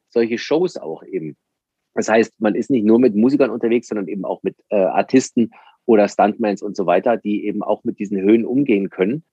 solche 0.10 0.38
Shows 0.38 0.78
auch 0.78 1.04
eben. 1.04 1.36
Das 1.94 2.10
heißt, 2.10 2.42
man 2.42 2.56
ist 2.56 2.72
nicht 2.72 2.86
nur 2.86 3.00
mit 3.00 3.16
Musikern 3.16 3.52
unterwegs, 3.52 3.88
sondern 3.88 4.08
eben 4.08 4.26
auch 4.26 4.42
mit 4.44 4.56
äh, 4.70 4.76
Artisten 4.76 5.52
oder 5.86 6.08
Stuntmans 6.08 6.62
und 6.62 6.76
so 6.76 6.86
weiter, 6.86 7.18
die 7.18 7.46
eben 7.46 7.62
auch 7.62 7.84
mit 7.84 8.00
diesen 8.00 8.20
Höhen 8.20 8.46
umgehen 8.46 8.90
können. 8.90 9.24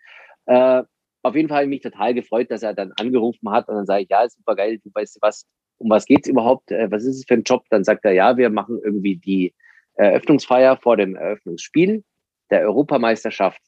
Äh, 0.47 0.83
auf 1.23 1.35
jeden 1.37 1.49
Fall 1.49 1.59
habe 1.59 1.65
ich 1.67 1.71
mich 1.71 1.83
total 1.83 2.15
gefreut, 2.15 2.51
dass 2.51 2.63
er 2.63 2.75
dann 2.75 2.93
angerufen 2.93 3.51
hat 3.51 3.69
und 3.69 3.77
dann 3.77 3.87
sage 3.87 4.03
ich, 4.03 4.09
ja, 4.11 4.29
super 4.29 4.57
geil, 4.57 4.79
du 4.83 4.91
weißt 4.93 5.19
was, 5.21 5.47
um 5.79 5.89
was 5.91 6.07
geht's 6.07 6.29
überhaupt? 6.29 6.71
Äh, 6.71 6.91
was 6.91 7.05
ist 7.05 7.17
es 7.17 7.25
für 7.27 7.35
ein 7.35 7.43
Job? 7.43 7.65
Dann 7.71 7.85
sagt 7.85 8.05
er, 8.05 8.13
ja, 8.13 8.37
wir 8.37 8.51
machen 8.51 8.81
irgendwie 8.83 9.17
die 9.17 9.55
Eröffnungsfeier 9.95 10.77
vor 10.77 10.97
dem 10.97 11.17
Eröffnungsspiel 11.17 12.05
der 12.51 12.63
Europameisterschaft 12.63 13.61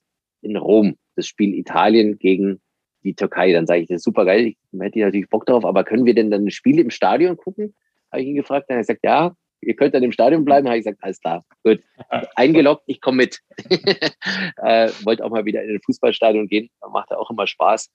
in 0.42 0.56
Rom, 0.56 0.96
das 1.16 1.26
Spiel 1.26 1.54
Italien 1.54 2.18
gegen 2.18 2.60
die 3.04 3.14
Türkei. 3.14 3.52
Dann 3.52 3.66
sage 3.66 3.80
ich, 3.80 3.88
das 3.88 3.96
ist 3.96 4.04
super 4.04 4.24
geil, 4.24 4.46
ich 4.46 4.56
hätte 4.78 5.00
natürlich 5.00 5.28
Bock 5.28 5.46
darauf, 5.46 5.64
aber 5.64 5.84
können 5.84 6.04
wir 6.04 6.14
denn 6.14 6.30
dann 6.30 6.44
das 6.44 6.54
Spiel 6.54 6.78
im 6.78 6.90
Stadion 6.90 7.36
gucken? 7.36 7.74
Habe 8.10 8.22
ich 8.22 8.28
ihn 8.28 8.36
gefragt. 8.36 8.66
Dann 8.68 8.76
hat 8.76 8.80
er 8.80 8.94
gesagt, 8.94 9.04
ja, 9.04 9.34
ihr 9.62 9.74
könnt 9.74 9.94
dann 9.94 10.02
im 10.02 10.12
Stadion 10.12 10.44
bleiben. 10.44 10.66
Habe 10.68 10.78
ich 10.78 10.84
gesagt, 10.84 11.02
alles 11.02 11.20
klar, 11.20 11.44
gut. 11.64 11.82
Eingeloggt, 12.36 12.82
ich 12.86 13.00
komme 13.00 13.18
mit. 13.18 13.40
äh, 13.68 14.90
wollte 15.04 15.24
auch 15.24 15.30
mal 15.30 15.44
wieder 15.44 15.62
in 15.62 15.70
ein 15.70 15.80
Fußballstadion 15.84 16.48
gehen, 16.48 16.68
macht 16.92 17.10
ja 17.10 17.16
auch 17.16 17.30
immer 17.30 17.46
Spaß. 17.46 17.90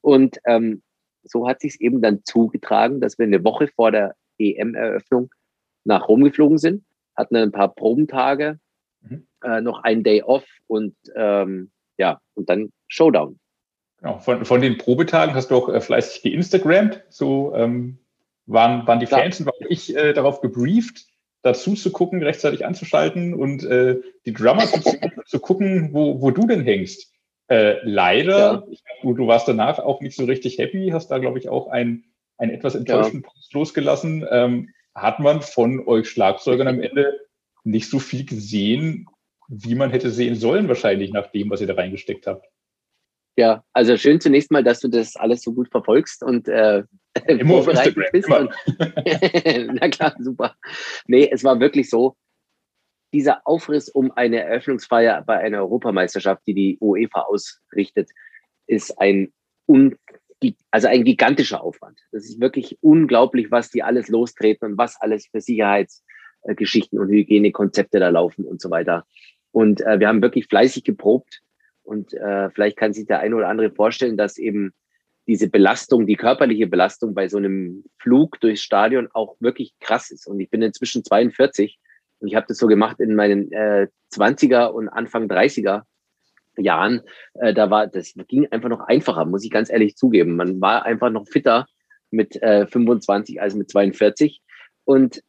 Und 0.00 0.38
ähm, 0.46 0.82
so 1.24 1.48
hat 1.48 1.60
sich 1.60 1.74
es 1.74 1.80
eben 1.80 2.00
dann 2.00 2.22
zugetragen, 2.24 3.00
dass 3.00 3.18
wir 3.18 3.26
eine 3.26 3.42
Woche 3.42 3.68
vor 3.68 3.90
der 3.90 4.14
EM-Eröffnung 4.38 5.30
nach 5.84 6.08
Rom 6.08 6.22
geflogen 6.22 6.58
sind, 6.58 6.84
hatten 7.16 7.36
ein 7.36 7.52
paar 7.52 7.74
Probentage, 7.74 8.58
mhm. 9.00 9.26
äh, 9.42 9.60
noch 9.60 9.82
einen 9.82 10.04
Day 10.04 10.22
off 10.22 10.44
und 10.66 10.94
ähm, 11.14 11.70
ja, 11.98 12.20
und 12.34 12.48
dann 12.48 12.70
Showdown. 12.88 13.38
Genau. 13.98 14.18
Von, 14.18 14.44
von 14.44 14.60
den 14.60 14.78
Probetagen 14.78 15.34
hast 15.34 15.50
du 15.50 15.56
auch 15.56 15.68
äh, 15.68 15.80
fleißig 15.80 16.22
geinstagrammt. 16.22 17.02
So 17.08 17.54
ähm, 17.54 17.98
waren, 18.46 18.86
waren 18.86 19.00
die 19.00 19.06
Fans 19.06 19.40
und 19.40 19.46
war 19.46 19.54
ich 19.68 19.94
äh, 19.96 20.12
darauf 20.12 20.40
gebrieft, 20.40 21.06
dazu 21.42 21.74
zu 21.74 21.90
gucken, 21.90 22.22
rechtzeitig 22.22 22.64
anzuschalten 22.64 23.34
und 23.34 23.64
äh, 23.64 23.96
die 24.24 24.32
Drummer 24.32 24.66
zu, 24.66 24.80
zu 25.26 25.40
gucken, 25.40 25.90
wo, 25.92 26.20
wo 26.20 26.30
du 26.30 26.46
denn 26.46 26.62
hängst. 26.62 27.12
Äh, 27.48 27.76
leider, 27.84 28.38
ja. 28.38 28.64
ich, 28.68 28.82
du, 29.02 29.14
du 29.14 29.26
warst 29.26 29.48
danach 29.48 29.78
auch 29.78 30.00
nicht 30.00 30.16
so 30.16 30.24
richtig 30.24 30.58
happy, 30.58 30.90
hast 30.92 31.08
da, 31.08 31.18
glaube 31.18 31.38
ich, 31.38 31.48
auch 31.48 31.68
einen, 31.68 32.04
einen 32.38 32.52
etwas 32.52 32.74
enttäuschten 32.74 33.22
ja. 33.22 33.28
Post 33.28 33.54
losgelassen. 33.54 34.26
Ähm, 34.30 34.70
hat 34.94 35.20
man 35.20 35.42
von 35.42 35.86
euch 35.86 36.08
Schlagzeugern 36.08 36.68
am 36.68 36.80
Ende 36.80 37.20
nicht 37.64 37.90
so 37.90 37.98
viel 37.98 38.24
gesehen, 38.24 39.06
wie 39.48 39.74
man 39.74 39.90
hätte 39.90 40.10
sehen 40.10 40.34
sollen, 40.34 40.68
wahrscheinlich 40.68 41.12
nach 41.12 41.30
dem, 41.30 41.50
was 41.50 41.60
ihr 41.60 41.66
da 41.66 41.74
reingesteckt 41.74 42.26
habt. 42.26 42.46
Ja, 43.38 43.64
also 43.72 43.96
schön 43.96 44.20
zunächst 44.20 44.50
mal, 44.50 44.64
dass 44.64 44.80
du 44.80 44.88
das 44.88 45.14
alles 45.16 45.42
so 45.42 45.52
gut 45.52 45.68
verfolgst 45.70 46.22
und 46.22 46.48
äh, 46.48 46.84
immer 47.26 47.62
vorbereitet 47.62 48.08
bist. 48.10 48.28
Immer. 48.28 48.40
Und, 48.40 48.54
na 49.80 49.88
klar, 49.90 50.16
super. 50.18 50.56
Nee, 51.06 51.28
es 51.30 51.44
war 51.44 51.60
wirklich 51.60 51.90
so, 51.90 52.16
dieser 53.12 53.46
Aufriss 53.46 53.88
um 53.88 54.10
eine 54.12 54.40
Eröffnungsfeier 54.40 55.22
bei 55.22 55.38
einer 55.38 55.58
Europameisterschaft, 55.58 56.42
die 56.46 56.54
die 56.54 56.78
UEFA 56.80 57.22
ausrichtet, 57.22 58.10
ist 58.66 58.98
ein, 58.98 59.32
un, 59.68 59.96
also 60.70 60.88
ein 60.88 61.04
gigantischer 61.04 61.62
Aufwand. 61.62 62.00
Das 62.12 62.24
ist 62.24 62.40
wirklich 62.40 62.78
unglaublich, 62.80 63.50
was 63.50 63.70
die 63.70 63.82
alles 63.82 64.08
lostreten 64.08 64.72
und 64.72 64.78
was 64.78 65.00
alles 65.00 65.28
für 65.28 65.40
Sicherheitsgeschichten 65.40 66.98
und 66.98 67.08
Hygienekonzepte 67.08 68.00
da 68.00 68.08
laufen 68.08 68.44
und 68.44 68.60
so 68.60 68.70
weiter. 68.70 69.06
Und 69.56 69.80
äh, 69.80 69.98
wir 69.98 70.08
haben 70.08 70.20
wirklich 70.20 70.48
fleißig 70.48 70.84
geprobt. 70.84 71.40
Und 71.82 72.12
äh, 72.12 72.50
vielleicht 72.50 72.76
kann 72.76 72.92
sich 72.92 73.06
der 73.06 73.20
eine 73.20 73.34
oder 73.36 73.48
andere 73.48 73.70
vorstellen, 73.70 74.18
dass 74.18 74.36
eben 74.36 74.74
diese 75.26 75.48
Belastung, 75.48 76.06
die 76.06 76.16
körperliche 76.16 76.66
Belastung 76.66 77.14
bei 77.14 77.26
so 77.26 77.38
einem 77.38 77.82
Flug 77.98 78.38
durchs 78.40 78.60
Stadion 78.60 79.08
auch 79.14 79.36
wirklich 79.40 79.72
krass 79.80 80.10
ist. 80.10 80.26
Und 80.26 80.40
ich 80.40 80.50
bin 80.50 80.60
inzwischen 80.60 81.04
42 81.04 81.78
und 82.18 82.28
ich 82.28 82.34
habe 82.34 82.44
das 82.46 82.58
so 82.58 82.66
gemacht 82.66 83.00
in 83.00 83.14
meinen 83.14 83.50
äh, 83.50 83.86
20er 84.12 84.66
und 84.66 84.90
Anfang 84.90 85.26
30er 85.26 85.84
Jahren. 86.58 87.00
Äh, 87.32 87.54
da 87.54 87.70
war, 87.70 87.86
das 87.86 88.12
ging 88.28 88.46
einfach 88.50 88.68
noch 88.68 88.80
einfacher, 88.80 89.24
muss 89.24 89.42
ich 89.42 89.50
ganz 89.50 89.70
ehrlich 89.70 89.96
zugeben. 89.96 90.36
Man 90.36 90.60
war 90.60 90.84
einfach 90.84 91.08
noch 91.08 91.26
fitter 91.26 91.64
mit 92.10 92.36
äh, 92.42 92.66
25 92.66 93.40
als 93.40 93.54
mit 93.54 93.70
42. 93.70 94.42
Und 94.84 95.22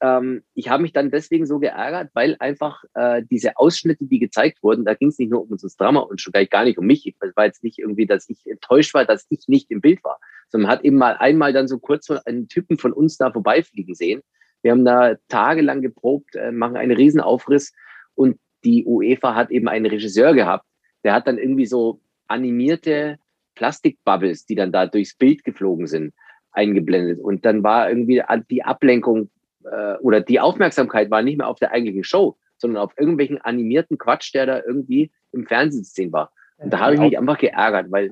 ähm, 0.00 0.42
ich 0.54 0.68
habe 0.68 0.82
mich 0.82 0.92
dann 0.92 1.10
deswegen 1.10 1.46
so 1.46 1.58
geärgert, 1.58 2.10
weil 2.14 2.36
einfach 2.38 2.84
äh, 2.94 3.22
diese 3.30 3.56
Ausschnitte, 3.56 4.06
die 4.06 4.18
gezeigt 4.18 4.62
wurden, 4.62 4.84
da 4.84 4.94
ging 4.94 5.08
es 5.08 5.18
nicht 5.18 5.30
nur 5.30 5.42
um 5.42 5.50
unser 5.50 5.68
Drama 5.76 6.00
und 6.00 6.20
schon 6.20 6.32
gar 6.32 6.64
nicht 6.64 6.78
um 6.78 6.86
mich. 6.86 7.14
Es 7.20 7.36
war 7.36 7.44
jetzt 7.44 7.62
nicht 7.62 7.78
irgendwie, 7.78 8.06
dass 8.06 8.28
ich 8.28 8.46
enttäuscht 8.46 8.94
war, 8.94 9.04
dass 9.04 9.26
ich 9.28 9.46
nicht 9.48 9.70
im 9.70 9.80
Bild 9.80 10.02
war, 10.02 10.18
sondern 10.48 10.70
hat 10.70 10.84
eben 10.84 10.96
mal 10.96 11.16
einmal 11.18 11.52
dann 11.52 11.68
so 11.68 11.78
kurz 11.78 12.10
einen 12.10 12.48
Typen 12.48 12.78
von 12.78 12.92
uns 12.92 13.18
da 13.18 13.30
vorbeifliegen 13.30 13.94
sehen. 13.94 14.22
Wir 14.62 14.72
haben 14.72 14.84
da 14.84 15.16
tagelang 15.28 15.82
geprobt, 15.82 16.34
äh, 16.34 16.52
machen 16.52 16.76
einen 16.76 16.92
Riesenaufriss 16.92 17.72
und 18.14 18.38
die 18.64 18.84
UEFA 18.84 19.34
hat 19.34 19.50
eben 19.50 19.68
einen 19.68 19.86
Regisseur 19.86 20.34
gehabt, 20.34 20.66
der 21.04 21.14
hat 21.14 21.26
dann 21.26 21.38
irgendwie 21.38 21.66
so 21.66 22.00
animierte 22.26 23.18
Plastikbubbles, 23.54 24.46
die 24.46 24.54
dann 24.54 24.72
da 24.72 24.86
durchs 24.86 25.16
Bild 25.16 25.44
geflogen 25.44 25.86
sind, 25.86 26.14
eingeblendet. 26.52 27.20
Und 27.20 27.44
dann 27.44 27.62
war 27.62 27.88
irgendwie 27.88 28.22
die 28.50 28.62
Ablenkung 28.62 29.30
äh, 29.64 29.96
oder 29.98 30.20
die 30.20 30.40
Aufmerksamkeit 30.40 31.10
war 31.10 31.22
nicht 31.22 31.38
mehr 31.38 31.48
auf 31.48 31.58
der 31.58 31.72
eigentlichen 31.72 32.04
Show, 32.04 32.36
sondern 32.58 32.82
auf 32.82 32.92
irgendwelchen 32.98 33.40
animierten 33.40 33.98
Quatsch, 33.98 34.34
der 34.34 34.46
da 34.46 34.60
irgendwie 34.64 35.10
im 35.32 35.46
Fernsehen 35.46 35.84
zu 35.84 35.92
sehen 35.92 36.12
war. 36.12 36.32
Und 36.58 36.72
da 36.72 36.80
habe 36.80 36.94
ich 36.94 37.00
mich 37.00 37.18
einfach 37.18 37.38
geärgert, 37.38 37.90
weil 37.90 38.10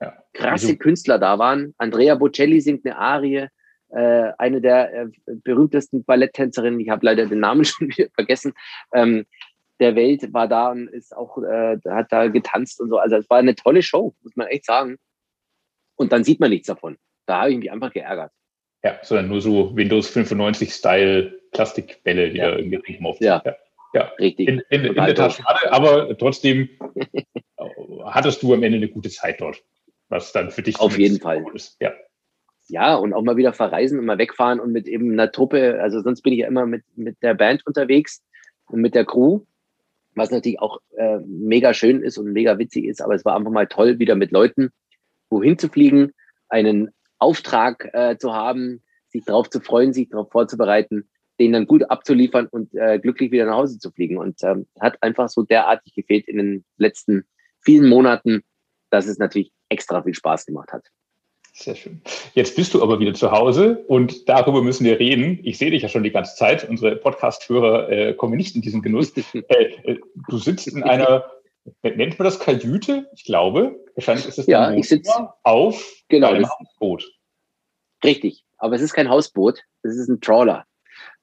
ja. 0.00 0.12
krasse 0.34 0.66
also, 0.66 0.78
Künstler 0.78 1.18
da 1.18 1.38
waren. 1.38 1.74
Andrea 1.78 2.14
Bocelli 2.14 2.60
singt 2.60 2.84
eine 2.84 2.98
Arie, 2.98 3.48
äh, 3.88 4.32
eine 4.38 4.60
der 4.60 4.92
äh, 4.92 5.06
berühmtesten 5.26 6.04
Balletttänzerinnen, 6.04 6.80
ich 6.80 6.90
habe 6.90 7.06
leider 7.06 7.26
den 7.26 7.40
Namen 7.40 7.64
schon 7.64 7.88
wieder 7.88 8.08
vergessen, 8.14 8.52
ähm, 8.92 9.24
der 9.80 9.94
Welt 9.94 10.32
war 10.32 10.48
da 10.48 10.70
und 10.70 10.88
ist 10.88 11.14
auch, 11.14 11.38
äh, 11.38 11.78
hat 11.86 12.10
da 12.10 12.28
getanzt 12.28 12.80
und 12.80 12.88
so. 12.88 12.98
Also 12.98 13.16
es 13.16 13.28
war 13.28 13.38
eine 13.38 13.54
tolle 13.54 13.82
Show, 13.82 14.14
muss 14.22 14.36
man 14.36 14.46
echt 14.46 14.64
sagen. 14.64 14.96
Und 15.96 16.12
dann 16.12 16.24
sieht 16.24 16.40
man 16.40 16.50
nichts 16.50 16.66
davon. 16.66 16.96
Da 17.26 17.40
habe 17.40 17.52
ich 17.52 17.58
mich 17.58 17.70
einfach 17.70 17.92
geärgert. 17.92 18.32
Ja, 18.86 19.00
sondern 19.02 19.26
nur 19.26 19.40
so 19.40 19.74
Windows 19.74 20.14
95-Style 20.14 21.40
Plastikbälle, 21.50 22.30
die 22.30 22.38
ja. 22.38 22.52
da 22.52 22.56
irgendwie 22.56 22.94
rumlaufen. 22.94 23.26
Ja. 23.26 23.42
ja. 23.44 23.56
ja, 23.94 24.12
richtig. 24.20 24.46
In, 24.46 24.62
in, 24.70 24.84
in 24.84 24.94
der 24.94 25.14
Tat 25.16 25.32
schade, 25.32 25.72
aber 25.72 26.16
trotzdem 26.16 26.68
hattest 28.04 28.44
du 28.44 28.54
am 28.54 28.62
Ende 28.62 28.76
eine 28.76 28.86
gute 28.86 29.10
Zeit 29.10 29.40
dort, 29.40 29.60
was 30.08 30.30
dann 30.30 30.52
für 30.52 30.62
dich 30.62 30.78
auf 30.78 30.96
jeden 30.96 31.18
Fall 31.18 31.44
ist. 31.52 31.76
Ja. 31.80 31.94
Ja, 32.68 32.94
und 32.94 33.12
auch 33.12 33.22
mal 33.22 33.36
wieder 33.36 33.52
verreisen 33.52 33.98
und 33.98 34.06
mal 34.06 34.18
wegfahren 34.18 34.60
und 34.60 34.70
mit 34.70 34.86
eben 34.86 35.10
einer 35.10 35.32
Truppe, 35.32 35.80
also 35.82 36.00
sonst 36.00 36.22
bin 36.22 36.32
ich 36.32 36.40
ja 36.40 36.46
immer 36.46 36.66
mit, 36.66 36.84
mit 36.94 37.20
der 37.22 37.34
Band 37.34 37.66
unterwegs 37.66 38.22
und 38.66 38.80
mit 38.80 38.94
der 38.94 39.04
Crew, 39.04 39.40
was 40.14 40.30
natürlich 40.30 40.60
auch 40.60 40.78
äh, 40.96 41.18
mega 41.26 41.74
schön 41.74 42.02
ist 42.02 42.18
und 42.18 42.32
mega 42.32 42.56
witzig 42.60 42.84
ist, 42.84 43.02
aber 43.02 43.16
es 43.16 43.24
war 43.24 43.36
einfach 43.36 43.50
mal 43.50 43.66
toll, 43.66 43.98
wieder 43.98 44.14
mit 44.14 44.30
Leuten 44.30 44.70
wohin 45.28 45.58
zu 45.58 45.68
fliegen, 45.68 46.12
einen 46.48 46.92
Auftrag 47.18 47.90
äh, 47.92 48.16
zu 48.18 48.32
haben, 48.32 48.82
sich 49.08 49.24
darauf 49.24 49.50
zu 49.50 49.60
freuen, 49.60 49.92
sich 49.92 50.08
darauf 50.08 50.30
vorzubereiten, 50.30 51.08
den 51.38 51.52
dann 51.52 51.66
gut 51.66 51.90
abzuliefern 51.90 52.46
und 52.46 52.74
äh, 52.74 52.98
glücklich 52.98 53.30
wieder 53.30 53.46
nach 53.46 53.56
Hause 53.56 53.78
zu 53.78 53.90
fliegen. 53.90 54.18
Und 54.18 54.42
ähm, 54.42 54.66
hat 54.80 55.02
einfach 55.02 55.28
so 55.28 55.42
derartig 55.42 55.94
gefehlt 55.94 56.28
in 56.28 56.38
den 56.38 56.64
letzten 56.76 57.24
vielen 57.60 57.88
Monaten, 57.88 58.42
dass 58.90 59.06
es 59.06 59.18
natürlich 59.18 59.52
extra 59.68 60.02
viel 60.02 60.14
Spaß 60.14 60.46
gemacht 60.46 60.72
hat. 60.72 60.86
Sehr 61.58 61.74
schön. 61.74 62.02
Jetzt 62.34 62.54
bist 62.54 62.74
du 62.74 62.82
aber 62.82 63.00
wieder 63.00 63.14
zu 63.14 63.30
Hause 63.30 63.82
und 63.88 64.28
darüber 64.28 64.62
müssen 64.62 64.84
wir 64.84 65.00
reden. 65.00 65.40
Ich 65.42 65.56
sehe 65.56 65.70
dich 65.70 65.82
ja 65.82 65.88
schon 65.88 66.02
die 66.02 66.10
ganze 66.10 66.36
Zeit. 66.36 66.68
Unsere 66.68 66.96
Podcast-Hörer 66.96 67.88
äh, 67.88 68.12
kommen 68.12 68.36
nicht 68.36 68.56
in 68.56 68.60
diesen 68.60 68.82
Genuss. 68.82 69.14
äh, 69.16 69.64
äh, 69.84 69.98
du 70.28 70.36
sitzt 70.36 70.68
in 70.68 70.82
einer, 70.82 71.24
nennt 71.82 72.18
man 72.18 72.24
das 72.24 72.38
Kajüte? 72.38 73.10
Ich 73.14 73.24
glaube. 73.24 73.84
Wahrscheinlich 73.94 74.26
ist 74.26 74.38
es 74.38 74.46
ja, 74.46 74.72
ich 74.72 74.88
sitze 74.88 75.32
auf 75.42 76.02
genau, 76.08 76.32
einem 76.32 76.48
Hausboot. 76.48 77.10
Richtig, 78.04 78.44
aber 78.58 78.74
es 78.74 78.82
ist 78.82 78.92
kein 78.92 79.08
Hausboot, 79.08 79.62
es 79.82 79.96
ist 79.96 80.08
ein 80.08 80.20
Trawler. 80.20 80.64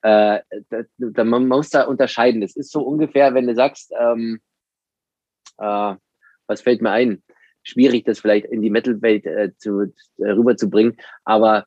Äh, 0.02 0.40
da, 0.70 0.82
da, 0.98 1.24
man 1.24 1.48
muss 1.48 1.70
da 1.70 1.84
unterscheiden. 1.84 2.42
Es 2.42 2.56
ist 2.56 2.72
so 2.72 2.82
ungefähr, 2.82 3.34
wenn 3.34 3.48
du 3.48 3.56
sagst, 3.56 3.94
ähm, 4.00 4.42
äh, 5.58 5.96
was 6.48 6.62
fällt 6.62 6.82
mir 6.82 6.92
ein? 6.92 7.24
schwierig, 7.64 8.06
das 8.06 8.20
vielleicht 8.20 8.46
in 8.48 8.62
die 8.62 8.70
Metal-Welt 8.70 9.26
äh, 9.26 9.56
zu, 9.58 9.94
äh, 10.18 10.30
rüberzubringen. 10.30 10.98
Aber 11.24 11.66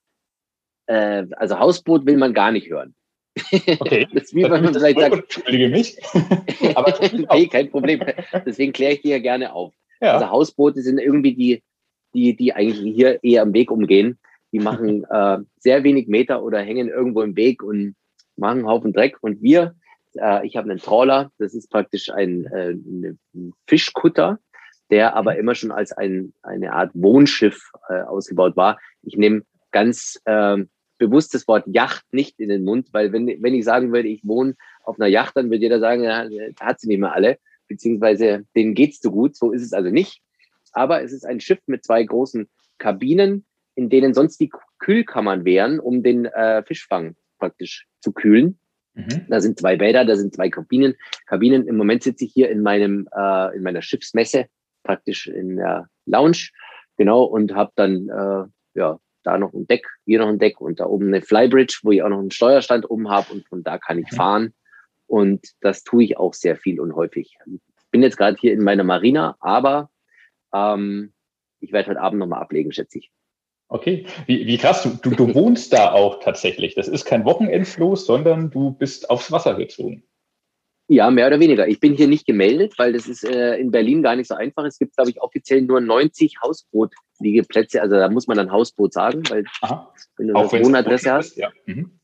äh, 0.86 1.26
also 1.36 1.58
Hausboot 1.58 2.06
will 2.06 2.16
man 2.16 2.34
gar 2.34 2.52
nicht 2.52 2.70
hören. 2.70 2.94
Okay. 3.78 4.08
das 4.12 4.24
ist 4.24 4.34
wie 4.34 4.42
wenn 4.44 4.62
man 4.62 4.74
vielleicht 4.74 4.98
sagt. 4.98 5.14
Entschuldige 5.14 5.68
mich. 5.68 5.98
Aber 6.74 6.94
nee, 7.34 7.46
kein 7.48 7.70
Problem. 7.70 8.00
Deswegen 8.44 8.72
kläre 8.72 8.94
ich 8.94 9.02
dir 9.02 9.16
ja 9.16 9.22
gerne 9.22 9.52
auf. 9.52 9.74
Ja. 10.00 10.14
Also 10.14 10.30
Hausboote 10.30 10.82
sind 10.82 10.98
irgendwie 10.98 11.34
die, 11.34 11.62
die, 12.14 12.36
die 12.36 12.52
eigentlich 12.52 12.94
hier 12.94 13.22
eher 13.22 13.42
am 13.42 13.54
Weg 13.54 13.70
umgehen. 13.70 14.18
Die 14.52 14.58
machen 14.58 15.04
äh, 15.10 15.38
sehr 15.58 15.84
wenig 15.84 16.08
Meter 16.08 16.42
oder 16.42 16.60
hängen 16.60 16.88
irgendwo 16.88 17.22
im 17.22 17.36
Weg 17.36 17.62
und 17.62 17.94
machen 18.36 18.58
einen 18.58 18.68
Haufen 18.68 18.92
Dreck. 18.92 19.16
Und 19.20 19.42
wir, 19.42 19.74
äh, 20.14 20.46
ich 20.46 20.56
habe 20.56 20.70
einen 20.70 20.80
Trawler, 20.80 21.30
das 21.38 21.54
ist 21.54 21.70
praktisch 21.70 22.10
ein, 22.10 22.46
äh, 22.46 22.70
ein 22.70 23.52
Fischkutter 23.66 24.38
der 24.90 25.16
aber 25.16 25.36
immer 25.36 25.54
schon 25.54 25.72
als 25.72 25.92
ein, 25.92 26.32
eine 26.42 26.72
Art 26.72 26.90
Wohnschiff 26.94 27.72
äh, 27.88 28.02
ausgebaut 28.02 28.56
war. 28.56 28.78
Ich 29.02 29.16
nehme 29.16 29.42
ganz 29.72 30.20
äh, 30.24 30.58
bewusst 30.98 31.34
das 31.34 31.46
Wort 31.48 31.64
Yacht 31.66 32.04
nicht 32.12 32.38
in 32.38 32.48
den 32.48 32.64
Mund, 32.64 32.88
weil 32.92 33.12
wenn, 33.12 33.26
wenn 33.26 33.54
ich 33.54 33.64
sagen 33.64 33.92
würde, 33.92 34.08
ich 34.08 34.26
wohne 34.26 34.54
auf 34.82 34.98
einer 34.98 35.08
Yacht, 35.08 35.36
dann 35.36 35.50
würde 35.50 35.62
jeder 35.62 35.80
sagen, 35.80 36.02
ja, 36.04 36.26
hat 36.60 36.80
sie 36.80 36.88
nicht 36.88 37.00
mehr 37.00 37.12
alle, 37.12 37.38
beziehungsweise 37.68 38.44
denen 38.54 38.74
geht's 38.74 39.00
zu 39.00 39.10
gut. 39.10 39.36
So 39.36 39.52
ist 39.52 39.62
es 39.62 39.72
also 39.72 39.90
nicht. 39.90 40.22
Aber 40.72 41.02
es 41.02 41.12
ist 41.12 41.24
ein 41.24 41.40
Schiff 41.40 41.60
mit 41.66 41.84
zwei 41.84 42.02
großen 42.04 42.48
Kabinen, 42.78 43.44
in 43.74 43.88
denen 43.88 44.14
sonst 44.14 44.38
die 44.40 44.50
Kühlkammern 44.78 45.44
wären, 45.44 45.80
um 45.80 46.02
den 46.02 46.26
äh, 46.26 46.62
Fischfang 46.62 47.16
praktisch 47.38 47.86
zu 48.00 48.12
kühlen. 48.12 48.58
Mhm. 48.94 49.26
Da 49.28 49.40
sind 49.40 49.58
zwei 49.58 49.76
Bäder, 49.76 50.04
da 50.04 50.16
sind 50.16 50.34
zwei 50.34 50.48
Kabinen. 50.48 50.94
Kabinen. 51.26 51.66
Im 51.66 51.76
Moment 51.76 52.02
sitze 52.02 52.24
ich 52.24 52.32
hier 52.32 52.50
in 52.50 52.62
meinem 52.62 53.08
äh, 53.14 53.56
in 53.56 53.62
meiner 53.62 53.82
Schiffsmesse 53.82 54.46
praktisch 54.82 55.26
in 55.26 55.56
der 55.56 55.88
Lounge, 56.06 56.50
genau, 56.96 57.24
und 57.24 57.54
habe 57.54 57.72
dann 57.74 58.08
äh, 58.08 58.78
ja 58.78 58.98
da 59.26 59.38
noch 59.38 59.52
ein 59.52 59.66
Deck, 59.66 59.86
hier 60.04 60.20
noch 60.20 60.28
ein 60.28 60.38
Deck 60.38 60.60
und 60.60 60.80
da 60.80 60.86
oben 60.86 61.08
eine 61.08 61.22
Flybridge, 61.22 61.80
wo 61.82 61.90
ich 61.90 62.02
auch 62.02 62.08
noch 62.08 62.18
einen 62.18 62.30
Steuerstand 62.30 62.88
oben 62.90 63.10
habe 63.10 63.32
und 63.32 63.46
von 63.46 63.62
da 63.62 63.78
kann 63.78 63.98
ich 63.98 64.10
mhm. 64.12 64.16
fahren. 64.16 64.54
Und 65.06 65.46
das 65.60 65.84
tue 65.84 66.04
ich 66.04 66.16
auch 66.16 66.34
sehr 66.34 66.56
viel 66.56 66.80
und 66.80 66.94
häufig. 66.94 67.38
Ich 67.46 67.90
bin 67.90 68.02
jetzt 68.02 68.16
gerade 68.16 68.36
hier 68.40 68.52
in 68.52 68.62
meiner 68.62 68.84
Marina, 68.84 69.36
aber 69.40 69.90
ähm, 70.52 71.12
ich 71.60 71.72
werde 71.72 71.90
heute 71.90 72.00
Abend 72.00 72.18
nochmal 72.18 72.40
ablegen, 72.40 72.72
schätze 72.72 72.98
ich. 72.98 73.10
Okay, 73.68 74.06
wie, 74.26 74.46
wie 74.46 74.58
krass, 74.58 74.82
du, 74.82 74.90
du, 75.02 75.16
du 75.16 75.34
wohnst 75.34 75.72
da 75.72 75.92
auch 75.92 76.20
tatsächlich. 76.20 76.74
Das 76.74 76.88
ist 76.88 77.04
kein 77.04 77.24
Wochenendfloß, 77.24 78.06
sondern 78.06 78.50
du 78.50 78.72
bist 78.72 79.10
aufs 79.10 79.32
Wasser 79.32 79.54
gezogen. 79.54 80.04
Ja, 80.88 81.10
mehr 81.10 81.26
oder 81.26 81.40
weniger. 81.40 81.66
Ich 81.66 81.80
bin 81.80 81.94
hier 81.94 82.06
nicht 82.06 82.26
gemeldet, 82.26 82.74
weil 82.78 82.92
das 82.92 83.08
ist 83.08 83.24
äh, 83.24 83.56
in 83.56 83.72
Berlin 83.72 84.02
gar 84.02 84.14
nicht 84.14 84.28
so 84.28 84.36
einfach. 84.36 84.64
Es 84.64 84.78
gibt, 84.78 84.94
glaube 84.94 85.10
ich, 85.10 85.20
offiziell 85.20 85.62
nur 85.62 85.80
90 85.80 86.36
Hausboot-Liegeplätze. 87.16 87.82
Also 87.82 87.96
da 87.96 88.08
muss 88.08 88.26
man 88.26 88.36
dann 88.36 88.50
Hausboot 88.50 88.92
sagen, 88.92 89.22
weil 89.28 89.44
Aha. 89.62 89.92
wenn 90.16 90.28
du 90.28 90.34
Auch 90.34 90.52
eine 90.52 90.64
Wohnadresse 90.64 91.12
hast. 91.12 91.36
Ja. 91.36 91.50
Mhm. 91.66 91.98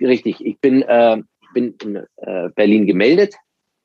Richtig. 0.00 0.44
Ich 0.44 0.58
bin, 0.60 0.82
äh, 0.82 1.22
bin 1.52 1.74
in 1.82 1.96
äh, 2.16 2.50
Berlin 2.54 2.86
gemeldet, 2.86 3.34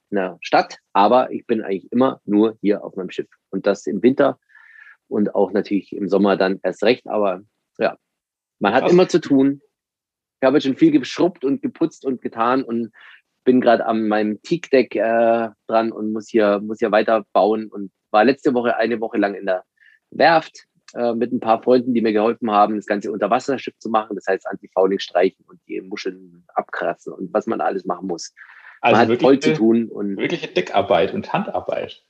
in 0.09 0.15
der 0.15 0.37
Stadt, 0.41 0.77
aber 0.93 1.31
ich 1.31 1.45
bin 1.45 1.61
eigentlich 1.61 1.91
immer 1.91 2.21
nur 2.25 2.57
hier 2.61 2.83
auf 2.83 2.95
meinem 2.95 3.11
Schiff. 3.11 3.27
Und 3.49 3.67
das 3.67 3.85
im 3.85 4.01
Winter 4.01 4.39
und 5.07 5.35
auch 5.35 5.51
natürlich 5.51 5.93
im 5.93 6.07
Sommer 6.07 6.37
dann 6.37 6.59
erst 6.63 6.83
recht. 6.83 7.07
Aber 7.07 7.41
ja, 7.77 7.97
man 8.59 8.73
hat 8.73 8.83
Was? 8.83 8.91
immer 8.91 9.07
zu 9.07 9.21
tun. 9.21 9.61
Ich 10.41 10.45
habe 10.45 10.61
schon 10.61 10.77
viel 10.77 10.91
geschrubbt 10.91 11.43
und 11.43 11.61
geputzt 11.61 12.05
und 12.05 12.21
getan 12.21 12.63
und 12.63 12.91
bin 13.43 13.61
gerade 13.61 13.85
an 13.85 14.07
meinem 14.07 14.41
Teak-Deck 14.41 14.95
äh, 14.95 15.49
dran 15.67 15.91
und 15.91 16.13
muss 16.13 16.29
hier, 16.29 16.59
muss 16.59 16.79
hier 16.79 16.91
weiter 16.91 17.25
bauen 17.33 17.67
und 17.67 17.91
war 18.11 18.23
letzte 18.23 18.53
Woche 18.53 18.77
eine 18.77 18.99
Woche 19.01 19.17
lang 19.17 19.35
in 19.35 19.45
der 19.45 19.63
Werft 20.11 20.65
äh, 20.93 21.13
mit 21.13 21.31
ein 21.31 21.39
paar 21.39 21.61
Freunden, 21.61 21.93
die 21.93 22.01
mir 22.01 22.13
geholfen 22.13 22.51
haben, 22.51 22.75
das 22.75 22.85
ganze 22.85 23.11
Unterwasserschiff 23.11 23.77
zu 23.79 23.89
machen. 23.89 24.15
Das 24.15 24.25
heißt, 24.27 24.47
Antifouling 24.47 24.99
streichen 24.99 25.45
und 25.47 25.59
die 25.67 25.81
Muscheln 25.81 26.45
abkratzen 26.53 27.13
und 27.13 27.33
was 27.33 27.47
man 27.47 27.61
alles 27.61 27.85
machen 27.85 28.07
muss. 28.07 28.33
Also 28.81 28.97
man 29.01 29.09
hat 29.09 29.21
voll 29.21 29.39
zu 29.39 29.53
tun. 29.53 29.89
Und 29.89 30.17
wirkliche 30.17 30.47
Deckarbeit 30.47 31.13
und 31.13 31.31
Handarbeit. 31.33 32.03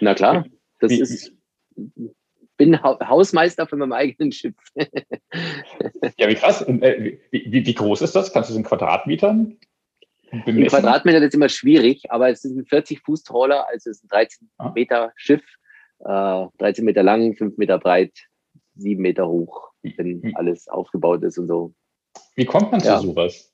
Na 0.00 0.14
klar, 0.14 0.46
das 0.80 0.90
wie, 0.90 1.00
ist 1.00 1.32
bin 2.56 2.82
Hausmeister 2.82 3.66
von 3.66 3.78
meinem 3.78 3.92
eigenen 3.92 4.32
Schiff. 4.32 4.54
ja, 4.74 6.28
wie 6.28 6.34
krass. 6.34 6.60
Und, 6.60 6.82
äh, 6.82 7.18
wie, 7.30 7.46
wie, 7.50 7.64
wie, 7.64 7.74
groß 7.74 8.02
ist 8.02 8.14
das? 8.14 8.34
Kannst 8.34 8.50
du 8.50 8.52
es 8.52 8.58
in 8.58 8.64
Quadratmetern 8.64 9.56
in 10.30 10.66
Quadratmeter 10.66 11.22
ist 11.22 11.34
immer 11.34 11.48
schwierig, 11.48 12.10
aber 12.10 12.30
es 12.30 12.44
ist 12.44 12.56
ein 12.56 12.64
40 12.64 13.00
Fuß 13.00 13.24
Trawler, 13.24 13.66
also 13.68 13.90
es 13.90 13.98
ist 13.98 14.04
ein 14.04 14.08
13 14.08 14.50
ah. 14.58 14.72
Meter 14.74 15.12
Schiff, 15.16 15.42
äh, 16.00 16.46
13 16.58 16.84
Meter 16.84 17.02
lang, 17.02 17.34
5 17.34 17.56
Meter 17.56 17.78
breit, 17.78 18.12
7 18.74 19.00
Meter 19.00 19.28
hoch, 19.28 19.70
wenn 19.82 20.22
wie, 20.22 20.34
alles 20.34 20.68
aufgebaut 20.68 21.22
ist 21.22 21.38
und 21.38 21.48
so. 21.48 21.74
Wie 22.36 22.44
kommt 22.44 22.72
man 22.72 22.80
zu 22.80 22.88
ja. 22.88 22.98
sowas? 22.98 23.52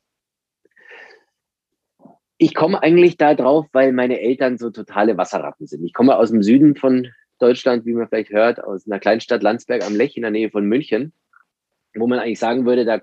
Ich 2.39 2.55
komme 2.55 2.83
eigentlich 2.83 3.17
da 3.17 3.35
drauf, 3.35 3.67
weil 3.73 3.93
meine 3.93 4.21
Eltern 4.21 4.59
so 4.59 4.71
totale 4.71 5.17
Wasserratten 5.17 5.67
sind. 5.67 5.85
Ich 5.85 5.95
komme 5.95 6.19
aus 6.19 6.31
dem 6.31 6.43
Süden 6.43 6.77
von 6.77 7.09
Deutschland, 7.39 7.87
wie 7.87 7.93
man 7.93 8.09
vielleicht 8.09 8.31
hört, 8.31 8.63
aus 8.63 8.87
einer 8.87 8.99
Kleinstadt 8.99 9.43
Landsberg 9.43 9.85
am 9.85 9.95
Lech 9.95 10.17
in 10.17 10.23
der 10.23 10.31
Nähe 10.31 10.51
von 10.51 10.65
München, 10.67 11.13
wo 11.95 12.07
man 12.07 12.19
eigentlich 12.19 12.39
sagen 12.39 12.67
würde, 12.67 12.85
da 12.85 13.01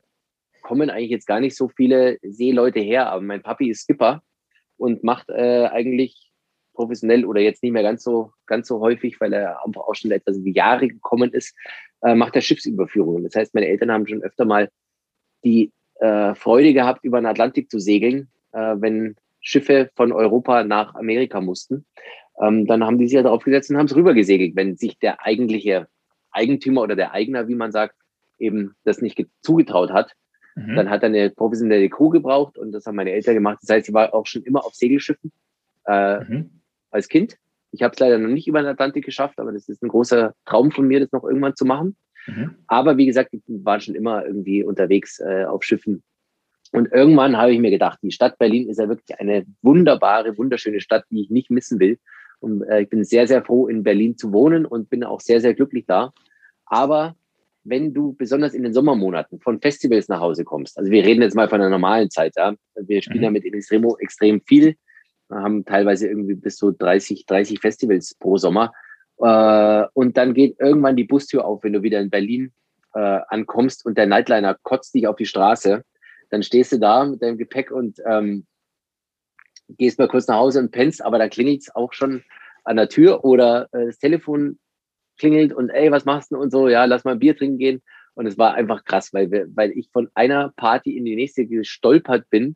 kommen 0.62 0.90
eigentlich 0.90 1.10
jetzt 1.10 1.28
gar 1.28 1.40
nicht 1.40 1.56
so 1.56 1.68
viele 1.68 2.18
Seeleute 2.22 2.80
her, 2.80 3.10
aber 3.12 3.22
mein 3.22 3.42
Papi 3.42 3.70
ist 3.70 3.82
Skipper 3.82 4.24
und 4.78 5.04
macht 5.04 5.30
äh, 5.30 5.68
eigentlich 5.68 6.32
professionell 6.74 7.26
oder 7.26 7.42
jetzt 7.42 7.64
nicht 7.64 7.72
mehr 7.72 7.84
ganz 7.84 8.04
so 8.04 8.32
ganz 8.46 8.68
so 8.68 8.80
häufig, 8.80 9.20
weil 9.22 9.34
er 9.34 9.64
einfach 9.66 9.82
auch 9.82 9.96
schon 9.96 10.12
etwas 10.12 10.38
in 10.38 10.44
die 10.44 10.54
Jahre 10.54 10.88
gekommen 10.88 11.32
ist, 11.32 11.56
äh, 12.02 12.16
macht 12.16 12.36
er 12.36 12.42
Schiffsüberführungen. 12.42 13.24
Das 13.24 13.36
heißt, 13.36 13.54
meine 13.54 13.68
Eltern 13.68 13.92
haben 13.92 14.08
schon 14.08 14.24
öfter 14.24 14.46
mal 14.46 14.70
die 15.44 15.72
äh, 16.00 16.36
Freude 16.36 16.74
gehabt, 16.74 17.04
über 17.04 17.20
den 17.20 17.26
Atlantik 17.26 17.70
zu 17.70 17.80
segeln, 17.80 18.30
äh, 18.52 18.76
wenn 18.78 19.16
Schiffe 19.40 19.90
von 19.96 20.12
Europa 20.12 20.64
nach 20.64 20.96
Amerika 20.96 21.42
mussten. 21.42 21.86
Ähm, 22.42 22.66
dann 22.66 22.84
haben 22.84 22.98
die 22.98 23.08
sich 23.08 23.16
ja 23.16 23.24
drauf 23.24 23.44
gesetzt 23.44 23.70
und 23.70 23.78
haben 23.78 23.86
es 23.86 23.96
rübergesegelt, 23.96 24.56
wenn 24.56 24.76
sich 24.78 24.98
der 25.00 25.26
eigentliche 25.26 25.88
Eigentümer 26.32 26.82
oder 26.82 26.96
der 26.96 27.12
Eigner, 27.12 27.48
wie 27.48 27.56
man 27.56 27.72
sagt, 27.72 27.96
eben 28.40 28.76
das 28.84 29.02
nicht 29.02 29.24
zugetraut 29.42 29.92
hat. 29.92 30.14
Mhm. 30.56 30.76
Dann 30.76 30.90
hat 30.90 31.04
er 31.04 31.10
eine 31.10 31.30
professionelle 31.30 31.90
Crew 31.90 32.10
gebraucht 32.10 32.58
und 32.58 32.72
das 32.72 32.86
haben 32.86 32.96
meine 32.96 33.12
Eltern 33.12 33.36
gemacht. 33.36 33.60
Das 33.62 33.70
heißt, 33.70 33.90
ich 33.90 33.94
war 33.94 34.14
auch 34.14 34.26
schon 34.26 34.44
immer 34.44 34.66
auf 34.66 34.74
Segelschiffen 34.74 35.32
äh, 35.88 36.24
mhm. 36.24 36.62
Als 36.94 37.08
Kind. 37.08 37.38
Ich 37.72 37.82
habe 37.82 37.94
es 37.94 38.00
leider 38.00 38.20
noch 38.20 38.30
nicht 38.30 38.48
über 38.48 38.62
den 38.62 38.68
Atlantik 38.68 39.06
geschafft, 39.06 39.40
aber 39.40 39.52
das 39.52 39.68
ist 39.68 39.82
ein 39.82 39.90
großer 39.90 40.34
Traum 40.46 40.72
von 40.72 40.88
mir, 40.88 41.00
das 41.00 41.12
noch 41.12 41.24
irgendwann 41.24 41.56
zu 41.56 41.66
machen. 41.66 41.96
Mhm. 42.28 42.56
Aber 42.68 42.98
wie 42.98 43.06
gesagt, 43.06 43.30
ich 43.34 43.42
war 43.48 43.80
schon 43.80 43.96
immer 43.96 44.26
irgendwie 44.26 44.64
unterwegs 44.64 45.20
äh, 45.20 45.46
auf 45.46 45.64
Schiffen. 45.64 46.04
Und 46.72 46.92
irgendwann 46.92 47.38
habe 47.38 47.52
ich 47.52 47.60
mir 47.60 47.72
gedacht, 47.72 48.00
die 48.02 48.12
Stadt 48.12 48.38
Berlin 48.40 48.68
ist 48.68 48.80
ja 48.80 48.90
wirklich 48.90 49.20
eine 49.20 49.46
wunderbare, 49.62 50.38
wunderschöne 50.38 50.82
Stadt, 50.82 51.06
die 51.10 51.22
ich 51.22 51.30
nicht 51.30 51.52
missen 51.52 51.80
will. 51.80 52.00
Und 52.40 52.64
äh, 52.64 52.82
ich 52.82 52.90
bin 52.90 53.04
sehr, 53.04 53.28
sehr 53.28 53.44
froh, 53.44 53.68
in 53.68 53.84
Berlin 53.84 54.18
zu 54.18 54.34
wohnen 54.34 54.66
und 54.66 54.90
bin 54.90 55.04
auch 55.04 55.22
sehr, 55.22 55.40
sehr 55.40 55.54
glücklich 55.54 55.86
da. 55.86 56.14
Aber 56.66 57.16
wenn 57.64 57.94
du 57.94 58.14
besonders 58.14 58.54
in 58.54 58.64
den 58.64 58.74
Sommermonaten 58.74 59.40
von 59.40 59.62
Festivals 59.62 60.08
nach 60.10 60.20
Hause 60.20 60.44
kommst, 60.44 60.78
also 60.78 60.92
wir 60.92 61.06
reden 61.06 61.22
jetzt 61.22 61.36
mal 61.36 61.48
von 61.48 61.62
einer 61.62 61.70
normalen 61.70 62.10
Zeit, 62.10 62.34
ja, 62.36 62.54
wir 62.76 63.02
spielen 63.02 63.20
mhm. 63.20 63.24
ja 63.24 63.32
mit 63.32 63.46
Extremo 63.46 63.98
extrem 64.00 64.42
viel, 64.42 64.76
haben 65.34 65.66
teilweise 65.66 66.08
irgendwie 66.08 66.36
bis 66.36 66.58
zu 66.58 66.72
30, 66.72 67.26
30 67.26 67.60
Festivals 67.60 68.16
pro 68.16 68.38
Sommer. 68.38 68.74
Äh, 69.20 69.86
und 69.94 70.18
dann 70.18 70.34
geht 70.34 70.60
irgendwann 70.60 70.96
die 70.96 71.04
Bustür 71.04 71.46
auf, 71.46 71.64
wenn 71.64 71.74
du 71.74 71.84
wieder 71.84 72.00
in 72.00 72.10
Berlin 72.10 72.52
äh, 72.94 73.20
ankommst 73.28 73.86
und 73.86 73.98
der 73.98 74.08
Nightliner 74.08 74.58
kotzt 74.64 74.94
dich 74.94 75.08
auf 75.08 75.16
die 75.16 75.26
Straße. 75.26 75.84
Dann 76.30 76.44
stehst 76.44 76.72
du 76.72 76.80
da 76.80 77.06
mit 77.06 77.22
deinem 77.22 77.38
Gepäck 77.38 77.72
und 77.72 78.00
ähm, 78.06 78.46
gehst 79.70 80.00
mal 80.00 80.08
kurz 80.08 80.28
nach 80.28 80.38
Hause 80.38 80.60
und 80.60 80.72
pennst, 80.72 81.04
aber 81.04 81.18
da 81.18 81.30
klingelt 81.30 81.62
es 81.62 81.76
auch 81.76 81.94
schon 81.94 82.24
an 82.64 82.78
der 82.78 82.90
Tür 82.90 83.24
oder 83.24 83.68
äh, 83.72 83.88
das 83.88 84.00
Telefon 84.00 84.60
klingelt 85.18 85.54
und 85.54 85.70
ey, 85.70 85.92
was 85.92 86.06
machst 86.06 86.32
du 86.32 86.38
und 86.38 86.52
so, 86.52 86.68
ja, 86.68 86.86
lass 86.86 87.04
mal 87.04 87.12
ein 87.12 87.20
Bier 87.20 87.36
trinken 87.36 87.58
gehen. 87.58 87.82
Und 88.16 88.28
es 88.28 88.38
war 88.38 88.54
einfach 88.54 88.84
krass, 88.84 89.12
weil, 89.14 89.32
weil 89.56 89.72
ich 89.72 89.90
von 89.92 90.10
einer 90.14 90.54
Party 90.56 90.96
in 90.98 91.06
die 91.06 91.16
nächste 91.16 91.48
gestolpert 91.48 92.30
bin, 92.30 92.56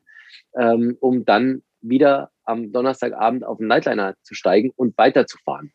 ähm, 0.55 0.97
um 0.99 1.25
dann 1.25 1.63
wieder 1.81 2.31
am 2.43 2.71
Donnerstagabend 2.71 3.43
auf 3.43 3.57
den 3.57 3.67
Nightliner 3.67 4.15
zu 4.23 4.33
steigen 4.33 4.71
und 4.75 4.97
weiterzufahren. 4.97 5.71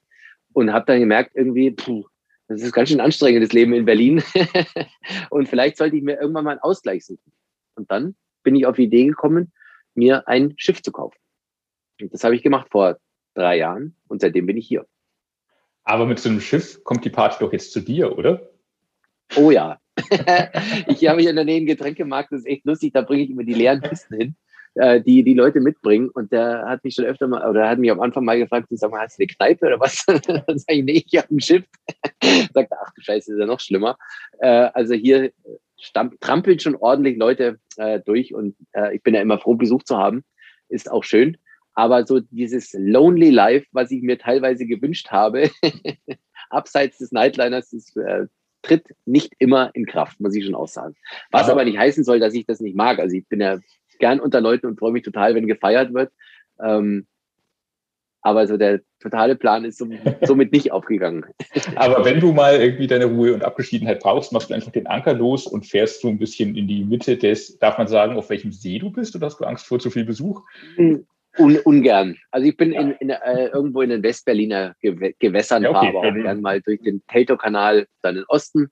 Und 0.53 0.73
habe 0.73 0.87
dann 0.87 1.01
gemerkt, 1.01 1.33
irgendwie, 1.35 1.71
puh, 1.71 2.05
das 2.49 2.63
ist 2.63 2.73
ganz 2.73 2.91
schön 2.91 3.01
anstrengendes 3.01 3.53
Leben 3.53 3.73
in 3.73 3.85
Berlin. 3.85 4.23
und 5.31 5.49
vielleicht 5.49 5.77
sollte 5.77 5.97
ich 5.97 6.03
mir 6.03 6.21
irgendwann 6.21 6.45
mal 6.45 6.51
einen 6.53 6.61
Ausgleich 6.61 7.07
suchen. 7.07 7.33
Und 7.75 7.91
dann 7.91 8.15
bin 8.43 8.55
ich 8.57 8.67
auf 8.67 8.77
die 8.77 8.85
Idee 8.85 9.07
gekommen, 9.07 9.53
mir 9.95 10.29
ein 10.29 10.55
Schiff 10.57 10.83
zu 10.83 10.93
kaufen. 10.93 11.19
Und 12.01 12.13
das 12.13 12.25
habe 12.25 12.35
ich 12.35 12.43
gemacht 12.43 12.69
vor 12.71 12.99
drei 13.35 13.59
Jahren 13.59 13.97
und 14.09 14.21
seitdem 14.21 14.47
bin 14.47 14.57
ich 14.57 14.67
hier. 14.67 14.87
Aber 15.85 16.07
mit 16.07 16.19
so 16.19 16.29
einem 16.29 16.41
Schiff 16.41 16.83
kommt 16.85 17.05
die 17.05 17.11
Party 17.11 17.37
doch 17.41 17.53
jetzt 17.53 17.73
zu 17.73 17.81
dir, 17.81 18.17
oder? 18.17 18.51
Oh 19.37 19.51
ja. 19.51 19.79
ich 20.87 21.07
habe 21.07 21.21
hier 21.21 21.31
in 21.31 21.37
der 21.37 21.45
Nähe 21.45 21.59
einen 21.59 21.67
Getränkemarkt, 21.67 22.33
das 22.33 22.41
ist 22.41 22.47
echt 22.47 22.65
lustig, 22.65 22.93
da 22.93 23.03
bringe 23.03 23.25
ich 23.25 23.31
immer 23.31 23.45
die 23.45 23.55
leeren 23.55 23.81
Kisten 23.81 24.17
hin, 24.17 24.37
äh, 24.75 25.01
die 25.01 25.23
die 25.23 25.35
Leute 25.35 25.61
mitbringen. 25.61 26.09
Und 26.11 26.33
der 26.33 26.65
hat 26.67 26.85
mich 26.85 26.95
schon 26.95 27.05
öfter 27.05 27.29
mal, 27.29 27.49
oder 27.49 27.69
hat 27.69 27.79
mich 27.79 27.91
am 27.91 28.01
Anfang 28.01 28.25
mal 28.25 28.39
gefragt, 28.39 28.69
sag 28.71 28.91
mal, 28.91 29.03
hast 29.03 29.19
du 29.19 29.23
eine 29.23 29.29
Kneipe 29.29 29.67
oder 29.67 29.81
was? 29.81 30.05
Dann 30.07 30.59
sage 30.59 30.79
ich, 30.79 30.85
nee, 30.85 31.05
ich 31.07 31.19
habe 31.19 31.35
ein 31.35 31.41
Schiff. 31.41 31.65
Sagt 32.55 32.73
ach 32.73 32.93
du 32.95 33.03
Scheiße, 33.03 33.33
ist 33.33 33.39
ja 33.39 33.47
noch 33.47 33.61
schlimmer. 33.61 33.99
Äh, 34.39 34.71
also 34.75 34.95
hier 34.95 35.33
trampeln 36.21 36.61
schon 36.61 36.77
ordentlich 36.77 37.19
Leute 37.19 37.59
äh, 37.77 37.99
durch 38.01 38.33
und 38.33 38.55
ich 38.93 39.03
bin 39.03 39.15
ja 39.15 39.21
immer 39.21 39.39
froh, 39.39 39.57
Besuch 39.57 39.83
zu 39.83 39.99
haben. 39.99 40.23
Ist 40.69 40.91
auch 40.91 41.03
schön. 41.03 41.37
Aber 41.75 42.07
so 42.07 42.21
dieses 42.21 42.73
Lonely 42.75 43.31
Life, 43.31 43.67
was 43.73 43.91
ich 43.91 44.03
mir 44.03 44.19
teilweise 44.19 44.67
gewünscht 44.67 45.11
habe, 45.11 45.51
abseits 46.51 46.99
des 46.99 47.13
Nightliners, 47.13 47.71
das 47.71 47.97
äh, 47.97 48.27
tritt 48.63 48.85
nicht 49.07 49.33
immer 49.39 49.71
in 49.75 49.87
Kraft, 49.87 50.21
muss 50.21 50.35
ich 50.35 50.45
schon 50.45 50.55
auch 50.55 50.69
sagen. 50.69 50.95
Was 51.31 51.45
aber, 51.45 51.53
aber, 51.53 51.65
nicht 51.65 51.79
heißen 51.79 52.05
soll, 52.05 52.21
dass 52.21 52.35
ich 52.35 52.47
das 52.47 52.61
nicht 52.61 52.77
mag. 52.77 52.99
Also 52.99 53.17
ich 53.17 53.27
bin 53.27 53.41
ja 53.41 53.59
gern 54.03 54.19
unter 54.19 54.41
Leuten 54.41 54.67
und 54.67 54.81
freue 54.81 54.91
mich 54.91 55.05
total, 55.05 55.37
wenn 55.37 55.47
gefeiert 55.47 55.95
wird. 55.95 56.13
Ähm, 56.61 57.07
aber 58.21 58.49
so 58.49 58.57
der 58.57 58.81
totale 59.01 59.37
Plan 59.37 59.65
ist 59.65 59.79
somit 60.23 60.53
nicht 60.53 60.73
aufgegangen. 60.73 61.25
Aber 61.77 62.05
wenn 62.05 62.19
du 62.19 62.33
mal 62.33 62.61
irgendwie 62.61 62.89
deine 62.89 63.05
Ruhe 63.05 63.33
und 63.33 63.45
Abgeschiedenheit 63.45 64.01
brauchst, 64.01 64.33
machst 64.33 64.51
du 64.51 64.55
einfach 64.55 64.73
den 64.73 64.89
Anker 64.89 65.15
los 65.15 65.47
und 65.47 65.67
fährst 65.67 66.01
so 66.01 66.09
ein 66.09 66.19
bisschen 66.19 66.57
in 66.57 66.67
die 66.67 66.85
Mitte 66.85 67.17
des, 67.17 67.59
darf 67.59 67.79
man 67.79 67.87
sagen, 67.87 68.17
auf 68.17 68.29
welchem 68.29 68.51
See 68.51 68.81
du 68.81 68.91
bist 68.91 69.15
oder 69.15 69.27
hast 69.27 69.39
du 69.39 69.45
Angst 69.45 69.67
vor 69.67 69.79
zu 69.79 69.91
viel 69.91 70.05
Besuch? 70.05 70.43
Hm, 70.75 71.07
Un, 71.39 71.57
ungern. 71.65 72.19
Also 72.31 72.47
ich 72.47 72.57
bin 72.59 72.73
ja. 72.73 72.83
in, 72.83 72.91
in, 73.01 73.11
äh, 73.11 73.47
irgendwo 73.47 73.81
in 73.81 73.89
den 73.89 74.03
Westberliner 74.03 74.75
Gew 74.83 75.13
Gewässern, 75.19 75.63
ja, 75.63 75.71
okay. 75.71 75.89
aber 75.89 76.01
auch 76.01 76.15
gern 76.15 76.43
mal 76.43 76.61
durch 76.61 76.83
den 76.83 77.03
Tato-Kanal 77.07 77.87
dann 78.03 78.17
in 78.17 78.23
den 78.23 78.27
Osten. 78.29 78.69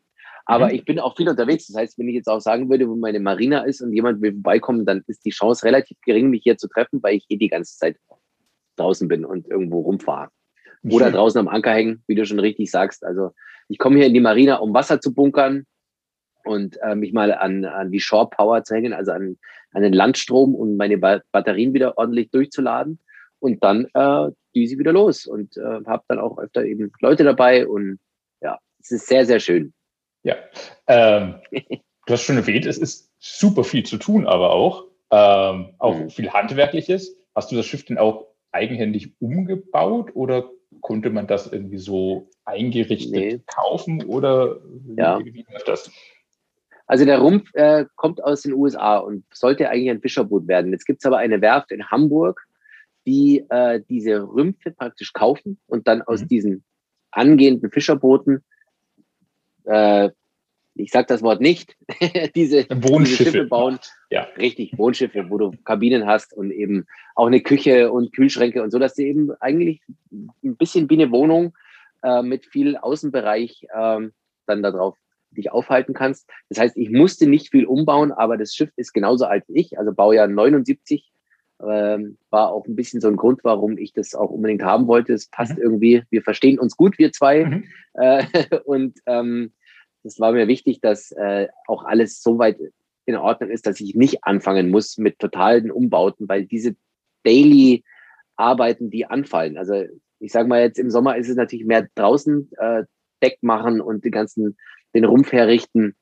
Aber 0.47 0.67
mhm. 0.67 0.75
ich 0.75 0.85
bin 0.85 0.99
auch 0.99 1.17
viel 1.17 1.29
unterwegs. 1.29 1.67
Das 1.67 1.77
heißt, 1.77 1.99
wenn 1.99 2.09
ich 2.09 2.15
jetzt 2.15 2.29
auch 2.29 2.41
sagen 2.41 2.71
würde, 2.71 2.89
wo 2.89 2.97
meine 2.97 3.21
Marina 3.21 3.61
ist 3.61 3.81
und 3.81 3.93
jemand 3.93 4.21
will 4.23 4.33
vorbeikommen, 4.33 4.85
dann 4.85 5.03
ist 5.07 5.25
die 5.25 5.31
Chance 5.31 5.65
relativ 5.65 5.99
gering, 6.05 6.31
mich 6.31 6.43
hier 6.43 6.57
zu 6.57 6.69
treffen, 6.69 7.03
weil 7.03 7.17
ich 7.17 7.27
eh 7.29 7.37
die 7.37 7.49
ganze 7.49 7.77
Zeit 7.77 7.97
draußen 8.77 9.09
bin 9.09 9.25
und 9.25 9.49
irgendwo 9.49 9.81
rumfahre. 9.81 10.31
Oder 10.91 11.11
draußen 11.11 11.39
am 11.39 11.49
Anker 11.49 11.73
hängen, 11.73 12.03
wie 12.07 12.15
du 12.15 12.25
schon 12.25 12.39
richtig 12.39 12.71
sagst. 12.71 13.05
Also 13.05 13.33
ich 13.69 13.79
komme 13.79 13.97
hier 13.97 14.07
in 14.07 14.15
die 14.15 14.21
Marina, 14.21 14.57
um 14.57 14.73
Wasser 14.73 15.01
zu 15.01 15.12
bunkern 15.12 15.67
und 16.45 16.79
äh, 16.83 16.95
mich 16.95 17.12
mal 17.12 17.35
an, 17.35 17.67
an 17.67 17.91
die 17.91 18.01
Shore 18.01 18.31
Power 18.31 18.65
zu 18.65 18.75
hängen, 18.75 18.95
also 18.95 19.12
an 19.12 19.37
an 19.73 19.83
den 19.83 19.93
Landstrom 19.93 20.55
und 20.55 20.77
meine 20.77 20.99
Batterien 20.99 21.75
wieder 21.75 21.97
ordentlich 21.99 22.31
durchzuladen. 22.31 22.99
Und 23.39 23.62
dann 23.65 23.87
äh, 23.95 24.31
düse 24.55 24.75
ich 24.75 24.79
wieder 24.79 24.93
los 24.93 25.27
und 25.27 25.57
äh, 25.57 25.81
habe 25.87 26.05
dann 26.09 26.19
auch 26.19 26.39
öfter 26.39 26.65
eben 26.65 26.93
Leute 27.01 27.25
dabei 27.25 27.67
und 27.67 27.99
ja, 28.43 28.59
es 28.81 28.91
ist 28.91 29.07
sehr, 29.07 29.25
sehr 29.25 29.41
schön. 29.41 29.73
Ja, 30.23 30.37
ähm, 30.87 31.37
du 31.51 32.13
hast 32.13 32.23
schon 32.23 32.37
erwähnt, 32.37 32.67
es 32.67 32.79
ist 32.79 33.11
super 33.19 33.65
viel 33.65 33.85
zu 33.85 33.97
tun, 33.97 34.27
aber 34.27 34.51
auch, 34.51 34.87
ähm, 35.11 35.75
auch 35.79 35.97
mhm. 35.97 36.11
viel 36.11 36.31
Handwerkliches. 36.31 37.17
Hast 37.35 37.51
du 37.51 37.57
das 37.57 37.67
Schiff 37.67 37.85
denn 37.85 37.99
auch 37.99 38.27
eigenhändig 38.53 39.15
umgebaut 39.21 40.11
oder 40.15 40.51
konnte 40.81 41.11
man 41.11 41.27
das 41.27 41.53
irgendwie 41.53 41.79
so 41.79 42.29
eingerichtet 42.45 43.13
nee. 43.13 43.41
kaufen 43.47 44.05
oder 44.05 44.61
ja. 44.97 45.21
wie, 45.25 45.47
läuft 45.51 45.69
das? 45.69 45.91
Also 46.87 47.05
der 47.05 47.19
Rumpf 47.19 47.49
äh, 47.55 47.85
kommt 47.95 48.23
aus 48.23 48.43
den 48.43 48.53
USA 48.53 48.99
und 48.99 49.25
sollte 49.33 49.69
eigentlich 49.69 49.91
ein 49.91 50.01
Fischerboot 50.01 50.49
werden. 50.49 50.73
Jetzt 50.73 50.87
gibt 50.87 51.01
es 51.01 51.07
aber 51.07 51.19
eine 51.19 51.41
Werft 51.41 51.71
in 51.71 51.89
Hamburg, 51.89 52.45
die 53.07 53.47
äh, 53.49 53.81
diese 53.89 54.23
Rümpfe 54.23 54.73
praktisch 54.73 55.13
kaufen 55.13 55.59
und 55.67 55.87
dann 55.87 56.03
aus 56.03 56.23
mhm. 56.23 56.29
diesen 56.29 56.65
angehenden 57.13 57.71
Fischerbooten, 57.71 58.45
äh, 59.65 60.11
ich 60.74 60.91
sage 60.91 61.07
das 61.09 61.23
Wort 61.23 61.41
nicht, 61.41 61.77
diese, 62.35 62.66
Wohnschiffe. 62.70 63.24
diese 63.24 63.31
Schiffe 63.32 63.45
bauen. 63.47 63.78
Ja. 64.11 64.27
Richtig, 64.39 64.77
Wohnschiffe, 64.78 65.28
wo 65.28 65.39
du 65.39 65.53
Kabinen 65.65 66.07
hast 66.07 66.32
und 66.32 66.51
eben 66.51 66.87
auch 67.15 67.27
eine 67.27 67.41
Küche 67.41 67.93
und 67.93 68.12
Kühlschränke 68.12 68.62
und 68.62 68.70
so, 68.70 68.78
dass 68.78 68.95
du 68.95 69.03
eben 69.03 69.31
eigentlich 69.41 69.82
ein 70.11 70.57
bisschen 70.57 70.89
wie 70.89 70.95
eine 70.95 71.11
Wohnung 71.11 71.55
äh, 72.03 72.23
mit 72.23 72.47
viel 72.47 72.77
Außenbereich 72.77 73.66
ähm, 73.77 74.12
dann 74.47 74.62
darauf 74.62 74.97
dich 75.31 75.53
aufhalten 75.53 75.95
kannst. 75.95 76.28
Das 76.49 76.59
heißt, 76.59 76.77
ich 76.77 76.91
musste 76.91 77.28
nicht 77.28 77.51
viel 77.51 77.66
umbauen, 77.66 78.11
aber 78.12 78.37
das 78.37 78.55
Schiff 78.55 78.70
ist 78.77 78.93
genauso 78.93 79.27
alt 79.27 79.45
wie 79.49 79.61
ich, 79.61 79.78
also 79.78 79.93
Baujahr 79.93 80.27
79. 80.27 81.12
Ähm, 81.66 82.16
war 82.31 82.53
auch 82.53 82.66
ein 82.66 82.77
bisschen 82.77 83.01
so 83.01 83.09
ein 83.09 83.16
Grund, 83.16 83.41
warum 83.43 83.77
ich 83.77 83.93
das 83.93 84.15
auch 84.15 84.31
unbedingt 84.31 84.62
haben 84.62 84.87
wollte. 84.87 85.12
Es 85.12 85.28
passt 85.28 85.57
mhm. 85.57 85.62
irgendwie, 85.62 86.03
wir 86.11 86.23
verstehen 86.23 86.59
uns 86.59 86.77
gut, 86.77 86.99
wir 86.99 87.12
zwei. 87.12 87.45
Mhm. 87.45 87.65
Äh, 87.95 88.24
und 88.65 88.99
ähm, 89.07 89.53
das 90.03 90.19
war 90.19 90.32
mir 90.32 90.49
wichtig, 90.49 90.81
dass 90.81 91.12
äh, 91.12 91.49
auch 91.66 91.85
alles 91.85 92.23
so 92.23 92.39
weit 92.39 92.59
in 93.07 93.16
Ordnung 93.16 93.51
ist, 93.51 93.66
dass 93.66 93.81
ich 93.81 93.95
nicht 93.95 94.24
anfangen 94.24 94.70
muss 94.70 94.97
mit 94.99 95.19
totalen 95.19 95.70
Umbauten, 95.70 96.28
weil 96.28 96.47
diese 96.47 96.77
Daily 97.24 97.85
Arbeiten, 98.37 98.91
die 98.91 99.07
anfallen. 99.07 99.59
Also 99.59 99.85
ich 100.19 100.32
sage 100.32 100.49
mal 100.49 100.62
jetzt 100.62 100.78
im 100.78 100.91
Sommer 100.91 101.16
ist 101.16 101.28
es 101.28 101.37
natürlich 101.37 101.66
mehr 101.66 101.89
draußen 101.95 102.51
äh, 102.57 102.85
Deck 103.23 103.39
machen 103.43 103.81
und 103.81 104.05
die 104.05 104.11
ganzen 104.11 104.57
den 104.95 105.05
Rumpf 105.05 105.32
herrichten, 105.32 105.95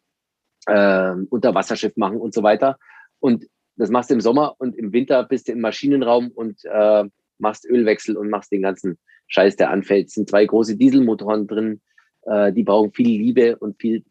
äh, 0.66 1.14
Unterwasserschiff 1.30 1.96
machen 1.96 2.18
und 2.18 2.32
so 2.32 2.42
weiter. 2.42 2.78
Und 3.20 3.46
das 3.78 3.90
machst 3.90 4.10
du 4.10 4.14
im 4.14 4.20
Sommer 4.20 4.56
und 4.58 4.76
im 4.76 4.92
Winter 4.92 5.22
bist 5.24 5.48
du 5.48 5.52
im 5.52 5.60
Maschinenraum 5.60 6.28
und 6.28 6.64
äh, 6.64 7.04
machst 7.38 7.64
Ölwechsel 7.64 8.16
und 8.16 8.28
machst 8.28 8.52
den 8.52 8.62
ganzen 8.62 8.98
Scheiß, 9.28 9.56
der 9.56 9.70
anfällt. 9.70 10.08
Es 10.08 10.14
sind 10.14 10.28
zwei 10.28 10.44
große 10.44 10.76
Dieselmotoren 10.76 11.46
drin, 11.46 11.80
äh, 12.22 12.52
die 12.52 12.64
brauchen 12.64 12.92
viel 12.92 13.06
Liebe 13.08 13.56
und 13.56 13.80
viel 13.80 14.04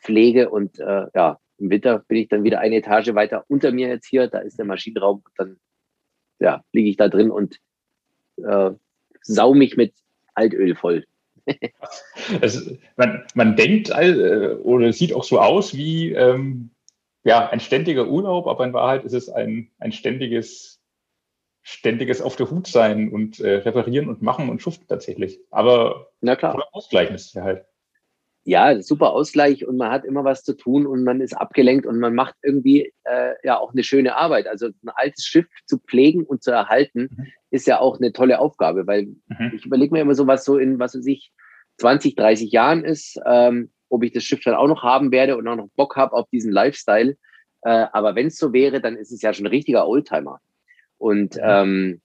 Pflege 0.00 0.50
und 0.50 0.78
äh, 0.78 1.06
ja, 1.14 1.38
im 1.58 1.70
Winter 1.70 2.04
bin 2.06 2.18
ich 2.18 2.28
dann 2.28 2.44
wieder 2.44 2.60
eine 2.60 2.76
Etage 2.76 3.14
weiter 3.14 3.44
unter 3.48 3.72
mir 3.72 3.88
jetzt 3.88 4.06
hier, 4.06 4.28
da 4.28 4.38
ist 4.38 4.58
der 4.58 4.66
Maschinenraum, 4.66 5.24
dann 5.36 5.58
ja, 6.38 6.62
liege 6.72 6.88
ich 6.88 6.96
da 6.96 7.08
drin 7.08 7.30
und 7.30 7.58
äh, 8.36 8.70
sau 9.22 9.54
mich 9.54 9.76
mit 9.76 9.94
Altöl 10.34 10.76
voll. 10.76 11.04
also, 12.40 12.76
man, 12.96 13.24
man 13.34 13.56
denkt 13.56 13.90
äh, 13.90 14.54
oder 14.62 14.92
sieht 14.92 15.12
auch 15.12 15.24
so 15.24 15.40
aus 15.40 15.74
wie 15.74 16.12
ähm, 16.12 16.70
ja, 17.28 17.50
ein 17.50 17.60
ständiger 17.60 18.08
Urlaub, 18.08 18.46
aber 18.46 18.64
in 18.64 18.72
Wahrheit 18.72 19.04
ist 19.04 19.12
es 19.12 19.28
ein, 19.28 19.70
ein 19.78 19.92
ständiges, 19.92 20.80
ständiges 21.62 22.22
auf 22.22 22.36
der 22.36 22.50
Hut 22.50 22.66
sein 22.66 23.12
und 23.12 23.38
äh, 23.38 23.56
reparieren 23.56 24.08
und 24.08 24.22
machen 24.22 24.48
und 24.48 24.62
schuften 24.62 24.86
tatsächlich. 24.88 25.38
Aber 25.50 26.08
Na 26.22 26.36
klar. 26.36 26.66
Ausgleichen 26.72 27.14
ist 27.14 27.34
ja 27.34 27.42
halt. 27.42 27.66
Ja, 28.44 28.80
super 28.80 29.12
Ausgleich 29.12 29.66
und 29.66 29.76
man 29.76 29.90
hat 29.90 30.06
immer 30.06 30.24
was 30.24 30.42
zu 30.42 30.56
tun 30.56 30.86
und 30.86 31.04
man 31.04 31.20
ist 31.20 31.34
abgelenkt 31.34 31.84
und 31.84 31.98
man 31.98 32.14
macht 32.14 32.34
irgendwie 32.42 32.94
äh, 33.04 33.34
ja 33.44 33.58
auch 33.58 33.72
eine 33.72 33.82
schöne 33.82 34.16
Arbeit. 34.16 34.46
Also 34.46 34.68
ein 34.68 34.88
altes 34.94 35.26
Schiff 35.26 35.44
zu 35.66 35.78
pflegen 35.78 36.24
und 36.24 36.42
zu 36.42 36.50
erhalten, 36.50 37.10
mhm. 37.14 37.26
ist 37.50 37.66
ja 37.66 37.78
auch 37.78 37.98
eine 37.98 38.14
tolle 38.14 38.38
Aufgabe, 38.38 38.86
weil 38.86 39.02
mhm. 39.26 39.52
ich 39.54 39.66
überlege 39.66 39.92
mir 39.92 40.00
immer 40.00 40.14
so, 40.14 40.26
was 40.26 40.46
so 40.46 40.56
in, 40.56 40.78
was 40.78 40.94
weiß 40.94 41.04
ich, 41.04 41.30
20, 41.76 42.16
30 42.16 42.50
Jahren 42.50 42.86
ist, 42.86 43.20
ähm, 43.26 43.70
ob 43.88 44.02
ich 44.02 44.12
das 44.12 44.24
Schiff 44.24 44.40
dann 44.44 44.54
auch 44.54 44.68
noch 44.68 44.82
haben 44.82 45.12
werde 45.12 45.36
und 45.36 45.46
auch 45.48 45.56
noch 45.56 45.68
Bock 45.76 45.96
habe 45.96 46.12
auf 46.12 46.28
diesen 46.30 46.52
Lifestyle. 46.52 47.16
Äh, 47.62 47.86
aber 47.92 48.14
wenn 48.14 48.28
es 48.28 48.38
so 48.38 48.52
wäre, 48.52 48.80
dann 48.80 48.96
ist 48.96 49.12
es 49.12 49.22
ja 49.22 49.32
schon 49.32 49.46
ein 49.46 49.50
richtiger 49.50 49.86
Oldtimer. 49.86 50.40
Und 50.98 51.36
mhm. 51.36 51.42
ähm, 51.42 52.00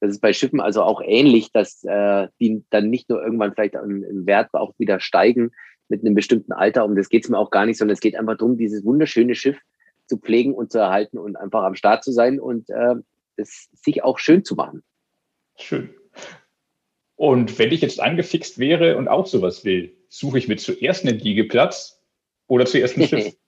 das 0.00 0.12
ist 0.12 0.20
bei 0.20 0.32
Schiffen 0.32 0.60
also 0.60 0.82
auch 0.82 1.00
ähnlich, 1.04 1.50
dass 1.52 1.82
äh, 1.84 2.28
die 2.40 2.64
dann 2.70 2.88
nicht 2.90 3.08
nur 3.08 3.22
irgendwann 3.22 3.52
vielleicht 3.52 3.74
im, 3.74 4.04
im 4.04 4.26
Wert 4.26 4.52
auch 4.52 4.72
wieder 4.78 5.00
steigen 5.00 5.50
mit 5.88 6.02
einem 6.02 6.14
bestimmten 6.14 6.52
Alter. 6.52 6.84
Um 6.84 6.94
das 6.94 7.08
geht 7.08 7.24
es 7.24 7.30
mir 7.30 7.38
auch 7.38 7.50
gar 7.50 7.66
nicht, 7.66 7.78
sondern 7.78 7.94
es 7.94 8.00
geht 8.00 8.16
einfach 8.16 8.36
darum, 8.36 8.56
dieses 8.56 8.84
wunderschöne 8.84 9.34
Schiff 9.34 9.58
zu 10.06 10.18
pflegen 10.18 10.54
und 10.54 10.72
zu 10.72 10.78
erhalten 10.78 11.18
und 11.18 11.36
einfach 11.36 11.64
am 11.64 11.74
Start 11.74 12.04
zu 12.04 12.12
sein 12.12 12.40
und 12.40 12.70
äh, 12.70 12.94
es 13.36 13.68
sich 13.72 14.04
auch 14.04 14.18
schön 14.18 14.44
zu 14.44 14.54
machen. 14.54 14.82
Schön. 15.56 15.90
Und 17.18 17.58
wenn 17.58 17.72
ich 17.72 17.80
jetzt 17.80 17.98
angefixt 17.98 18.60
wäre 18.60 18.96
und 18.96 19.08
auch 19.08 19.26
sowas 19.26 19.64
will, 19.64 19.92
suche 20.08 20.38
ich 20.38 20.46
mir 20.46 20.56
zuerst 20.56 21.04
einen 21.04 21.18
Liegeplatz 21.18 22.00
oder 22.46 22.64
zuerst 22.64 22.96
ein 22.96 23.08
Schiff? 23.08 23.34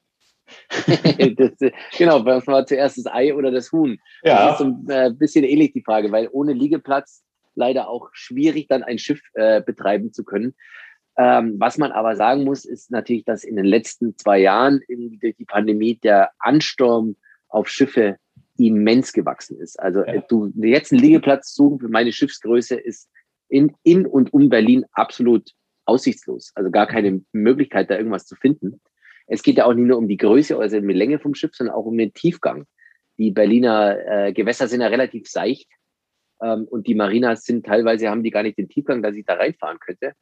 das, 1.37 1.71
genau, 1.97 2.25
was 2.25 2.45
war 2.47 2.65
zuerst 2.65 2.97
das 2.97 3.07
Ei 3.07 3.33
oder 3.33 3.49
das 3.49 3.71
Huhn? 3.71 3.97
Ja. 4.23 4.47
Das 4.47 4.51
ist 4.51 4.57
so 4.57 4.65
ein 4.65 4.89
äh, 4.89 5.11
bisschen 5.17 5.45
ähnlich 5.45 5.71
die 5.71 5.83
Frage, 5.83 6.11
weil 6.11 6.27
ohne 6.33 6.51
Liegeplatz 6.51 7.23
leider 7.55 7.87
auch 7.87 8.09
schwierig 8.11 8.67
dann 8.67 8.83
ein 8.83 8.97
Schiff 8.97 9.21
äh, 9.35 9.61
betreiben 9.61 10.11
zu 10.11 10.25
können. 10.25 10.53
Ähm, 11.17 11.55
was 11.57 11.77
man 11.77 11.93
aber 11.93 12.17
sagen 12.17 12.43
muss, 12.43 12.65
ist 12.65 12.91
natürlich, 12.91 13.23
dass 13.23 13.45
in 13.45 13.55
den 13.55 13.65
letzten 13.65 14.17
zwei 14.17 14.39
Jahren 14.39 14.81
durch 14.89 15.37
die 15.37 15.45
Pandemie 15.45 15.95
der 15.95 16.31
Ansturm 16.39 17.15
auf 17.47 17.69
Schiffe 17.69 18.17
immens 18.57 19.13
gewachsen 19.13 19.57
ist. 19.61 19.79
Also 19.79 20.03
ja. 20.03 20.19
du 20.27 20.51
jetzt 20.55 20.91
einen 20.91 21.01
Liegeplatz 21.01 21.55
suchen 21.55 21.79
für 21.79 21.87
meine 21.87 22.11
Schiffsgröße 22.11 22.75
ist 22.75 23.07
in, 23.51 23.75
in 23.83 24.07
und 24.07 24.33
um 24.33 24.49
Berlin 24.49 24.85
absolut 24.93 25.51
aussichtslos. 25.85 26.51
Also 26.55 26.71
gar 26.71 26.87
keine 26.87 27.21
Möglichkeit, 27.33 27.89
da 27.89 27.97
irgendwas 27.97 28.25
zu 28.25 28.35
finden. 28.35 28.79
Es 29.27 29.43
geht 29.43 29.57
ja 29.57 29.65
auch 29.65 29.73
nicht 29.73 29.87
nur 29.87 29.97
um 29.97 30.07
die 30.07 30.17
Größe, 30.17 30.57
also 30.57 30.77
um 30.77 30.87
die 30.87 30.93
Länge 30.93 31.19
vom 31.19 31.35
Schiff, 31.35 31.53
sondern 31.53 31.75
auch 31.75 31.85
um 31.85 31.97
den 31.97 32.13
Tiefgang. 32.13 32.65
Die 33.17 33.31
Berliner 33.31 33.97
äh, 34.07 34.33
Gewässer 34.33 34.67
sind 34.67 34.81
ja 34.81 34.87
relativ 34.87 35.27
seicht 35.27 35.69
ähm, 36.41 36.65
und 36.69 36.87
die 36.87 36.95
Marinas 36.95 37.43
sind 37.43 37.65
teilweise, 37.65 38.09
haben 38.09 38.23
die 38.23 38.31
gar 38.31 38.43
nicht 38.43 38.57
den 38.57 38.69
Tiefgang, 38.69 39.03
dass 39.03 39.15
ich 39.15 39.25
da 39.25 39.33
reinfahren 39.33 39.79
könnte 39.79 40.13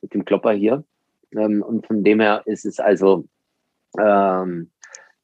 mit 0.00 0.14
dem 0.14 0.24
Klopper 0.24 0.52
hier. 0.52 0.84
Ähm, 1.32 1.62
und 1.62 1.86
von 1.86 2.02
dem 2.02 2.20
her 2.20 2.42
ist 2.46 2.64
es 2.64 2.80
also, 2.80 3.28
ähm, 3.98 4.70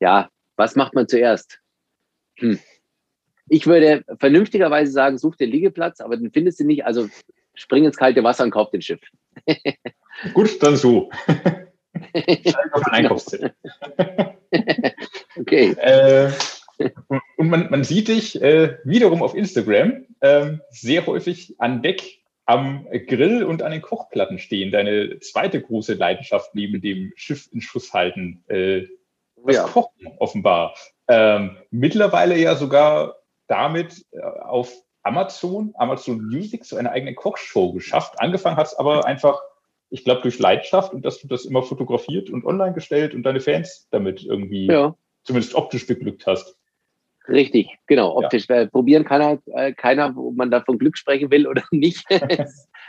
ja, 0.01 0.29
was 0.57 0.77
macht 0.77 0.95
man 0.95 1.09
zuerst? 1.09 1.61
Hm. 2.39 2.59
Ich 3.49 3.67
würde 3.67 4.05
vernünftigerweise 4.19 4.93
sagen, 4.93 5.19
such 5.19 5.37
den 5.37 5.51
Liegeplatz, 5.51 6.01
aber 6.01 6.17
den 6.17 6.31
findest 6.31 6.61
du 6.61 6.65
nicht. 6.65 6.85
Also 6.85 7.09
spring 7.55 7.85
ins 7.85 7.97
kalte 7.97 8.23
Wasser 8.25 8.45
und 8.45 8.51
kauf 8.51 8.71
den 8.71 8.83
Schiff. 8.83 9.01
Gut, 10.35 10.63
dann 10.63 10.77
so. 10.77 11.11
Auf 12.73 12.83
den 12.85 12.93
Einkaufszettel. 12.93 13.55
okay. 15.37 15.71
Äh, 15.73 16.33
und 17.37 17.49
man, 17.49 17.71
man, 17.71 17.85
sieht 17.85 18.09
dich 18.09 18.41
äh, 18.43 18.79
wiederum 18.85 19.23
auf 19.23 19.35
Instagram 19.35 20.07
äh, 20.21 20.55
sehr 20.71 21.07
häufig 21.07 21.55
an 21.59 21.83
Deck 21.83 22.21
am 22.47 22.87
Grill 23.07 23.45
und 23.45 23.63
an 23.63 23.73
den 23.73 23.81
Kochplatten 23.81 24.39
stehen. 24.39 24.73
Deine 24.73 25.21
zweite 25.21 25.63
große 25.63 25.95
Leidenschaft 25.95 26.55
neben 26.55 26.81
dem 26.81 27.13
Schiff 27.17 27.49
in 27.53 27.61
Schuss 27.61 27.93
halten. 27.93 28.45
Äh, 28.49 28.87
das 29.47 29.57
ja. 29.57 29.65
Kochen 29.65 30.09
offenbar. 30.19 30.75
Ähm, 31.09 31.57
mittlerweile 31.71 32.37
ja 32.37 32.57
sogar 32.57 33.17
damit 33.47 34.05
äh, 34.13 34.21
auf 34.21 34.73
Amazon, 35.05 35.73
Amazon 35.77 36.27
Music, 36.27 36.65
so 36.65 36.77
eine 36.77 36.91
eigene 36.91 37.15
Kochshow 37.15 37.73
geschafft. 37.73 38.15
Angefangen 38.19 38.57
hat 38.57 38.67
es 38.67 38.75
aber 38.75 39.07
einfach, 39.07 39.41
ich 39.91 40.05
glaube, 40.05 40.23
durch 40.23 40.39
Leidenschaft 40.39 40.93
und 40.93 41.05
dass 41.05 41.21
du 41.21 41.29
das 41.29 41.45
immer 41.45 41.63
fotografiert 41.63 42.31
und 42.31 42.45
online 42.45 42.73
gestellt 42.73 43.15
und 43.15 43.23
deine 43.23 43.41
Fans 43.41 43.87
damit 43.91 44.23
irgendwie 44.23 44.67
ja. 44.67 44.95
zumindest 45.23 45.55
optisch 45.55 45.87
beglückt 45.87 46.27
hast. 46.27 46.57
Richtig, 47.29 47.79
genau. 47.87 48.17
Optisch. 48.17 48.47
Ja. 48.49 48.67
Probieren 48.67 49.05
kann 49.05 49.23
halt 49.23 49.41
äh, 49.55 49.73
keiner, 49.73 50.15
wo 50.15 50.33
man 50.33 50.51
da 50.51 50.61
von 50.61 50.79
Glück 50.79 50.99
sprechen 50.99 51.31
will 51.31 51.47
oder 51.47 51.63
nicht. 51.71 52.05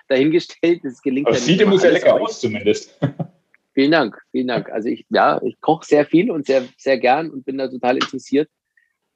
dahingestellt. 0.07 0.81
Das 0.83 1.01
gelingt 1.01 1.27
Aber 1.27 1.35
ja 1.35 1.41
sieht 1.41 1.61
immer 1.61 1.77
sehr 1.77 1.91
lecker 1.91 2.21
aus, 2.21 2.41
zumindest. 2.41 2.97
Vielen 3.73 3.91
Dank, 3.91 4.17
vielen 4.31 4.47
Dank. 4.47 4.71
Also 4.71 4.87
ich, 4.87 5.05
ja, 5.09 5.41
ich 5.43 5.59
koche 5.59 5.85
sehr 5.85 6.05
viel 6.05 6.31
und 6.31 6.45
sehr, 6.45 6.63
sehr 6.77 6.97
gern 6.97 7.29
und 7.29 7.43
bin 7.43 7.57
da 7.57 7.67
total 7.67 7.95
interessiert, 7.95 8.49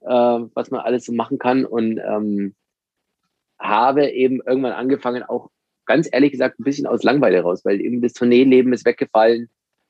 äh, 0.01 0.09
was 0.09 0.69
man 0.69 0.81
alles 0.81 1.05
so 1.05 1.13
machen 1.13 1.39
kann 1.39 1.63
und 1.63 1.97
ähm, 1.97 2.55
habe 3.59 4.09
eben 4.09 4.41
irgendwann 4.45 4.73
angefangen, 4.73 5.23
auch 5.23 5.49
ganz 5.85 6.07
ehrlich 6.11 6.31
gesagt, 6.31 6.59
ein 6.59 6.63
bisschen 6.63 6.87
aus 6.87 7.03
Langweile 7.03 7.41
raus, 7.41 7.65
weil 7.65 7.81
eben 7.81 8.01
das 8.01 8.13
Tourneeleben 8.13 8.73
ist 8.73 8.85
weggefallen. 8.85 9.49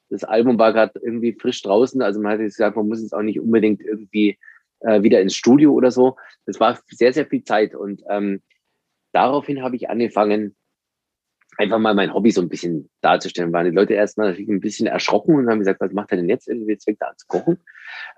Das 0.09 0.23
Album 0.23 0.57
war 0.57 0.73
gerade 0.73 0.99
irgendwie 1.03 1.33
frisch 1.33 1.61
draußen. 1.61 2.01
Also 2.01 2.19
man 2.19 2.31
hat 2.31 2.39
gesagt, 2.39 2.77
man 2.77 2.87
muss 2.87 3.01
jetzt 3.01 3.13
auch 3.13 3.21
nicht 3.21 3.39
unbedingt 3.39 3.81
irgendwie 3.81 4.37
äh, 4.79 5.03
wieder 5.03 5.21
ins 5.21 5.35
Studio 5.35 5.73
oder 5.73 5.91
so. 5.91 6.15
Das 6.45 6.59
war 6.59 6.79
sehr, 6.87 7.13
sehr 7.13 7.27
viel 7.27 7.43
Zeit. 7.43 7.75
Und 7.75 8.01
ähm, 8.09 8.41
daraufhin 9.11 9.61
habe 9.61 9.75
ich 9.75 9.89
angefangen, 9.89 10.55
einfach 11.57 11.79
mal 11.79 11.93
mein 11.93 12.13
Hobby 12.13 12.31
so 12.31 12.41
ein 12.41 12.49
bisschen 12.49 12.89
darzustellen. 13.01 13.51
Waren 13.51 13.65
die 13.65 13.75
Leute 13.75 13.93
erstmal 13.93 14.29
natürlich 14.29 14.49
ein 14.49 14.61
bisschen 14.61 14.87
erschrocken 14.87 15.35
und 15.35 15.49
haben 15.49 15.59
gesagt, 15.59 15.81
was 15.81 15.91
macht 15.91 16.11
er 16.11 16.17
denn 16.17 16.29
jetzt? 16.29 16.47
Irgendwie 16.47 16.77
fängt 16.81 17.01
er 17.01 17.09
an 17.09 17.17
zu 17.17 17.27
kochen. 17.27 17.59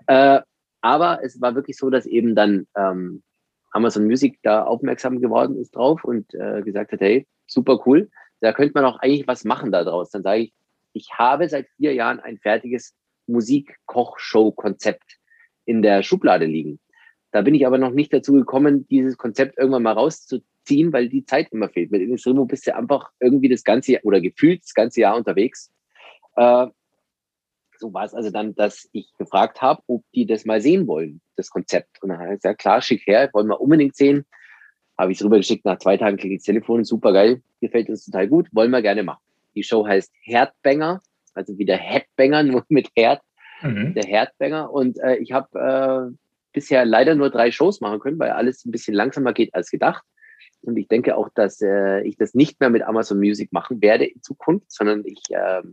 Äh, 0.06 0.42
aber 0.82 1.24
es 1.24 1.42
war 1.42 1.56
wirklich 1.56 1.78
so, 1.78 1.90
dass 1.90 2.06
eben 2.06 2.36
dann 2.36 2.68
ähm, 2.76 3.24
Amazon 3.72 4.06
Music 4.06 4.40
da 4.44 4.64
aufmerksam 4.64 5.20
geworden 5.20 5.58
ist 5.58 5.76
drauf 5.76 6.04
und 6.04 6.34
äh, 6.34 6.62
gesagt 6.62 6.92
hat, 6.92 7.02
hey, 7.02 7.28
super 7.48 7.82
cool, 7.86 8.10
da 8.40 8.54
könnte 8.54 8.74
man 8.76 8.86
auch 8.86 9.00
eigentlich 9.00 9.28
was 9.28 9.44
machen 9.44 9.72
daraus. 9.72 10.12
Dann 10.12 10.24
sage 10.24 10.42
ich, 10.42 10.54
ich 10.94 11.10
habe 11.14 11.48
seit 11.48 11.68
vier 11.78 11.94
Jahren 11.94 12.20
ein 12.20 12.38
fertiges 12.38 12.94
Musik-Koch-Show-Konzept 13.28 15.18
in 15.66 15.82
der 15.82 16.04
Schublade 16.04 16.46
liegen. 16.46 16.80
Da 17.32 17.42
bin 17.42 17.56
ich 17.56 17.66
aber 17.66 17.78
noch 17.78 17.92
nicht 17.92 18.12
dazu 18.14 18.34
gekommen, 18.34 18.88
dieses 18.90 19.18
Konzept 19.18 19.58
irgendwann 19.58 19.84
mal 19.84 19.94
rauszuziehen 19.94 20.46
ziehen, 20.64 20.94
weil 20.94 21.10
die 21.10 21.26
Zeit 21.26 21.52
immer 21.52 21.70
fehlt. 21.70 21.92
Mit 21.92 22.02
Ines 22.02 22.26
Rimo 22.26 22.46
bist 22.46 22.68
du 22.68 22.76
einfach 22.76 23.10
irgendwie 23.20 23.50
das 23.50 23.64
ganze 23.64 23.94
Jahr 23.94 24.06
oder 24.06 24.22
gefühlt 24.22 24.64
das 24.64 24.74
ganze 24.74 25.02
Jahr 25.02 25.16
unterwegs. 25.16 25.72
Äh, 26.36 26.68
so 27.82 27.94
war 27.94 28.06
es 28.06 28.14
also 28.14 28.30
dann, 28.30 28.56
dass 28.56 28.88
ich 28.94 29.12
gefragt 29.18 29.62
habe, 29.62 29.82
ob 29.88 30.04
die 30.14 30.26
das 30.26 30.46
mal 30.46 30.62
sehen 30.62 30.88
wollen, 30.88 31.20
das 31.36 31.50
Konzept. 31.50 32.02
Und 32.02 32.10
dann 32.10 32.20
hat 32.20 32.28
er 32.28 32.36
gesagt, 32.36 32.62
klar, 32.62 32.82
schick 32.82 33.06
her, 33.08 33.30
wollen 33.34 33.48
wir 33.48 33.60
unbedingt 33.60 33.96
sehen. 33.96 34.26
Habe 34.98 35.12
ich 35.12 35.18
es 35.18 35.26
rübergeschickt, 35.26 35.66
nach 35.66 35.80
zwei 35.80 35.98
Tagen 35.98 36.18
klicke 36.18 36.36
ich 36.36 36.42
das 36.42 36.46
Telefon, 36.46 36.86
super 36.86 37.12
geil, 37.12 37.42
gefällt 37.60 37.90
uns 37.90 38.06
total 38.06 38.28
gut, 38.28 38.48
wollen 38.52 38.70
wir 38.70 38.84
gerne 38.84 39.04
machen. 39.04 39.24
Die 39.56 39.64
Show 39.64 39.86
heißt 39.86 40.14
Herdbanger, 40.22 41.02
also 41.34 41.58
wieder 41.58 41.76
Headbanger, 41.76 42.44
nur 42.44 42.64
mit 42.70 42.90
Herd, 42.96 43.22
mhm. 43.64 43.96
der 43.96 44.06
Herdbanger. 44.06 44.72
Und 44.72 45.00
äh, 45.00 45.16
ich 45.16 45.32
habe 45.32 45.60
äh, 45.60 46.16
bisher 46.54 46.86
leider 46.86 47.16
nur 47.16 47.32
drei 47.32 47.52
Shows 47.52 47.82
machen 47.82 48.00
können, 48.00 48.20
weil 48.20 48.32
alles 48.32 48.64
ein 48.64 48.72
bisschen 48.72 48.94
langsamer 48.94 49.34
geht 49.34 49.56
als 49.56 49.72
gedacht. 49.72 50.04
Und 50.62 50.78
ich 50.78 50.88
denke 50.88 51.18
auch, 51.18 51.30
dass 51.34 51.60
äh, 51.62 52.02
ich 52.02 52.18
das 52.18 52.36
nicht 52.36 52.60
mehr 52.60 52.70
mit 52.70 52.84
Amazon 52.84 53.18
Music 53.18 53.52
machen 53.52 53.82
werde 53.82 54.06
in 54.06 54.22
Zukunft, 54.22 54.72
sondern 54.72 55.04
ich 55.06 55.24
äh, 55.30 55.64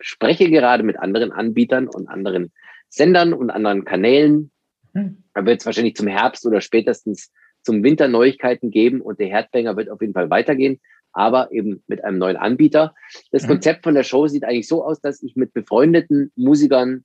spreche 0.00 0.50
gerade 0.50 0.82
mit 0.82 0.98
anderen 0.98 1.32
Anbietern 1.32 1.88
und 1.88 2.08
anderen 2.08 2.52
Sendern 2.88 3.32
und 3.32 3.50
anderen 3.50 3.84
Kanälen. 3.84 4.50
Hm. 4.94 5.22
Da 5.34 5.46
wird 5.46 5.60
es 5.60 5.66
wahrscheinlich 5.66 5.96
zum 5.96 6.08
Herbst 6.08 6.44
oder 6.46 6.60
spätestens 6.60 7.30
zum 7.62 7.82
Winter 7.82 8.08
Neuigkeiten 8.08 8.70
geben 8.70 9.00
und 9.00 9.20
der 9.20 9.28
Herdbanger 9.28 9.76
wird 9.76 9.90
auf 9.90 10.00
jeden 10.00 10.14
Fall 10.14 10.30
weitergehen, 10.30 10.80
aber 11.12 11.52
eben 11.52 11.82
mit 11.86 12.04
einem 12.04 12.18
neuen 12.18 12.36
Anbieter. 12.36 12.94
Das 13.30 13.44
mhm. 13.44 13.48
Konzept 13.48 13.84
von 13.84 13.94
der 13.94 14.02
Show 14.02 14.26
sieht 14.26 14.44
eigentlich 14.44 14.68
so 14.68 14.84
aus, 14.84 15.00
dass 15.00 15.22
ich 15.22 15.36
mit 15.36 15.52
befreundeten 15.52 16.32
Musikern 16.36 17.04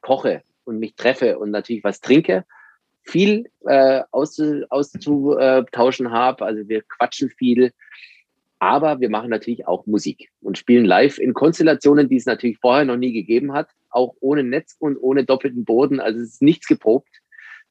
koche 0.00 0.42
und 0.64 0.78
mich 0.78 0.96
treffe 0.96 1.38
und 1.38 1.50
natürlich 1.50 1.84
was 1.84 2.00
trinke 2.00 2.44
viel 3.06 3.50
äh, 3.64 4.02
auszutauschen 4.10 6.10
habe. 6.10 6.44
Also 6.44 6.68
wir 6.68 6.82
quatschen 6.82 7.30
viel, 7.30 7.72
aber 8.58 9.00
wir 9.00 9.10
machen 9.10 9.30
natürlich 9.30 9.66
auch 9.66 9.86
Musik 9.86 10.30
und 10.40 10.56
spielen 10.56 10.84
live 10.84 11.18
in 11.18 11.34
Konstellationen, 11.34 12.08
die 12.08 12.16
es 12.16 12.26
natürlich 12.26 12.58
vorher 12.58 12.84
noch 12.84 12.96
nie 12.96 13.12
gegeben 13.12 13.52
hat, 13.52 13.68
auch 13.90 14.14
ohne 14.20 14.44
Netz 14.44 14.76
und 14.78 14.96
ohne 14.96 15.24
doppelten 15.24 15.64
Boden. 15.64 16.00
Also 16.00 16.20
es 16.20 16.34
ist 16.34 16.42
nichts 16.42 16.66
geprobt. 16.66 17.08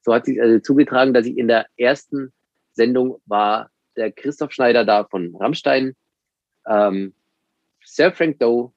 So 0.02 0.14
hat 0.14 0.26
sich 0.26 0.42
also 0.42 0.60
zugetragen, 0.60 1.14
dass 1.14 1.26
ich 1.26 1.38
in 1.38 1.48
der 1.48 1.66
ersten 1.78 2.32
Sendung 2.74 3.20
war 3.26 3.72
der 3.96 4.12
Christoph 4.12 4.52
Schneider 4.52 4.86
da 4.86 5.06
von 5.06 5.36
Rammstein, 5.36 5.96
ähm, 6.68 7.14
Sir 7.84 8.12
Frank 8.12 8.40
Doe 8.40 8.72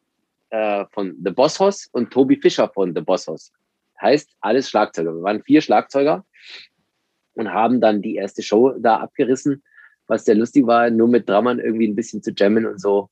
äh, 0.50 0.86
von 0.92 1.16
The 1.22 1.30
Boss 1.30 1.58
Hoss 1.60 1.88
und 1.92 2.10
Toby 2.10 2.36
Fischer 2.36 2.68
von 2.68 2.94
The 2.94 3.00
Boss 3.00 3.26
Hoss. 3.26 3.52
Heißt 4.00 4.30
alles 4.40 4.70
Schlagzeuger. 4.70 5.14
Wir 5.14 5.22
waren 5.22 5.42
vier 5.42 5.60
Schlagzeuger 5.60 6.24
und 7.34 7.52
haben 7.52 7.80
dann 7.80 8.00
die 8.00 8.16
erste 8.16 8.42
Show 8.42 8.74
da 8.78 8.98
abgerissen, 8.98 9.62
was 10.08 10.24
sehr 10.24 10.34
lustig 10.34 10.66
war, 10.66 10.90
nur 10.90 11.08
mit 11.08 11.28
Drummern 11.28 11.60
irgendwie 11.60 11.86
ein 11.86 11.94
bisschen 11.94 12.22
zu 12.22 12.32
jammen 12.32 12.66
und 12.66 12.80
so. 12.80 13.08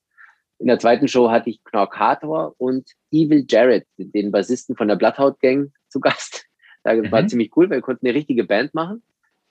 In 0.59 0.67
der 0.67 0.79
zweiten 0.79 1.07
Show 1.07 1.31
hatte 1.31 1.51
ich 1.51 1.63
Knork 1.65 1.99
Hathor 1.99 2.55
und 2.59 2.91
Evil 3.13 3.45
Jared, 3.49 3.87
den 3.99 4.33
Bassisten 4.33 4.75
von 4.75 4.89
der 4.89 4.97
Bloodhound 4.97 5.39
Gang, 5.41 5.73
zu 5.89 6.01
Gast. 6.01 6.45
Das 6.83 6.97
mhm. 6.99 7.11
war 7.11 7.27
ziemlich 7.27 7.51
cool, 7.57 7.69
weil 7.69 7.79
wir 7.79 7.83
konnten 7.83 8.07
eine 8.07 8.15
richtige 8.15 8.45
Band 8.45 8.73
machen. 8.73 9.03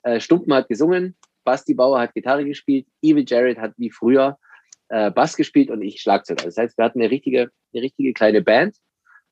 Äh, 0.04 0.22
Stumpen 0.22 0.54
hat 0.54 0.70
gesungen, 0.70 1.18
Basti 1.44 1.74
Bauer 1.74 2.00
hat 2.00 2.14
Gitarre 2.14 2.46
gespielt, 2.46 2.88
Evil 3.02 3.26
Jared 3.28 3.58
hat 3.58 3.74
wie 3.76 3.92
früher 3.92 4.40
äh, 4.88 5.12
Bass 5.12 5.36
gespielt 5.36 5.70
und 5.70 5.82
ich 5.82 6.00
Schlagzeug. 6.00 6.38
Das 6.38 6.56
heißt, 6.56 6.78
wir 6.78 6.86
hatten 6.86 7.02
eine 7.02 7.12
richtige, 7.12 7.52
eine 7.74 7.84
richtige 7.84 8.14
kleine 8.14 8.42
Band, 8.42 8.78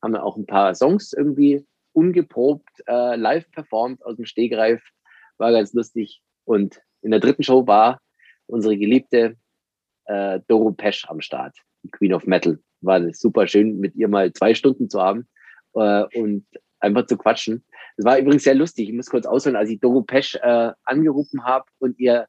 haben 0.02 0.18
auch 0.18 0.35
ein 0.35 0.45
paar 0.45 0.76
Songs 0.76 1.14
irgendwie 1.14 1.65
ungeprobt 1.94 2.68
äh, 2.88 3.15
live 3.15 3.49
performt 3.52 4.03
aus 4.06 4.18
dem 4.18 4.26
Stegreif 4.26 4.84
war 5.38 5.52
ganz 5.52 5.73
lustig. 5.73 6.22
Und 6.45 6.81
in 7.02 7.11
der 7.11 7.19
dritten 7.19 7.44
Show 7.44 7.65
war 7.68 7.99
unsere 8.54 8.78
geliebte 8.78 9.36
äh, 10.06 10.40
Doro 10.48 10.72
Pesch 10.72 11.06
am 11.10 11.22
Start, 11.22 11.56
die 11.84 11.90
Queen 11.90 12.14
of 12.14 12.26
Metal. 12.26 12.60
War 12.82 13.02
super 13.14 13.48
schön, 13.48 13.80
mit 13.80 13.96
ihr 13.96 14.08
mal 14.08 14.32
zwei 14.34 14.54
Stunden 14.54 14.90
zu 14.90 15.02
haben 15.02 15.28
äh, 15.74 16.04
und 16.20 16.46
einfach 16.80 17.06
zu 17.06 17.18
quatschen. 17.18 17.66
Es 17.98 18.06
war 18.06 18.18
übrigens 18.18 18.44
sehr 18.44 18.56
lustig. 18.56 18.90
Ich 18.90 18.96
muss 18.96 19.10
kurz 19.10 19.26
ausholen, 19.26 19.56
als 19.56 19.70
ich 19.70 19.80
Doro 19.80 20.02
Pesch 20.02 20.36
äh, 20.36 20.72
angerufen 20.84 21.44
habe 21.44 21.66
und 21.80 22.00
ihr 22.00 22.28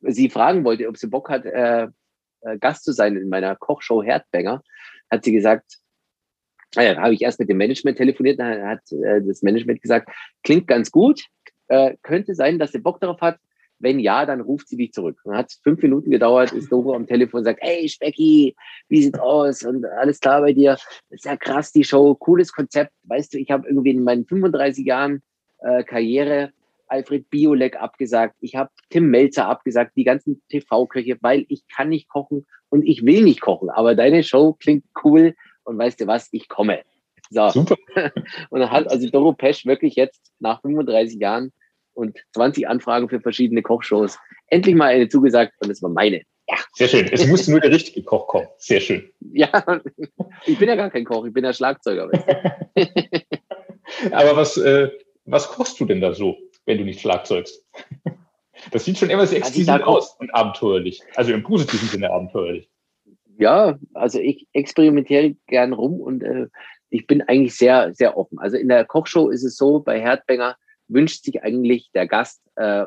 sie 0.00 0.30
fragen 0.30 0.64
wollte, 0.64 0.88
ob 0.88 0.96
sie 0.96 1.08
Bock 1.08 1.28
hat, 1.28 1.44
äh, 1.44 1.88
äh, 2.42 2.58
Gast 2.58 2.84
zu 2.84 2.92
sein 2.92 3.16
in 3.16 3.28
meiner 3.28 3.56
Kochshow 3.56 4.02
Herdbanger, 4.02 4.62
hat 5.10 5.24
sie 5.24 5.32
gesagt, 5.32 5.78
naja, 6.74 6.96
habe 6.96 7.14
ich 7.14 7.22
erst 7.22 7.40
mit 7.40 7.48
dem 7.48 7.56
Management 7.56 7.96
telefoniert, 7.96 8.38
dann 8.38 8.62
hat 8.62 8.92
äh, 8.92 9.22
das 9.22 9.42
Management 9.42 9.82
gesagt, 9.82 10.10
klingt 10.42 10.66
ganz 10.66 10.90
gut, 10.90 11.24
äh, 11.68 11.96
könnte 12.02 12.34
sein, 12.34 12.58
dass 12.58 12.72
sie 12.72 12.78
Bock 12.78 13.00
darauf 13.00 13.20
hat. 13.20 13.38
Wenn 13.80 14.00
ja, 14.00 14.26
dann 14.26 14.40
ruft 14.40 14.68
sie 14.68 14.76
dich 14.76 14.92
zurück. 14.92 15.18
Dann 15.24 15.36
hat 15.36 15.50
es 15.50 15.60
fünf 15.62 15.82
Minuten 15.82 16.10
gedauert, 16.10 16.52
ist 16.52 16.70
Doro 16.72 16.94
am 16.94 17.06
Telefon 17.06 17.38
und 17.38 17.44
sagt, 17.44 17.60
hey 17.62 17.88
Specki, 17.88 18.56
wie 18.88 19.02
sieht's 19.02 19.18
aus? 19.18 19.62
Und 19.64 19.84
alles 19.84 20.20
klar 20.20 20.40
bei 20.40 20.52
dir? 20.52 20.72
Das 21.10 21.20
ist 21.20 21.24
ja 21.24 21.36
krass, 21.36 21.72
die 21.72 21.84
Show, 21.84 22.14
cooles 22.14 22.52
Konzept. 22.52 22.92
Weißt 23.04 23.34
du, 23.34 23.38
ich 23.38 23.50
habe 23.50 23.68
irgendwie 23.68 23.90
in 23.90 24.02
meinen 24.02 24.26
35 24.26 24.84
Jahren 24.84 25.22
äh, 25.60 25.84
Karriere 25.84 26.52
Alfred 26.88 27.28
Biolek 27.30 27.76
abgesagt, 27.76 28.34
ich 28.40 28.56
habe 28.56 28.70
Tim 28.90 29.10
Melzer 29.10 29.46
abgesagt, 29.46 29.92
die 29.96 30.04
ganzen 30.04 30.42
TV-Köche, 30.48 31.18
weil 31.20 31.44
ich 31.48 31.66
kann 31.68 31.90
nicht 31.90 32.08
kochen 32.08 32.46
und 32.70 32.86
ich 32.86 33.04
will 33.04 33.22
nicht 33.22 33.40
kochen. 33.40 33.70
Aber 33.70 33.94
deine 33.94 34.22
Show 34.22 34.54
klingt 34.54 34.84
cool 35.04 35.34
und 35.64 35.78
weißt 35.78 36.00
du 36.00 36.06
was, 36.06 36.28
ich 36.32 36.48
komme. 36.48 36.80
So. 37.30 37.50
Super. 37.50 37.76
Und 38.48 38.60
dann 38.60 38.70
hat 38.70 38.90
also 38.90 39.06
Doro 39.10 39.34
Pesch 39.34 39.66
wirklich 39.66 39.96
jetzt 39.96 40.32
nach 40.38 40.62
35 40.62 41.20
Jahren 41.20 41.52
und 41.98 42.16
20 42.34 42.68
Anfragen 42.68 43.08
für 43.08 43.20
verschiedene 43.20 43.60
Kochshows 43.60 44.18
endlich 44.46 44.76
mal 44.76 44.86
eine 44.86 45.08
zugesagt 45.08 45.52
und 45.60 45.70
es 45.70 45.82
war 45.82 45.90
meine. 45.90 46.22
Ja. 46.48 46.56
Sehr 46.74 46.88
schön. 46.88 47.08
Es 47.12 47.26
musste 47.26 47.50
nur 47.50 47.60
der 47.60 47.72
richtige 47.72 48.02
Koch 48.02 48.26
kommen. 48.28 48.46
Sehr 48.56 48.80
schön. 48.80 49.10
Ja, 49.32 49.50
ich 50.46 50.58
bin 50.58 50.68
ja 50.68 50.76
gar 50.76 50.90
kein 50.90 51.04
Koch, 51.04 51.26
ich 51.26 51.32
bin 51.34 51.44
ja 51.44 51.52
Schlagzeuger. 51.52 52.08
Aber 54.12 54.36
was, 54.36 54.56
äh, 54.56 54.90
was 55.24 55.48
kochst 55.48 55.78
du 55.80 55.84
denn 55.84 56.00
da 56.00 56.14
so, 56.14 56.36
wenn 56.64 56.78
du 56.78 56.84
nicht 56.84 57.00
schlagzeugst? 57.00 57.66
Das 58.70 58.84
sieht 58.84 58.96
schon 58.96 59.10
immer 59.10 59.26
sehr 59.26 59.42
also 59.42 59.60
exklusiv 59.60 59.86
aus 59.86 60.16
und 60.18 60.34
abenteuerlich. 60.34 61.02
Also 61.16 61.32
im 61.32 61.42
positiven 61.42 61.88
Sinne 61.88 62.10
abenteuerlich. 62.10 62.70
Ja, 63.38 63.78
also 63.94 64.18
ich 64.18 64.46
experimentiere 64.52 65.36
gern 65.46 65.72
rum 65.72 66.00
und 66.00 66.22
äh, 66.22 66.46
ich 66.90 67.06
bin 67.06 67.22
eigentlich 67.22 67.56
sehr, 67.56 67.94
sehr 67.94 68.16
offen. 68.16 68.38
Also 68.38 68.56
in 68.56 68.68
der 68.68 68.84
Kochshow 68.84 69.28
ist 69.28 69.44
es 69.44 69.56
so, 69.56 69.80
bei 69.80 70.00
Herdbänger 70.00 70.56
wünscht 70.88 71.24
sich 71.24 71.42
eigentlich 71.42 71.90
der 71.94 72.06
Gast, 72.06 72.40
äh, 72.56 72.86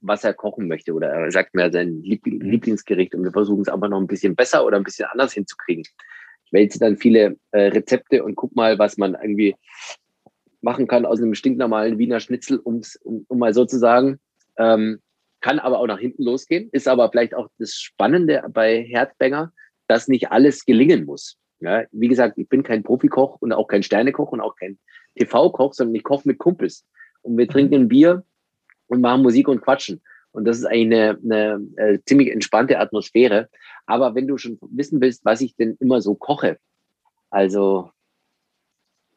was 0.00 0.24
er 0.24 0.34
kochen 0.34 0.68
möchte 0.68 0.92
oder 0.92 1.08
er 1.08 1.30
sagt 1.30 1.54
mir 1.54 1.70
sein 1.72 2.02
Liebl. 2.02 2.30
Lieblingsgericht 2.30 3.14
und 3.14 3.24
wir 3.24 3.32
versuchen 3.32 3.62
es 3.62 3.68
einfach 3.68 3.88
noch 3.88 4.00
ein 4.00 4.06
bisschen 4.06 4.36
besser 4.36 4.64
oder 4.64 4.76
ein 4.76 4.84
bisschen 4.84 5.08
anders 5.10 5.32
hinzukriegen. 5.32 5.84
Ich 6.44 6.52
wälze 6.52 6.78
dann 6.78 6.96
viele 6.96 7.36
äh, 7.50 7.68
Rezepte 7.68 8.24
und 8.24 8.36
guck 8.36 8.54
mal, 8.54 8.78
was 8.78 8.96
man 8.96 9.14
irgendwie 9.14 9.56
machen 10.60 10.86
kann 10.86 11.04
aus 11.04 11.20
einem 11.20 11.34
stinknormalen 11.34 11.98
Wiener 11.98 12.20
Schnitzel, 12.20 12.58
um's, 12.58 12.96
um, 12.96 13.24
um 13.28 13.38
mal 13.38 13.54
so 13.54 13.64
zu 13.64 13.78
sagen. 13.78 14.18
Ähm, 14.56 15.00
kann 15.40 15.58
aber 15.58 15.78
auch 15.78 15.86
nach 15.86 16.00
hinten 16.00 16.24
losgehen, 16.24 16.68
ist 16.72 16.88
aber 16.88 17.10
vielleicht 17.10 17.34
auch 17.34 17.48
das 17.58 17.74
Spannende 17.74 18.42
bei 18.50 18.82
Herdbänger, 18.82 19.52
dass 19.86 20.08
nicht 20.08 20.30
alles 20.32 20.64
gelingen 20.64 21.04
muss. 21.04 21.36
Ja, 21.60 21.84
wie 21.90 22.08
gesagt, 22.08 22.38
ich 22.38 22.48
bin 22.48 22.62
kein 22.62 22.82
Profikoch 22.82 23.36
und 23.40 23.52
auch 23.52 23.66
kein 23.66 23.82
Sternekoch 23.82 24.32
und 24.32 24.40
auch 24.40 24.54
kein 24.56 24.78
TV-Koch, 25.16 25.74
sondern 25.74 25.94
ich 25.96 26.04
koche 26.04 26.28
mit 26.28 26.38
Kumpels. 26.38 26.84
Und 27.28 27.36
wir 27.36 27.46
trinken 27.46 27.74
ein 27.74 27.88
Bier 27.88 28.24
und 28.86 29.00
machen 29.00 29.22
Musik 29.22 29.48
und 29.48 29.60
quatschen. 29.60 30.00
Und 30.32 30.44
das 30.44 30.58
ist 30.58 30.64
eigentlich 30.64 30.98
eine, 30.98 31.18
eine, 31.22 31.70
eine 31.76 31.88
äh, 31.90 31.98
ziemlich 32.04 32.30
entspannte 32.32 32.78
Atmosphäre. 32.78 33.48
Aber 33.86 34.14
wenn 34.14 34.26
du 34.26 34.38
schon 34.38 34.58
wissen 34.70 35.00
willst, 35.00 35.24
was 35.24 35.40
ich 35.40 35.54
denn 35.56 35.76
immer 35.80 36.00
so 36.00 36.14
koche, 36.14 36.58
also 37.30 37.90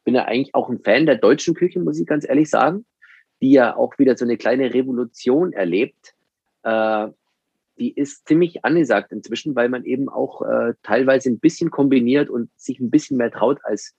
bin 0.04 0.14
ja 0.14 0.24
eigentlich 0.24 0.54
auch 0.54 0.68
ein 0.68 0.80
Fan 0.80 1.06
der 1.06 1.16
deutschen 1.16 1.54
Küche, 1.54 1.80
muss 1.80 1.98
ich 1.98 2.06
ganz 2.06 2.28
ehrlich 2.28 2.50
sagen, 2.50 2.84
die 3.40 3.52
ja 3.52 3.76
auch 3.76 3.98
wieder 3.98 4.16
so 4.16 4.24
eine 4.24 4.36
kleine 4.36 4.74
Revolution 4.74 5.52
erlebt. 5.52 6.14
Äh, 6.62 7.08
die 7.78 7.92
ist 7.92 8.28
ziemlich 8.28 8.64
angesagt 8.64 9.12
inzwischen, 9.12 9.56
weil 9.56 9.68
man 9.68 9.84
eben 9.84 10.08
auch 10.08 10.42
äh, 10.42 10.74
teilweise 10.82 11.30
ein 11.30 11.40
bisschen 11.40 11.70
kombiniert 11.70 12.28
und 12.28 12.50
sich 12.56 12.78
ein 12.78 12.90
bisschen 12.90 13.16
mehr 13.16 13.30
traut 13.30 13.58
als 13.64 13.94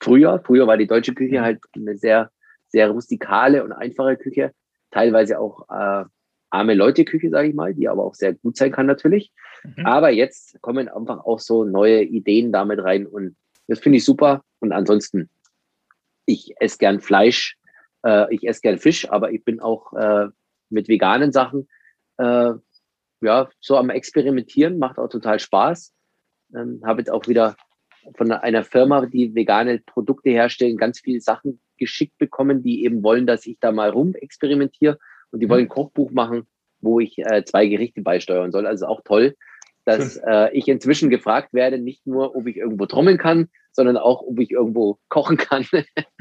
früher. 0.00 0.40
Früher 0.44 0.66
war 0.66 0.76
die 0.76 0.86
deutsche 0.86 1.14
Küche 1.14 1.38
mhm. 1.40 1.44
halt 1.44 1.60
eine 1.74 1.96
sehr, 1.96 2.30
sehr 2.68 2.90
rustikale 2.90 3.64
und 3.64 3.72
einfache 3.72 4.16
Küche, 4.16 4.52
teilweise 4.90 5.38
auch 5.38 5.68
äh, 5.68 6.04
arme 6.50 6.74
Leute 6.74 7.04
Küche, 7.04 7.30
sage 7.30 7.48
ich 7.48 7.54
mal, 7.54 7.74
die 7.74 7.88
aber 7.88 8.04
auch 8.04 8.14
sehr 8.14 8.34
gut 8.34 8.56
sein 8.56 8.72
kann 8.72 8.86
natürlich. 8.86 9.32
Mhm. 9.64 9.86
Aber 9.86 10.10
jetzt 10.10 10.60
kommen 10.62 10.88
einfach 10.88 11.24
auch 11.24 11.40
so 11.40 11.64
neue 11.64 12.02
Ideen 12.02 12.52
damit 12.52 12.82
rein 12.82 13.06
und 13.06 13.36
das 13.68 13.80
finde 13.80 13.98
ich 13.98 14.04
super. 14.04 14.44
Und 14.60 14.72
ansonsten, 14.72 15.28
ich 16.24 16.54
esse 16.60 16.78
gern 16.78 17.00
Fleisch, 17.00 17.56
äh, 18.04 18.32
ich 18.34 18.46
esse 18.46 18.60
gern 18.60 18.78
Fisch, 18.78 19.10
aber 19.10 19.32
ich 19.32 19.44
bin 19.44 19.60
auch 19.60 19.92
äh, 19.92 20.28
mit 20.70 20.88
veganen 20.88 21.32
Sachen 21.32 21.68
äh, 22.18 22.52
ja, 23.20 23.48
so 23.60 23.76
am 23.76 23.90
Experimentieren, 23.90 24.78
macht 24.78 24.98
auch 24.98 25.08
total 25.08 25.38
Spaß. 25.38 25.92
Ähm, 26.54 26.80
Habe 26.84 27.00
jetzt 27.00 27.10
auch 27.10 27.26
wieder 27.26 27.56
von 28.14 28.30
einer 28.30 28.62
Firma, 28.62 29.04
die 29.06 29.34
vegane 29.34 29.80
Produkte 29.80 30.30
herstellen, 30.30 30.76
ganz 30.76 31.00
viele 31.00 31.20
Sachen 31.20 31.60
geschickt 31.78 32.18
bekommen, 32.18 32.62
die 32.62 32.84
eben 32.84 33.02
wollen, 33.02 33.26
dass 33.26 33.46
ich 33.46 33.58
da 33.60 33.72
mal 33.72 33.90
rum 33.90 34.14
experimentiere. 34.14 34.98
Und 35.30 35.40
die 35.40 35.46
mhm. 35.46 35.50
wollen 35.50 35.64
ein 35.64 35.68
Kochbuch 35.68 36.10
machen, 36.10 36.46
wo 36.80 37.00
ich 37.00 37.18
äh, 37.18 37.44
zwei 37.44 37.66
Gerichte 37.66 38.02
beisteuern 38.02 38.52
soll. 38.52 38.66
Also 38.66 38.86
auch 38.86 39.00
toll, 39.04 39.34
dass 39.84 40.16
äh, 40.26 40.50
ich 40.52 40.68
inzwischen 40.68 41.10
gefragt 41.10 41.54
werde, 41.54 41.78
nicht 41.78 42.06
nur, 42.06 42.34
ob 42.34 42.46
ich 42.46 42.56
irgendwo 42.56 42.86
trommeln 42.86 43.18
kann, 43.18 43.48
sondern 43.70 43.96
auch, 43.96 44.22
ob 44.22 44.40
ich 44.40 44.50
irgendwo 44.50 44.98
kochen 45.08 45.36
kann. 45.36 45.66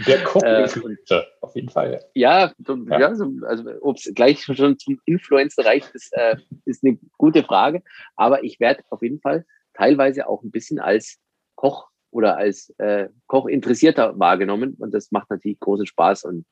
Der 0.06 0.24
Koch-Influencer, 0.24 1.22
äh, 1.22 1.26
auf 1.42 1.56
jeden 1.56 1.70
Fall. 1.70 2.00
Ja, 2.14 2.54
so, 2.60 2.76
ja. 2.76 3.00
ja 3.00 3.16
so, 3.16 3.32
also 3.48 3.64
ob 3.82 3.98
es 3.98 4.12
gleich 4.14 4.44
schon 4.44 4.78
zum 4.78 5.00
Influencer 5.06 5.66
reicht, 5.66 5.90
ist, 5.96 6.14
äh, 6.14 6.36
ist 6.66 6.84
eine 6.84 7.00
gute 7.18 7.44
Frage. 7.44 7.82
Aber 8.16 8.44
ich 8.44 8.60
werde 8.60 8.84
auf 8.90 9.02
jeden 9.02 9.20
Fall 9.20 9.46
teilweise 9.74 10.28
auch 10.28 10.44
ein 10.44 10.52
bisschen 10.52 10.80
als 10.80 11.18
Koch 11.56 11.90
oder 12.16 12.38
als 12.38 12.74
äh, 12.78 13.10
Koch 13.28 13.46
interessierter 13.46 14.18
wahrgenommen. 14.18 14.76
Und 14.80 14.94
das 14.94 15.12
macht 15.12 15.30
natürlich 15.30 15.60
großen 15.60 15.86
Spaß 15.86 16.24
und 16.24 16.46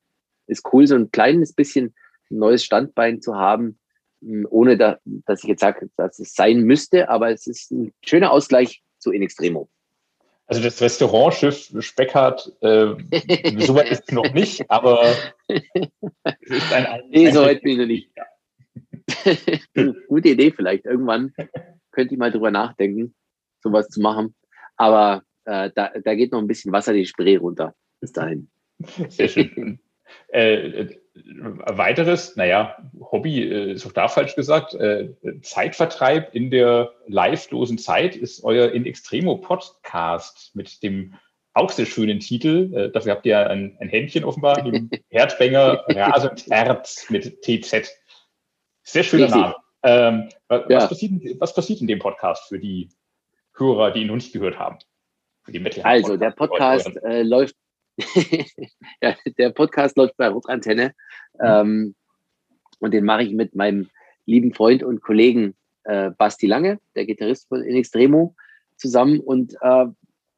ist 0.46 0.68
cool, 0.74 0.86
so 0.86 0.96
ein 0.96 1.10
kleines 1.10 1.54
bisschen 1.54 1.96
ein 2.30 2.38
neues 2.38 2.66
Standbein 2.66 3.22
zu 3.22 3.36
haben, 3.36 3.80
hm, 4.22 4.46
ohne 4.50 4.78
da, 4.78 4.98
dass 5.06 5.42
ich 5.42 5.50
jetzt 5.50 5.62
sage, 5.62 5.90
dass 5.96 6.20
es 6.20 6.34
sein 6.34 6.64
müsste, 6.64 7.08
aber 7.08 7.32
es 7.32 7.48
ist 7.48 7.72
ein 7.72 7.94
schöner 8.04 8.32
Ausgleich 8.32 8.84
zu 9.00 9.14
In 9.14 9.22
Extremo. 9.22 9.70
Also 10.48 10.62
das 10.62 10.82
Restaurantschiff 10.82 11.72
Speckhardt, 11.80 12.52
äh, 12.60 12.96
so 13.60 13.76
weit 13.76 13.90
ist 13.90 14.04
es 14.10 14.12
noch 14.14 14.34
nicht, 14.34 14.70
aber 14.70 15.02
es 15.48 15.62
ist 16.50 16.74
ein... 16.74 16.86
ein 16.88 17.04
nee, 17.10 17.32
so 17.32 17.42
weit 17.42 17.62
bin 17.62 17.72
ich 17.72 17.78
noch 17.78 17.88
nicht. 17.88 18.10
Gute 20.10 20.28
Idee 20.28 20.52
vielleicht. 20.52 20.86
Irgendwann 20.86 21.34
könnte 21.92 22.16
ich 22.16 22.20
mal 22.20 22.32
drüber 22.32 22.52
nachdenken, 22.52 23.16
sowas 23.62 23.88
zu 23.88 24.02
machen. 24.02 24.36
Aber 24.76 25.24
äh, 25.46 25.72
da, 25.74 25.92
da 26.04 26.16
geht 26.16 26.32
noch 26.32 26.40
ein 26.40 26.48
bisschen 26.48 26.72
Wasser 26.72 26.94
die 26.94 27.06
Spree 27.06 27.38
runter. 27.38 27.76
Bis 28.00 28.12
dahin. 28.12 28.50
Sehr 29.10 29.30
schön. 29.30 29.80
Äh, 30.28 30.88
weiteres, 31.16 32.36
naja, 32.36 32.76
Hobby 33.00 33.44
äh, 33.44 33.74
ist 33.74 33.86
auch 33.86 33.92
da 33.92 34.08
falsch 34.08 34.36
gesagt, 34.36 34.74
äh, 34.74 35.10
Zeitvertreib 35.42 36.34
in 36.34 36.50
der 36.50 36.92
livelosen 37.08 37.78
Zeit 37.78 38.16
ist 38.16 38.44
euer 38.44 38.72
In 38.72 38.86
Extremo 38.86 39.38
Podcast 39.38 40.52
mit 40.56 40.82
dem 40.84 41.14
auch 41.54 41.70
sehr 41.70 41.86
schönen 41.86 42.20
Titel. 42.20 42.74
Äh, 42.74 42.92
dafür 42.92 43.14
habt 43.14 43.26
ihr 43.26 43.48
ein, 43.50 43.78
ein 43.80 43.90
Händchen 43.90 44.24
offenbar, 44.24 44.64
dem 44.64 44.90
Herdbänger 45.10 45.84
Rasend 45.88 46.48
Herz 46.50 47.10
mit 47.10 47.42
TZ. 47.44 47.92
Sehr 48.82 49.04
schöner 49.04 49.30
Name. 49.30 49.56
Ähm, 49.84 50.30
was, 50.48 50.64
ja. 50.70 50.88
passiert, 50.88 51.12
was 51.40 51.54
passiert 51.54 51.82
in 51.82 51.88
dem 51.88 52.00
Podcast 52.00 52.48
für 52.48 52.60
die 52.60 52.90
Hörer, 53.56 53.92
die 53.92 54.02
ihn 54.02 54.08
noch 54.08 54.16
nicht 54.16 54.34
gehört 54.34 54.58
haben? 54.58 54.80
Also, 55.84 56.18
der 56.18 56.32
Podcast 56.32 56.96
äh, 57.04 57.24
läuft 57.24 57.56
ja, 59.02 59.16
der 59.38 59.52
Podcast 59.52 59.98
läuft 59.98 60.18
bei 60.18 60.28
Rockantenne 60.28 60.94
mhm. 61.36 61.40
ähm, 61.44 61.96
und 62.80 62.92
den 62.92 63.06
mache 63.06 63.24
ich 63.24 63.34
mit 63.34 63.56
meinem 63.56 63.90
lieben 64.26 64.54
Freund 64.54 64.84
und 64.84 65.02
Kollegen 65.02 65.56
äh, 65.84 66.12
Basti 66.12 66.48
Lange, 66.48 66.80
der 66.96 67.06
Gitarrist 67.06 67.48
von 67.48 67.64
In 67.64 67.76
Extremo, 67.76 68.36
zusammen. 68.78 69.20
Und 69.20 69.56
äh, 69.62 69.86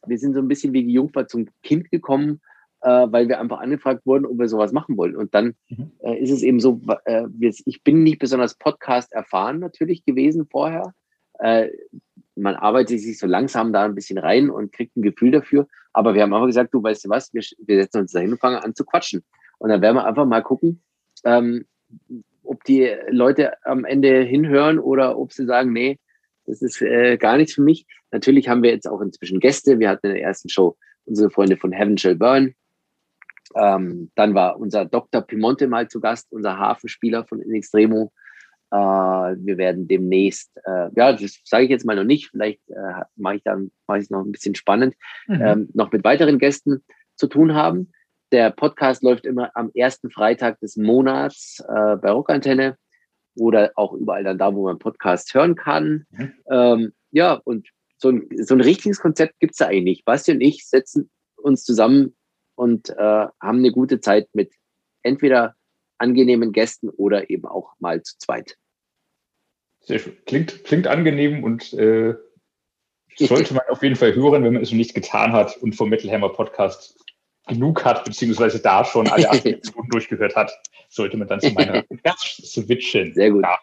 wir 0.05 0.17
sind 0.17 0.33
so 0.33 0.39
ein 0.39 0.47
bisschen 0.47 0.73
wie 0.73 0.83
die 0.83 0.93
Jungfer 0.93 1.27
zum 1.27 1.47
Kind 1.63 1.89
gekommen, 1.91 2.41
äh, 2.81 3.07
weil 3.09 3.27
wir 3.27 3.39
einfach 3.39 3.59
angefragt 3.59 4.05
wurden, 4.05 4.25
ob 4.25 4.37
wir 4.37 4.47
sowas 4.47 4.71
machen 4.71 4.97
wollen. 4.97 5.15
Und 5.15 5.33
dann 5.33 5.55
mhm. 5.69 5.91
Äh, 5.99 6.19
ist 6.19 6.31
es 6.31 6.43
eben 6.43 6.59
so, 6.59 6.81
äh, 7.05 7.25
ich 7.39 7.83
bin 7.83 8.03
nicht 8.03 8.19
besonders 8.19 8.55
Podcast 8.55 9.11
erfahren 9.13 9.59
natürlich 9.59 10.05
gewesen 10.05 10.47
vorher. 10.49 10.93
Man 12.35 12.55
arbeitet 12.55 12.99
sich 12.99 13.17
so 13.17 13.27
langsam 13.27 13.71
da 13.71 13.85
ein 13.85 13.95
bisschen 13.95 14.17
rein 14.17 14.49
und 14.49 14.71
kriegt 14.73 14.97
ein 14.97 15.01
Gefühl 15.01 15.31
dafür. 15.31 15.67
Aber 15.93 16.13
wir 16.13 16.21
haben 16.21 16.33
einfach 16.33 16.47
gesagt, 16.47 16.73
du 16.73 16.83
weißt 16.83 17.05
du 17.05 17.09
was, 17.09 17.33
wir, 17.33 17.43
wir 17.65 17.81
setzen 17.81 18.01
uns 18.01 18.11
da 18.11 18.19
hin 18.19 18.31
und 18.31 18.39
fangen 18.39 18.57
an 18.57 18.75
zu 18.75 18.83
quatschen. 18.83 19.23
Und 19.57 19.69
dann 19.69 19.81
werden 19.81 19.95
wir 19.95 20.05
einfach 20.05 20.25
mal 20.25 20.43
gucken, 20.43 20.81
ähm, 21.23 21.65
ob 22.43 22.63
die 22.65 22.93
Leute 23.09 23.53
am 23.65 23.85
Ende 23.85 24.21
hinhören 24.21 24.79
oder 24.79 25.17
ob 25.17 25.31
sie 25.31 25.45
sagen, 25.45 25.71
nee, 25.71 25.97
das 26.45 26.61
ist 26.61 26.81
äh, 26.81 27.17
gar 27.17 27.37
nichts 27.37 27.53
für 27.53 27.61
mich. 27.61 27.85
Natürlich 28.11 28.49
haben 28.49 28.63
wir 28.63 28.71
jetzt 28.71 28.87
auch 28.87 29.01
inzwischen 29.01 29.39
Gäste. 29.39 29.79
Wir 29.79 29.89
hatten 29.89 30.07
in 30.07 30.13
der 30.13 30.21
ersten 30.21 30.49
Show 30.49 30.77
unsere 31.05 31.29
Freunde 31.29 31.57
von 31.57 31.71
Heaven 31.71 31.97
Shall 31.97 32.15
Burn. 32.15 32.53
Ähm, 33.55 34.11
dann 34.15 34.33
war 34.35 34.59
unser 34.59 34.85
Dr. 34.85 35.21
Pimonte 35.21 35.67
mal 35.67 35.87
zu 35.87 35.99
Gast, 35.99 36.31
unser 36.31 36.57
Hafenspieler 36.57 37.25
von 37.25 37.41
In 37.41 37.53
Extremo. 37.53 38.11
Äh, 38.75 39.37
wir 39.37 39.57
werden 39.57 39.87
demnächst, 39.87 40.51
äh, 40.65 40.89
ja, 40.95 41.13
das 41.13 41.39
sage 41.45 41.63
ich 41.63 41.69
jetzt 41.69 41.85
mal 41.85 41.95
noch 41.95 42.03
nicht, 42.03 42.29
vielleicht 42.31 42.59
äh, 42.69 43.03
mache 43.15 43.37
ich 43.37 43.43
dann 43.43 43.71
mache 43.87 43.99
ich 43.99 44.05
es 44.05 44.09
noch 44.09 44.25
ein 44.25 44.31
bisschen 44.31 44.55
spannend, 44.55 44.95
mhm. 45.27 45.41
ähm, 45.41 45.69
noch 45.73 45.91
mit 45.91 46.03
weiteren 46.03 46.39
Gästen 46.39 46.83
zu 47.15 47.27
tun 47.27 47.53
haben. 47.53 47.91
Der 48.31 48.49
Podcast 48.51 49.01
läuft 49.01 49.25
immer 49.25 49.51
am 49.55 49.71
ersten 49.73 50.09
Freitag 50.09 50.59
des 50.59 50.75
Monats 50.75 51.63
bei 51.67 52.11
Rockantenne 52.11 52.75
oder 53.35 53.71
auch 53.75 53.93
überall 53.93 54.23
dann 54.23 54.39
da, 54.39 54.53
wo 54.53 54.65
man 54.65 54.79
Podcast 54.79 55.33
hören 55.33 55.55
kann. 55.55 56.05
Mhm. 56.09 56.33
Ähm, 56.49 56.93
ja, 57.11 57.33
und 57.33 57.69
so 57.97 58.09
ein, 58.09 58.27
so 58.41 58.55
ein 58.55 58.61
richtiges 58.61 58.99
Konzept 58.99 59.39
gibt 59.39 59.53
es 59.53 59.59
da 59.59 59.67
eigentlich 59.67 59.83
nicht. 59.83 60.05
Basti 60.05 60.31
und 60.31 60.41
ich 60.41 60.67
setzen 60.67 61.09
uns 61.37 61.63
zusammen 61.63 62.15
und 62.55 62.89
äh, 62.89 62.93
haben 62.97 63.59
eine 63.59 63.71
gute 63.71 64.01
Zeit 64.01 64.27
mit 64.33 64.51
entweder 65.03 65.55
angenehmen 65.97 66.51
Gästen 66.51 66.89
oder 66.89 67.29
eben 67.29 67.45
auch 67.45 67.73
mal 67.79 68.01
zu 68.01 68.17
zweit. 68.17 68.57
Sehr 69.85 69.99
schön. 69.99 70.17
Klingt, 70.25 70.63
klingt 70.63 70.87
angenehm 70.87 71.43
und 71.43 71.73
äh, 71.73 72.15
sollte 73.17 73.53
man 73.53 73.63
auf 73.69 73.83
jeden 73.83 73.95
Fall 73.95 74.15
hören, 74.15 74.43
wenn 74.43 74.53
man 74.53 74.63
es 74.63 74.71
noch 74.71 74.77
nicht 74.77 74.95
getan 74.95 75.31
hat 75.31 75.57
und 75.57 75.75
vom 75.75 75.89
Metal 75.89 76.11
Hammer 76.11 76.29
Podcast 76.29 76.97
genug 77.47 77.85
hat, 77.85 78.03
beziehungsweise 78.03 78.59
da 78.59 78.83
schon 78.83 79.07
alle 79.07 79.29
acht 79.29 79.45
Episoden 79.45 79.89
durchgehört 79.89 80.35
hat, 80.35 80.51
sollte 80.89 81.17
man 81.17 81.27
dann 81.27 81.39
zu 81.39 81.51
meiner 81.51 81.83
Gast 82.03 82.45
switchen. 82.45 83.13
Sehr 83.13 83.31
gut. 83.31 83.43
Ja. 83.43 83.59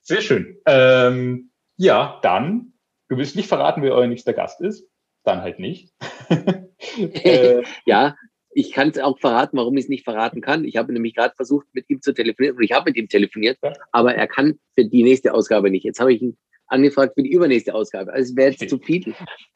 Sehr 0.00 0.22
schön. 0.22 0.58
Ähm, 0.66 1.50
ja, 1.76 2.20
dann, 2.22 2.72
du 3.08 3.16
willst 3.16 3.34
nicht 3.36 3.48
verraten, 3.48 3.82
wer 3.82 3.92
euer 3.92 4.06
nächster 4.06 4.32
Gast 4.32 4.60
ist? 4.60 4.88
Dann 5.24 5.42
halt 5.42 5.58
nicht. 5.58 5.92
äh, 6.96 7.62
ja, 7.84 8.14
ich 8.56 8.72
kann 8.72 8.88
es 8.88 8.98
auch 8.98 9.18
verraten, 9.18 9.58
warum 9.58 9.76
ich 9.76 9.84
es 9.84 9.90
nicht 9.90 10.04
verraten 10.04 10.40
kann. 10.40 10.64
Ich 10.64 10.78
habe 10.78 10.90
nämlich 10.90 11.14
gerade 11.14 11.34
versucht, 11.36 11.66
mit 11.74 11.90
ihm 11.90 12.00
zu 12.00 12.14
telefonieren, 12.14 12.56
und 12.56 12.62
ich 12.62 12.72
habe 12.72 12.88
mit 12.90 12.96
ihm 12.96 13.06
telefoniert, 13.06 13.58
aber 13.92 14.14
er 14.14 14.26
kann 14.26 14.58
für 14.74 14.86
die 14.86 15.02
nächste 15.02 15.34
Ausgabe 15.34 15.70
nicht. 15.70 15.84
Jetzt 15.84 16.00
habe 16.00 16.14
ich 16.14 16.22
ihn 16.22 16.38
angefragt 16.66 17.12
für 17.14 17.22
die 17.22 17.32
übernächste 17.32 17.74
Ausgabe. 17.74 18.14
Also 18.14 18.30
es 18.30 18.36
wäre 18.36 18.52
jetzt 18.52 18.70
zu 18.70 18.78
viel, 18.78 19.14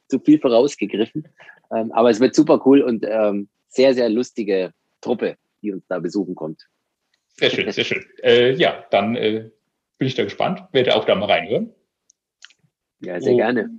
zu 0.09 0.21
viel 0.21 0.39
vorausgegriffen. 0.39 1.27
Ähm, 1.75 1.93
aber 1.93 2.11
es 2.11 2.21
wird 2.21 2.35
super 2.35 2.61
cool 2.67 2.83
und 2.83 3.07
ähm, 3.09 3.49
sehr, 3.69 3.95
sehr 3.95 4.11
lustige 4.11 4.75
Truppe, 5.01 5.37
die 5.63 5.73
uns 5.73 5.87
da 5.89 5.99
besuchen 5.99 6.35
kommt. 6.35 6.69
Sehr 7.29 7.49
schön, 7.49 7.73
sehr 7.73 7.85
schön. 7.85 8.05
Äh, 8.23 8.53
ja, 8.53 8.85
dann 8.91 9.17
äh, 9.17 9.51
bin 9.97 10.09
ich 10.09 10.15
da 10.15 10.25
gespannt. 10.25 10.63
Werde 10.73 10.95
auch 10.95 11.07
da 11.07 11.15
mal 11.15 11.25
reinhören. 11.25 11.73
Ja, 13.01 13.19
sehr 13.19 13.33
oh. 13.33 13.39
gerne. 13.39 13.79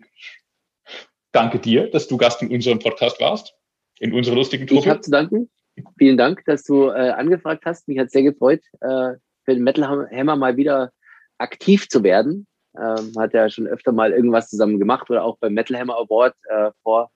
Danke 1.32 1.60
dir, 1.60 1.92
dass 1.92 2.08
du 2.08 2.18
Gast 2.18 2.42
in 2.42 2.52
unserem 2.52 2.80
Podcast 2.80 3.22
warst, 3.22 3.54
in 4.02 4.14
unserer 4.14 4.36
lustigen 4.36 4.66
Truppe. 4.66 4.82
Ich 4.82 4.90
habe 4.90 5.02
zu 5.02 5.12
danken. 5.12 5.50
Vielen 5.98 6.18
Dank, 6.18 6.44
dass 6.46 6.64
du 6.64 6.88
äh, 6.88 7.12
angefragt 7.12 7.64
hast. 7.66 7.88
Mich 7.88 8.00
hat 8.00 8.12
sehr 8.12 8.24
gefreut, 8.24 8.62
äh, 8.82 9.14
für 9.46 9.54
den 9.54 9.64
Metal 9.64 10.10
Hammer 10.12 10.36
mal 10.36 10.58
wieder 10.58 10.92
aktiv 11.38 11.88
zu 11.88 12.04
werden. 12.04 12.48
Ähm, 12.76 13.14
hat 13.18 13.34
ja 13.34 13.50
schon 13.50 13.68
öfter 13.68 13.92
mal 13.92 14.12
irgendwas 14.12 14.50
zusammen 14.50 14.80
gemacht 14.80 15.10
oder 15.10 15.24
auch 15.24 15.38
beim 15.38 15.54
Metal 15.54 15.78
Hammer 15.78 15.98
Award 15.98 16.34
äh, 16.50 16.72
vor, 16.82 17.12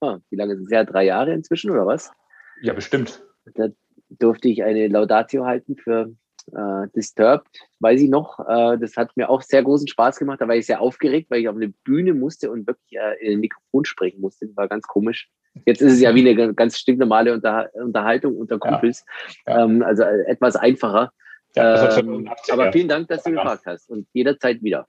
oh, 0.00 0.18
wie 0.30 0.36
lange 0.36 0.54
ist 0.54 0.60
es 0.60 0.70
ja? 0.70 0.84
Drei 0.84 1.04
Jahre 1.04 1.32
inzwischen 1.32 1.70
oder 1.70 1.86
was? 1.86 2.12
Ja, 2.60 2.72
bestimmt. 2.72 3.24
Da 3.54 3.68
durfte 4.08 4.48
ich 4.48 4.62
eine 4.62 4.86
Laudatio 4.88 5.44
halten 5.44 5.76
für 5.76 6.14
äh, 6.54 6.88
Disturbed, 6.94 7.48
weiß 7.80 8.00
ich 8.00 8.10
noch. 8.10 8.38
Äh, 8.40 8.78
das 8.78 8.96
hat 8.96 9.16
mir 9.16 9.28
auch 9.28 9.42
sehr 9.42 9.62
großen 9.62 9.88
Spaß 9.88 10.18
gemacht. 10.18 10.40
Da 10.40 10.46
war 10.46 10.54
ich 10.54 10.66
sehr 10.66 10.80
aufgeregt, 10.80 11.30
weil 11.30 11.40
ich 11.40 11.48
auf 11.48 11.56
eine 11.56 11.70
Bühne 11.84 12.14
musste 12.14 12.50
und 12.50 12.66
wirklich 12.66 12.92
äh, 12.92 13.26
in 13.26 13.32
ein 13.32 13.40
Mikrofon 13.40 13.84
sprechen 13.84 14.20
musste. 14.20 14.46
Das 14.46 14.56
war 14.56 14.68
ganz 14.68 14.86
komisch. 14.86 15.28
Jetzt 15.66 15.82
ist 15.82 15.94
es 15.94 16.00
ja 16.00 16.14
wie 16.14 16.28
eine 16.28 16.54
ganz 16.54 16.78
stinknormale 16.78 17.32
Unter 17.32 17.70
Unterhaltung 17.74 18.36
unter 18.36 18.58
Kumpels. 18.58 19.04
Ja. 19.46 19.58
Ja. 19.58 19.64
Ähm, 19.64 19.82
also 19.82 20.02
äh, 20.02 20.24
etwas 20.26 20.56
einfacher. 20.56 21.12
Ja, 21.54 21.98
ähm, 21.98 22.30
aber 22.50 22.72
vielen 22.72 22.88
Dank, 22.88 23.08
dass 23.08 23.24
du 23.24 23.32
gefragt 23.32 23.64
hast 23.66 23.90
und 23.90 24.06
jederzeit 24.12 24.62
wieder. 24.62 24.88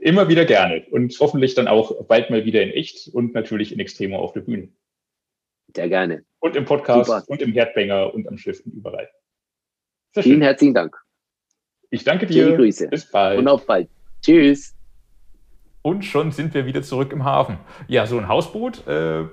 Immer 0.00 0.28
wieder 0.28 0.44
gerne 0.44 0.84
und 0.90 1.16
hoffentlich 1.20 1.54
dann 1.54 1.68
auch 1.68 2.04
bald 2.06 2.28
mal 2.30 2.44
wieder 2.44 2.62
in 2.62 2.70
echt 2.70 3.08
und 3.14 3.34
natürlich 3.34 3.72
in 3.72 3.78
Extremo 3.78 4.18
auf 4.18 4.32
der 4.32 4.40
Bühne. 4.40 4.68
Sehr 5.74 5.88
gerne. 5.88 6.24
Und 6.40 6.56
im 6.56 6.64
Podcast 6.64 7.06
Super. 7.06 7.24
und 7.28 7.40
im 7.40 7.52
Herdbanger 7.52 8.12
und 8.12 8.28
am 8.28 8.36
Schiff 8.36 8.60
und 8.66 8.72
überall. 8.72 9.08
Sehr 10.12 10.24
Vielen 10.24 10.36
schön. 10.36 10.42
herzlichen 10.42 10.74
Dank. 10.74 10.96
Ich 11.90 12.04
danke 12.04 12.26
dir. 12.26 12.44
Schöne 12.44 12.56
Grüße. 12.56 12.88
Bis 12.88 13.10
bald. 13.10 13.38
Und 13.38 13.48
auf 13.48 13.64
bald. 13.64 13.88
Tschüss. 14.22 14.74
Und 15.82 16.04
schon 16.04 16.30
sind 16.32 16.52
wir 16.54 16.66
wieder 16.66 16.82
zurück 16.82 17.12
im 17.12 17.24
Hafen. 17.24 17.58
Ja, 17.88 18.06
so 18.06 18.18
ein 18.18 18.28
Hausboot 18.28 18.86
äh, 18.86 19.24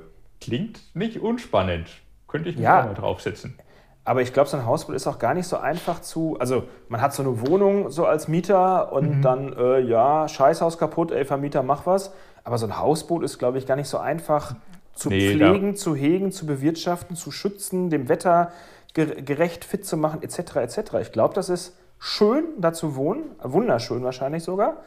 klingt 0.41 0.95
nicht 0.95 1.19
unspannend. 1.19 1.89
Könnte 2.27 2.49
ich 2.49 2.55
mich 2.55 2.63
ja. 2.63 2.81
auch 2.81 2.85
mal 2.85 2.93
draufsetzen. 2.93 3.57
Aber 4.05 4.21
ich 4.21 4.33
glaube, 4.33 4.49
so 4.49 4.57
ein 4.57 4.65
Hausboot 4.65 4.95
ist 4.95 5.07
auch 5.07 5.19
gar 5.19 5.33
nicht 5.33 5.47
so 5.47 5.57
einfach 5.57 6.01
zu. 6.01 6.37
Also, 6.39 6.63
man 6.87 7.01
hat 7.01 7.13
so 7.13 7.21
eine 7.21 7.47
Wohnung 7.47 7.91
so 7.91 8.05
als 8.05 8.27
Mieter 8.27 8.91
und 8.91 9.17
mhm. 9.17 9.21
dann, 9.21 9.53
äh, 9.53 9.79
ja, 9.81 10.27
Scheißhaus 10.27 10.77
kaputt, 10.77 11.11
ey, 11.11 11.25
Vermieter, 11.25 11.63
mach 11.63 11.85
was. 11.85 12.13
Aber 12.43 12.57
so 12.57 12.65
ein 12.65 12.79
Hausboot 12.79 13.23
ist, 13.23 13.37
glaube 13.37 13.57
ich, 13.57 13.67
gar 13.67 13.75
nicht 13.75 13.89
so 13.89 13.97
einfach 13.97 14.55
zu 14.93 15.09
nee, 15.09 15.33
pflegen, 15.33 15.75
zu 15.75 15.95
hegen, 15.95 16.31
zu 16.31 16.45
bewirtschaften, 16.45 17.15
zu 17.15 17.31
schützen, 17.31 17.89
dem 17.89 18.09
Wetter 18.09 18.51
gerecht 18.93 19.63
fit 19.63 19.85
zu 19.85 19.97
machen, 19.97 20.21
etc. 20.23 20.55
etc. 20.57 20.93
Ich 21.01 21.11
glaube, 21.11 21.33
das 21.33 21.49
ist 21.49 21.77
schön, 21.99 22.45
da 22.57 22.73
zu 22.73 22.95
wohnen, 22.95 23.23
wunderschön 23.41 24.03
wahrscheinlich 24.03 24.43
sogar, 24.43 24.77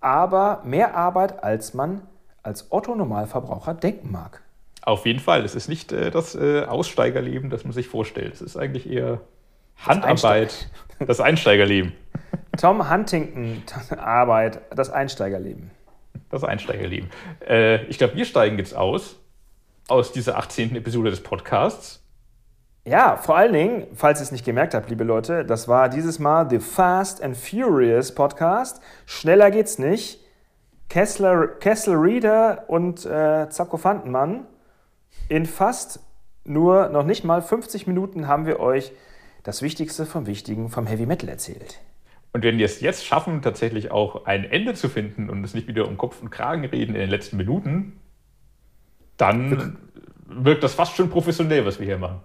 aber 0.00 0.62
mehr 0.64 0.96
Arbeit, 0.96 1.44
als 1.44 1.74
man 1.74 2.02
als 2.42 2.72
Otto-Normalverbraucher 2.72 3.74
denken 3.74 4.10
mag. 4.10 4.42
Auf 4.86 5.04
jeden 5.04 5.18
Fall. 5.18 5.44
Es 5.44 5.56
ist 5.56 5.68
nicht 5.68 5.90
äh, 5.90 6.12
das 6.12 6.36
äh, 6.36 6.62
Aussteigerleben, 6.62 7.50
das 7.50 7.64
man 7.64 7.72
sich 7.72 7.88
vorstellt. 7.88 8.34
Es 8.34 8.40
ist 8.40 8.56
eigentlich 8.56 8.88
eher 8.88 9.20
Handarbeit, 9.76 10.70
das, 11.00 11.08
das 11.08 11.20
Einsteigerleben. 11.20 11.92
Tom 12.56 12.88
Huntington 12.88 13.64
Arbeit, 13.98 14.60
das 14.70 14.88
Einsteigerleben. 14.88 15.72
Das 16.30 16.44
Einsteigerleben. 16.44 17.10
Äh, 17.46 17.84
ich 17.86 17.98
glaube, 17.98 18.14
wir 18.14 18.24
steigen 18.24 18.58
jetzt 18.58 18.76
aus, 18.76 19.18
aus 19.88 20.12
dieser 20.12 20.38
18. 20.38 20.76
Episode 20.76 21.10
des 21.10 21.20
Podcasts. 21.20 22.00
Ja, 22.84 23.16
vor 23.16 23.36
allen 23.36 23.54
Dingen, 23.54 23.88
falls 23.92 24.20
ihr 24.20 24.24
es 24.24 24.30
nicht 24.30 24.44
gemerkt 24.44 24.72
habt, 24.72 24.88
liebe 24.88 25.02
Leute, 25.02 25.44
das 25.44 25.66
war 25.66 25.88
dieses 25.88 26.20
Mal 26.20 26.48
The 26.48 26.60
Fast 26.60 27.24
and 27.24 27.36
Furious 27.36 28.14
Podcast. 28.14 28.80
Schneller 29.04 29.50
geht's 29.50 29.80
nicht. 29.80 30.20
Kessler, 30.88 31.48
Kessel 31.48 31.96
Reader 31.96 32.66
und 32.68 33.04
äh, 33.04 33.48
Zacko 33.50 33.78
Fantenmann 33.78 34.46
in 35.28 35.46
fast 35.46 36.00
nur 36.44 36.88
noch 36.88 37.04
nicht 37.04 37.24
mal 37.24 37.42
50 37.42 37.86
Minuten 37.86 38.28
haben 38.28 38.46
wir 38.46 38.60
euch 38.60 38.92
das 39.42 39.62
Wichtigste 39.62 40.06
vom 40.06 40.26
Wichtigen 40.26 40.70
vom 40.70 40.86
Heavy 40.86 41.06
Metal 41.06 41.28
erzählt. 41.28 41.80
Und 42.32 42.44
wenn 42.44 42.58
wir 42.58 42.66
es 42.66 42.80
jetzt 42.80 43.04
schaffen, 43.04 43.42
tatsächlich 43.42 43.90
auch 43.90 44.26
ein 44.26 44.44
Ende 44.44 44.74
zu 44.74 44.88
finden 44.88 45.30
und 45.30 45.42
es 45.42 45.54
nicht 45.54 45.68
wieder 45.68 45.88
um 45.88 45.96
Kopf 45.96 46.20
und 46.20 46.30
Kragen 46.30 46.64
reden 46.64 46.94
in 46.94 47.00
den 47.00 47.10
letzten 47.10 47.36
Minuten, 47.36 48.00
dann 49.16 49.78
wirkt 50.26 50.62
das 50.62 50.74
fast 50.74 50.96
schon 50.96 51.08
professionell, 51.08 51.64
was 51.64 51.78
wir 51.78 51.86
hier 51.86 51.98
machen. 51.98 52.20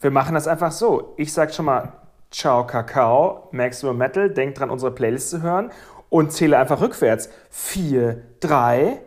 Wir 0.00 0.10
machen 0.10 0.34
das 0.34 0.48
einfach 0.48 0.72
so. 0.72 1.14
Ich 1.16 1.32
sage 1.32 1.52
schon 1.52 1.66
mal 1.66 1.92
Ciao 2.32 2.66
Kakao, 2.66 3.48
Maximum 3.52 3.98
Metal, 3.98 4.30
denkt 4.30 4.58
dran, 4.58 4.70
unsere 4.70 4.90
Playlist 4.90 5.30
zu 5.30 5.42
hören 5.42 5.70
und 6.08 6.32
zähle 6.32 6.58
einfach 6.58 6.80
rückwärts. 6.80 7.30
4, 7.50 8.20
3, 8.40 9.00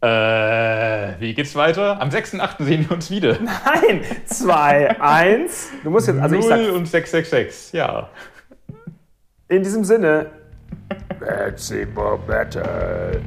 äh, 0.00 1.20
wie 1.20 1.34
geht's 1.34 1.54
weiter? 1.54 2.00
Am 2.00 2.10
6.8. 2.10 2.64
sehen 2.64 2.86
wir 2.88 2.96
uns 2.96 3.10
wieder. 3.10 3.38
Nein, 3.40 4.02
2, 4.26 5.00
1. 5.00 5.68
Du 5.82 5.90
musst 5.90 6.08
jetzt, 6.08 6.20
also 6.20 6.34
0 6.34 6.42
ich 6.42 6.48
sag, 6.48 6.58
und 6.74 6.86
666, 6.86 7.72
ja. 7.72 8.08
In 9.48 9.62
diesem 9.62 9.84
Sinne, 9.84 10.30
Maximum 11.20 12.20
Metal. 12.26 13.20